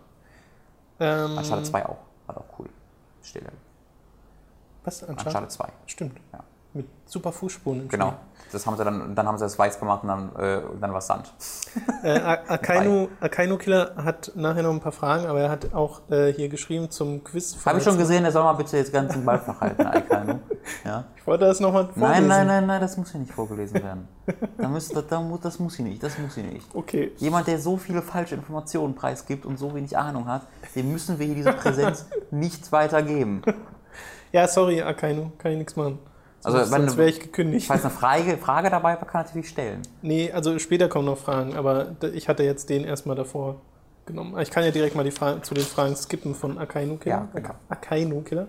Ähm, 0.98 1.38
Uncharted 1.38 1.66
2 1.66 1.86
auch. 1.86 1.98
War 2.26 2.38
auch 2.38 2.58
cool. 2.58 2.68
Stille. 3.22 3.50
Was? 4.84 5.02
Uncharted, 5.02 5.26
Uncharted 5.26 5.52
2. 5.52 5.68
Stimmt. 5.86 6.20
Ja. 6.32 6.40
Mit 6.74 6.86
super 7.06 7.32
Fußspuren. 7.32 7.88
Genau. 7.88 8.14
Das 8.52 8.66
haben 8.66 8.76
sie 8.76 8.84
dann, 8.84 9.14
dann 9.14 9.26
haben 9.26 9.38
sie 9.38 9.44
das 9.44 9.58
weiß 9.58 9.78
gemacht 9.78 10.02
und 10.02 10.08
dann, 10.08 10.36
äh, 10.36 10.60
dann 10.80 10.90
war 10.90 10.98
es 10.98 11.06
Sand. 11.06 11.32
Äh, 12.02 12.18
Akainu, 12.18 13.08
Akainu 13.20 13.58
Killer 13.58 13.92
hat 13.96 14.32
nachher 14.34 14.62
noch 14.62 14.70
ein 14.70 14.80
paar 14.80 14.92
Fragen, 14.92 15.26
aber 15.26 15.40
er 15.40 15.50
hat 15.50 15.74
auch 15.74 16.00
äh, 16.10 16.32
hier 16.32 16.48
geschrieben 16.48 16.90
zum 16.90 17.22
Quiz. 17.22 17.58
Habe 17.64 17.78
ich 17.78 17.84
schon 17.84 17.98
gesehen, 17.98 18.22
der 18.22 18.32
soll 18.32 18.42
mal 18.42 18.54
bitte 18.54 18.78
jetzt 18.78 18.90
ganz 18.90 19.12
den 19.12 19.24
Ball 19.24 19.38
verhalten, 19.38 19.86
Akainu. 19.86 20.38
Ja. 20.84 21.04
Ich 21.16 21.26
wollte 21.26 21.46
das 21.46 21.58
nochmal 21.60 21.88
vorlesen. 21.88 22.28
Nein, 22.28 22.28
nein, 22.28 22.46
nein, 22.46 22.66
nein, 22.66 22.80
das 22.80 22.96
muss 22.96 23.10
hier 23.10 23.20
nicht 23.20 23.32
vorgelesen 23.32 23.82
werden. 23.82 24.08
da 24.58 24.68
müsst, 24.68 24.94
da, 24.94 25.02
das 25.42 25.58
muss 25.58 25.76
hier 25.76 25.84
nicht, 25.84 26.02
das 26.02 26.18
muss 26.18 26.34
hier 26.34 26.44
nicht. 26.44 26.66
Okay. 26.74 27.12
Jemand, 27.16 27.46
der 27.46 27.58
so 27.58 27.76
viele 27.76 28.02
falsche 28.02 28.34
Informationen 28.34 28.94
preisgibt 28.94 29.46
und 29.46 29.58
so 29.58 29.74
wenig 29.74 29.96
Ahnung 29.96 30.26
hat, 30.26 30.42
dem 30.74 30.92
müssen 30.92 31.18
wir 31.18 31.26
hier 31.26 31.34
diese 31.34 31.52
Präsenz 31.52 32.06
nicht 32.30 32.70
weitergeben. 32.72 33.42
Ja, 34.32 34.46
sorry, 34.46 34.82
Akainu, 34.82 35.32
kann 35.38 35.52
ich 35.52 35.58
nichts 35.58 35.76
machen. 35.76 35.98
Also, 36.42 36.58
sonst, 36.58 36.70
sonst 36.70 36.96
wäre 36.96 37.10
ich 37.10 37.20
gekündigt. 37.20 37.66
Falls 37.66 37.84
eine 37.84 37.92
Frage, 37.92 38.36
Frage 38.38 38.70
dabei 38.70 38.98
war, 38.98 39.06
kann 39.06 39.24
natürlich 39.24 39.48
stellen. 39.48 39.82
Nee, 40.02 40.32
also 40.32 40.58
später 40.58 40.88
kommen 40.88 41.06
noch 41.06 41.18
Fragen, 41.18 41.54
aber 41.54 41.96
ich 42.14 42.28
hatte 42.28 42.42
jetzt 42.44 42.70
den 42.70 42.84
erstmal 42.84 43.16
davor 43.16 43.60
genommen. 44.06 44.38
Ich 44.40 44.50
kann 44.50 44.64
ja 44.64 44.70
direkt 44.70 44.96
mal 44.96 45.04
die 45.04 45.10
Frage, 45.10 45.42
zu 45.42 45.54
den 45.54 45.64
Fragen 45.64 45.94
skippen 45.96 46.34
von 46.34 46.58
Akainu 46.58 46.96
Killer. 46.96 47.28
Ja, 47.34 47.40
genau. 47.40 47.54
Akainu 47.68 48.22
Killer. 48.22 48.48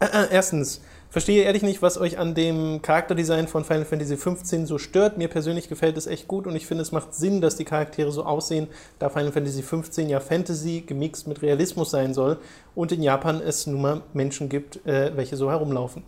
Äh, 0.00 0.06
äh, 0.06 0.28
erstens, 0.30 0.80
verstehe 1.10 1.44
ehrlich 1.44 1.62
nicht, 1.62 1.82
was 1.82 1.98
euch 1.98 2.18
an 2.18 2.34
dem 2.34 2.80
Charakterdesign 2.80 3.48
von 3.48 3.64
Final 3.64 3.84
Fantasy 3.84 4.16
XV 4.16 4.66
so 4.66 4.78
stört. 4.78 5.18
Mir 5.18 5.28
persönlich 5.28 5.68
gefällt 5.68 5.96
es 5.96 6.06
echt 6.06 6.28
gut 6.28 6.46
und 6.46 6.56
ich 6.56 6.66
finde, 6.66 6.82
es 6.82 6.92
macht 6.92 7.14
Sinn, 7.14 7.40
dass 7.40 7.56
die 7.56 7.64
Charaktere 7.64 8.10
so 8.10 8.24
aussehen, 8.24 8.68
da 8.98 9.10
Final 9.10 9.32
Fantasy 9.32 9.62
XV 9.62 9.98
ja 10.08 10.20
Fantasy 10.20 10.82
gemixt 10.86 11.26
mit 11.26 11.42
Realismus 11.42 11.90
sein 11.90 12.14
soll 12.14 12.38
und 12.74 12.92
in 12.92 13.02
Japan 13.02 13.40
es 13.40 13.66
nun 13.66 13.82
mal 13.82 14.02
Menschen 14.14 14.48
gibt, 14.48 14.84
äh, 14.86 15.14
welche 15.16 15.36
so 15.36 15.50
herumlaufen. 15.50 16.02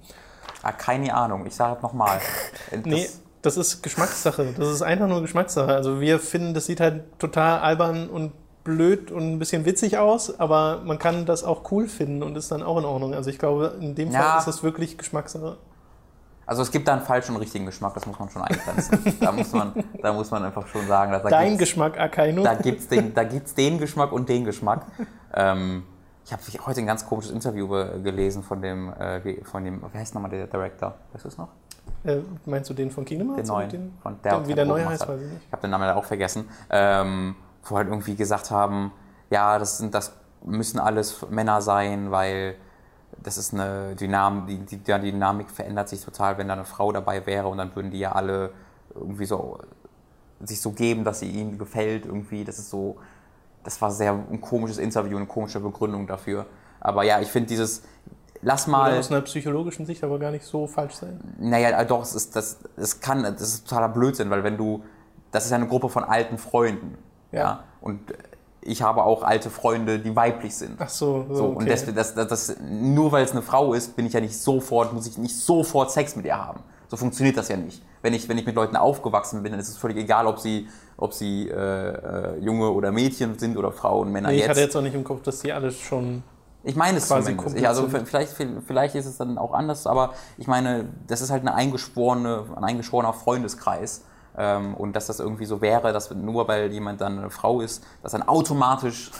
Ah, 0.62 0.72
keine 0.72 1.14
Ahnung, 1.14 1.44
ich 1.46 1.54
sage 1.54 1.76
es 1.76 1.82
nochmal. 1.82 2.20
nee, 2.84 3.08
das 3.42 3.56
ist 3.56 3.82
Geschmackssache. 3.82 4.54
Das 4.56 4.68
ist 4.68 4.82
einfach 4.82 5.08
nur 5.08 5.20
Geschmackssache. 5.20 5.74
Also 5.74 6.00
wir 6.00 6.18
finden, 6.20 6.54
das 6.54 6.66
sieht 6.66 6.80
halt 6.80 7.18
total 7.18 7.60
albern 7.60 8.08
und 8.08 8.32
blöd 8.64 9.10
und 9.10 9.32
ein 9.32 9.38
bisschen 9.38 9.64
witzig 9.64 9.98
aus, 9.98 10.38
aber 10.38 10.82
man 10.84 10.98
kann 10.98 11.26
das 11.26 11.42
auch 11.42 11.70
cool 11.72 11.88
finden 11.88 12.22
und 12.22 12.36
ist 12.36 12.52
dann 12.52 12.62
auch 12.62 12.78
in 12.78 12.84
Ordnung. 12.84 13.14
Also 13.14 13.30
ich 13.30 13.38
glaube, 13.38 13.76
in 13.80 13.94
dem 13.94 14.12
Fall 14.12 14.38
ist 14.38 14.46
das 14.46 14.62
wirklich 14.62 14.96
Geschmackssache. 14.96 15.56
Also 16.44 16.62
es 16.62 16.70
gibt 16.70 16.88
da 16.88 16.94
einen 16.94 17.02
falschen 17.02 17.34
und 17.34 17.40
richtigen 17.40 17.66
Geschmack, 17.66 17.94
das 17.94 18.04
muss 18.06 18.18
man 18.18 18.28
schon 18.28 18.42
eingrenzen. 18.42 19.16
da, 19.20 19.32
muss 19.32 19.52
man, 19.52 19.72
da 20.00 20.12
muss 20.12 20.30
man 20.30 20.44
einfach 20.44 20.66
schon 20.66 20.86
sagen, 20.86 21.12
dass 21.12 21.22
da 21.22 21.28
Dein 21.28 21.56
Geschmack, 21.56 21.98
Akainu. 21.98 22.42
Da 22.42 22.54
gibt 22.54 22.80
es 22.80 22.88
den, 22.88 23.14
den 23.14 23.78
Geschmack 23.78 24.12
und 24.12 24.28
den 24.28 24.44
Geschmack. 24.44 24.86
ähm, 25.34 25.84
ich 26.25 26.33
habe 26.33 26.43
heute 26.66 26.81
ein 26.81 26.87
ganz 26.87 27.07
komisches 27.07 27.33
Interview 27.33 27.68
gelesen 27.68 28.43
von 28.43 28.62
dem, 28.62 28.93
äh, 28.93 29.43
von 29.45 29.64
dem, 29.64 29.83
wie 29.93 29.99
heißt 29.99 30.14
nochmal 30.14 30.31
der 30.31 30.47
Director? 30.47 30.95
Weißt 31.12 31.25
du 31.25 31.29
es 31.29 31.39
noch? 31.39 31.49
Äh, 32.05 32.18
meinst 32.47 32.70
du 32.70 32.75
den 32.75 32.91
von 32.91 33.05
Kingdom 33.05 33.35
Hearts? 33.35 33.49
Den 33.49 33.55
neuen. 33.55 33.68
Den, 33.70 33.95
von 34.03 34.16
der, 34.23 34.39
den, 34.39 34.49
wie 34.49 34.55
der 34.55 34.64
neue 34.64 34.89
heißt, 34.89 35.09
weiß 35.09 35.20
ich 35.20 35.31
nicht. 35.31 35.43
Ich 35.47 35.53
habe 35.53 35.62
den 35.62 35.70
Namen 35.70 35.85
leider 35.85 35.97
auch 35.97 36.05
vergessen. 36.05 36.49
Ähm, 36.70 37.35
wo 37.64 37.77
halt 37.77 37.89
irgendwie 37.89 38.16
gesagt 38.16 38.51
haben, 38.51 38.93
ja, 39.31 39.59
das, 39.59 39.79
sind, 39.79 39.95
das 39.95 40.12
müssen 40.45 40.79
alles 40.79 41.25
Männer 41.31 41.62
sein, 41.62 42.11
weil 42.11 42.57
das 43.23 43.39
ist 43.39 43.55
eine 43.55 43.95
Dynamik, 43.95 44.66
die, 44.66 44.77
die, 44.77 44.77
die 44.79 45.12
Dynamik 45.12 45.51
verändert 45.51 45.89
sich 45.89 46.05
total, 46.05 46.39
wenn 46.39 46.49
da 46.49 46.55
eine 46.55 46.64
Frau 46.64 46.91
dabei 46.93 47.25
wäre 47.27 47.47
und 47.49 47.59
dann 47.59 47.75
würden 47.77 47.91
die 47.91 48.01
ja 48.01 48.12
alle 48.12 48.51
irgendwie 48.95 49.27
so 49.27 49.59
sich 50.41 50.61
so 50.61 50.73
geben, 50.73 51.05
dass 51.05 51.20
sie 51.20 51.31
ihnen 51.31 51.57
gefällt 51.57 52.05
irgendwie. 52.05 52.45
Das 52.45 52.59
ist 52.59 52.70
so, 52.70 52.97
das 53.64 53.80
war 53.80 53.90
sehr 53.90 54.12
ein 54.12 54.40
komisches 54.40 54.78
Interview, 54.78 55.16
eine 55.16 55.26
komische 55.26 55.60
Begründung 55.60 56.06
dafür. 56.06 56.46
Aber 56.80 57.04
ja, 57.04 57.20
ich 57.20 57.28
finde 57.28 57.48
dieses, 57.48 57.82
lass 58.42 58.66
mal. 58.66 58.90
Würde 58.90 59.00
aus 59.00 59.10
einer 59.10 59.20
psychologischen 59.22 59.86
Sicht 59.86 60.02
aber 60.04 60.18
gar 60.18 60.30
nicht 60.30 60.44
so 60.44 60.66
falsch 60.66 60.94
sein. 60.94 61.20
Naja, 61.38 61.80
äh, 61.80 61.86
doch, 61.86 62.02
es 62.02 62.14
ist, 62.14 62.36
das, 62.36 62.58
es 62.76 63.00
kann, 63.00 63.22
das 63.22 63.40
ist 63.40 63.68
totaler 63.68 63.88
Blödsinn, 63.88 64.30
weil 64.30 64.44
wenn 64.44 64.56
du, 64.56 64.82
das 65.30 65.44
ist 65.44 65.50
ja 65.50 65.56
eine 65.56 65.68
Gruppe 65.68 65.88
von 65.88 66.04
alten 66.04 66.38
Freunden. 66.38 66.98
Ja. 67.30 67.40
ja 67.40 67.64
und 67.80 68.00
ich 68.60 68.82
habe 68.82 69.02
auch 69.04 69.22
alte 69.22 69.50
Freunde, 69.50 69.98
die 69.98 70.14
weiblich 70.14 70.54
sind. 70.54 70.76
Ach 70.78 70.88
so, 70.88 71.24
so, 71.28 71.34
so 71.34 71.44
okay. 71.46 71.56
Und 71.56 71.68
das, 71.68 72.14
das, 72.14 72.14
das, 72.14 72.56
nur 72.60 73.10
weil 73.12 73.24
es 73.24 73.32
eine 73.32 73.42
Frau 73.42 73.74
ist, 73.74 73.96
bin 73.96 74.06
ich 74.06 74.12
ja 74.12 74.20
nicht 74.20 74.38
sofort, 74.38 74.92
muss 74.92 75.06
ich 75.06 75.18
nicht 75.18 75.36
sofort 75.36 75.90
Sex 75.90 76.14
mit 76.16 76.26
ihr 76.26 76.36
haben. 76.36 76.60
So 76.93 76.99
funktioniert 76.99 77.38
das 77.38 77.49
ja 77.49 77.57
nicht. 77.57 77.82
Wenn 78.03 78.12
ich, 78.12 78.28
wenn 78.28 78.36
ich 78.36 78.45
mit 78.45 78.55
Leuten 78.55 78.76
aufgewachsen 78.76 79.43
bin, 79.43 79.53
dann 79.53 79.61
ist 79.62 79.70
es 79.70 79.78
völlig 79.78 79.97
egal, 79.97 80.26
ob 80.26 80.38
sie, 80.38 80.68
ob 80.99 81.14
sie 81.14 81.49
äh, 81.49 81.55
äh, 81.55 82.38
Junge 82.38 82.70
oder 82.70 82.93
Mädchen 82.93 83.38
sind 83.38 83.57
oder 83.57 83.72
Frauen, 83.72 84.12
Männer 84.12 84.28
nee, 84.28 84.34
jetzt. 84.34 84.43
Ich 84.43 84.51
hatte 84.51 84.61
jetzt 84.61 84.76
auch 84.76 84.82
nicht 84.82 84.95
im 84.95 85.03
Kopf, 85.03 85.22
dass 85.22 85.40
die 85.40 85.55
alles 85.55 85.78
schon. 85.78 86.22
Ich 86.62 86.76
meine 86.76 86.99
es 86.99 87.09
zumindest. 87.09 87.57
Ich, 87.57 87.66
also 87.66 87.88
vielleicht, 87.88 88.36
vielleicht 88.66 88.95
ist 88.95 89.07
es 89.07 89.16
dann 89.16 89.38
auch 89.38 89.55
anders, 89.55 89.86
aber 89.86 90.12
ich 90.36 90.47
meine, 90.47 90.84
das 91.07 91.22
ist 91.22 91.30
halt 91.30 91.40
eine 91.40 91.55
eingeschworene, 91.55 92.45
ein 92.57 92.64
eingeschworener 92.64 93.14
Freundeskreis. 93.14 94.05
Ähm, 94.36 94.74
und 94.74 94.95
dass 94.95 95.07
das 95.07 95.18
irgendwie 95.18 95.47
so 95.47 95.62
wäre, 95.62 95.95
dass 95.95 96.11
nur 96.11 96.47
weil 96.47 96.70
jemand 96.72 97.01
dann 97.01 97.18
eine 97.18 97.30
Frau 97.30 97.62
ist, 97.62 97.82
dass 98.03 98.12
dann 98.12 98.22
automatisch 98.22 99.12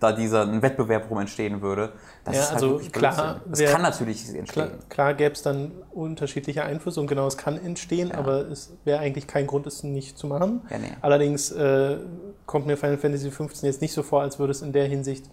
da 0.00 0.12
dieser 0.12 0.42
ein 0.42 0.62
Wettbewerb 0.62 1.10
rum 1.10 1.18
entstehen 1.18 1.60
würde. 1.60 1.92
Das 2.24 2.36
ja, 2.36 2.42
ist 2.42 2.52
halt 2.52 2.62
also 2.62 2.80
klar, 2.92 3.40
Das 3.46 3.64
kann 3.64 3.82
natürlich 3.82 4.34
entstehen. 4.34 4.46
Klar, 4.46 4.68
klar 4.88 5.14
gäbe 5.14 5.32
es 5.32 5.42
dann 5.42 5.72
unterschiedliche 5.92 6.64
Einflüsse 6.64 7.00
und 7.00 7.06
genau, 7.06 7.26
es 7.26 7.36
kann 7.36 7.58
entstehen, 7.58 8.10
ja. 8.10 8.18
aber 8.18 8.48
es 8.48 8.72
wäre 8.84 9.00
eigentlich 9.00 9.26
kein 9.26 9.46
Grund, 9.46 9.66
es 9.66 9.82
nicht 9.82 10.16
zu 10.16 10.26
machen. 10.26 10.62
Ja, 10.70 10.78
nee. 10.78 10.86
Allerdings 11.00 11.50
äh, 11.50 11.98
kommt 12.46 12.66
mir 12.66 12.76
Final 12.76 12.98
Fantasy 12.98 13.30
XV 13.30 13.62
jetzt 13.62 13.82
nicht 13.82 13.92
so 13.92 14.02
vor, 14.02 14.22
als 14.22 14.38
würde 14.38 14.52
es 14.52 14.62
in 14.62 14.72
der 14.72 14.86
Hinsicht, 14.86 15.26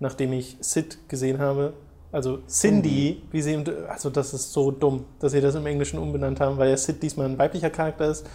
nachdem 0.00 0.32
ich 0.32 0.56
Sid 0.60 1.08
gesehen 1.08 1.38
habe, 1.38 1.74
also 2.12 2.38
Cindy, 2.48 3.22
wie 3.30 3.42
sie, 3.42 3.62
also 3.88 4.08
das 4.08 4.32
ist 4.32 4.52
so 4.52 4.70
dumm, 4.70 5.04
dass 5.18 5.32
sie 5.32 5.40
das 5.40 5.54
im 5.54 5.66
Englischen 5.66 5.98
umbenannt 5.98 6.40
haben, 6.40 6.56
weil 6.56 6.70
ja 6.70 6.76
Sid 6.76 7.02
diesmal 7.02 7.26
ein 7.26 7.36
weiblicher 7.36 7.68
Charakter 7.68 8.06
ist 8.06 8.26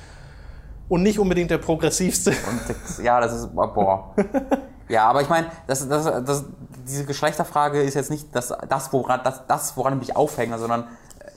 und 0.89 1.03
nicht 1.03 1.17
unbedingt 1.17 1.49
der 1.49 1.57
progressivste. 1.57 2.31
Und, 2.31 3.03
ja, 3.03 3.19
das 3.19 3.33
ist, 3.33 3.55
boah. 3.55 4.13
Ja, 4.89 5.07
aber 5.07 5.21
ich 5.21 5.29
meine, 5.29 5.47
das, 5.67 5.87
das, 5.87 6.05
das, 6.25 6.45
diese 6.87 7.05
Geschlechterfrage 7.05 7.81
ist 7.81 7.93
jetzt 7.93 8.09
nicht 8.09 8.35
das, 8.35 8.53
das, 8.67 8.91
woran, 8.91 9.21
das, 9.23 9.41
das, 9.47 9.77
woran 9.77 9.93
ich 9.93 10.07
mich 10.07 10.15
aufhänge, 10.15 10.57
sondern 10.57 10.83
äh, 10.83 11.31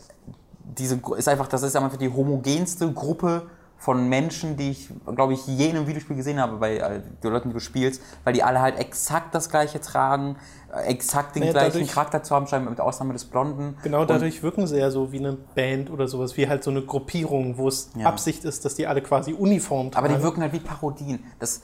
diese 0.78 1.00
ist 1.16 1.28
einfach, 1.28 1.46
das 1.48 1.62
ist 1.62 1.76
einfach 1.76 1.96
die 1.96 2.12
homogenste 2.12 2.90
Gruppe 2.92 3.42
von 3.84 4.08
Menschen, 4.08 4.56
die 4.56 4.70
ich, 4.70 4.88
glaube 5.14 5.34
ich, 5.34 5.46
je 5.46 5.68
in 5.68 5.76
einem 5.76 5.86
Videospiel 5.86 6.16
gesehen 6.16 6.40
habe, 6.40 6.56
bei 6.56 6.78
äh, 6.78 7.02
den 7.22 7.30
Leuten, 7.32 7.50
die 7.50 7.52
du 7.52 7.60
spielst, 7.60 8.00
weil 8.24 8.32
die 8.32 8.42
alle 8.42 8.62
halt 8.62 8.78
exakt 8.78 9.34
das 9.34 9.50
gleiche 9.50 9.78
tragen, 9.78 10.36
äh, 10.74 10.84
exakt 10.86 11.34
den 11.36 11.42
Nee, 11.42 11.50
gleichen 11.50 11.72
dadurch- 11.74 11.92
Charakter 11.92 12.22
zu 12.22 12.34
haben, 12.34 12.46
scheinbar 12.46 12.70
mit 12.70 12.80
Ausnahme 12.80 13.12
des 13.12 13.26
Blonden. 13.26 13.76
Genau 13.82 14.00
Und- 14.00 14.08
dadurch 14.08 14.42
wirken 14.42 14.66
sie 14.66 14.78
ja 14.78 14.90
so 14.90 15.12
wie 15.12 15.18
eine 15.18 15.34
Band 15.34 15.90
oder 15.90 16.08
sowas, 16.08 16.34
wie 16.38 16.48
halt 16.48 16.64
so 16.64 16.70
eine 16.70 16.80
Gruppierung, 16.80 17.58
wo 17.58 17.68
es 17.68 17.90
Ja. 17.94 18.06
Absicht 18.06 18.46
ist, 18.46 18.64
dass 18.64 18.74
die 18.74 18.86
alle 18.86 19.02
quasi 19.02 19.34
Uniform 19.34 19.90
tragen. 19.90 20.06
Aber 20.06 20.16
die 20.16 20.22
wirken 20.22 20.40
halt 20.40 20.54
wie 20.54 20.60
Parodien. 20.60 21.22
Das, 21.38 21.60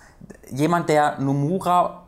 jemand, 0.50 0.90
der 0.90 1.18
Nomura 1.20 2.02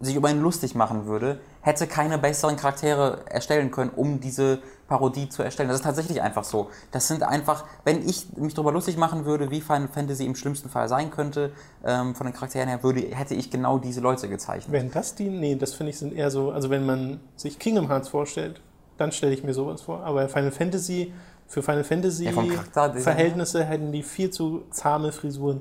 sich 0.00 0.16
über 0.16 0.30
ihn 0.30 0.40
lustig 0.40 0.74
machen 0.74 1.04
würde, 1.04 1.40
hätte 1.60 1.86
keine 1.86 2.16
besseren 2.16 2.56
Charaktere 2.56 3.18
erstellen 3.26 3.70
können, 3.70 3.90
um 3.94 4.18
diese 4.20 4.60
Parodie 4.88 5.28
zu 5.28 5.42
erstellen. 5.42 5.68
Das 5.68 5.78
ist 5.78 5.84
tatsächlich 5.84 6.22
einfach 6.22 6.44
so. 6.44 6.70
Das 6.90 7.06
sind 7.06 7.22
einfach, 7.22 7.64
wenn 7.84 8.08
ich 8.08 8.26
mich 8.36 8.54
darüber 8.54 8.72
lustig 8.72 8.96
machen 8.96 9.26
würde, 9.26 9.50
wie 9.50 9.60
Final 9.60 9.88
Fantasy 9.88 10.24
im 10.24 10.34
schlimmsten 10.34 10.70
Fall 10.70 10.88
sein 10.88 11.10
könnte, 11.10 11.52
ähm, 11.84 12.14
von 12.14 12.26
den 12.26 12.34
Charakteren 12.34 12.68
her, 12.68 12.82
würde, 12.82 13.02
hätte 13.02 13.34
ich 13.34 13.50
genau 13.50 13.78
diese 13.78 14.00
Leute 14.00 14.28
gezeichnet. 14.28 14.72
Wenn 14.72 14.90
das 14.90 15.14
die, 15.14 15.28
nee, 15.28 15.54
das 15.54 15.74
finde 15.74 15.90
ich 15.90 15.98
sind 15.98 16.14
eher 16.14 16.30
so, 16.30 16.50
also 16.50 16.70
wenn 16.70 16.86
man 16.86 17.20
sich 17.36 17.58
Kingdom 17.58 17.88
Hearts 17.88 18.08
vorstellt, 18.08 18.60
dann 18.96 19.12
stelle 19.12 19.34
ich 19.34 19.44
mir 19.44 19.54
sowas 19.54 19.82
vor. 19.82 20.00
Aber 20.00 20.28
Final 20.28 20.50
Fantasy, 20.50 21.12
für 21.46 21.62
Final 21.62 21.84
Fantasy 21.84 22.24
Ja, 22.24 22.92
Verhältnisse 22.94 23.64
hätten 23.64 23.92
die 23.92 24.02
viel 24.02 24.30
zu 24.30 24.64
zahme 24.70 25.12
Frisuren. 25.12 25.60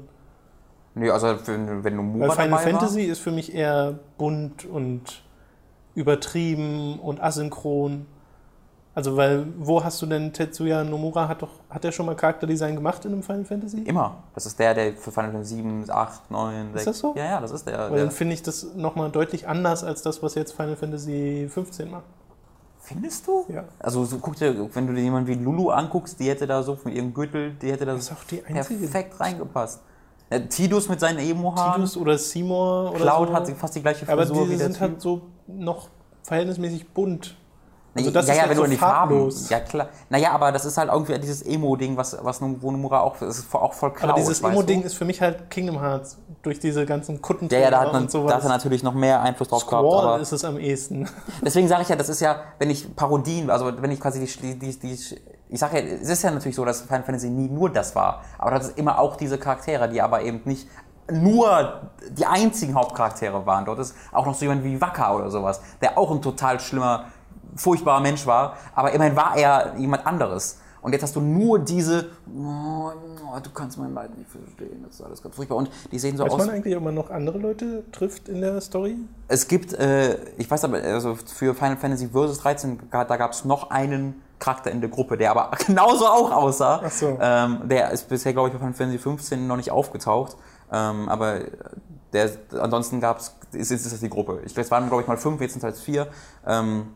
Nee, 0.95 1.09
also 1.09 1.27
wenn, 1.45 1.83
wenn 1.83 1.95
Nomura 1.95 2.29
Weil 2.29 2.45
Final 2.45 2.59
Fantasy 2.59 3.03
ist 3.03 3.19
für 3.19 3.31
mich 3.31 3.53
eher 3.53 3.99
bunt 4.17 4.65
und 4.65 5.21
übertrieben 5.95 6.99
und 6.99 7.21
asynchron. 7.21 8.05
Also, 8.97 9.15
weil, 9.15 9.45
wo 9.59 9.83
hast 9.83 10.01
du 10.01 10.07
denn 10.07 10.33
Tetsuya 10.33 10.83
Nomura? 10.83 11.27
Hat 11.27 11.43
doch, 11.43 11.51
hat 11.69 11.85
er 11.85 11.91
schon 11.91 12.07
mal 12.07 12.15
Charakterdesign 12.15 12.73
gemacht 12.73 13.05
in 13.05 13.13
einem 13.13 13.21
Final 13.21 13.45
Fantasy? 13.45 13.81
immer. 13.81 14.23
Das 14.33 14.47
ist 14.47 14.57
der, 14.57 14.73
der 14.73 14.93
für 14.93 15.11
Final 15.11 15.33
Fantasy 15.33 15.57
7, 15.57 15.87
8, 15.87 16.31
9, 16.31 16.73
6... 16.73 16.85
das 16.85 16.97
so? 16.97 17.13
Ja, 17.15 17.25
ja, 17.25 17.39
das 17.39 17.51
ist 17.51 17.67
der. 17.67 17.77
Weil 17.77 17.89
der 17.91 17.99
dann 17.99 18.11
finde 18.11 18.33
ich 18.33 18.41
das 18.41 18.73
nochmal 18.75 19.11
deutlich 19.11 19.47
anders 19.47 19.83
als 19.83 20.01
das, 20.01 20.23
was 20.23 20.33
jetzt 20.33 20.53
Final 20.53 20.75
Fantasy 20.75 21.47
15 21.47 21.91
macht. 21.91 22.05
Findest 22.79 23.27
du? 23.27 23.45
Ja. 23.49 23.65
Also 23.77 24.03
so, 24.03 24.17
guck 24.17 24.35
dir, 24.35 24.67
wenn 24.73 24.87
du 24.87 24.93
dir 24.93 25.03
jemanden 25.03 25.27
wie 25.27 25.35
Lulu 25.35 25.69
anguckst, 25.69 26.19
die 26.19 26.29
hätte 26.29 26.47
da 26.47 26.63
so 26.63 26.75
mit 26.83 26.95
ihrem 26.95 27.13
Gürtel, 27.13 27.51
die 27.53 27.71
hätte 27.71 27.85
da 27.85 27.93
Das 27.93 28.05
ist 28.05 28.11
auch 28.13 28.23
die 28.23 28.43
einzige. 28.45 28.79
perfekt 28.79 29.19
reingepasst. 29.19 29.79
Ja, 30.31 30.39
Tidus 30.39 30.89
mit 30.89 30.99
seinen 30.99 31.19
Emo-Haaren. 31.19 31.75
Tidus 31.75 31.97
oder 31.97 32.17
Seymour 32.17 32.93
oder 32.95 33.01
Cloud 33.01 33.27
so. 33.27 33.33
hat 33.35 33.49
fast 33.49 33.75
die 33.75 33.81
gleiche 33.83 34.11
Aber 34.11 34.25
Frisur 34.25 34.45
diese 34.45 34.53
wie 34.53 34.57
der 34.57 34.65
sind 34.65 34.73
Typ. 34.73 34.81
halt 34.81 35.01
so 35.01 35.21
noch 35.45 35.89
verhältnismäßig 36.23 36.89
bunt. 36.89 37.35
Also 37.97 38.09
ja, 38.09 38.13
das 38.13 38.27
ja, 38.27 38.33
ist 38.33 38.39
ja, 38.39 38.49
wenn 38.49 38.55
so 38.55 38.61
du 38.61 38.65
in 38.65 38.71
die 38.71 38.77
farblos. 38.77 39.47
Farben. 39.47 39.51
Ja, 39.51 39.59
klar. 39.59 39.89
Naja, 40.09 40.31
aber 40.31 40.51
das 40.51 40.65
ist 40.65 40.77
halt 40.77 40.89
irgendwie 40.91 41.17
dieses 41.19 41.41
Emo-Ding, 41.41 41.97
was, 41.97 42.17
was 42.21 42.41
Nomura 42.41 43.01
auch, 43.01 43.21
ist 43.21 43.53
auch 43.53 43.73
voll 43.73 43.93
Cloud. 43.93 44.11
Aber 44.11 44.19
dieses 44.19 44.41
Emo-Ding 44.41 44.83
ist 44.83 44.93
für 44.93 45.05
mich 45.05 45.21
halt 45.21 45.49
Kingdom 45.49 45.81
Hearts. 45.81 46.17
Durch 46.43 46.59
diese 46.59 46.85
ganzen 46.85 47.21
Kutten 47.21 47.49
Ja, 47.49 47.59
ja, 47.59 47.71
da 47.71 47.81
hat, 47.81 47.93
man, 47.93 48.07
da 48.07 48.35
hat 48.35 48.43
er 48.43 48.49
natürlich 48.49 48.83
noch 48.83 48.93
mehr 48.93 49.21
Einfluss 49.21 49.49
drauf 49.49 49.65
gehabt. 49.65 49.85
Squall 49.85 50.07
Aber 50.07 50.19
ist 50.21 50.31
es 50.31 50.45
am 50.45 50.57
ehesten. 50.57 51.09
deswegen 51.41 51.67
sage 51.67 51.81
ich 51.81 51.89
ja, 51.89 51.95
das 51.95 52.09
ist 52.09 52.21
ja, 52.21 52.41
wenn 52.59 52.69
ich 52.69 52.95
Parodien, 52.95 53.49
also 53.49 53.71
wenn 53.81 53.91
ich 53.91 53.99
quasi 53.99 54.25
die, 54.25 54.57
die, 54.57 54.79
die 54.79 54.97
ich 55.49 55.59
sage 55.59 55.79
ja, 55.79 55.85
es 55.85 56.09
ist 56.09 56.23
ja 56.23 56.31
natürlich 56.31 56.55
so, 56.55 56.65
dass 56.65 56.81
Final 56.81 57.03
Fantasy 57.03 57.29
nie 57.29 57.49
nur 57.49 57.69
das 57.69 57.95
war, 57.95 58.21
aber 58.37 58.51
das 58.51 58.69
ist 58.69 58.77
immer 58.77 58.99
auch 58.99 59.15
diese 59.15 59.37
Charaktere, 59.37 59.89
die 59.89 60.01
aber 60.01 60.21
eben 60.21 60.41
nicht 60.45 60.67
nur 61.09 61.89
die 62.09 62.25
einzigen 62.25 62.75
Hauptcharaktere 62.75 63.45
waren. 63.45 63.65
Dort 63.65 63.79
ist 63.79 63.95
auch 64.11 64.25
noch 64.25 64.33
so 64.33 64.43
jemand 64.43 64.63
wie 64.63 64.79
Waka 64.81 65.13
oder 65.13 65.31
sowas, 65.31 65.61
der 65.81 65.97
auch 65.97 66.11
ein 66.11 66.21
total 66.21 66.59
schlimmer, 66.59 67.05
furchtbarer 67.57 68.01
Mensch 68.01 68.25
war, 68.25 68.57
aber 68.75 68.91
immerhin 68.91 69.15
war 69.15 69.37
er 69.37 69.75
jemand 69.77 70.05
anderes. 70.05 70.59
Und 70.81 70.93
jetzt 70.93 71.01
hast 71.01 71.15
du 71.15 71.21
nur 71.21 71.59
diese, 71.59 72.11
oh, 72.33 72.91
oh, 72.91 73.39
du 73.41 73.49
kannst 73.49 73.77
mein 73.77 73.93
Leid 73.93 74.17
nicht 74.17 74.29
verstehen, 74.29 74.83
das 74.85 74.95
ist 74.95 75.01
alles 75.01 75.21
ganz 75.21 75.35
furchtbar. 75.35 75.57
Und 75.57 75.69
die 75.91 75.99
sehen 75.99 76.15
so 76.15 76.23
Weiß 76.23 76.33
aus. 76.33 76.45
man 76.45 76.49
eigentlich, 76.51 76.75
ob 76.77 76.83
man 76.83 76.95
noch 76.95 77.09
andere 77.09 77.37
Leute 77.39 77.83
trifft 77.91 78.29
in 78.29 78.41
der 78.41 78.61
Story? 78.61 78.95
Es 79.27 79.47
gibt, 79.47 79.73
äh, 79.73 80.17
ich 80.37 80.49
weiß 80.49 80.63
aber, 80.63 80.77
also 80.77 81.15
für 81.15 81.53
Final 81.55 81.77
Fantasy 81.77 82.09
Versus 82.09 82.39
13, 82.39 82.79
da 82.91 83.03
gab 83.03 83.31
es 83.31 83.43
noch 83.43 83.69
einen 83.69 84.21
Charakter 84.39 84.71
in 84.71 84.81
der 84.81 84.89
Gruppe, 84.89 85.17
der 85.17 85.31
aber 85.31 85.51
genauso 85.67 86.05
auch 86.05 86.31
aussah. 86.31 86.81
Ach 86.85 86.91
so. 86.91 87.17
Ähm, 87.19 87.61
der 87.65 87.91
ist 87.91 88.07
bisher, 88.07 88.33
glaube 88.33 88.49
ich, 88.49 88.53
bei 88.53 88.59
Final 88.59 88.73
Fantasy 88.73 88.99
15 88.99 89.47
noch 89.47 89.57
nicht 89.57 89.71
aufgetaucht. 89.71 90.37
Ähm, 90.71 91.09
aber 91.09 91.39
der, 92.13 92.29
ansonsten 92.59 93.01
gab 93.01 93.19
es, 93.19 93.35
ist, 93.51 93.71
ist 93.71 93.91
das 93.91 93.99
die 93.99 94.09
Gruppe. 94.09 94.41
Ich, 94.45 94.57
es 94.57 94.71
waren, 94.71 94.87
glaube 94.87 95.01
ich, 95.01 95.07
mal 95.07 95.17
fünf, 95.17 95.41
jetzt 95.41 95.53
sind 95.53 95.59
es 95.59 95.63
halt 95.63 95.77
vier. 95.77 96.07
Ähm, 96.45 96.87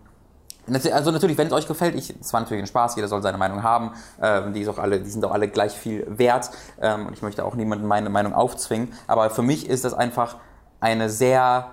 also 0.67 1.11
natürlich, 1.11 1.37
wenn 1.37 1.47
es 1.47 1.53
euch 1.53 1.67
gefällt, 1.67 1.95
ich, 1.95 2.15
es 2.19 2.33
war 2.33 2.41
natürlich 2.41 2.63
ein 2.63 2.67
Spaß, 2.67 2.95
jeder 2.95 3.07
soll 3.07 3.21
seine 3.21 3.37
Meinung 3.37 3.63
haben. 3.63 3.91
Ähm, 4.21 4.53
die, 4.53 4.61
ist 4.61 4.67
auch 4.67 4.77
alle, 4.77 4.99
die 4.99 5.09
sind 5.09 5.25
auch 5.25 5.31
alle 5.31 5.47
gleich 5.47 5.73
viel 5.73 6.05
wert. 6.07 6.51
Ähm, 6.79 7.07
und 7.07 7.13
ich 7.13 7.21
möchte 7.21 7.43
auch 7.45 7.55
niemandem 7.55 7.87
meine 7.87 8.09
Meinung 8.09 8.33
aufzwingen. 8.33 8.93
Aber 9.07 9.29
für 9.29 9.41
mich 9.41 9.67
ist 9.67 9.85
das 9.85 9.93
einfach 9.93 10.37
eine 10.79 11.09
sehr 11.09 11.71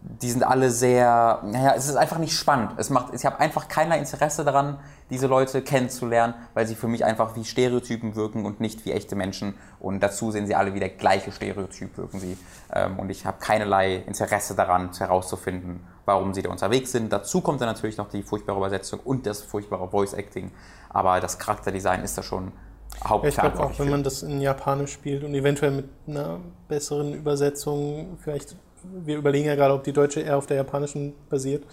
die 0.00 0.30
sind 0.30 0.44
alle 0.44 0.70
sehr, 0.70 1.40
naja, 1.44 1.74
es 1.76 1.88
ist 1.88 1.96
einfach 1.96 2.18
nicht 2.18 2.32
spannend. 2.32 2.72
Es 2.76 2.88
macht, 2.88 3.14
ich 3.14 3.26
habe 3.26 3.40
einfach 3.40 3.68
keinerlei 3.68 3.98
Interesse 3.98 4.44
daran, 4.44 4.78
diese 5.10 5.26
Leute 5.26 5.62
kennenzulernen, 5.62 6.34
weil 6.54 6.66
sie 6.66 6.74
für 6.74 6.86
mich 6.86 7.04
einfach 7.04 7.34
wie 7.34 7.44
Stereotypen 7.44 8.14
wirken 8.14 8.44
und 8.44 8.60
nicht 8.60 8.84
wie 8.84 8.92
echte 8.92 9.16
Menschen. 9.16 9.54
Und 9.80 10.00
dazu 10.00 10.30
sehen 10.30 10.46
sie 10.46 10.54
alle 10.54 10.74
wie 10.74 10.80
der 10.80 10.90
gleiche 10.90 11.32
Stereotyp 11.32 11.96
wirken 11.96 12.20
sie. 12.20 12.38
Ähm, 12.72 12.98
und 12.98 13.10
ich 13.10 13.26
habe 13.26 13.38
keinerlei 13.40 13.96
Interesse 13.96 14.54
daran, 14.54 14.90
herauszufinden, 14.96 15.80
warum 16.08 16.34
sie 16.34 16.42
da 16.42 16.50
unterwegs 16.50 16.90
sind. 16.90 17.12
Dazu 17.12 17.40
kommt 17.40 17.60
dann 17.60 17.68
natürlich 17.68 17.98
noch 17.98 18.08
die 18.08 18.22
furchtbare 18.22 18.58
Übersetzung 18.58 18.98
und 19.04 19.26
das 19.26 19.42
furchtbare 19.42 19.88
Voice 19.88 20.14
Acting. 20.14 20.50
Aber 20.88 21.20
das 21.20 21.38
Charakterdesign 21.38 22.02
ist 22.02 22.18
da 22.18 22.22
schon 22.22 22.44
Ja, 22.44 22.50
ich 22.96 23.00
glaube 23.00 23.08
hauptverantwortlich. 23.08 23.76
auch, 23.76 23.78
wenn 23.78 23.90
man 23.90 24.02
das 24.02 24.22
in 24.22 24.40
Japanisch 24.40 24.92
spielt 24.92 25.22
und 25.22 25.34
eventuell 25.34 25.70
mit 25.70 25.88
einer 26.08 26.40
besseren 26.66 27.12
Übersetzung, 27.14 28.16
vielleicht, 28.22 28.56
wir 28.82 29.18
überlegen 29.18 29.46
ja 29.46 29.54
gerade, 29.54 29.74
ob 29.74 29.84
die 29.84 29.92
deutsche 29.92 30.20
eher 30.20 30.38
auf 30.38 30.46
der 30.46 30.56
japanischen 30.56 31.14
basiert, 31.28 31.64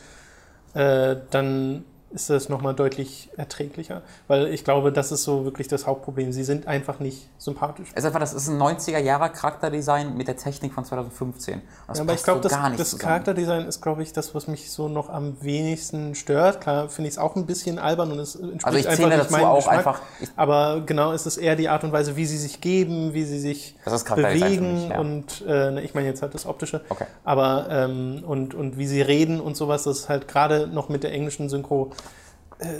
äh, 0.73 1.15
dann 1.31 1.85
ist 2.15 2.29
das 2.29 2.49
nochmal 2.49 2.73
deutlich 2.73 3.29
erträglicher. 3.37 4.01
Weil 4.27 4.47
ich 4.47 4.63
glaube, 4.63 4.91
das 4.91 5.11
ist 5.11 5.23
so 5.23 5.45
wirklich 5.45 5.67
das 5.67 5.85
Hauptproblem. 5.85 6.31
Sie 6.31 6.43
sind 6.43 6.67
einfach 6.67 6.99
nicht 6.99 7.27
sympathisch. 7.37 7.89
Es 7.93 7.99
ist 7.99 8.05
einfach, 8.05 8.19
das 8.21 8.33
ist 8.33 8.47
ein 8.47 8.57
90er 8.57 8.97
Jahre 8.99 9.29
Charakterdesign 9.29 10.15
mit 10.17 10.27
der 10.27 10.37
Technik 10.37 10.73
von 10.73 10.85
2015. 10.85 11.61
Das 11.87 11.97
Ja, 11.97 12.03
aber 12.03 12.13
ich 12.13 12.23
glaube, 12.23 12.41
so 12.41 12.49
das, 12.49 12.57
das 12.77 12.89
zusammen. 12.91 13.01
Charakterdesign 13.01 13.65
ist, 13.67 13.81
glaube 13.81 14.01
ich, 14.01 14.13
das, 14.13 14.33
was 14.33 14.47
mich 14.47 14.71
so 14.71 14.87
noch 14.87 15.09
am 15.09 15.35
wenigsten 15.41 16.15
stört. 16.15 16.61
Klar, 16.61 16.89
finde 16.89 17.09
ich 17.09 17.15
es 17.15 17.17
auch 17.19 17.35
ein 17.35 17.45
bisschen 17.45 17.77
albern 17.79 18.11
und 18.11 18.19
es 18.19 18.35
entspricht 18.35 18.65
Also 18.65 18.77
ich 18.79 18.87
einfach 18.87 19.07
nicht 19.09 19.19
dazu 19.19 19.31
meinem 19.33 19.45
auch 19.45 19.55
Geschmack. 19.57 19.77
einfach, 19.77 20.01
Aber 20.35 20.81
genau 20.85 21.11
ist 21.11 21.25
es 21.25 21.37
eher 21.37 21.55
die 21.55 21.69
Art 21.69 21.83
und 21.83 21.91
Weise, 21.91 22.15
wie 22.15 22.25
sie 22.25 22.37
sich 22.37 22.61
geben, 22.61 23.13
wie 23.13 23.25
sie 23.25 23.39
sich 23.39 23.75
ist 23.85 24.15
bewegen 24.15 24.73
mich, 24.75 24.89
ja. 24.89 24.99
und 24.99 25.43
äh, 25.47 25.71
ne, 25.71 25.81
ich 25.81 25.93
meine 25.93 26.07
jetzt 26.07 26.21
halt 26.21 26.33
das 26.33 26.45
Optische, 26.45 26.81
Okay. 26.89 27.05
aber 27.23 27.67
ähm, 27.69 28.23
und, 28.25 28.53
und 28.53 28.77
wie 28.77 28.87
sie 28.87 29.01
reden 29.01 29.39
und 29.41 29.57
sowas, 29.57 29.83
das 29.83 29.99
ist 29.99 30.09
halt 30.09 30.27
gerade 30.27 30.67
noch 30.67 30.89
mit 30.89 31.03
der 31.03 31.11
englischen 31.11 31.49
Synchro 31.49 31.91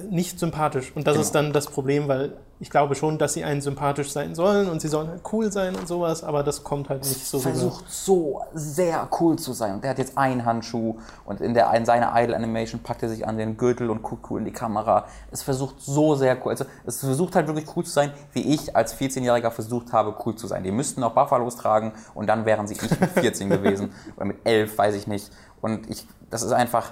nicht 0.09 0.39
sympathisch. 0.39 0.91
Und 0.95 1.05
das 1.05 1.13
Genau. 1.15 1.21
ist 1.23 1.35
dann 1.35 1.53
das 1.53 1.67
Problem, 1.67 2.07
weil 2.07 2.33
ich 2.61 2.69
glaube 2.69 2.95
schon, 2.95 3.17
dass 3.17 3.33
sie 3.33 3.43
einen 3.43 3.59
sympathisch 3.59 4.11
sein 4.13 4.33
sollen 4.33 4.69
und 4.69 4.79
sie 4.81 4.87
sollen 4.87 5.09
halt 5.09 5.21
cool 5.33 5.51
sein 5.51 5.75
und 5.75 5.89
sowas, 5.89 6.23
aber 6.23 6.41
das 6.41 6.63
kommt 6.63 6.87
halt 6.87 7.03
nicht 7.03 7.25
so 7.27 7.39
rüber. 7.39 7.49
versucht 7.49 7.91
so 7.91 8.41
sehr 8.53 9.09
cool 9.19 9.37
zu 9.37 9.51
sein. 9.51 9.73
Und 9.75 9.83
der 9.83 9.89
hat 9.91 9.97
jetzt 9.97 10.17
einen 10.17 10.45
Handschuh 10.45 10.95
und 11.25 11.41
in, 11.41 11.53
der, 11.53 11.73
in 11.73 11.85
seiner 11.85 12.13
Idle-Animation 12.15 12.79
packt 12.81 13.03
er 13.03 13.09
sich 13.09 13.27
an 13.27 13.37
den 13.37 13.57
Gürtel 13.57 13.89
und 13.89 14.01
guckt 14.01 14.25
cool 14.29 14.39
in 14.39 14.45
die 14.45 14.53
Kamera. 14.53 15.05
Es 15.31 15.41
versucht 15.43 15.81
so 15.81 16.15
sehr 16.15 16.37
cool, 16.45 16.51
also 16.51 16.63
es 16.85 17.01
versucht 17.01 17.35
halt 17.35 17.47
wirklich 17.47 17.67
cool 17.75 17.83
zu 17.83 17.91
sein, 17.91 18.13
wie 18.31 18.53
ich 18.53 18.73
als 18.77 18.95
14-Jähriger 18.97 19.51
versucht 19.51 19.91
habe, 19.91 20.15
cool 20.25 20.35
zu 20.35 20.47
sein. 20.47 20.63
Die 20.63 20.71
müssten 20.71 21.03
auch 21.03 21.11
Buffalos 21.13 21.57
tragen 21.57 21.91
und 22.13 22.27
dann 22.27 22.45
wären 22.45 22.67
sie 22.67 22.75
ich 22.75 22.81
mit 22.81 23.09
14 23.11 23.49
gewesen 23.49 23.91
oder 24.15 24.25
mit 24.27 24.37
11, 24.45 24.77
weiß 24.77 24.95
ich 24.95 25.07
nicht. 25.07 25.29
Und 25.59 25.89
ich, 25.89 26.07
das 26.29 26.41
ist 26.41 26.53
einfach, 26.53 26.91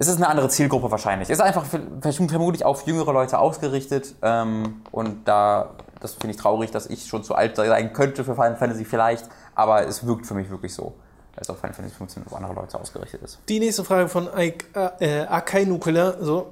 es 0.00 0.08
ist 0.08 0.16
eine 0.16 0.28
andere 0.28 0.48
Zielgruppe 0.48 0.90
wahrscheinlich. 0.90 1.28
Es 1.28 1.38
ist 1.38 1.44
einfach 1.44 1.64
ver- 1.66 1.80
vermutlich 2.00 2.64
auf 2.64 2.86
jüngere 2.86 3.12
Leute 3.12 3.38
ausgerichtet. 3.38 4.14
Ähm, 4.22 4.80
und 4.90 5.28
da, 5.28 5.70
das 6.00 6.14
finde 6.14 6.34
ich 6.34 6.40
traurig, 6.40 6.70
dass 6.70 6.86
ich 6.86 7.04
schon 7.06 7.22
zu 7.22 7.34
alt 7.34 7.56
sein 7.56 7.92
könnte 7.92 8.24
für 8.24 8.34
Final 8.34 8.56
Fantasy 8.56 8.86
vielleicht. 8.86 9.28
Aber 9.54 9.86
es 9.86 10.06
wirkt 10.06 10.26
für 10.26 10.32
mich 10.32 10.48
wirklich 10.50 10.72
so, 10.72 10.94
als 11.36 11.50
ob 11.50 11.58
Final 11.58 11.74
Fantasy 11.74 11.94
15 11.94 12.22
auf 12.26 12.34
andere 12.34 12.54
Leute 12.54 12.80
ausgerichtet 12.80 13.20
ist. 13.22 13.38
Die 13.50 13.60
nächste 13.60 13.84
Frage 13.84 14.08
von 14.08 14.26
Aik- 14.28 14.64
äh, 15.00 15.26
Akai 15.26 15.64
Nukula. 15.66 16.14
So, 16.22 16.46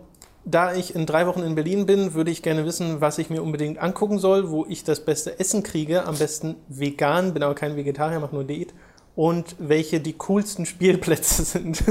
da 0.45 0.75
ich 0.75 0.95
in 0.95 1.07
drei 1.07 1.27
Wochen 1.27 1.43
in 1.43 1.55
Berlin 1.55 1.87
bin, 1.87 2.13
würde 2.13 2.31
ich 2.31 2.43
gerne 2.43 2.67
wissen, 2.67 3.01
was 3.01 3.17
ich 3.17 3.31
mir 3.31 3.43
unbedingt 3.43 3.79
angucken 3.79 4.19
soll, 4.19 4.51
wo 4.51 4.67
ich 4.69 4.85
das 4.85 5.01
beste 5.05 5.41
Essen 5.41 5.63
kriege. 5.63 6.05
Am 6.07 6.19
besten 6.19 6.57
vegan, 6.69 7.33
bin 7.33 7.43
aber 7.43 7.55
kein 7.55 7.77
Vegetarier, 7.77 8.21
mache 8.21 8.35
nur 8.35 8.45
Diät. 8.45 8.75
Und 9.19 9.57
welche 9.59 9.99
die 9.99 10.13
coolsten 10.13 10.65
Spielplätze 10.65 11.43
sind. 11.43 11.83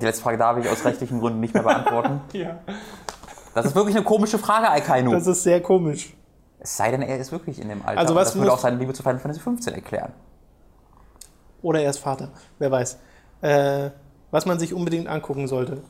Die 0.00 0.04
letzte 0.04 0.22
Frage 0.22 0.38
darf 0.38 0.56
ich 0.58 0.70
aus 0.70 0.84
rechtlichen 0.84 1.18
Gründen 1.18 1.40
nicht 1.40 1.52
mehr 1.52 1.64
beantworten. 1.64 2.20
ja. 2.32 2.60
Das 3.52 3.66
ist 3.66 3.74
wirklich 3.74 3.96
eine 3.96 4.04
komische 4.04 4.38
Frage, 4.38 4.70
Aikainu. 4.70 5.10
Das 5.10 5.26
ist 5.26 5.42
sehr 5.42 5.60
komisch. 5.60 6.14
Es 6.60 6.76
sei 6.76 6.92
denn, 6.92 7.02
er 7.02 7.18
ist 7.18 7.32
wirklich 7.32 7.60
in 7.60 7.68
dem 7.68 7.82
Alter. 7.84 7.98
Also 7.98 8.14
was 8.14 8.28
das 8.28 8.36
würde 8.36 8.52
auch 8.52 8.58
seine 8.60 8.76
Liebe 8.76 8.92
zu 8.92 9.02
Final 9.02 9.18
Fantasy 9.18 9.40
15 9.40 9.74
erklären. 9.74 10.12
Oder 11.60 11.82
er 11.82 11.90
ist 11.90 11.98
Vater, 11.98 12.28
wer 12.60 12.70
weiß. 12.70 13.00
Äh, 13.40 13.90
was 14.30 14.46
man 14.46 14.60
sich 14.60 14.72
unbedingt 14.72 15.08
angucken 15.08 15.48
sollte. 15.48 15.82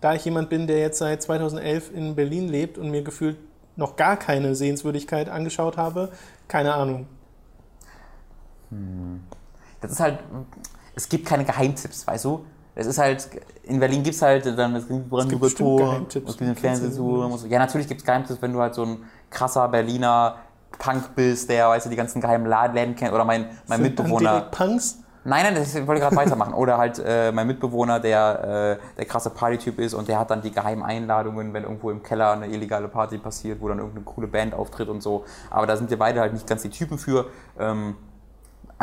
Da 0.00 0.14
ich 0.14 0.24
jemand 0.24 0.50
bin, 0.50 0.68
der 0.68 0.78
jetzt 0.78 0.98
seit 0.98 1.20
2011 1.20 1.90
in 1.92 2.14
Berlin 2.14 2.46
lebt 2.46 2.78
und 2.78 2.92
mir 2.92 3.02
gefühlt 3.02 3.38
noch 3.74 3.96
gar 3.96 4.16
keine 4.16 4.54
Sehenswürdigkeit 4.54 5.28
angeschaut 5.28 5.76
habe, 5.76 6.12
keine 6.46 6.74
Ahnung. 6.74 7.08
Das 9.80 9.92
ist 9.92 10.00
halt, 10.00 10.18
es 10.94 11.08
gibt 11.08 11.26
keine 11.26 11.44
Geheimtipps, 11.44 12.06
weißt 12.06 12.24
du? 12.24 12.44
Es 12.76 12.86
ist 12.86 12.98
halt, 12.98 13.28
in 13.62 13.78
Berlin 13.78 14.02
gibt 14.02 14.16
es 14.16 14.22
halt 14.22 14.46
dann 14.46 14.74
das 14.74 14.86
Brandenburger 14.86 15.38
bestimmt 15.38 15.78
Tor, 15.78 16.06
es 16.08 16.14
gibt 16.14 16.42
eine 16.42 16.54
Fernsehtour. 16.56 17.38
so. 17.38 17.46
Ja, 17.46 17.58
natürlich 17.60 17.86
gibt 17.86 18.00
es 18.00 18.06
Geheimtipps, 18.06 18.42
wenn 18.42 18.52
du 18.52 18.60
halt 18.60 18.74
so 18.74 18.84
ein 18.84 19.04
krasser 19.30 19.68
Berliner 19.68 20.36
Punk 20.78 21.14
bist, 21.14 21.50
der, 21.50 21.68
weißt 21.68 21.86
du, 21.86 21.90
die 21.90 21.96
ganzen 21.96 22.20
geheimen 22.20 22.46
Läden 22.46 22.96
kennt. 22.96 23.12
Oder 23.12 23.24
mein, 23.24 23.46
mein 23.68 23.80
Sind 23.80 23.96
Mitbewohner. 23.96 24.40
Punks? 24.50 24.98
Nein, 25.26 25.44
nein, 25.44 25.54
das 25.54 25.74
wollte 25.74 25.94
ich 25.94 26.00
gerade 26.00 26.16
weitermachen. 26.16 26.52
Oder 26.52 26.76
halt 26.76 27.02
äh, 27.04 27.32
mein 27.32 27.46
Mitbewohner, 27.46 27.98
der 27.98 28.78
äh, 28.78 28.96
der 28.98 29.04
krasse 29.06 29.30
Partytyp 29.30 29.78
ist 29.78 29.94
und 29.94 30.06
der 30.06 30.18
hat 30.18 30.30
dann 30.30 30.42
die 30.42 30.50
geheimen 30.50 30.82
Einladungen, 30.82 31.54
wenn 31.54 31.62
irgendwo 31.62 31.90
im 31.90 32.02
Keller 32.02 32.32
eine 32.32 32.46
illegale 32.46 32.88
Party 32.88 33.16
passiert, 33.16 33.60
wo 33.62 33.68
dann 33.68 33.78
irgendeine 33.78 34.04
coole 34.04 34.26
Band 34.26 34.52
auftritt 34.52 34.88
und 34.88 35.02
so. 35.02 35.24
Aber 35.48 35.66
da 35.66 35.76
sind 35.76 35.88
wir 35.88 35.98
beide 35.98 36.20
halt 36.20 36.34
nicht 36.34 36.46
ganz 36.46 36.60
die 36.62 36.68
Typen 36.68 36.98
für. 36.98 37.26
Ähm, 37.58 37.96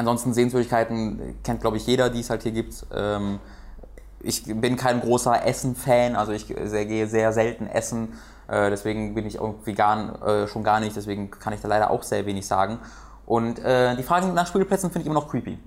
ansonsten 0.01 0.33
Sehenswürdigkeiten 0.33 1.35
kennt, 1.43 1.61
glaube 1.61 1.77
ich, 1.77 1.87
jeder, 1.87 2.09
die 2.09 2.19
es 2.19 2.29
halt 2.29 2.43
hier 2.43 2.51
gibt. 2.51 2.85
Ähm, 2.93 3.39
ich 4.23 4.43
bin 4.45 4.75
kein 4.75 5.01
großer 5.01 5.45
Essen-Fan, 5.45 6.15
also 6.15 6.31
ich 6.31 6.53
sehr, 6.65 6.85
gehe 6.85 7.07
sehr 7.07 7.33
selten 7.33 7.67
essen. 7.67 8.13
Äh, 8.47 8.69
deswegen 8.69 9.15
bin 9.15 9.25
ich 9.25 9.39
auch 9.39 9.55
vegan 9.65 10.15
äh, 10.21 10.47
schon 10.47 10.63
gar 10.63 10.79
nicht, 10.79 10.95
deswegen 10.95 11.31
kann 11.31 11.53
ich 11.53 11.61
da 11.61 11.67
leider 11.67 11.89
auch 11.89 12.03
sehr 12.03 12.25
wenig 12.25 12.45
sagen. 12.45 12.79
Und 13.25 13.59
äh, 13.59 13.95
die 13.95 14.03
Fragen 14.03 14.33
nach 14.33 14.47
Spielplätzen 14.47 14.91
finde 14.91 15.01
ich 15.01 15.05
immer 15.07 15.21
noch 15.21 15.29
creepy. 15.29 15.57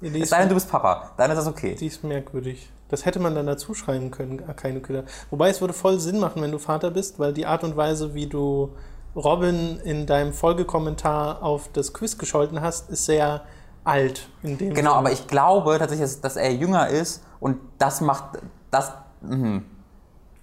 Ja, 0.00 0.10
Es 0.10 0.14
ist, 0.14 0.28
sei 0.30 0.40
denn, 0.40 0.48
du 0.48 0.54
bist 0.54 0.68
Papa, 0.68 1.12
dann 1.16 1.30
ist 1.30 1.36
das 1.36 1.46
okay. 1.46 1.76
die 1.78 1.86
ist 1.86 2.02
merkwürdig. 2.02 2.70
Das 2.88 3.06
hätte 3.06 3.20
man 3.20 3.34
dann 3.34 3.46
dazu 3.46 3.72
schreiben 3.72 4.10
können, 4.10 4.42
keine 4.56 4.80
Küller. 4.80 5.04
Wobei 5.30 5.48
es 5.48 5.60
würde 5.60 5.72
voll 5.72 5.98
Sinn 5.98 6.18
machen, 6.18 6.42
wenn 6.42 6.50
du 6.50 6.58
Vater 6.58 6.90
bist, 6.90 7.18
weil 7.18 7.32
die 7.32 7.46
Art 7.46 7.64
und 7.64 7.76
Weise, 7.76 8.14
wie 8.14 8.26
du 8.26 8.74
Robin 9.14 9.78
in 9.84 10.06
deinem 10.06 10.32
Folgekommentar 10.32 11.42
auf 11.42 11.68
das 11.72 11.92
Quiz 11.92 12.16
gescholten 12.18 12.60
hast, 12.60 12.90
ist 12.90 13.04
sehr 13.06 13.42
alt. 13.84 14.28
In 14.42 14.58
dem 14.58 14.74
Genau, 14.74 14.90
Sinne. 14.90 14.98
aber 14.98 15.12
ich 15.12 15.26
glaube 15.26 15.78
tatsächlich, 15.78 16.08
dass, 16.08 16.20
dass 16.20 16.36
er 16.36 16.52
jünger 16.52 16.88
ist 16.88 17.22
und 17.40 17.58
das 17.78 18.00
macht 18.00 18.38
das. 18.70 18.92
Mhm. 19.20 19.64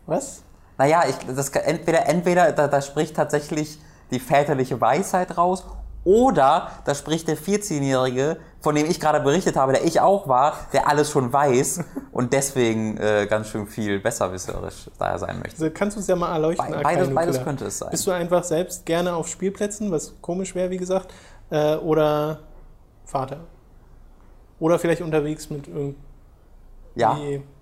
Was? 0.06 0.44
Naja, 0.78 1.04
ich, 1.08 1.16
das, 1.36 1.50
entweder, 1.50 2.08
entweder 2.08 2.52
da, 2.52 2.68
da 2.68 2.82
spricht 2.82 3.16
tatsächlich 3.16 3.80
die 4.12 4.20
väterliche 4.20 4.80
Weisheit 4.80 5.38
raus 5.38 5.66
oder 6.10 6.72
da 6.86 6.95
spricht 6.95 7.28
der 7.28 7.38
14-Jährige, 7.38 8.38
von 8.62 8.74
dem 8.74 8.89
ich 8.89 8.99
gerade 8.99 9.20
berichtet 9.20 9.55
habe, 9.55 9.74
der 9.74 9.84
ich 9.86 9.99
auch 10.01 10.28
war, 10.28 10.53
der 10.74 10.88
alles 10.89 11.12
schon 11.12 11.32
weiß 11.32 11.82
und 12.12 12.34
deswegen 12.34 12.97
äh, 12.97 13.28
ganz 13.30 13.49
schön 13.49 13.68
viel 13.68 13.99
besserwisserisch 13.99 14.89
daher 14.97 15.20
sein 15.20 15.38
möchte. 15.39 15.62
Also 15.62 15.70
kannst 15.74 15.97
du 15.97 16.01
es 16.01 16.07
ja 16.07 16.16
mal 16.16 16.34
erleuchten? 16.34 16.72
Be- 16.72 16.80
beides- 16.82 17.14
beides 17.14 17.43
könnte 17.43 17.66
es 17.66 17.78
sein. 17.78 17.91
Bist 17.91 18.07
du 18.07 18.12
einfach 18.12 18.43
selbst 18.43 18.86
gerne 18.86 19.14
auf 19.14 19.28
Spielplätzen, 19.28 19.91
was 19.91 20.14
komisch 20.22 20.55
wäre, 20.55 20.72
wie 20.72 20.78
gesagt, 20.78 21.14
äh, 21.51 21.76
oder 21.76 22.39
Vater? 23.05 23.41
Oder 24.60 24.80
vielleicht 24.80 25.01
unterwegs 25.01 25.49
mit 25.49 25.68
irgendwie. 25.68 25.95
Ja, 26.95 27.18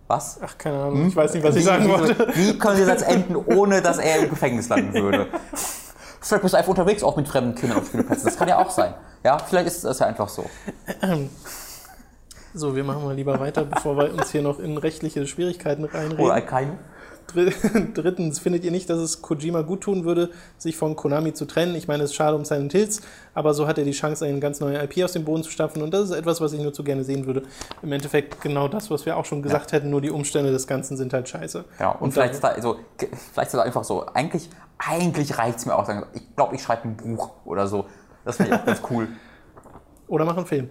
was? 0.07 0.39
Ach, 0.41 0.57
keine 0.57 0.79
Ahnung, 0.83 1.07
ich 1.09 1.15
weiß 1.15 1.33
nicht, 1.33 1.43
was 1.43 1.55
ich 1.55 1.61
Wie- 1.61 1.65
sagen 1.65 1.85
wie, 1.85 1.89
wollte. 1.89 2.27
Wie 2.33 2.57
können 2.57 2.77
Sie 2.77 2.85
das 2.85 3.01
enden, 3.01 3.35
ohne 3.35 3.81
dass 3.81 3.97
er 3.97 4.19
im 4.23 4.29
Gefängnis 4.29 4.69
landen 4.69 4.93
würde? 4.93 5.27
Vielleicht 6.27 6.43
bist 6.43 6.53
du 6.53 6.57
einfach 6.57 6.69
unterwegs 6.69 7.03
auch 7.03 7.15
mit 7.15 7.27
fremden 7.27 7.55
Kindern 7.55 7.79
auf 7.79 7.87
Spielplätzen. 7.87 8.25
Das 8.25 8.37
kann 8.37 8.47
ja 8.47 8.57
auch 8.57 8.69
sein. 8.69 8.93
Ja, 9.23 9.37
vielleicht 9.39 9.67
ist 9.67 9.83
das 9.83 9.99
ja 9.99 10.07
einfach 10.07 10.29
so. 10.29 10.45
So, 12.53 12.75
wir 12.75 12.83
machen 12.83 13.03
mal 13.03 13.15
lieber 13.15 13.39
weiter, 13.39 13.63
bevor 13.63 13.97
wir 13.97 14.13
uns 14.13 14.31
hier 14.31 14.41
noch 14.41 14.59
in 14.59 14.77
rechtliche 14.77 15.25
Schwierigkeiten 15.27 15.85
reinreden. 15.85 16.25
Oder 16.25 16.41
kein. 16.41 16.77
Dr- 17.33 17.51
Drittens, 17.93 18.39
findet 18.39 18.63
ihr 18.63 18.71
nicht, 18.71 18.89
dass 18.89 18.99
es 18.99 19.21
Kojima 19.21 19.61
gut 19.61 19.81
tun 19.81 20.05
würde, 20.05 20.29
sich 20.57 20.77
von 20.77 20.95
Konami 20.95 21.33
zu 21.33 21.45
trennen? 21.45 21.75
Ich 21.75 21.87
meine, 21.87 22.03
es 22.03 22.11
ist 22.11 22.15
schade 22.15 22.35
um 22.35 22.45
Silent 22.45 22.71
Hills, 22.71 23.01
aber 23.33 23.53
so 23.53 23.67
hat 23.67 23.77
er 23.77 23.83
die 23.83 23.91
Chance, 23.91 24.25
eine 24.25 24.39
ganz 24.39 24.59
neue 24.59 24.81
IP 24.83 25.03
aus 25.03 25.11
dem 25.13 25.25
Boden 25.25 25.43
zu 25.43 25.51
stapfen 25.51 25.81
und 25.81 25.93
das 25.93 26.09
ist 26.09 26.15
etwas, 26.15 26.41
was 26.41 26.53
ich 26.53 26.61
nur 26.61 26.73
zu 26.73 26.83
gerne 26.83 27.03
sehen 27.03 27.25
würde. 27.25 27.43
Im 27.81 27.91
Endeffekt 27.91 28.41
genau 28.41 28.67
das, 28.67 28.89
was 28.89 29.05
wir 29.05 29.17
auch 29.17 29.25
schon 29.25 29.41
gesagt 29.41 29.71
hätten, 29.73 29.89
nur 29.89 30.01
die 30.01 30.09
Umstände 30.11 30.51
des 30.51 30.67
Ganzen 30.67 30.97
sind 30.97 31.13
halt 31.13 31.27
scheiße. 31.27 31.65
Ja, 31.79 31.91
und, 31.91 32.01
Und 32.01 32.11
vielleicht, 32.13 32.33
ist 32.35 32.43
da, 32.43 32.49
also, 32.49 32.77
vielleicht 32.97 33.47
ist 33.47 33.53
das 33.53 33.61
einfach 33.61 33.83
so. 33.83 34.05
Eigentlich, 34.13 34.49
eigentlich 34.77 35.37
reicht 35.37 35.59
es 35.59 35.65
mir 35.65 35.75
auch. 35.75 35.87
Ich 36.13 36.35
glaube, 36.35 36.55
ich 36.55 36.61
schreibe 36.61 36.87
ein 36.87 36.97
Buch 36.97 37.31
oder 37.45 37.67
so. 37.67 37.85
Das 38.25 38.37
finde 38.37 38.53
ich 38.53 38.59
auch 38.61 38.65
ganz 38.65 38.81
cool. 38.89 39.07
Oder 40.07 40.23
machen 40.23 40.37
einen 40.37 40.47
Film. 40.47 40.69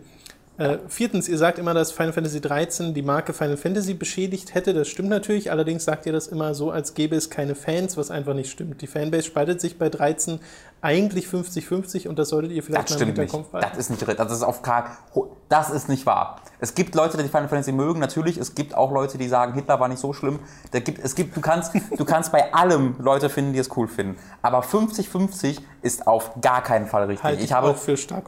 Äh, 0.59 0.79
viertens, 0.89 1.29
ihr 1.29 1.37
sagt 1.37 1.59
immer, 1.59 1.75
dass 1.75 1.93
Final 1.93 2.15
Fantasy 2.15 2.41
13 2.41 2.95
die 2.95 3.03
Marke 3.03 3.35
Final 3.35 3.59
Fantasy 3.59 3.93
beschädigt 3.93 4.55
hätte. 4.55 4.73
Das 4.73 4.89
stimmt 4.89 5.11
natürlich. 5.11 5.51
Allerdings 5.51 5.85
sagt 5.85 6.07
ihr 6.07 6.13
das 6.13 6.29
immer 6.29 6.55
so, 6.55 6.71
als 6.71 6.95
gäbe 6.95 7.15
es 7.15 7.29
keine 7.29 7.55
Fans, 7.55 7.97
was 7.97 8.11
einfach 8.11 8.35
nicht 8.35 8.51
stimmt. 8.51 8.81
Die 8.81 8.87
Fanbase 8.87 9.25
spaltet 9.25 9.61
sich 9.61 9.77
bei 9.77 9.91
13 9.91 10.41
eigentlich 10.83 11.27
50-50 11.27 12.09
und 12.09 12.19
das 12.19 12.29
solltet 12.29 12.53
ihr 12.53 12.63
vielleicht 12.63 12.91
Das 12.91 12.99
mal 12.99 13.03
im. 13.03 13.09
Hinterkopf 13.09 13.49
behalten. 13.49 13.71
Das 13.71 13.79
ist 13.79 13.91
nicht, 13.91 14.19
das 14.19 14.33
ist 14.33 14.43
auf 14.43 14.63
gar, 14.63 14.99
das 15.49 15.71
ist 15.71 15.89
nicht 15.89 16.07
wahr. 16.07 16.41
Es 16.59 16.75
gibt 16.75 16.95
Leute, 16.95 17.17
die 17.17 17.29
Final 17.29 17.49
Fantasy 17.49 17.73
mögen, 17.73 18.01
natürlich. 18.01 18.39
Es 18.39 18.55
gibt 18.55 18.75
auch 18.75 18.93
Leute, 18.93 19.19
die 19.19 19.29
sagen, 19.29 19.55
Hitler 19.55 19.81
war 19.81 19.89
nicht 19.89 19.99
so 19.99 20.13
schlimm. 20.13 20.39
Da 20.73 20.81
gibt, 20.81 20.99
es 21.05 21.15
gibt, 21.15 21.37
du 21.37 21.41
kannst, 21.41 21.73
du 21.97 22.05
kannst 22.05 22.33
bei 22.33 22.53
allem 22.55 22.97
Leute 22.99 23.29
finden, 23.29 23.53
die 23.53 23.59
es 23.59 23.75
cool 23.77 23.89
finden. 23.89 24.17
Aber 24.43 24.61
50-50 24.61 25.61
ist 25.83 26.07
auf 26.07 26.41
gar 26.41 26.63
keinen 26.63 26.87
Fall 26.87 27.05
richtig. 27.05 27.25
Halte 27.25 27.41
ich 27.41 27.47
ich 27.47 27.53
habe, 27.53 27.75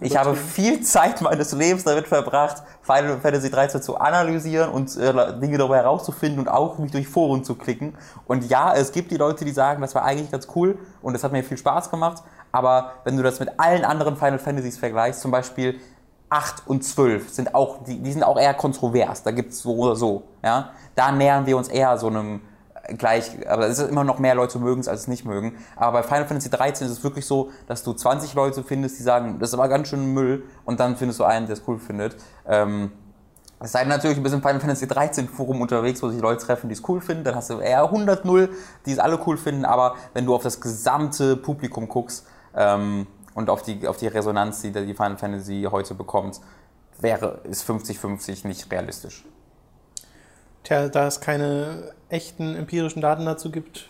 ich 0.00 0.16
habe 0.16 0.36
viel 0.36 0.82
Zeit 0.82 1.20
meines 1.20 1.52
Lebens 1.52 1.84
damit 1.84 2.06
verbracht, 2.08 2.62
Final 2.88 3.20
Fantasy 3.20 3.50
13 3.50 3.82
zu 3.82 3.98
analysieren 3.98 4.70
und 4.70 4.96
äh, 4.96 5.38
Dinge 5.38 5.58
darüber 5.58 5.76
herauszufinden 5.76 6.40
und 6.40 6.48
auch 6.48 6.78
mich 6.78 6.90
durch 6.90 7.06
Foren 7.06 7.44
zu 7.44 7.54
klicken. 7.54 7.94
Und 8.26 8.48
ja, 8.48 8.74
es 8.74 8.92
gibt 8.92 9.10
die 9.10 9.18
Leute, 9.18 9.44
die 9.44 9.50
sagen, 9.50 9.82
das 9.82 9.94
war 9.94 10.04
eigentlich 10.04 10.30
ganz 10.30 10.48
cool 10.56 10.78
und 11.02 11.14
es 11.14 11.22
hat 11.22 11.32
mir 11.32 11.44
viel 11.44 11.58
Spaß 11.58 11.90
gemacht. 11.90 12.22
Aber 12.50 12.92
wenn 13.04 13.18
du 13.18 13.22
das 13.22 13.40
mit 13.40 13.60
allen 13.60 13.84
anderen 13.84 14.16
Final 14.16 14.38
Fantasies 14.38 14.78
vergleichst, 14.78 15.20
zum 15.20 15.30
Beispiel 15.30 15.78
8 16.30 16.62
und 16.66 16.82
12 16.82 17.28
sind 17.28 17.54
auch, 17.54 17.84
die, 17.84 18.02
die 18.02 18.12
sind 18.12 18.22
auch 18.22 18.38
eher 18.38 18.54
kontrovers. 18.54 19.22
Da 19.22 19.32
gibt 19.32 19.52
es 19.52 19.60
so 19.60 19.76
oder 19.76 19.94
so. 19.94 20.22
Ja? 20.42 20.70
Da 20.94 21.12
nähern 21.12 21.44
wir 21.44 21.58
uns 21.58 21.68
eher 21.68 21.98
so 21.98 22.06
einem 22.06 22.40
gleich, 22.96 23.46
aber 23.48 23.66
es 23.66 23.78
ist 23.78 23.90
immer 23.90 24.04
noch 24.04 24.18
mehr 24.18 24.34
Leute 24.34 24.58
mögen 24.58 24.80
es 24.80 24.88
als 24.88 25.02
es 25.02 25.08
nicht 25.08 25.24
mögen. 25.24 25.56
Aber 25.76 26.00
bei 26.00 26.02
Final 26.02 26.26
Fantasy 26.26 26.50
13 26.50 26.86
ist 26.86 26.92
es 26.92 27.04
wirklich 27.04 27.26
so, 27.26 27.50
dass 27.66 27.82
du 27.82 27.92
20 27.92 28.34
Leute 28.34 28.62
findest, 28.62 28.98
die 28.98 29.02
sagen, 29.02 29.38
das 29.38 29.50
ist 29.50 29.54
aber 29.54 29.68
ganz 29.68 29.88
schön 29.88 30.12
Müll 30.14 30.44
und 30.64 30.80
dann 30.80 30.96
findest 30.96 31.20
du 31.20 31.24
einen, 31.24 31.46
der 31.46 31.54
es 31.54 31.62
cool 31.66 31.78
findet. 31.78 32.16
Ähm, 32.46 32.92
es 33.60 33.72
sei 33.72 33.80
denn 33.80 33.88
natürlich 33.88 34.16
ein 34.16 34.22
bisschen 34.22 34.40
Final 34.40 34.60
Fantasy 34.60 34.86
13 34.86 35.28
Forum 35.28 35.60
unterwegs, 35.60 36.02
wo 36.02 36.08
sich 36.08 36.20
Leute 36.20 36.44
treffen, 36.44 36.68
die 36.68 36.74
es 36.74 36.88
cool 36.88 37.00
finden. 37.00 37.24
Dann 37.24 37.34
hast 37.34 37.50
du 37.50 37.58
eher 37.58 37.82
100 37.82 38.24
0, 38.24 38.50
die 38.86 38.92
es 38.92 39.00
alle 39.00 39.18
cool 39.26 39.36
finden. 39.36 39.64
Aber 39.64 39.96
wenn 40.14 40.26
du 40.26 40.34
auf 40.34 40.44
das 40.44 40.60
gesamte 40.60 41.36
Publikum 41.36 41.88
guckst 41.88 42.24
ähm, 42.54 43.08
und 43.34 43.50
auf 43.50 43.62
die, 43.62 43.88
auf 43.88 43.96
die 43.96 44.06
Resonanz, 44.06 44.62
die 44.62 44.70
die 44.70 44.94
Final 44.94 45.18
Fantasy 45.18 45.66
heute 45.70 45.94
bekommt, 45.94 46.40
wäre 47.00 47.40
ist 47.44 47.68
50-50 47.68 48.46
nicht 48.46 48.70
realistisch. 48.70 49.24
Tja, 50.64 50.88
da 50.88 51.06
es 51.06 51.20
keine 51.20 51.92
echten 52.08 52.54
empirischen 52.56 53.00
Daten 53.02 53.24
dazu 53.26 53.50
gibt, 53.50 53.88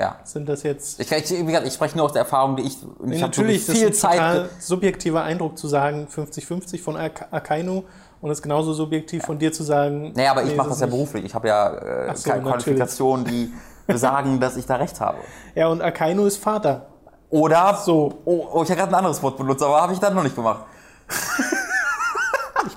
Ja. 0.00 0.16
sind 0.24 0.48
das 0.48 0.62
jetzt 0.62 1.00
Ich, 1.00 1.10
ich, 1.12 1.30
ich 1.32 1.72
spreche 1.74 1.96
nur 1.96 2.06
aus 2.06 2.12
der 2.12 2.22
Erfahrung, 2.22 2.56
die 2.56 2.62
ich. 2.62 2.76
Ich 2.76 3.18
so 3.18 3.20
natürlich 3.26 3.66
das 3.66 3.76
viel 3.76 3.88
ist 3.88 4.04
ein 4.04 4.10
Zeit. 4.10 4.18
total 4.18 4.48
subjektiver 4.60 5.22
Eindruck 5.22 5.58
zu 5.58 5.68
sagen 5.68 6.06
50-50 6.14 6.82
von 6.82 6.96
Ak- 6.96 7.28
Akainu 7.30 7.84
und 8.20 8.30
es 8.30 8.38
ist 8.38 8.42
genauge 8.42 8.72
subjektiv 8.74 9.22
von 9.24 9.38
dir 9.38 9.52
zu 9.52 9.62
sagen. 9.62 10.12
Naja, 10.16 10.32
aber 10.32 10.42
ich 10.42 10.50
nee, 10.50 10.54
mache 10.56 10.68
ist 10.68 10.74
das 10.74 10.80
ja 10.80 10.86
beruflich. 10.86 11.24
Ich 11.24 11.34
habe 11.34 11.48
ja 11.48 11.74
äh, 12.08 12.16
so, 12.16 12.30
keine. 12.30 12.42
Qualifikationen, 12.42 13.24
die 13.24 13.52
besagen, 13.86 14.38
dass 14.40 14.56
ich 14.56 14.66
da 14.66 14.76
recht 14.76 15.00
habe. 15.00 15.18
Ja, 15.54 15.68
und 15.68 15.80
Akainu 15.82 16.26
ist 16.26 16.36
Vater. 16.38 16.86
Oder 17.30 17.76
So. 17.84 18.18
Oh, 18.24 18.46
oh 18.52 18.62
ich 18.62 18.70
habe 18.70 18.80
gerade 18.80 18.92
ein 18.92 18.94
anderes 18.96 19.22
Wort 19.22 19.36
benutzt, 19.36 19.62
aber 19.62 19.80
habe 19.82 19.92
ich 19.92 19.98
dann 19.98 20.14
noch 20.14 20.22
nicht 20.22 20.34
gemacht. 20.36 20.64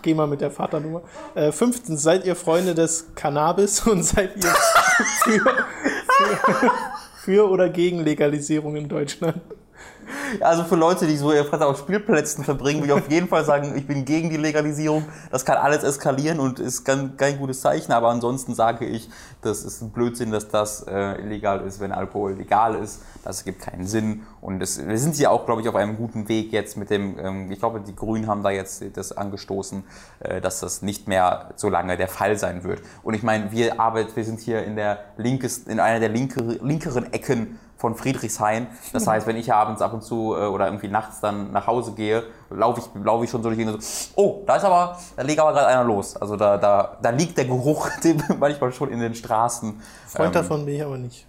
Gehe 0.02 0.16
mal 0.16 0.28
mit 0.28 0.42
der 0.42 0.52
Vaternummer. 0.52 1.02
Äh, 1.36 1.52
fünftens, 1.52 2.02
seid 2.04 2.26
ihr 2.26 2.36
Freunde 2.36 2.76
des 2.76 3.14
Cannabis 3.16 3.82
und 3.88 4.04
seid 4.04 4.36
ihr 4.36 4.54
für, 5.24 5.40
für, 5.40 6.72
für 7.24 7.50
oder 7.50 7.70
gegen 7.70 8.04
Legalisierung 8.04 8.76
in 8.76 8.88
Deutschland? 8.88 9.42
Also 10.40 10.64
für 10.64 10.76
Leute, 10.76 11.08
die 11.08 11.18
so 11.18 11.34
ihre 11.34 11.46
Freizeit 11.46 11.68
auf 11.68 11.80
Spielplätzen 11.80 12.44
verbringen, 12.44 12.82
will 12.82 12.90
ich 12.90 12.94
auf 12.94 13.10
jeden 13.10 13.28
Fall 13.28 13.44
sagen, 13.44 13.74
ich 13.76 13.86
bin 13.86 14.06
gegen 14.06 14.30
die 14.30 14.38
Legalisierung. 14.38 15.06
Das 15.30 15.46
kann 15.46 15.58
alles 15.58 15.84
eskalieren 15.84 16.40
und 16.40 16.60
ist 16.60 16.86
kein, 16.86 17.18
kein 17.18 17.38
gutes 17.38 17.62
Zeichen. 17.62 17.92
Aber 17.92 18.10
ansonsten 18.10 18.56
sage 18.56 18.86
ich, 18.86 19.10
das 19.42 19.64
ist 19.64 19.82
ein 19.82 19.92
Blödsinn, 19.92 20.32
dass 20.32 20.48
das 20.48 20.86
äh, 20.88 21.22
illegal 21.22 21.62
ist, 21.62 21.80
wenn 21.80 21.92
Alkohol 21.92 22.34
legal 22.34 22.76
ist. 22.76 23.02
Das 23.24 23.44
gibt 23.44 23.62
keinen 23.62 23.86
Sinn. 23.86 24.24
Und 24.40 24.62
es, 24.62 24.86
wir 24.86 24.98
sind 24.98 25.16
hier 25.16 25.32
auch, 25.32 25.46
glaube 25.46 25.62
ich, 25.62 25.70
auf 25.70 25.76
einem 25.76 25.98
guten 25.98 26.28
Weg 26.30 26.52
jetzt 26.52 26.78
mit 26.78 26.90
dem, 26.90 27.20
ähm, 27.20 27.52
ich 27.52 27.60
glaube, 27.60 27.82
die 27.82 27.96
Grünen 27.96 28.28
haben 28.28 28.44
da 28.44 28.50
jetzt 28.50 28.84
das 28.94 29.12
angestoßen, 29.12 29.84
äh, 30.20 30.42
dass 30.42 30.60
das 30.60 30.82
nicht 30.82 31.08
mehr 31.08 31.52
so 31.56 31.70
lange 31.70 31.98
der 31.98 32.08
Fall 32.08 32.38
sein 32.38 32.64
wird. 32.64 32.82
Und 33.04 33.14
ich 33.14 33.24
meine, 33.24 33.52
wir 33.52 33.80
arbeiten, 33.80 34.16
wir 34.16 34.26
sind 34.26 34.40
hier 34.40 34.64
in 34.64 34.76
der 34.76 35.00
linkes, 35.18 35.60
in 35.60 35.80
einer 35.80 36.00
der 36.00 36.10
linke, 36.10 36.42
linkeren 36.62 37.12
Ecken 37.14 37.60
von 37.82 37.96
Friedrichshain. 37.96 38.68
Das 38.94 39.08
heißt, 39.08 39.26
wenn 39.26 39.36
ich 39.36 39.52
abends 39.52 39.82
ab 39.82 39.94
und 39.94 40.04
zu 40.04 40.36
äh, 40.36 40.46
oder 40.46 40.68
irgendwie 40.68 40.88
nachts 40.88 41.20
dann 41.20 41.52
nach 41.52 41.66
Hause 41.66 41.94
gehe, 41.94 42.24
laufe 42.52 42.80
ich, 42.80 43.04
laufe 43.04 43.26
ich 43.26 43.32
schon 43.32 43.42
so 43.42 43.50
durch 43.50 43.58
die 43.58 43.66
Gegend 43.66 43.82
so, 43.82 44.12
oh, 44.16 44.44
da 44.46 44.56
ist 44.58 44.64
aber, 44.64 44.98
da 45.18 45.24
liegt 45.24 45.40
aber 45.40 45.52
gerade 45.52 45.68
einer 45.68 45.84
los. 45.84 46.16
Also 46.16 46.38
da, 46.38 46.58
da, 46.58 46.98
da 47.02 47.10
liegt 47.10 47.38
der 47.38 47.46
Geruch 47.46 47.90
dem 48.04 48.22
manchmal 48.40 48.72
schon 48.72 48.90
in 48.90 49.00
den 49.00 49.16
Straßen. 49.16 49.82
Freund 50.08 50.28
Ähm, 50.28 50.32
davon 50.32 50.66
bin 50.66 50.76
ich 50.76 50.84
aber 50.84 50.98
nicht. 50.98 51.26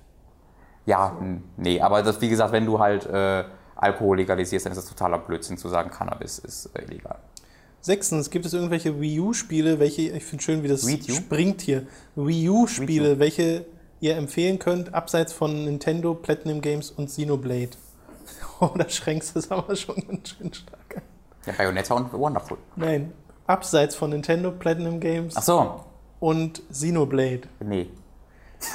Ja, 0.85 1.17
nee, 1.57 1.81
aber 1.81 2.03
das, 2.03 2.21
wie 2.21 2.29
gesagt, 2.29 2.53
wenn 2.53 2.67
du 2.67 2.79
halt 2.79 3.07
äh, 3.07 3.45
Alkohol 3.77 4.19
legalisierst, 4.19 4.67
dann 4.67 4.73
ist 4.73 4.83
das 4.83 4.89
totaler 4.89 5.19
Blödsinn 5.19 5.57
zu 5.57 5.69
sagen, 5.69 5.91
Cannabis 5.91 6.39
ist 6.39 6.67
äh, 6.75 6.83
illegal. 6.83 7.17
Sechstens, 7.81 8.31
gibt 8.31 8.45
es 8.45 8.53
irgendwelche 8.53 9.01
Wii 9.01 9.21
U-Spiele, 9.21 9.81
welche, 9.81 10.03
ich 10.03 10.25
finde 10.25 10.45
schön, 10.45 10.63
wie 10.63 10.69
das 10.69 10.83
springt 10.83 11.63
hier. 11.63 11.87
Wii 12.15 12.51
U-Spiele, 12.51 13.19
welche 13.19 13.65
ihr 14.03 14.17
empfehlen 14.17 14.59
könnt, 14.59 14.93
abseits 14.93 15.33
von 15.33 15.65
Nintendo, 15.65 16.13
Platinum 16.15 16.61
Games 16.61 16.91
und 16.91 17.07
Xenoblade. 17.07 17.71
Oh, 18.61 18.71
da 18.77 18.89
schränkst 18.89 19.35
du 19.35 19.41
es 19.41 19.51
aber 19.51 19.75
schon 19.75 19.97
ganz 20.07 20.29
schön 20.29 20.53
stark 20.55 20.97
ein. 20.97 21.03
Ja, 21.47 21.53
Bayonetta 21.55 21.95
und 21.95 22.13
Wonderful. 22.13 22.59
Nein, 22.77 23.13
abseits 23.49 23.97
von 23.97 24.11
Nintendo, 24.11 24.53
Platinum 24.53 25.01
Games 25.01 25.37
Ach 25.37 25.43
so, 25.43 25.85
und 26.21 26.63
Xenoblade. 26.71 27.43
nee. 27.61 27.89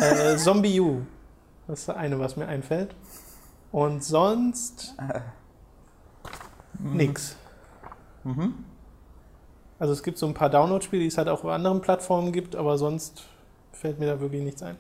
Äh, 0.02 0.36
Zombie 0.36 0.82
U. 0.82 1.04
Das 1.68 1.80
ist 1.80 1.88
das 1.88 1.96
eine, 1.96 2.20
was 2.20 2.36
mir 2.36 2.48
einfällt. 2.48 2.94
Und 3.72 4.04
sonst 4.04 4.96
nix. 6.80 7.38
Also 9.80 9.94
es 9.94 10.04
gibt 10.04 10.18
so 10.18 10.26
ein 10.28 10.34
paar 10.34 10.50
Download-Spiele, 10.50 11.02
die 11.04 11.08
es 11.08 11.18
halt 11.18 11.30
auch 11.30 11.46
auf 11.46 11.50
anderen 11.50 11.80
Plattformen 11.80 12.34
gibt, 12.34 12.58
aber 12.58 12.78
sonst 12.78 13.24
fällt 13.72 14.00
mir 14.00 14.08
da 14.08 14.20
wirklich 14.20 14.42
nichts 14.44 14.62
ein. 14.64 14.76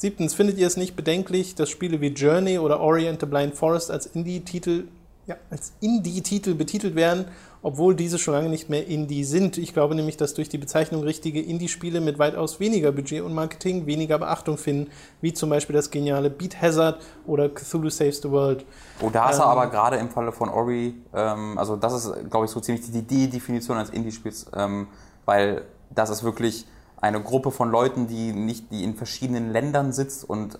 Siebtens, 0.00 0.32
findet 0.32 0.56
ihr 0.56 0.66
es 0.66 0.78
nicht 0.78 0.96
bedenklich, 0.96 1.56
dass 1.56 1.68
Spiele 1.68 2.00
wie 2.00 2.06
Journey 2.06 2.58
oder 2.58 2.80
Orient 2.80 3.20
the 3.20 3.26
Blind 3.26 3.54
Forest 3.54 3.90
als 3.90 4.06
Indie-Titel 4.06 4.84
ja, 5.26 5.36
als 5.50 5.74
Indie-Titel 5.80 6.54
betitelt 6.54 6.94
werden, 6.94 7.26
obwohl 7.62 7.94
diese 7.94 8.18
schon 8.18 8.32
lange 8.32 8.48
nicht 8.48 8.70
mehr 8.70 8.86
Indie 8.86 9.24
sind. 9.24 9.58
Ich 9.58 9.74
glaube 9.74 9.94
nämlich, 9.94 10.16
dass 10.16 10.32
durch 10.32 10.48
die 10.48 10.56
Bezeichnung 10.56 11.02
richtige 11.02 11.42
Indie-Spiele 11.42 12.00
mit 12.00 12.18
weitaus 12.18 12.60
weniger 12.60 12.92
Budget 12.92 13.20
und 13.20 13.34
Marketing 13.34 13.84
weniger 13.84 14.18
Beachtung 14.18 14.56
finden, 14.56 14.90
wie 15.20 15.34
zum 15.34 15.50
Beispiel 15.50 15.76
das 15.76 15.90
geniale 15.90 16.30
Beat 16.30 16.62
Hazard 16.62 17.02
oder 17.26 17.50
Cthulhu 17.50 17.90
Saves 17.90 18.22
the 18.22 18.30
World. 18.30 18.64
Oh, 19.02 19.10
da 19.10 19.28
ist 19.28 19.38
er 19.38 19.44
Ähm, 19.44 19.50
aber 19.50 19.66
gerade 19.66 19.98
im 19.98 20.08
Falle 20.08 20.32
von 20.32 20.48
Ori, 20.48 20.94
ähm, 21.12 21.58
also 21.58 21.76
das 21.76 21.92
ist, 21.92 22.30
glaube 22.30 22.46
ich, 22.46 22.50
so 22.50 22.60
ziemlich 22.60 22.90
die, 22.90 23.02
die 23.02 23.28
Definition 23.28 23.76
eines 23.76 23.90
Indie-Spiels, 23.90 24.46
ähm, 24.56 24.86
weil 25.26 25.66
das 25.90 26.08
ist 26.08 26.24
wirklich 26.24 26.66
eine 27.00 27.22
Gruppe 27.22 27.50
von 27.50 27.70
Leuten, 27.70 28.06
die 28.06 28.32
nicht, 28.32 28.70
die 28.70 28.84
in 28.84 28.94
verschiedenen 28.94 29.52
Ländern 29.52 29.92
sitzt 29.92 30.28
und 30.28 30.58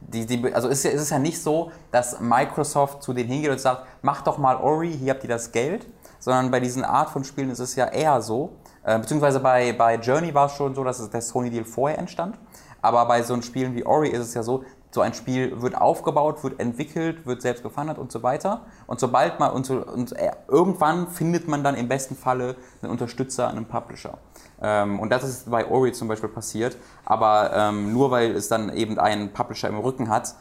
die, 0.00 0.26
die, 0.26 0.54
also 0.54 0.68
ist 0.68 0.84
ist 0.84 1.00
es 1.00 1.10
ja 1.10 1.18
nicht 1.18 1.42
so, 1.42 1.72
dass 1.90 2.20
Microsoft 2.20 3.02
zu 3.02 3.12
denen 3.12 3.28
hingeht 3.28 3.50
und 3.50 3.60
sagt, 3.60 3.84
mach 4.02 4.22
doch 4.22 4.38
mal 4.38 4.56
Ori, 4.56 4.96
hier 4.96 5.12
habt 5.12 5.24
ihr 5.24 5.28
das 5.28 5.50
Geld, 5.50 5.86
sondern 6.20 6.50
bei 6.50 6.60
diesen 6.60 6.84
Art 6.84 7.10
von 7.10 7.24
Spielen 7.24 7.50
ist 7.50 7.58
es 7.58 7.74
ja 7.74 7.86
eher 7.86 8.22
so, 8.22 8.52
äh, 8.84 8.98
beziehungsweise 8.98 9.40
bei, 9.40 9.72
bei 9.72 9.96
Journey 9.96 10.32
war 10.34 10.46
es 10.46 10.52
schon 10.52 10.74
so, 10.74 10.84
dass 10.84 11.10
der 11.10 11.20
Sony-Deal 11.20 11.64
vorher 11.64 11.98
entstand, 11.98 12.38
aber 12.80 13.04
bei 13.06 13.22
so 13.22 13.40
Spielen 13.42 13.74
wie 13.74 13.84
Ori 13.84 14.08
ist 14.08 14.20
es 14.20 14.34
ja 14.34 14.42
so, 14.42 14.64
so 14.90 15.02
ein 15.02 15.12
Spiel 15.12 15.60
wird 15.60 15.76
aufgebaut, 15.76 16.42
wird 16.42 16.60
entwickelt, 16.60 17.26
wird 17.26 17.42
selbst 17.42 17.62
gefundet 17.62 17.98
und 17.98 18.10
so 18.10 18.22
weiter. 18.22 18.62
Und 18.86 19.00
sobald 19.00 19.38
man 19.38 19.52
und, 19.52 19.66
so, 19.66 19.84
und 19.84 20.12
äh, 20.12 20.30
irgendwann 20.48 21.08
findet 21.08 21.46
man 21.46 21.62
dann 21.62 21.74
im 21.74 21.88
besten 21.88 22.16
Falle 22.16 22.56
einen 22.80 22.90
Unterstützer, 22.90 23.48
einen 23.48 23.66
Publisher. 23.66 24.18
Ähm, 24.60 24.98
und 25.00 25.10
das 25.10 25.24
ist 25.24 25.50
bei 25.50 25.66
Ori 25.66 25.92
zum 25.92 26.08
Beispiel 26.08 26.28
passiert. 26.28 26.76
Aber 27.04 27.52
ähm, 27.54 27.92
nur 27.92 28.10
weil 28.10 28.32
es 28.32 28.48
dann 28.48 28.74
eben 28.76 28.98
einen 28.98 29.32
Publisher 29.32 29.68
im 29.68 29.78
Rücken 29.78 30.08
hat, 30.08 30.34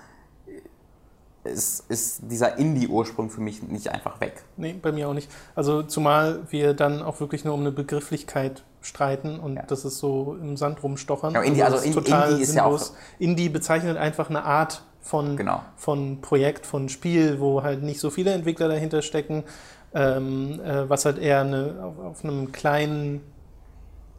ist, 1.43 1.89
ist 1.89 2.21
dieser 2.29 2.57
Indie-Ursprung 2.57 3.29
für 3.29 3.39
mich 3.41 3.63
nicht 3.63 3.89
einfach 3.89 4.19
weg. 4.19 4.43
Nee, 4.57 4.73
bei 4.81 4.91
mir 4.91 5.07
auch 5.07 5.13
nicht. 5.13 5.31
Also 5.55 5.81
zumal 5.83 6.41
wir 6.49 6.73
dann 6.73 7.01
auch 7.01 7.19
wirklich 7.21 7.45
nur 7.45 7.53
um 7.53 7.61
eine 7.61 7.71
Begrifflichkeit 7.71 8.63
streiten 8.81 9.39
und 9.39 9.55
Ja. 9.55 9.63
das 9.67 9.85
ist 9.85 9.99
so 9.99 10.35
im 10.41 10.57
Sand 10.57 10.83
rumstochern. 10.83 11.33
Ja, 11.33 11.41
Indie- 11.41 11.63
also 11.63 11.77
das 11.77 11.85
In- 11.85 11.93
Indie 11.93 12.41
ist 12.43 12.53
ja 12.55 12.65
auch- 12.65 12.81
Indie 13.19 13.49
bezeichnet 13.49 13.97
einfach 13.97 14.29
eine 14.29 14.43
Art 14.43 14.83
von, 15.01 15.37
Genau. 15.37 15.61
von 15.77 16.19
Projekt, 16.21 16.65
von 16.65 16.89
Spiel, 16.89 17.39
wo 17.39 17.63
halt 17.63 17.81
nicht 17.81 17.99
so 18.01 18.09
viele 18.09 18.31
Entwickler 18.33 18.67
dahinter 18.67 19.01
stecken, 19.01 19.45
ähm, 19.93 20.59
äh, 20.59 20.89
was 20.89 21.05
halt 21.05 21.17
eher 21.17 21.41
eine, 21.41 21.75
auf, 21.81 21.99
auf 22.05 22.23
einem 22.25 22.51
kleinen 22.51 23.21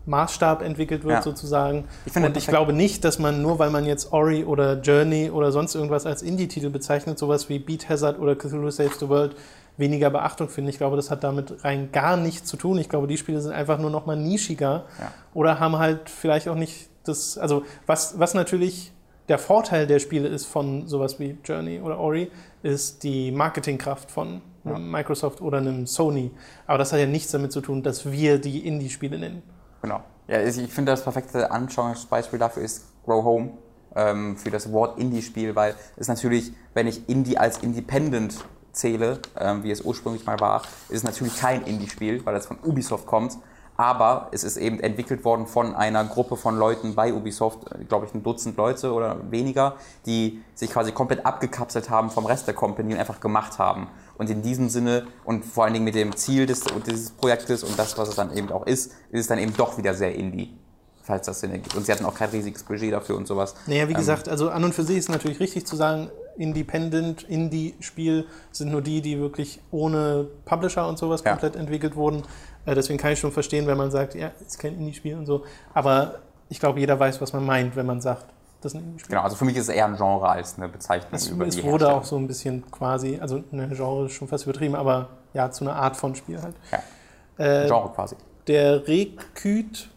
Maßstab 0.08 0.62
entwickelt 0.62 1.04
wird 1.04 1.14
Ja. 1.16 1.22
sozusagen. 1.22 1.84
Ich 2.06 2.16
und 2.16 2.36
ich 2.36 2.46
glaube 2.46 2.72
nicht, 2.72 3.04
dass 3.04 3.18
man 3.18 3.40
nur, 3.42 3.58
weil 3.58 3.70
man 3.70 3.84
jetzt 3.86 4.12
Ori 4.12 4.44
oder 4.44 4.80
Journey 4.80 5.30
oder 5.30 5.52
sonst 5.52 5.74
irgendwas 5.74 6.06
als 6.06 6.22
Indie-Titel 6.22 6.70
bezeichnet, 6.70 7.18
sowas 7.18 7.48
wie 7.48 7.58
Beat 7.58 7.88
Hazard 7.88 8.18
oder 8.18 8.34
Cthulhu 8.34 8.70
Saves 8.70 8.98
the 8.98 9.08
World 9.08 9.36
weniger 9.76 10.10
Beachtung 10.10 10.48
findet. 10.48 10.74
Ich 10.74 10.78
glaube, 10.78 10.96
das 10.96 11.10
hat 11.10 11.22
damit 11.22 11.62
rein 11.62 11.90
gar 11.92 12.16
nichts 12.16 12.48
zu 12.48 12.56
tun. 12.56 12.78
Ich 12.78 12.88
glaube, 12.88 13.06
die 13.06 13.16
Spiele 13.16 13.40
sind 13.40 13.52
einfach 13.52 13.78
nur 13.78 13.90
noch 13.90 14.06
mal 14.06 14.16
nischiger 14.16 14.86
Ja. 14.98 15.12
oder 15.34 15.60
haben 15.60 15.78
halt 15.78 16.10
vielleicht 16.10 16.48
auch 16.48 16.56
nicht 16.56 16.88
das, 17.04 17.38
also 17.38 17.62
was, 17.86 18.18
was 18.18 18.34
natürlich 18.34 18.92
der 19.28 19.38
Vorteil 19.38 19.86
der 19.86 19.98
Spiele 19.98 20.26
ist 20.26 20.46
von 20.46 20.88
sowas 20.88 21.20
wie 21.20 21.36
Journey 21.44 21.80
oder 21.80 21.98
Ori, 21.98 22.30
ist 22.62 23.02
die 23.02 23.30
Marketingkraft 23.30 24.10
von 24.10 24.40
Microsoft 24.64 25.40
oder 25.40 25.58
einem 25.58 25.86
Sony. 25.86 26.30
Aber 26.66 26.78
das 26.78 26.92
hat 26.92 26.98
ja 27.00 27.06
nichts 27.06 27.30
damit 27.30 27.52
zu 27.52 27.60
tun, 27.60 27.82
dass 27.82 28.10
wir 28.10 28.38
die 28.38 28.66
Indie-Spiele 28.66 29.18
nennen. 29.18 29.42
Genau. 29.82 30.02
Ja, 30.26 30.40
ich 30.42 30.54
finde 30.72 30.92
das 30.92 31.02
perfekte 31.02 31.50
Anschauungsbeispiel 31.50 32.38
dafür 32.38 32.62
ist 32.62 32.84
Grow 33.04 33.24
Home 33.24 33.50
ähm, 33.94 34.36
für 34.36 34.50
das 34.50 34.72
Wort 34.72 34.98
Indie-Spiel, 34.98 35.56
weil 35.56 35.74
es 35.96 36.08
natürlich, 36.08 36.52
wenn 36.74 36.86
ich 36.86 37.08
Indie 37.08 37.38
als 37.38 37.58
Independent 37.58 38.36
zähle, 38.72 39.20
ähm, 39.38 39.62
wie 39.62 39.70
es 39.70 39.80
ursprünglich 39.80 40.26
mal 40.26 40.38
war, 40.40 40.62
ist 40.88 40.98
es 40.98 41.04
natürlich 41.04 41.36
kein 41.38 41.62
Indie-Spiel, 41.62 42.24
weil 42.24 42.36
es 42.36 42.46
von 42.46 42.58
Ubisoft 42.62 43.06
kommt. 43.06 43.38
Aber 43.76 44.28
es 44.32 44.42
ist 44.42 44.56
eben 44.56 44.80
entwickelt 44.80 45.24
worden 45.24 45.46
von 45.46 45.76
einer 45.76 46.04
Gruppe 46.04 46.36
von 46.36 46.58
Leuten 46.58 46.96
bei 46.96 47.14
Ubisoft, 47.14 47.60
glaube 47.88 48.06
ich 48.06 48.14
ein 48.14 48.24
Dutzend 48.24 48.56
Leute 48.56 48.92
oder 48.92 49.30
weniger, 49.30 49.76
die 50.04 50.42
sich 50.56 50.70
quasi 50.70 50.90
komplett 50.90 51.24
abgekapselt 51.24 51.88
haben 51.88 52.10
vom 52.10 52.26
Rest 52.26 52.48
der 52.48 52.54
Company 52.54 52.94
und 52.94 52.98
einfach 52.98 53.20
gemacht 53.20 53.60
haben. 53.60 53.86
Und 54.18 54.28
in 54.30 54.42
diesem 54.42 54.68
Sinne 54.68 55.06
und 55.24 55.44
vor 55.44 55.64
allen 55.64 55.72
Dingen 55.74 55.84
mit 55.84 55.94
dem 55.94 56.14
Ziel 56.16 56.44
des, 56.46 56.64
dieses 56.86 57.10
Projektes 57.10 57.62
und 57.62 57.78
das, 57.78 57.96
was 57.96 58.08
es 58.08 58.16
dann 58.16 58.36
eben 58.36 58.50
auch 58.50 58.66
ist, 58.66 58.92
ist 59.10 59.20
es 59.20 59.26
dann 59.28 59.38
eben 59.38 59.54
doch 59.56 59.78
wieder 59.78 59.94
sehr 59.94 60.14
Indie, 60.14 60.58
falls 61.02 61.26
das 61.26 61.40
Sinn 61.40 61.52
ergibt. 61.52 61.74
Und 61.76 61.86
sie 61.86 61.92
hatten 61.92 62.04
auch 62.04 62.14
kein 62.14 62.30
riesiges 62.30 62.64
Budget 62.64 62.92
dafür 62.92 63.16
und 63.16 63.26
sowas. 63.28 63.54
Naja, 63.66 63.86
wie 63.88 63.92
Ähm, 63.92 63.98
gesagt, 63.98 64.28
also 64.28 64.50
an 64.50 64.64
und 64.64 64.74
für 64.74 64.82
sich 64.82 64.98
ist 64.98 65.08
natürlich 65.08 65.38
richtig 65.40 65.66
zu 65.66 65.76
sagen, 65.76 66.10
Independent, 66.36 67.24
Indie-Spiel 67.24 68.26
sind 68.52 68.70
nur 68.70 68.80
die, 68.82 69.00
die 69.02 69.18
wirklich 69.18 69.60
ohne 69.70 70.26
Publisher 70.44 70.88
und 70.88 70.98
sowas 70.98 71.22
Ja. 71.24 71.30
komplett 71.32 71.56
entwickelt 71.56 71.96
wurden. 71.96 72.22
Äh, 72.66 72.74
deswegen 72.74 72.98
kann 72.98 73.12
ich 73.12 73.18
schon 73.18 73.32
verstehen, 73.32 73.66
wenn 73.66 73.76
man 73.78 73.90
sagt, 73.90 74.14
ja, 74.14 74.30
ist 74.44 74.58
kein 74.58 74.74
Indie-Spiel 74.74 75.16
und 75.16 75.26
so. 75.26 75.44
Aber 75.74 76.20
ich 76.48 76.58
glaube, 76.60 76.80
jeder 76.80 76.98
weiß, 76.98 77.20
was 77.20 77.32
man 77.32 77.44
meint, 77.44 77.76
wenn 77.76 77.86
man 77.86 78.00
sagt, 78.00 78.24
das 78.60 78.74
ein 78.74 78.80
Indie-Spiel. 78.80 79.10
Genau, 79.10 79.22
also 79.22 79.36
für 79.36 79.44
mich 79.44 79.56
ist 79.56 79.68
es 79.68 79.74
eher 79.74 79.86
ein 79.86 79.96
Genre 79.96 80.28
als 80.28 80.56
eine 80.56 80.68
Bezeichnung 80.68 81.10
Es, 81.12 81.28
über 81.28 81.46
es 81.46 81.56
die 81.56 81.62
wurde 81.62 81.86
Herstellung. 81.86 82.00
auch 82.00 82.04
so 82.04 82.16
ein 82.16 82.26
bisschen 82.26 82.70
quasi, 82.70 83.18
also 83.20 83.42
ein 83.52 83.70
Genre 83.74 84.06
ist 84.06 84.12
schon 84.12 84.28
fast 84.28 84.44
übertrieben, 84.44 84.74
aber 84.74 85.08
ja, 85.34 85.50
zu 85.50 85.64
einer 85.64 85.76
Art 85.76 85.96
von 85.96 86.14
Spiel 86.14 86.40
halt. 86.42 86.54
Ja. 86.72 87.44
Äh, 87.44 87.66
Genre 87.68 87.90
quasi. 87.94 88.16
der 88.46 88.86
Reküt 88.88 89.88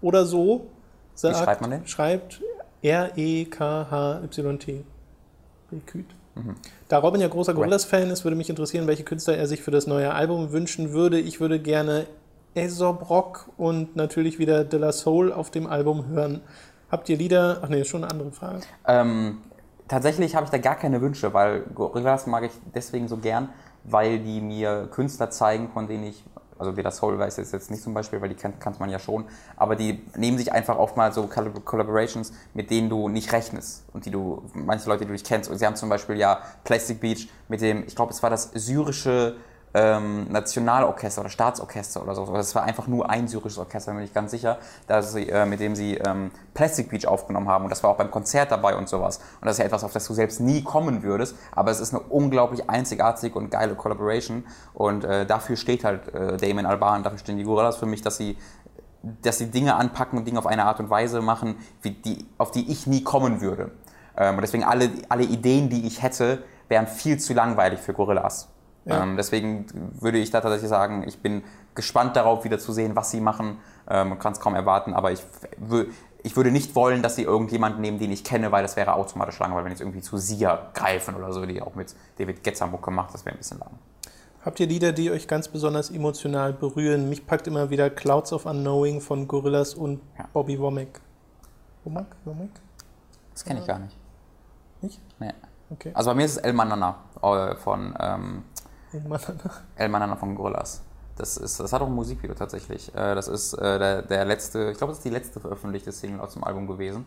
oder 0.00 0.24
so 0.26 0.66
sagt, 1.14 1.36
schreibt 1.38 1.60
man 1.60 1.70
den? 1.70 1.86
schreibt 1.86 2.40
R-E-K-H-Y-T. 2.82 4.84
Reküt. 5.72 6.06
Mhm. 6.34 6.54
Da 6.88 6.98
Robin 6.98 7.20
ja 7.20 7.28
großer 7.28 7.54
Gorillas-Fan 7.54 8.10
ist, 8.10 8.24
würde 8.24 8.36
mich 8.36 8.50
interessieren, 8.50 8.86
welche 8.86 9.04
Künstler 9.04 9.36
er 9.36 9.46
sich 9.46 9.62
für 9.62 9.70
das 9.70 9.86
neue 9.86 10.12
Album 10.12 10.52
wünschen 10.52 10.92
würde. 10.92 11.18
Ich 11.18 11.40
würde 11.40 11.58
gerne 11.60 12.06
Aesop 12.54 13.08
Rock 13.10 13.48
und 13.56 13.96
natürlich 13.96 14.38
wieder 14.38 14.64
De 14.64 14.78
La 14.78 14.92
Soul 14.92 15.32
auf 15.32 15.50
dem 15.50 15.66
Album 15.66 16.06
hören. 16.08 16.40
Habt 16.94 17.08
ihr 17.08 17.16
Lieder? 17.16 17.58
Ach 17.60 17.68
nee, 17.68 17.84
schon 17.84 18.04
eine 18.04 18.12
andere 18.12 18.30
Frage. 18.30 18.60
Ähm, 18.86 19.38
tatsächlich 19.88 20.36
habe 20.36 20.44
ich 20.44 20.50
da 20.52 20.58
gar 20.58 20.76
keine 20.76 21.00
Wünsche, 21.00 21.34
weil 21.34 21.62
Gorillaz 21.74 22.28
mag 22.28 22.44
ich 22.44 22.52
deswegen 22.72 23.08
so 23.08 23.16
gern, 23.16 23.48
weil 23.82 24.20
die 24.20 24.40
mir 24.40 24.86
Künstler 24.92 25.28
zeigen, 25.28 25.70
von 25.70 25.88
denen 25.88 26.04
ich, 26.04 26.22
also 26.56 26.76
wie 26.76 26.84
das 26.84 26.98
Soul 26.98 27.18
weiß 27.18 27.38
ist 27.38 27.52
jetzt 27.52 27.68
nicht 27.72 27.82
zum 27.82 27.94
Beispiel, 27.94 28.20
weil 28.22 28.28
die 28.28 28.36
kennt, 28.36 28.60
kannte 28.60 28.78
man 28.78 28.90
ja 28.90 29.00
schon, 29.00 29.24
aber 29.56 29.74
die 29.74 30.04
nehmen 30.14 30.38
sich 30.38 30.52
einfach 30.52 30.78
oft 30.78 30.96
mal 30.96 31.12
so 31.12 31.22
Collab- 31.26 31.64
Collaborations, 31.64 32.32
mit 32.54 32.70
denen 32.70 32.88
du 32.88 33.08
nicht 33.08 33.32
rechnest 33.32 33.86
und 33.92 34.06
die 34.06 34.12
du, 34.12 34.44
manche 34.54 34.88
Leute, 34.88 35.00
die 35.00 35.06
du 35.06 35.12
nicht 35.14 35.26
kennst. 35.26 35.50
Und 35.50 35.58
sie 35.58 35.66
haben 35.66 35.74
zum 35.74 35.88
Beispiel 35.88 36.16
ja 36.16 36.42
Plastic 36.62 37.00
Beach 37.00 37.28
mit 37.48 37.60
dem, 37.60 37.82
ich 37.88 37.96
glaube, 37.96 38.12
es 38.12 38.22
war 38.22 38.30
das 38.30 38.52
syrische 38.54 39.34
ähm, 39.74 40.30
Nationalorchester 40.30 41.20
oder 41.20 41.30
Staatsorchester 41.30 42.02
oder 42.02 42.14
so. 42.14 42.24
Das 42.26 42.54
war 42.54 42.62
einfach 42.62 42.86
nur 42.86 43.10
ein 43.10 43.26
syrisches 43.26 43.58
Orchester, 43.58 43.92
bin 43.92 44.04
ich 44.04 44.14
ganz 44.14 44.30
sicher, 44.30 44.58
dass 44.86 45.12
sie, 45.12 45.28
äh, 45.28 45.44
mit 45.44 45.60
dem 45.60 45.74
sie 45.74 45.96
ähm, 45.96 46.30
Plastic 46.54 46.90
Beach 46.90 47.06
aufgenommen 47.06 47.48
haben. 47.48 47.64
Und 47.64 47.70
das 47.70 47.82
war 47.82 47.90
auch 47.90 47.96
beim 47.96 48.10
Konzert 48.10 48.52
dabei 48.52 48.76
und 48.76 48.88
sowas. 48.88 49.18
Und 49.40 49.46
das 49.46 49.52
ist 49.54 49.58
ja 49.58 49.64
etwas, 49.64 49.82
auf 49.82 49.92
das 49.92 50.06
du 50.06 50.14
selbst 50.14 50.40
nie 50.40 50.62
kommen 50.62 51.02
würdest. 51.02 51.36
Aber 51.52 51.72
es 51.72 51.80
ist 51.80 51.92
eine 51.92 52.02
unglaublich 52.04 52.70
einzigartige 52.70 53.36
und 53.36 53.50
geile 53.50 53.74
Collaboration. 53.74 54.44
Und 54.72 55.04
äh, 55.04 55.26
dafür 55.26 55.56
steht 55.56 55.84
halt 55.84 56.14
äh, 56.14 56.36
Damon 56.36 56.66
Albarn, 56.66 57.02
dafür 57.02 57.18
stehen 57.18 57.36
die 57.36 57.44
Gorillas 57.44 57.76
für 57.76 57.86
mich, 57.86 58.02
dass 58.02 58.16
sie 58.16 58.38
dass 59.20 59.36
sie 59.36 59.50
Dinge 59.50 59.74
anpacken 59.74 60.18
und 60.18 60.26
Dinge 60.26 60.38
auf 60.38 60.46
eine 60.46 60.64
Art 60.64 60.80
und 60.80 60.88
Weise 60.88 61.20
machen, 61.20 61.56
die, 61.84 62.26
auf 62.38 62.52
die 62.52 62.72
ich 62.72 62.86
nie 62.86 63.02
kommen 63.02 63.42
würde. 63.42 63.70
Ähm, 64.16 64.36
und 64.36 64.40
deswegen 64.40 64.64
alle, 64.64 64.90
alle 65.10 65.24
Ideen, 65.24 65.68
die 65.68 65.86
ich 65.86 66.02
hätte, 66.02 66.42
wären 66.68 66.86
viel 66.86 67.18
zu 67.18 67.34
langweilig 67.34 67.80
für 67.80 67.92
Gorillas. 67.92 68.48
Ja. 68.84 69.02
Ähm, 69.02 69.16
deswegen 69.16 69.66
würde 70.00 70.18
ich 70.18 70.30
da 70.30 70.40
tatsächlich 70.40 70.68
sagen, 70.68 71.04
ich 71.06 71.18
bin 71.20 71.42
gespannt 71.74 72.16
darauf, 72.16 72.44
wieder 72.44 72.58
zu 72.58 72.72
sehen, 72.72 72.94
was 72.94 73.10
sie 73.10 73.20
machen 73.20 73.58
ähm, 73.88 74.18
kann 74.18 74.32
es 74.32 74.40
kaum 74.40 74.54
erwarten. 74.54 74.94
Aber 74.94 75.12
ich, 75.12 75.22
ich 76.22 76.36
würde 76.36 76.50
nicht 76.50 76.74
wollen, 76.74 77.02
dass 77.02 77.16
sie 77.16 77.22
irgendjemanden 77.22 77.80
nehmen, 77.80 77.98
den 77.98 78.12
ich 78.12 78.24
kenne, 78.24 78.52
weil 78.52 78.62
das 78.62 78.76
wäre 78.76 78.94
automatisch 78.94 79.38
lang, 79.38 79.54
weil 79.54 79.64
wenn 79.64 79.72
jetzt 79.72 79.80
irgendwie 79.80 80.00
zu 80.00 80.16
Sia 80.16 80.70
greifen 80.74 81.14
oder 81.14 81.32
so, 81.32 81.44
die 81.44 81.60
auch 81.60 81.74
mit 81.74 81.94
David 82.18 82.42
Getzer 82.42 82.66
Mucke 82.66 82.90
macht, 82.90 83.14
das 83.14 83.24
wäre 83.24 83.34
ein 83.34 83.38
bisschen 83.38 83.58
lang. 83.58 83.70
Habt 84.44 84.60
ihr 84.60 84.66
Lieder, 84.66 84.92
die 84.92 85.10
euch 85.10 85.26
ganz 85.26 85.48
besonders 85.48 85.90
emotional 85.90 86.52
berühren? 86.52 87.08
Mich 87.08 87.26
packt 87.26 87.46
immer 87.46 87.70
wieder 87.70 87.88
Clouds 87.88 88.32
of 88.32 88.44
Unknowing 88.44 89.00
von 89.00 89.26
Gorillas 89.26 89.74
und 89.74 90.00
Ja. 90.18 90.28
Bobby 90.32 90.58
Womack. 90.58 91.00
Womack? 91.84 92.16
Womack? 92.24 92.50
Das 93.32 93.44
kenne 93.44 93.60
ich 93.60 93.66
gar 93.66 93.78
nicht. 93.78 93.96
Nicht? 94.82 95.00
Nee. 95.18 95.32
Okay. 95.70 95.92
Also 95.94 96.10
bei 96.10 96.14
mir 96.14 96.26
ist 96.26 96.32
es 96.32 96.36
El 96.38 96.52
Manana 96.52 96.96
äh, 97.22 97.56
von 97.56 97.94
ähm, 97.98 98.44
Mann, 99.00 99.20
El 99.76 99.88
Manana 99.88 100.16
von 100.16 100.34
Gorillas. 100.34 100.82
Das, 101.16 101.36
ist, 101.36 101.60
das 101.60 101.72
hat 101.72 101.80
auch 101.80 101.86
ein 101.86 101.94
Musikvideo 101.94 102.34
tatsächlich. 102.34 102.92
Äh, 102.94 103.14
Das 103.14 103.28
ist 103.28 103.54
äh, 103.54 103.78
der, 103.78 104.02
der 104.02 104.24
letzte, 104.24 104.70
ich 104.70 104.78
glaube, 104.78 104.92
das 104.92 104.98
ist 104.98 105.04
die 105.04 105.10
letzte 105.10 105.40
veröffentlichte 105.40 105.92
Single 105.92 106.20
aus 106.20 106.32
dem 106.34 106.44
Album 106.44 106.66
gewesen. 106.66 107.06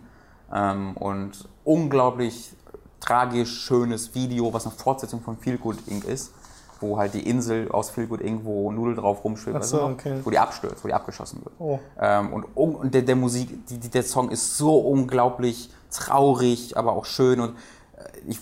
Ähm, 0.53 0.95
Und 0.95 1.47
unglaublich 1.63 2.53
tragisch 2.99 3.59
schönes 3.61 4.15
Video, 4.15 4.53
was 4.53 4.65
eine 4.65 4.75
Fortsetzung 4.75 5.21
von 5.21 5.37
Feel 5.37 5.57
Good 5.57 5.87
Inc. 5.87 6.05
ist, 6.05 6.31
wo 6.79 6.97
halt 6.97 7.13
die 7.13 7.29
Insel 7.29 7.69
aus 7.71 7.89
Feel 7.89 8.07
Good 8.07 8.21
Inc., 8.21 8.43
wo 8.45 8.71
Nudel 8.71 8.95
drauf 8.95 9.23
weißt 9.23 9.69
so, 9.69 9.83
okay. 9.83 10.19
wo 10.23 10.29
die 10.29 10.39
abstürzt, 10.39 10.83
wo 10.83 10.87
die 10.87 10.93
abgeschossen 10.93 11.43
wird. 11.43 11.53
Oh. 11.59 11.79
Ähm, 11.99 12.33
und 12.33 12.45
un- 12.55 12.75
und 12.75 12.93
der, 12.93 13.01
der 13.01 13.15
Musik, 13.15 13.67
die, 13.67 13.77
der 13.77 14.03
Song 14.03 14.29
ist 14.29 14.57
so 14.57 14.77
unglaublich 14.77 15.69
traurig, 15.91 16.77
aber 16.77 16.93
auch 16.93 17.05
schön 17.05 17.39
und 17.39 17.55
ich, 18.27 18.39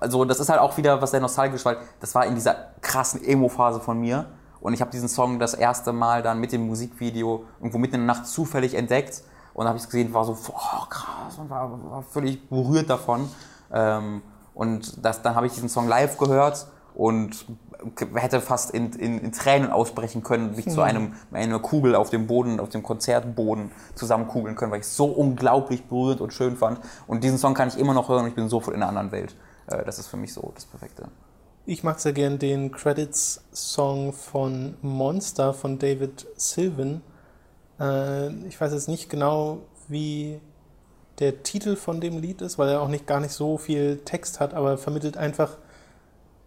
also 0.00 0.24
das 0.24 0.40
ist 0.40 0.48
halt 0.48 0.60
auch 0.60 0.76
wieder 0.76 1.00
was 1.02 1.10
sehr 1.10 1.20
nostalgisch, 1.20 1.64
weil 1.64 1.78
das 2.00 2.14
war 2.14 2.26
in 2.26 2.34
dieser 2.34 2.54
krassen 2.80 3.22
Emo-Phase 3.24 3.80
von 3.80 4.00
mir. 4.00 4.26
Und 4.60 4.72
ich 4.72 4.80
habe 4.80 4.90
diesen 4.90 5.08
Song 5.08 5.38
das 5.38 5.54
erste 5.54 5.92
Mal 5.92 6.22
dann 6.22 6.40
mit 6.40 6.52
dem 6.52 6.66
Musikvideo 6.66 7.44
irgendwo 7.58 7.78
mitten 7.78 7.96
in 7.96 8.06
der 8.06 8.14
Nacht 8.14 8.26
zufällig 8.26 8.74
entdeckt. 8.74 9.22
Und 9.54 9.66
habe 9.66 9.76
ich 9.76 9.84
es 9.84 9.88
gesehen, 9.88 10.12
war 10.12 10.24
so 10.24 10.36
oh, 10.48 10.86
krass 10.88 11.38
und 11.38 11.48
war, 11.48 11.70
war 11.90 12.02
völlig 12.02 12.48
berührt 12.48 12.90
davon. 12.90 13.28
Ähm, 13.72 14.22
und 14.54 15.04
das, 15.04 15.22
dann 15.22 15.34
habe 15.34 15.46
ich 15.46 15.52
diesen 15.52 15.68
Song 15.68 15.88
live 15.88 16.18
gehört 16.18 16.66
und 16.94 17.46
hätte 18.14 18.40
fast 18.40 18.70
in, 18.70 18.92
in, 18.92 19.18
in 19.18 19.32
Tränen 19.32 19.70
ausbrechen 19.70 20.22
können, 20.22 20.56
mich 20.56 20.68
zu 20.68 20.80
einem 20.80 21.14
einer 21.32 21.58
Kugel 21.58 21.94
auf 21.94 22.10
dem 22.10 22.26
Boden, 22.26 22.60
auf 22.60 22.68
dem 22.68 22.82
Konzertboden 22.82 23.70
zusammenkugeln 23.94 24.56
können, 24.56 24.72
weil 24.72 24.80
ich 24.80 24.86
es 24.86 24.96
so 24.96 25.06
unglaublich 25.06 25.84
berührend 25.84 26.20
und 26.20 26.32
schön 26.32 26.56
fand. 26.56 26.80
Und 27.06 27.24
diesen 27.24 27.38
Song 27.38 27.54
kann 27.54 27.68
ich 27.68 27.78
immer 27.78 27.94
noch 27.94 28.08
hören 28.08 28.24
und 28.24 28.28
ich 28.28 28.34
bin 28.34 28.48
sofort 28.48 28.74
in 28.74 28.82
einer 28.82 28.88
anderen 28.88 29.12
Welt. 29.12 29.34
Äh, 29.66 29.84
Das 29.84 29.98
ist 29.98 30.08
für 30.08 30.16
mich 30.16 30.32
so 30.32 30.52
das 30.54 30.64
Perfekte. 30.66 31.08
Ich 31.68 31.82
mag 31.82 31.98
sehr 31.98 32.12
gern 32.12 32.38
den 32.38 32.70
Credits-Song 32.70 34.12
von 34.12 34.76
Monster 34.82 35.52
von 35.52 35.78
David 35.78 36.26
Sylvan. 36.36 37.02
Äh, 37.80 38.28
ich 38.46 38.60
weiß 38.60 38.72
jetzt 38.72 38.88
nicht 38.88 39.10
genau, 39.10 39.58
wie 39.88 40.40
der 41.18 41.42
Titel 41.42 41.76
von 41.76 42.00
dem 42.00 42.18
Lied 42.18 42.42
ist, 42.42 42.58
weil 42.58 42.68
er 42.68 42.82
auch 42.82 42.88
nicht, 42.88 43.06
gar 43.06 43.20
nicht 43.20 43.32
so 43.32 43.58
viel 43.58 43.98
Text 44.04 44.38
hat, 44.38 44.54
aber 44.54 44.72
er 44.72 44.78
vermittelt 44.78 45.16
einfach 45.16 45.56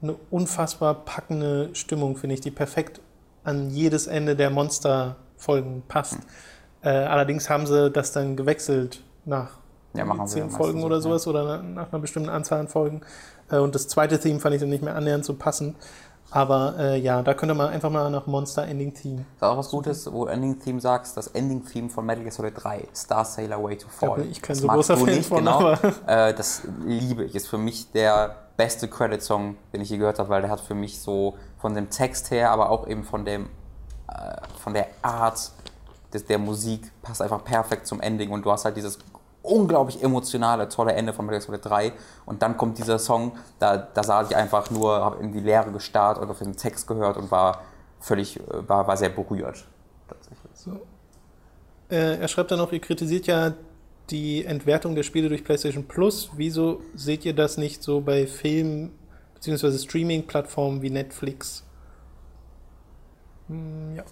eine 0.01 0.15
unfassbar 0.31 0.93
packende 0.93 1.69
Stimmung, 1.73 2.15
finde 2.15 2.35
ich, 2.35 2.41
die 2.41 2.51
perfekt 2.51 3.01
an 3.43 3.69
jedes 3.69 4.07
Ende 4.07 4.35
der 4.35 4.49
Monster-Folgen 4.49 5.83
passt. 5.87 6.19
Äh, 6.81 6.89
allerdings 6.89 7.49
haben 7.49 7.67
sie 7.67 7.89
das 7.91 8.11
dann 8.11 8.35
gewechselt 8.37 9.01
nach 9.25 9.57
Ja, 9.93 10.05
ja 10.05 10.25
zehn 10.25 10.49
Folgen 10.49 10.83
oder 10.83 10.97
ja. 10.97 11.01
sowas 11.01 11.27
oder 11.27 11.43
na- 11.43 11.61
nach 11.63 11.91
einer 11.91 11.99
bestimmten 12.01 12.29
Anzahl 12.29 12.59
an 12.59 12.67
Folgen. 12.67 13.01
Äh, 13.51 13.57
und 13.57 13.75
das 13.75 13.87
zweite 13.87 14.19
Theme 14.19 14.39
fand 14.39 14.55
ich 14.55 14.61
dann 14.61 14.69
nicht 14.69 14.83
mehr 14.83 14.95
annähernd 14.95 15.25
so 15.25 15.33
passend. 15.33 15.75
Aber 16.31 16.75
äh, 16.77 16.99
ja, 16.99 17.23
da 17.23 17.33
könnte 17.33 17.55
man 17.55 17.69
einfach 17.69 17.89
mal 17.89 18.09
nach 18.11 18.27
Monster 18.27 18.63
Ending 18.67 18.93
Theme. 18.93 19.25
Ist 19.35 19.43
auch 19.43 19.57
was 19.57 19.69
Gutes, 19.69 20.11
wo 20.13 20.25
du 20.25 20.31
Ending-Theme 20.31 20.79
sagst, 20.79 21.17
das 21.17 21.27
Ending-Theme 21.27 21.89
von 21.89 22.05
Metal 22.05 22.21
Gear 22.23 22.31
Solid 22.31 22.53
3, 22.55 22.87
Star 22.95 23.25
Sailor 23.25 23.63
Way 23.63 23.77
to 23.79 23.87
Fall. 23.89 24.25
Ich 24.29 24.39
kein 24.39 24.53
das 24.55 24.61
so 24.61 24.67
großer 24.67 24.95
Fan 24.95 25.05
nicht, 25.07 25.25
von, 25.27 25.39
genau. 25.39 25.71
Äh, 26.05 26.35
das 26.35 26.61
liebe 26.85 27.23
ich. 27.25 27.33
Ist 27.33 27.47
für 27.47 27.57
mich 27.57 27.91
der 27.91 28.35
beste 28.59 28.89
Credit-Song, 28.89 29.55
den 29.71 29.79
ich 29.79 29.89
je 29.89 29.97
gehört 29.97 30.19
habe, 30.19 30.27
weil 30.27 30.41
der 30.41 30.51
hat 30.51 30.59
für 30.59 30.75
mich 30.75 30.99
so 30.99 31.37
von 31.59 31.73
dem 31.75 31.89
Text 31.89 32.29
her, 32.29 32.51
aber 32.51 32.69
auch 32.69 32.87
eben 32.87 33.05
von 33.05 33.23
dem 33.23 33.45
äh, 34.09 34.35
von 34.61 34.73
der 34.73 34.87
Art 35.01 35.51
des, 36.13 36.25
der 36.25 36.39
Musik 36.39 36.91
passt 37.01 37.21
einfach 37.21 37.41
perfekt 37.41 37.87
zum 37.87 38.01
Ending 38.01 38.31
und 38.31 38.45
du 38.45 38.51
hast 38.51 38.65
halt 38.65 38.75
dieses 38.75 38.99
unglaublich 39.41 40.03
emotionale, 40.03 40.67
tolle 40.67 40.91
Ende 40.91 41.13
von 41.13 41.25
Metal 41.25 41.39
Solid 41.39 41.63
3 41.63 41.93
und 42.25 42.41
dann 42.41 42.57
kommt 42.57 42.77
dieser 42.77 42.99
Song, 42.99 43.37
da, 43.59 43.77
da 43.77 44.03
saß 44.03 44.29
ich 44.29 44.35
einfach 44.35 44.69
nur, 44.71 44.93
habe 45.05 45.23
in 45.23 45.31
die 45.31 45.39
Leere 45.39 45.71
gestarrt 45.71 46.17
und 46.17 46.29
auf 46.29 46.39
den 46.39 46.57
Text 46.57 46.85
gehört 46.85 47.15
und 47.15 47.31
war 47.31 47.61
völlig, 48.01 48.41
äh, 48.41 48.67
war, 48.67 48.87
war 48.87 48.97
sehr 48.97 49.09
berührt. 49.09 49.65
Tatsächlich. 50.09 50.39
Äh, 51.89 52.19
er 52.19 52.27
schreibt 52.27 52.51
dann 52.51 52.59
noch, 52.59 52.73
ihr 52.73 52.81
kritisiert 52.81 53.25
ja 53.25 53.53
die 54.11 54.45
Entwertung 54.45 54.95
der 54.95 55.03
Spiele 55.03 55.29
durch 55.29 55.43
PlayStation 55.43 55.87
Plus. 55.87 56.31
Wieso 56.35 56.81
seht 56.95 57.25
ihr 57.25 57.33
das 57.33 57.57
nicht 57.57 57.83
so 57.83 58.01
bei 58.01 58.27
Film- 58.27 58.91
bzw. 59.35 59.77
Streaming-Plattformen 59.77 60.81
wie 60.81 60.89
Netflix? 60.89 61.63
Hm, 63.47 63.95
ja. 63.95 64.03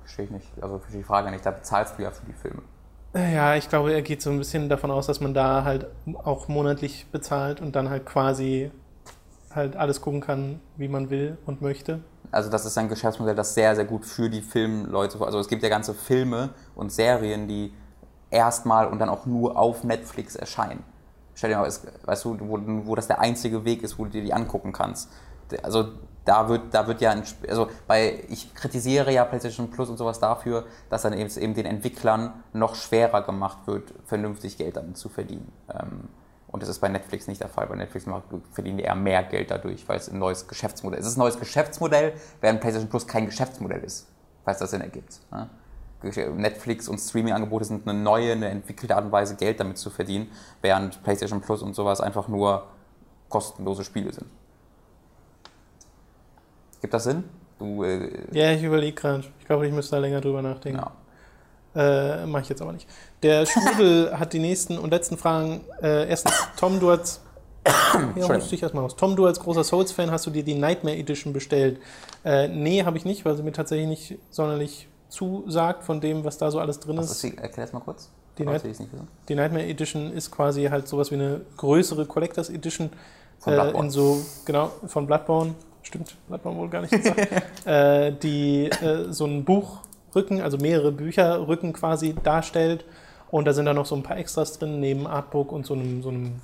Verstehe 0.00 0.24
ich 0.26 0.30
nicht. 0.30 0.62
Also 0.62 0.78
verstehe 0.78 1.00
die 1.00 1.06
Frage 1.06 1.30
nicht. 1.30 1.44
Da 1.44 1.50
bezahlst 1.50 1.98
du 1.98 2.02
ja 2.02 2.10
für 2.10 2.26
die 2.26 2.32
Filme. 2.32 2.62
Ja, 3.14 3.56
ich 3.56 3.68
glaube, 3.68 3.94
er 3.94 4.02
geht 4.02 4.20
so 4.20 4.30
ein 4.30 4.38
bisschen 4.38 4.68
davon 4.68 4.90
aus, 4.90 5.06
dass 5.06 5.20
man 5.20 5.32
da 5.32 5.64
halt 5.64 5.86
auch 6.24 6.48
monatlich 6.48 7.06
bezahlt 7.12 7.62
und 7.62 7.74
dann 7.74 7.88
halt 7.88 8.04
quasi 8.04 8.70
halt 9.56 9.76
alles 9.76 10.00
gucken 10.00 10.20
kann, 10.20 10.60
wie 10.76 10.88
man 10.88 11.10
will 11.10 11.38
und 11.46 11.62
möchte. 11.62 12.00
Also 12.30 12.50
das 12.50 12.64
ist 12.64 12.76
ein 12.78 12.88
Geschäftsmodell, 12.88 13.34
das 13.34 13.54
sehr, 13.54 13.74
sehr 13.74 13.84
gut 13.84 14.04
für 14.04 14.28
die 14.28 14.42
Filmleute, 14.42 15.20
also 15.24 15.38
es 15.38 15.48
gibt 15.48 15.62
ja 15.62 15.68
ganze 15.68 15.94
Filme 15.94 16.50
und 16.74 16.92
Serien, 16.92 17.48
die 17.48 17.72
erstmal 18.30 18.86
und 18.86 18.98
dann 18.98 19.08
auch 19.08 19.26
nur 19.26 19.56
auf 19.56 19.84
Netflix 19.84 20.36
erscheinen. 20.36 20.82
Stell 21.34 21.50
dir 21.50 21.58
mal, 21.58 21.70
weißt 22.04 22.24
du, 22.24 22.38
wo, 22.40 22.58
wo 22.86 22.94
das 22.94 23.06
der 23.06 23.20
einzige 23.20 23.64
Weg 23.64 23.82
ist, 23.82 23.98
wo 23.98 24.04
du 24.04 24.10
dir 24.10 24.22
die 24.22 24.32
angucken 24.32 24.72
kannst. 24.72 25.10
Also 25.62 25.90
da 26.24 26.48
wird, 26.48 26.74
da 26.74 26.86
wird 26.86 27.00
ja, 27.00 27.10
ein, 27.10 27.22
also 27.48 27.68
bei, 27.86 28.24
ich 28.28 28.54
kritisiere 28.54 29.12
ja 29.12 29.24
PlayStation 29.24 29.70
Plus 29.70 29.88
und 29.88 29.96
sowas 29.96 30.18
dafür, 30.18 30.64
dass 30.90 31.02
dann 31.02 31.12
eben, 31.12 31.30
eben 31.38 31.54
den 31.54 31.66
Entwicklern 31.66 32.32
noch 32.52 32.74
schwerer 32.74 33.22
gemacht 33.22 33.58
wird, 33.66 33.94
vernünftig 34.04 34.58
Geld 34.58 34.76
damit 34.76 34.96
zu 34.96 35.08
verdienen. 35.08 35.52
Ähm, 35.72 36.08
und 36.56 36.62
das 36.62 36.70
ist 36.70 36.78
bei 36.78 36.88
Netflix 36.88 37.26
nicht 37.28 37.42
der 37.42 37.50
Fall. 37.50 37.66
Bei 37.66 37.76
Netflix 37.76 38.06
verdienen 38.50 38.78
die 38.78 38.84
eher 38.84 38.94
mehr 38.94 39.22
Geld 39.24 39.50
dadurch, 39.50 39.86
weil 39.86 39.98
es 39.98 40.08
ein 40.08 40.18
neues 40.18 40.48
Geschäftsmodell 40.48 40.98
ist. 40.98 41.04
Es 41.04 41.12
ist 41.12 41.18
ein 41.18 41.20
neues 41.20 41.38
Geschäftsmodell, 41.38 42.14
während 42.40 42.62
PlayStation 42.62 42.88
Plus 42.88 43.06
kein 43.06 43.26
Geschäftsmodell 43.26 43.84
ist, 43.84 44.08
falls 44.42 44.58
das 44.58 44.70
Sinn 44.70 44.80
ergibt. 44.80 45.20
Ne? 45.30 45.50
Netflix 46.34 46.88
und 46.88 46.96
Streaming-Angebote 46.96 47.66
sind 47.66 47.86
eine 47.86 47.98
neue, 47.98 48.32
eine 48.32 48.48
entwickelte 48.48 48.96
Art 48.96 49.04
und 49.04 49.12
Weise, 49.12 49.36
Geld 49.36 49.60
damit 49.60 49.76
zu 49.76 49.90
verdienen, 49.90 50.30
während 50.62 51.02
PlayStation 51.02 51.42
Plus 51.42 51.60
und 51.60 51.74
sowas 51.74 52.00
einfach 52.00 52.26
nur 52.26 52.64
kostenlose 53.28 53.84
Spiele 53.84 54.10
sind. 54.14 54.26
Gibt 56.80 56.94
das 56.94 57.04
Sinn? 57.04 57.24
Du, 57.58 57.82
äh, 57.84 58.08
Ja, 58.32 58.50
ich 58.52 58.62
überlege 58.62 58.94
gerade. 58.94 59.24
Ich 59.40 59.44
glaube, 59.46 59.66
ich 59.66 59.74
müsste 59.74 59.96
da 59.96 60.00
länger 60.00 60.22
drüber 60.22 60.40
nachdenken. 60.40 60.78
ja. 60.78 60.92
Äh, 61.76 62.26
Mache 62.26 62.42
ich 62.42 62.48
jetzt 62.48 62.62
aber 62.62 62.72
nicht. 62.72 62.88
Der 63.22 63.44
Strudel 63.46 64.12
hat 64.18 64.32
die 64.32 64.38
nächsten 64.38 64.78
und 64.78 64.90
letzten 64.90 65.18
Fragen. 65.18 65.60
Äh, 65.82 66.08
erstens, 66.08 66.34
Tom, 66.56 66.80
du 66.80 66.90
als. 66.90 67.20
ja, 68.16 68.28
musst 68.32 68.50
dich 68.50 68.62
erstmal 68.62 68.84
aus. 68.84 68.96
Tom, 68.96 69.16
du 69.16 69.26
als 69.26 69.40
großer 69.40 69.64
Souls-Fan, 69.64 70.10
hast 70.10 70.26
du 70.26 70.30
dir 70.30 70.44
die 70.44 70.54
Nightmare 70.54 70.96
Edition 70.96 71.32
bestellt? 71.32 71.80
Äh, 72.24 72.48
nee, 72.48 72.84
habe 72.84 72.96
ich 72.96 73.04
nicht, 73.04 73.24
weil 73.24 73.36
sie 73.36 73.42
mir 73.42 73.52
tatsächlich 73.52 73.88
nicht 73.88 74.18
sonderlich 74.30 74.88
zusagt 75.08 75.84
von 75.84 76.00
dem, 76.00 76.24
was 76.24 76.38
da 76.38 76.50
so 76.50 76.60
alles 76.60 76.80
drin 76.80 76.98
ist. 76.98 77.24
erklär 77.24 77.66
das 77.66 77.72
mal 77.72 77.80
kurz. 77.80 78.10
Die 78.38 78.44
Night- 78.44 78.62
die 78.64 78.68
es 78.70 78.80
Nightmare 79.36 79.64
Edition 79.64 80.12
ist 80.12 80.30
quasi 80.30 80.64
halt 80.64 80.88
sowas 80.88 81.10
wie 81.10 81.14
eine 81.14 81.40
größere 81.56 82.06
Collectors 82.06 82.50
Edition. 82.50 82.90
Von 83.38 83.52
äh, 83.52 83.56
Bloodborne. 83.56 83.86
in 83.86 83.90
so, 83.90 84.20
genau, 84.44 84.70
von 84.86 85.06
Bloodborne. 85.06 85.54
Stimmt, 85.82 86.16
Bloodborne 86.28 86.58
wohl 86.58 86.68
gar 86.68 86.82
nicht 86.82 86.90
gesagt. 86.90 87.28
äh, 87.64 88.12
die 88.12 88.66
äh, 88.66 89.12
so 89.12 89.24
ein 89.24 89.44
Buchrücken, 90.16 90.40
also 90.40 90.56
mehrere 90.56 90.92
Bücherrücken 90.92 91.72
quasi 91.72 92.14
darstellt. 92.22 92.84
Und 93.30 93.44
da 93.46 93.52
sind 93.52 93.66
da 93.66 93.74
noch 93.74 93.86
so 93.86 93.94
ein 93.96 94.02
paar 94.02 94.16
Extras 94.16 94.58
drin, 94.58 94.80
neben 94.80 95.06
Artbook 95.06 95.52
und 95.52 95.66
so 95.66 95.74
einem, 95.74 96.02
so 96.02 96.08
einem 96.10 96.40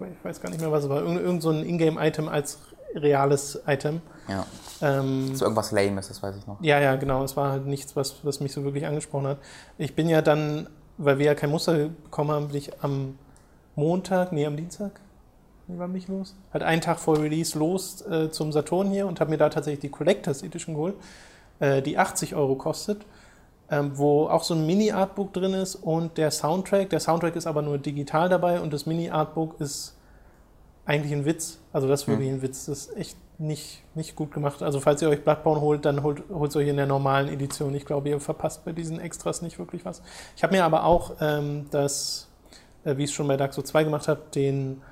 ich 0.00 0.26
weiß- 0.28 0.40
gar 0.40 0.50
nicht 0.50 0.60
mehr, 0.60 0.72
was 0.72 0.84
es 0.84 0.90
war, 0.90 1.00
irgend, 1.00 1.20
irgend 1.20 1.42
so 1.42 1.50
ein 1.50 1.64
Ingame-Item 1.64 2.28
als 2.28 2.58
reales 2.94 3.60
Item. 3.66 4.00
Ja. 4.28 4.46
Ähm, 4.80 5.34
So 5.34 5.44
irgendwas 5.44 5.70
Lames, 5.72 6.08
das 6.08 6.22
weiß 6.22 6.36
ich 6.36 6.46
noch. 6.46 6.60
ja, 6.62 6.80
ja, 6.80 6.96
genau. 6.96 7.22
Es 7.24 7.36
war 7.36 7.52
halt 7.52 7.66
nichts, 7.66 7.94
was, 7.96 8.16
was 8.24 8.40
mich 8.40 8.52
so 8.52 8.64
wirklich 8.64 8.86
angesprochen 8.86 9.26
hat. 9.26 9.38
Ich 9.76 9.94
bin 9.94 10.08
ja 10.08 10.22
dann, 10.22 10.68
weil 10.96 11.18
wir 11.18 11.26
ja 11.26 11.34
kein 11.34 11.50
Muster 11.50 11.88
bekommen 12.04 12.30
haben, 12.30 12.48
bin 12.48 12.56
ich 12.56 12.82
am 12.82 13.18
Montag, 13.76 14.32
nee, 14.32 14.46
am 14.46 14.56
Dienstag, 14.56 14.92
wie 15.66 15.78
war 15.78 15.88
mich 15.88 16.08
los? 16.08 16.34
Halt 16.52 16.64
einen 16.64 16.80
Tag 16.80 16.98
vor 16.98 17.18
Release 17.20 17.56
los 17.58 18.00
äh, 18.10 18.30
zum 18.30 18.50
Saturn 18.52 18.90
hier 18.90 19.06
und 19.06 19.20
habe 19.20 19.30
mir 19.30 19.36
da 19.36 19.50
tatsächlich 19.50 19.80
die 19.80 19.90
Collectors 19.90 20.42
Edition 20.42 20.74
geholt, 20.74 20.94
äh, 21.60 21.82
die 21.82 21.98
80 21.98 22.34
Euro 22.34 22.56
kostet, 22.56 23.04
ähm, 23.70 23.92
wo 23.94 24.28
auch 24.28 24.44
so 24.44 24.54
ein 24.54 24.66
Mini-Artbook 24.66 25.32
drin 25.32 25.54
ist 25.54 25.74
und 25.76 26.16
der 26.16 26.30
Soundtrack. 26.30 26.90
Der 26.90 27.00
Soundtrack 27.00 27.36
ist 27.36 27.46
aber 27.46 27.62
nur 27.62 27.78
digital 27.78 28.28
dabei 28.28 28.60
und 28.60 28.72
das 28.72 28.86
Mini-Artbook 28.86 29.60
ist 29.60 29.96
eigentlich 30.86 31.12
ein 31.12 31.24
Witz. 31.26 31.58
Also 31.72 31.86
das 31.86 32.00
ist 32.00 32.06
Hm. 32.06 32.14
wirklich 32.14 32.30
ein 32.30 32.42
Witz. 32.42 32.66
Das 32.66 32.86
ist 32.86 32.96
echt 32.96 33.16
nicht, 33.38 33.82
nicht 33.94 34.16
gut 34.16 34.32
gemacht. 34.32 34.62
Also 34.62 34.80
falls 34.80 35.00
ihr 35.02 35.08
euch 35.08 35.22
Bloodborne 35.22 35.60
holt, 35.60 35.84
dann 35.84 36.02
holt 36.02 36.22
holt 36.32 36.56
euch 36.56 36.66
in 36.66 36.76
der 36.76 36.86
normalen 36.86 37.28
Edition. 37.28 37.74
Ich 37.74 37.84
glaube, 37.84 38.08
ihr 38.08 38.18
verpasst 38.20 38.64
bei 38.64 38.72
diesen 38.72 38.98
Extras 38.98 39.42
nicht 39.42 39.58
wirklich 39.58 39.84
was. 39.84 40.02
Ich 40.36 40.42
habe 40.42 40.56
mir 40.56 40.64
aber 40.64 40.84
auch 40.84 41.12
ähm, 41.20 41.66
das, 41.70 42.28
äh, 42.84 42.96
wie 42.96 43.04
ich 43.04 43.10
es 43.10 43.14
schon 43.14 43.28
bei 43.28 43.36
Dark 43.36 43.52
Souls 43.54 43.68
2 43.68 43.84
gemacht 43.84 44.08
habe, 44.08 44.22
den, 44.34 44.82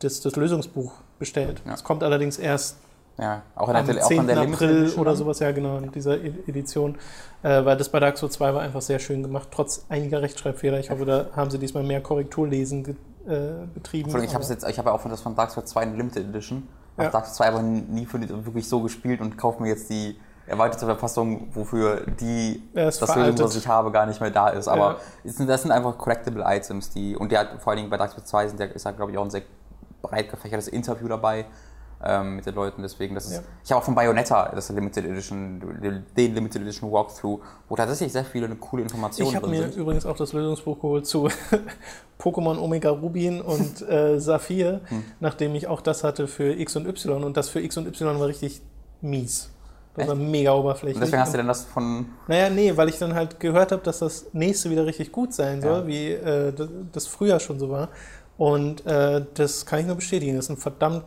das, 0.00 0.20
das 0.20 0.36
Lösungsbuch 0.36 0.92
bestellt. 1.18 1.62
Ja. 1.66 1.74
Es 1.74 1.82
kommt 1.82 2.04
allerdings 2.04 2.38
erst 2.38 2.76
Ja, 3.20 3.42
auch 3.56 3.72
der, 3.72 3.82
auch 4.04 4.08
10. 4.08 4.20
in 4.20 4.26
der 4.28 4.36
Limited 4.36 4.54
April 4.62 4.78
Edition 4.82 5.00
oder 5.00 5.16
sowas, 5.16 5.40
ja 5.40 5.50
genau, 5.50 5.78
in 5.78 5.90
dieser 5.90 6.16
E- 6.18 6.32
Edition. 6.46 6.96
Äh, 7.42 7.64
weil 7.64 7.76
das 7.76 7.88
bei 7.88 7.98
Dark 8.00 8.16
Souls 8.16 8.34
2 8.34 8.54
war 8.54 8.62
einfach 8.62 8.80
sehr 8.82 8.98
schön 9.00 9.22
gemacht, 9.22 9.48
trotz 9.50 9.84
einiger 9.88 10.22
Rechtschreibfehler. 10.22 10.78
Ich 10.78 10.90
hoffe, 10.90 11.04
da 11.04 11.26
haben 11.34 11.50
sie 11.50 11.58
diesmal 11.58 11.82
mehr 11.82 12.00
Korrekturlesen 12.00 12.84
ge- 12.84 12.94
äh, 13.26 13.66
betrieben. 13.74 14.12
Allem, 14.14 14.24
Ich 14.24 14.34
habe 14.34 14.44
jetzt, 14.44 14.66
ich 14.68 14.78
habe 14.78 14.92
auch 14.92 15.00
von 15.00 15.10
das 15.10 15.20
von 15.20 15.34
Dark 15.34 15.50
Souls 15.50 15.68
2 15.70 15.82
in 15.82 15.96
Limited 15.96 16.28
Edition. 16.28 16.68
Ich 16.92 16.98
Ja. 16.98 17.04
habe 17.04 17.12
Dark 17.12 17.24
Souls 17.26 17.36
2 17.38 17.48
aber 17.48 17.62
nie 17.62 18.06
für 18.06 18.18
die, 18.20 18.28
wirklich 18.44 18.68
so 18.68 18.80
gespielt 18.80 19.20
und 19.20 19.36
kaufe 19.36 19.62
mir 19.62 19.68
jetzt 19.70 19.90
die 19.90 20.16
erweiterte 20.46 20.86
Verfassung, 20.86 21.48
wofür 21.52 22.02
die 22.20 22.62
das 22.72 23.00
Lösung, 23.00 23.38
was 23.46 23.56
ich 23.56 23.68
habe, 23.68 23.90
gar 23.90 24.06
nicht 24.06 24.20
mehr 24.20 24.30
da 24.30 24.48
ist. 24.48 24.66
Aber 24.68 24.98
Ja. 25.24 25.44
das 25.44 25.62
sind 25.62 25.72
einfach 25.72 25.98
Collectible 25.98 26.42
Items, 26.46 26.90
die 26.90 27.16
und 27.16 27.30
der 27.32 27.40
hat 27.40 27.48
vor 27.60 27.72
allen 27.72 27.78
Dingen 27.78 27.90
bei 27.90 27.96
Dark 27.98 28.12
Souls 28.12 28.24
2 28.26 28.46
sind, 28.48 28.58
der 28.60 28.74
ist 28.74 28.84
ja 28.84 28.92
glaube 28.92 29.10
ich 29.12 29.18
auch 29.18 29.24
ein 29.24 29.30
sehr 29.30 29.42
breit 30.00 30.30
gefächertes 30.30 30.68
Interview 30.68 31.08
dabei 31.08 31.44
ähm, 32.04 32.36
mit 32.36 32.46
den 32.46 32.54
Leuten. 32.54 32.82
Deswegen, 32.82 33.14
das 33.14 33.26
ist. 33.26 33.32
Ja. 33.36 33.40
Ich 33.64 33.70
habe 33.72 33.80
auch 33.80 33.84
von 33.84 33.94
Bayonetta 33.94 34.50
das 34.54 34.68
Limited 34.70 35.04
Edition, 35.04 36.04
den 36.16 36.34
Limited 36.34 36.62
Edition 36.62 36.90
Walkthrough, 36.92 37.40
wo 37.68 37.76
tatsächlich 37.76 38.12
sehr 38.12 38.24
viele 38.24 38.48
coole 38.56 38.82
Informationen 38.82 39.28
Ich 39.30 39.36
habe 39.36 39.46
drin 39.48 39.56
mir 39.60 39.68
sind. 39.68 39.76
übrigens 39.80 40.06
auch 40.06 40.16
das 40.16 40.32
Lösungsbuch 40.32 40.76
geholt 40.80 41.06
zu 41.06 41.28
Pokémon 42.20 42.58
Omega 42.58 42.90
Rubin 42.90 43.40
und 43.40 43.82
äh, 43.88 44.18
Saphir, 44.20 44.80
Hm. 44.88 45.04
nachdem 45.20 45.54
ich 45.54 45.66
auch 45.66 45.80
das 45.80 46.04
hatte 46.04 46.26
für 46.28 46.52
X 46.58 46.76
und 46.76 46.86
Y. 46.86 47.22
Und 47.24 47.36
das 47.36 47.48
für 47.48 47.60
X 47.60 47.76
und 47.76 47.86
Y 47.86 48.18
war 48.20 48.26
richtig 48.28 48.60
mies. 49.00 49.50
Das 49.94 50.06
war 50.06 50.14
mega 50.14 50.52
oberflächlich. 50.54 50.94
Und 50.94 51.00
deswegen 51.00 51.20
hast 51.22 51.32
du 51.34 51.38
denn 51.38 51.48
das 51.48 51.64
von. 51.64 52.06
Naja, 52.28 52.50
nee, 52.50 52.76
weil 52.76 52.88
ich 52.88 52.98
dann 52.98 53.14
halt 53.14 53.40
gehört 53.40 53.72
habe, 53.72 53.82
dass 53.82 53.98
das 53.98 54.26
nächste 54.32 54.70
wieder 54.70 54.86
richtig 54.86 55.10
gut 55.10 55.34
sein 55.34 55.60
soll, 55.60 55.80
Ja. 55.80 55.86
wie 55.88 56.12
äh, 56.12 56.52
das, 56.52 56.68
das 56.92 57.06
früher 57.08 57.40
schon 57.40 57.58
so 57.58 57.68
war. 57.68 57.88
Und 58.36 58.86
äh, 58.86 59.24
das 59.34 59.66
kann 59.66 59.80
ich 59.80 59.86
nur 59.86 59.96
bestätigen. 59.96 60.36
Das 60.36 60.44
ist 60.44 60.50
ein 60.50 60.56
verdammt 60.56 61.02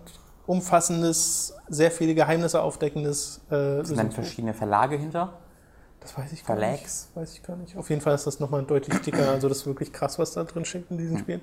umfassendes, 0.47 1.55
sehr 1.69 1.91
viele 1.91 2.15
Geheimnisse 2.15 2.61
aufdeckendes 2.61 3.41
äh, 3.49 3.83
Sind 3.83 3.97
dann 3.97 4.11
verschiedene 4.11 4.53
Verlage 4.53 4.97
hinter? 4.97 5.33
Das 6.01 6.17
weiß 6.17 6.31
ich 6.33 6.43
gar 6.43 6.57
Verlags? 6.57 7.07
nicht. 7.07 7.15
Weiß 7.15 7.33
ich 7.33 7.43
gar 7.43 7.55
nicht. 7.57 7.77
Auf 7.77 7.89
jeden 7.89 8.01
Fall 8.01 8.15
ist 8.15 8.25
das 8.25 8.39
nochmal 8.39 8.63
deutlich 8.63 8.99
dicker. 9.01 9.29
Also 9.29 9.47
das 9.47 9.59
ist 9.59 9.65
wirklich 9.67 9.93
krass, 9.93 10.17
was 10.17 10.33
da 10.33 10.43
drin 10.43 10.65
steckt 10.65 10.89
in 10.89 10.97
diesen 10.97 11.19
Spielen. 11.19 11.41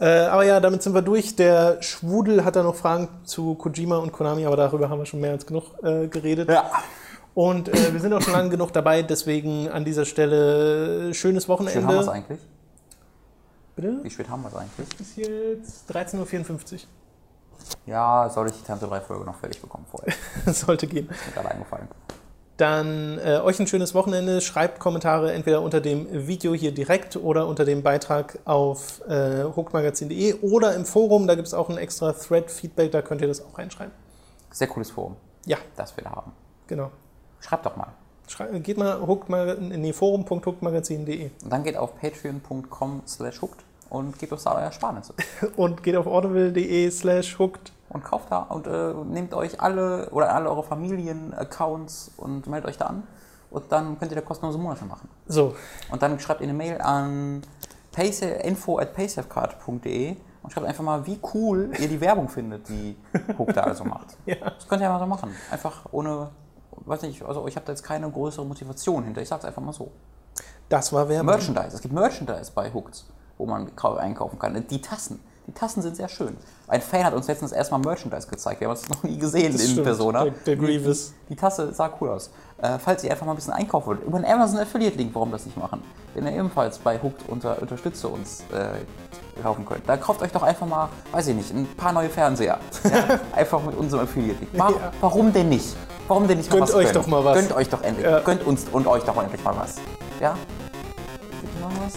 Äh, 0.00 0.24
aber 0.24 0.44
ja, 0.44 0.58
damit 0.58 0.82
sind 0.82 0.94
wir 0.94 1.02
durch. 1.02 1.36
Der 1.36 1.80
Schwudel 1.80 2.44
hat 2.44 2.56
da 2.56 2.64
noch 2.64 2.74
Fragen 2.74 3.08
zu 3.24 3.54
Kojima 3.54 3.98
und 3.98 4.10
Konami, 4.10 4.44
aber 4.44 4.56
darüber 4.56 4.90
haben 4.90 4.98
wir 4.98 5.06
schon 5.06 5.20
mehr 5.20 5.30
als 5.30 5.46
genug 5.46 5.64
äh, 5.84 6.08
geredet. 6.08 6.48
Ja. 6.48 6.68
Und 7.34 7.68
äh, 7.68 7.92
wir 7.92 8.00
sind 8.00 8.12
auch 8.12 8.20
schon 8.20 8.32
lange 8.32 8.50
genug 8.50 8.72
dabei, 8.72 9.02
deswegen 9.02 9.68
an 9.68 9.84
dieser 9.84 10.04
Stelle 10.04 11.10
äh, 11.10 11.14
schönes 11.14 11.48
Wie 11.48 11.52
spät 11.52 11.76
haben 11.76 11.88
wir 11.88 12.00
es 12.00 12.06
Wochenende. 12.06 12.12
eigentlich? 12.12 12.40
Bitte? 13.76 14.00
Wie 14.02 14.10
spät 14.10 14.28
haben 14.28 14.42
wir 14.42 14.48
es 14.48 14.56
eigentlich? 14.56 14.88
Ist 15.00 15.16
jetzt 15.16 15.90
13.54 15.90 16.72
Uhr. 16.72 16.80
Ja, 17.86 18.28
soll 18.30 18.48
ich 18.48 18.54
die 18.54 18.62
Tante 18.64 18.86
3 18.86 19.00
Folge 19.00 19.24
noch 19.24 19.36
fertig 19.36 19.60
bekommen 19.60 19.86
vorher? 19.90 20.14
Sollte 20.52 20.86
gehen. 20.86 21.08
Ist 21.10 21.26
mir 21.26 21.32
gerade 21.32 21.50
eingefallen. 21.50 21.88
Dann 22.58 23.18
äh, 23.18 23.38
euch 23.42 23.58
ein 23.58 23.66
schönes 23.66 23.94
Wochenende. 23.94 24.40
Schreibt 24.40 24.78
Kommentare 24.78 25.32
entweder 25.32 25.62
unter 25.62 25.80
dem 25.80 26.06
Video 26.28 26.54
hier 26.54 26.72
direkt 26.72 27.16
oder 27.16 27.46
unter 27.48 27.64
dem 27.64 27.82
Beitrag 27.82 28.38
auf 28.44 29.00
äh, 29.08 29.44
hookmagazin.de 29.44 30.34
oder 30.42 30.74
im 30.74 30.84
Forum. 30.84 31.26
Da 31.26 31.34
gibt 31.34 31.48
es 31.48 31.54
auch 31.54 31.70
ein 31.70 31.78
extra 31.78 32.12
Thread-Feedback, 32.12 32.92
da 32.92 33.02
könnt 33.02 33.20
ihr 33.22 33.28
das 33.28 33.44
auch 33.44 33.58
reinschreiben. 33.58 33.92
Sehr 34.50 34.68
cooles 34.68 34.90
Forum, 34.90 35.16
Ja, 35.46 35.56
das 35.76 35.96
wir 35.96 36.04
da 36.04 36.10
haben. 36.10 36.32
genau. 36.66 36.90
Schreibt 37.40 37.66
doch 37.66 37.74
mal. 37.74 37.88
Schrei 38.28 38.46
geht 38.60 38.78
mal 38.78 39.48
in 39.72 39.82
die 39.82 39.92
forum.hookmagazin.de 39.92 41.30
Und 41.42 41.50
dann 41.52 41.64
geht 41.64 41.76
auf 41.76 41.98
patreon.com 42.00 43.02
slash 43.06 43.42
hooked 43.42 43.64
und 43.92 44.18
gebt 44.18 44.32
uns 44.32 44.44
da 44.44 44.54
euer 44.56 44.72
Sparnisse. 44.72 45.12
und 45.56 45.82
geht 45.82 45.96
auf 45.96 46.06
audible.de 46.16 46.90
slash 46.90 47.38
hooked. 47.38 47.72
Und 47.90 48.02
kauft 48.02 48.30
da 48.30 48.38
und 48.38 48.66
äh, 48.66 48.94
nehmt 49.04 49.34
euch 49.34 49.60
alle 49.60 50.08
oder 50.12 50.34
alle 50.34 50.48
eure 50.48 50.62
Familien-Accounts 50.62 52.12
und 52.16 52.46
meldet 52.46 52.70
euch 52.70 52.78
da 52.78 52.86
an. 52.86 53.02
Und 53.50 53.70
dann 53.70 53.98
könnt 53.98 54.10
ihr 54.10 54.14
da 54.14 54.22
kostenlose 54.22 54.56
Monate 54.56 54.86
machen. 54.86 55.10
So, 55.26 55.54
Und 55.90 56.00
dann 56.00 56.18
schreibt 56.18 56.40
ihr 56.40 56.48
eine 56.48 56.56
Mail 56.56 56.80
an 56.80 57.42
info 58.44 58.78
at 58.78 58.94
paysafecard.de 58.94 60.16
und 60.42 60.50
schreibt 60.50 60.66
einfach 60.66 60.82
mal, 60.82 61.04
wie 61.06 61.20
cool 61.34 61.70
ihr 61.78 61.88
die 61.88 62.00
Werbung 62.00 62.30
findet, 62.30 62.66
die 62.70 62.96
Hook 63.38 63.52
da 63.52 63.64
also 63.64 63.84
macht. 63.84 64.16
ja. 64.24 64.36
Das 64.36 64.66
könnt 64.66 64.80
ihr 64.80 64.86
ja 64.86 64.92
mal 64.92 64.98
so 64.98 65.04
machen. 65.04 65.30
Einfach 65.50 65.84
ohne, 65.92 66.30
weiß 66.86 67.02
nicht, 67.02 67.22
also 67.22 67.46
ich 67.46 67.56
habe 67.56 67.66
da 67.66 67.72
jetzt 67.72 67.82
keine 67.82 68.10
größere 68.10 68.46
Motivation 68.46 69.04
hinter. 69.04 69.20
Ich 69.20 69.28
sag's 69.28 69.44
einfach 69.44 69.60
mal 69.60 69.74
so. 69.74 69.90
Das 70.70 70.94
war 70.94 71.10
Werbung. 71.10 71.26
Merchandise. 71.26 71.76
Es 71.76 71.82
gibt 71.82 71.92
Merchandise 71.92 72.50
bei 72.54 72.72
Hooked, 72.72 73.04
wo 73.38 73.46
man 73.46 73.74
kau- 73.76 73.96
einkaufen 73.96 74.38
kann. 74.38 74.64
Die 74.68 74.80
Tassen. 74.80 75.20
Die 75.48 75.52
Tassen 75.52 75.82
sind 75.82 75.96
sehr 75.96 76.08
schön. 76.08 76.36
Ein 76.68 76.80
Fan 76.80 77.04
hat 77.04 77.14
uns 77.14 77.26
letztens 77.26 77.50
erstmal 77.50 77.80
Merchandise 77.80 78.28
gezeigt. 78.28 78.60
Wir 78.60 78.68
haben 78.68 78.76
uns 78.76 78.88
noch 78.88 79.02
nie 79.02 79.18
gesehen 79.18 79.52
Das 79.52 79.60
in 79.62 79.70
stimmt. 79.70 79.84
Persona. 79.84 80.22
Der, 80.24 80.32
der 80.46 80.56
Grievous. 80.56 81.12
Die 81.28 81.34
Tasse 81.36 81.72
sah 81.74 81.90
cool 82.00 82.10
aus. 82.10 82.30
Äh, 82.58 82.78
falls 82.78 83.02
ihr 83.02 83.10
einfach 83.10 83.26
mal 83.26 83.32
ein 83.32 83.36
bisschen 83.36 83.52
einkaufen 83.52 83.86
wollt, 83.88 84.04
über 84.04 84.18
einen 84.18 84.26
Amazon 84.26 84.60
Affiliate 84.60 84.96
Link, 84.96 85.12
warum 85.14 85.32
das 85.32 85.44
nicht 85.44 85.56
machen? 85.56 85.82
Den 86.14 86.26
ihr 86.26 86.32
ebenfalls 86.32 86.78
bei 86.78 86.96
Hooked 87.02 87.28
unter 87.28 87.60
Unterstütze 87.60 88.06
uns 88.06 88.42
äh, 88.52 89.42
kaufen 89.42 89.66
könnt. 89.66 89.88
Da 89.88 89.96
kauft 89.96 90.22
euch 90.22 90.30
doch 90.30 90.44
einfach 90.44 90.66
mal, 90.66 90.88
weiß 91.10 91.26
ich 91.26 91.34
nicht, 91.34 91.52
ein 91.52 91.66
paar 91.76 91.92
neue 91.92 92.08
Fernseher. 92.08 92.58
Ja? 92.84 93.18
einfach 93.34 93.60
mit 93.64 93.76
unserem 93.76 94.04
Affiliate 94.04 94.38
Link. 94.38 94.50
Wa 94.56 94.70
Ja. 94.70 94.92
Warum 95.00 95.32
denn 95.32 95.48
nicht? 95.48 95.74
Warum 96.06 96.28
denn 96.28 96.38
nicht 96.38 96.50
mal 96.50 96.58
Gönnt 96.58 96.68
was 96.68 96.74
euch 96.76 96.84
gönnen? 96.92 97.02
doch 97.02 97.06
mal 97.08 97.24
was. 97.24 97.34
Gönnt 97.38 97.52
euch 97.52 97.68
doch 97.68 97.82
endlich. 97.82 98.06
Ja. 98.06 98.20
Gönnt 98.20 98.46
uns 98.46 98.66
und 98.70 98.86
euch 98.86 99.02
doch 99.02 99.20
endlich 99.20 99.42
mal 99.42 99.56
was. 99.56 99.76
Ja? 100.20 100.36
Gibt 101.40 101.60
noch 101.60 101.70
was? 101.84 101.94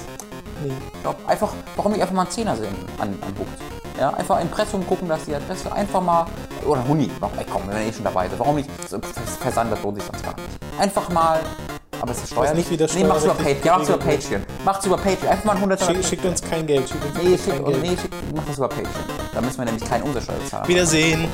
Nee. 0.64 0.72
Ich 0.94 1.02
glaube, 1.02 1.18
einfach, 1.27 1.52
warum 1.76 1.91
nicht 1.91 2.02
einfach 2.02 2.15
mal 2.15 2.22
einen 2.23 2.32
Zehner 2.32 2.56
senden 2.56 2.86
an, 2.99 3.10
an 3.22 3.34
Hooked? 3.38 3.99
Ja, 3.99 4.10
einfach 4.14 4.41
Impressum 4.41 4.86
gucken, 4.88 5.07
dass 5.07 5.23
die 5.26 5.34
Adresse 5.36 5.72
einfach 5.72 6.02
mal, 6.02 6.26
oder 6.65 6.86
Huni, 6.88 7.10
noch, 7.22 7.32
ey 7.38 7.45
komm, 7.49 7.61
wenn 7.68 7.77
wir 7.80 7.86
eh 7.86 7.94
schon 7.94 8.03
dabei 8.03 8.27
sind, 8.27 8.40
warum 8.40 8.56
nicht, 8.57 8.69
so, 8.90 8.99
Vers- 8.99 9.38
Versand, 9.40 9.72
das 9.72 9.82
lohnt 9.84 9.98
sich 9.98 10.06
sonst 10.06 10.23
gar 10.23 10.34
nicht. 10.36 10.48
Einfach 10.80 11.07
mal, 11.10 11.40
aber 12.02 12.11
es 12.11 12.18
ist 12.23 12.32
steuerlich. 12.34 12.57
nicht, 12.57 12.72
wie 12.72 12.77
das 12.77 12.94
nee, 12.94 13.06
mach's 13.06 13.23
über 13.23 13.34
Patreon, 13.36 13.60
ja, 13.64 13.77
mach's 13.77 13.88
über 13.90 13.98
Patreon. 13.98 14.44
Macht's 14.65 14.86
über 14.86 14.98
Patreon, 14.98 15.30
einfach 15.30 15.45
mal 15.45 15.52
ein 15.53 15.57
100 15.57 15.82
Schick, 15.82 16.03
schickt 16.06 16.26
uns 16.26 16.41
kein 16.41 16.68
Geld. 16.68 16.90
Schickt 16.90 17.06
uns 17.06 17.14
Nee, 17.15 17.38
kein 17.38 17.40
schick, 17.56 17.65
Geld. 17.65 17.82
nee, 17.82 17.90
schick, 18.02 18.11
mach 18.36 18.44
das 18.45 18.57
über 18.57 18.68
Patreon. 18.68 18.90
Da 19.34 19.41
müssen 19.41 19.57
wir 19.60 19.65
nämlich 19.65 19.86
keine 19.90 20.03
Umsatzsteuer 20.03 20.45
zahlen. 20.49 20.68
Wiedersehen. 20.68 21.27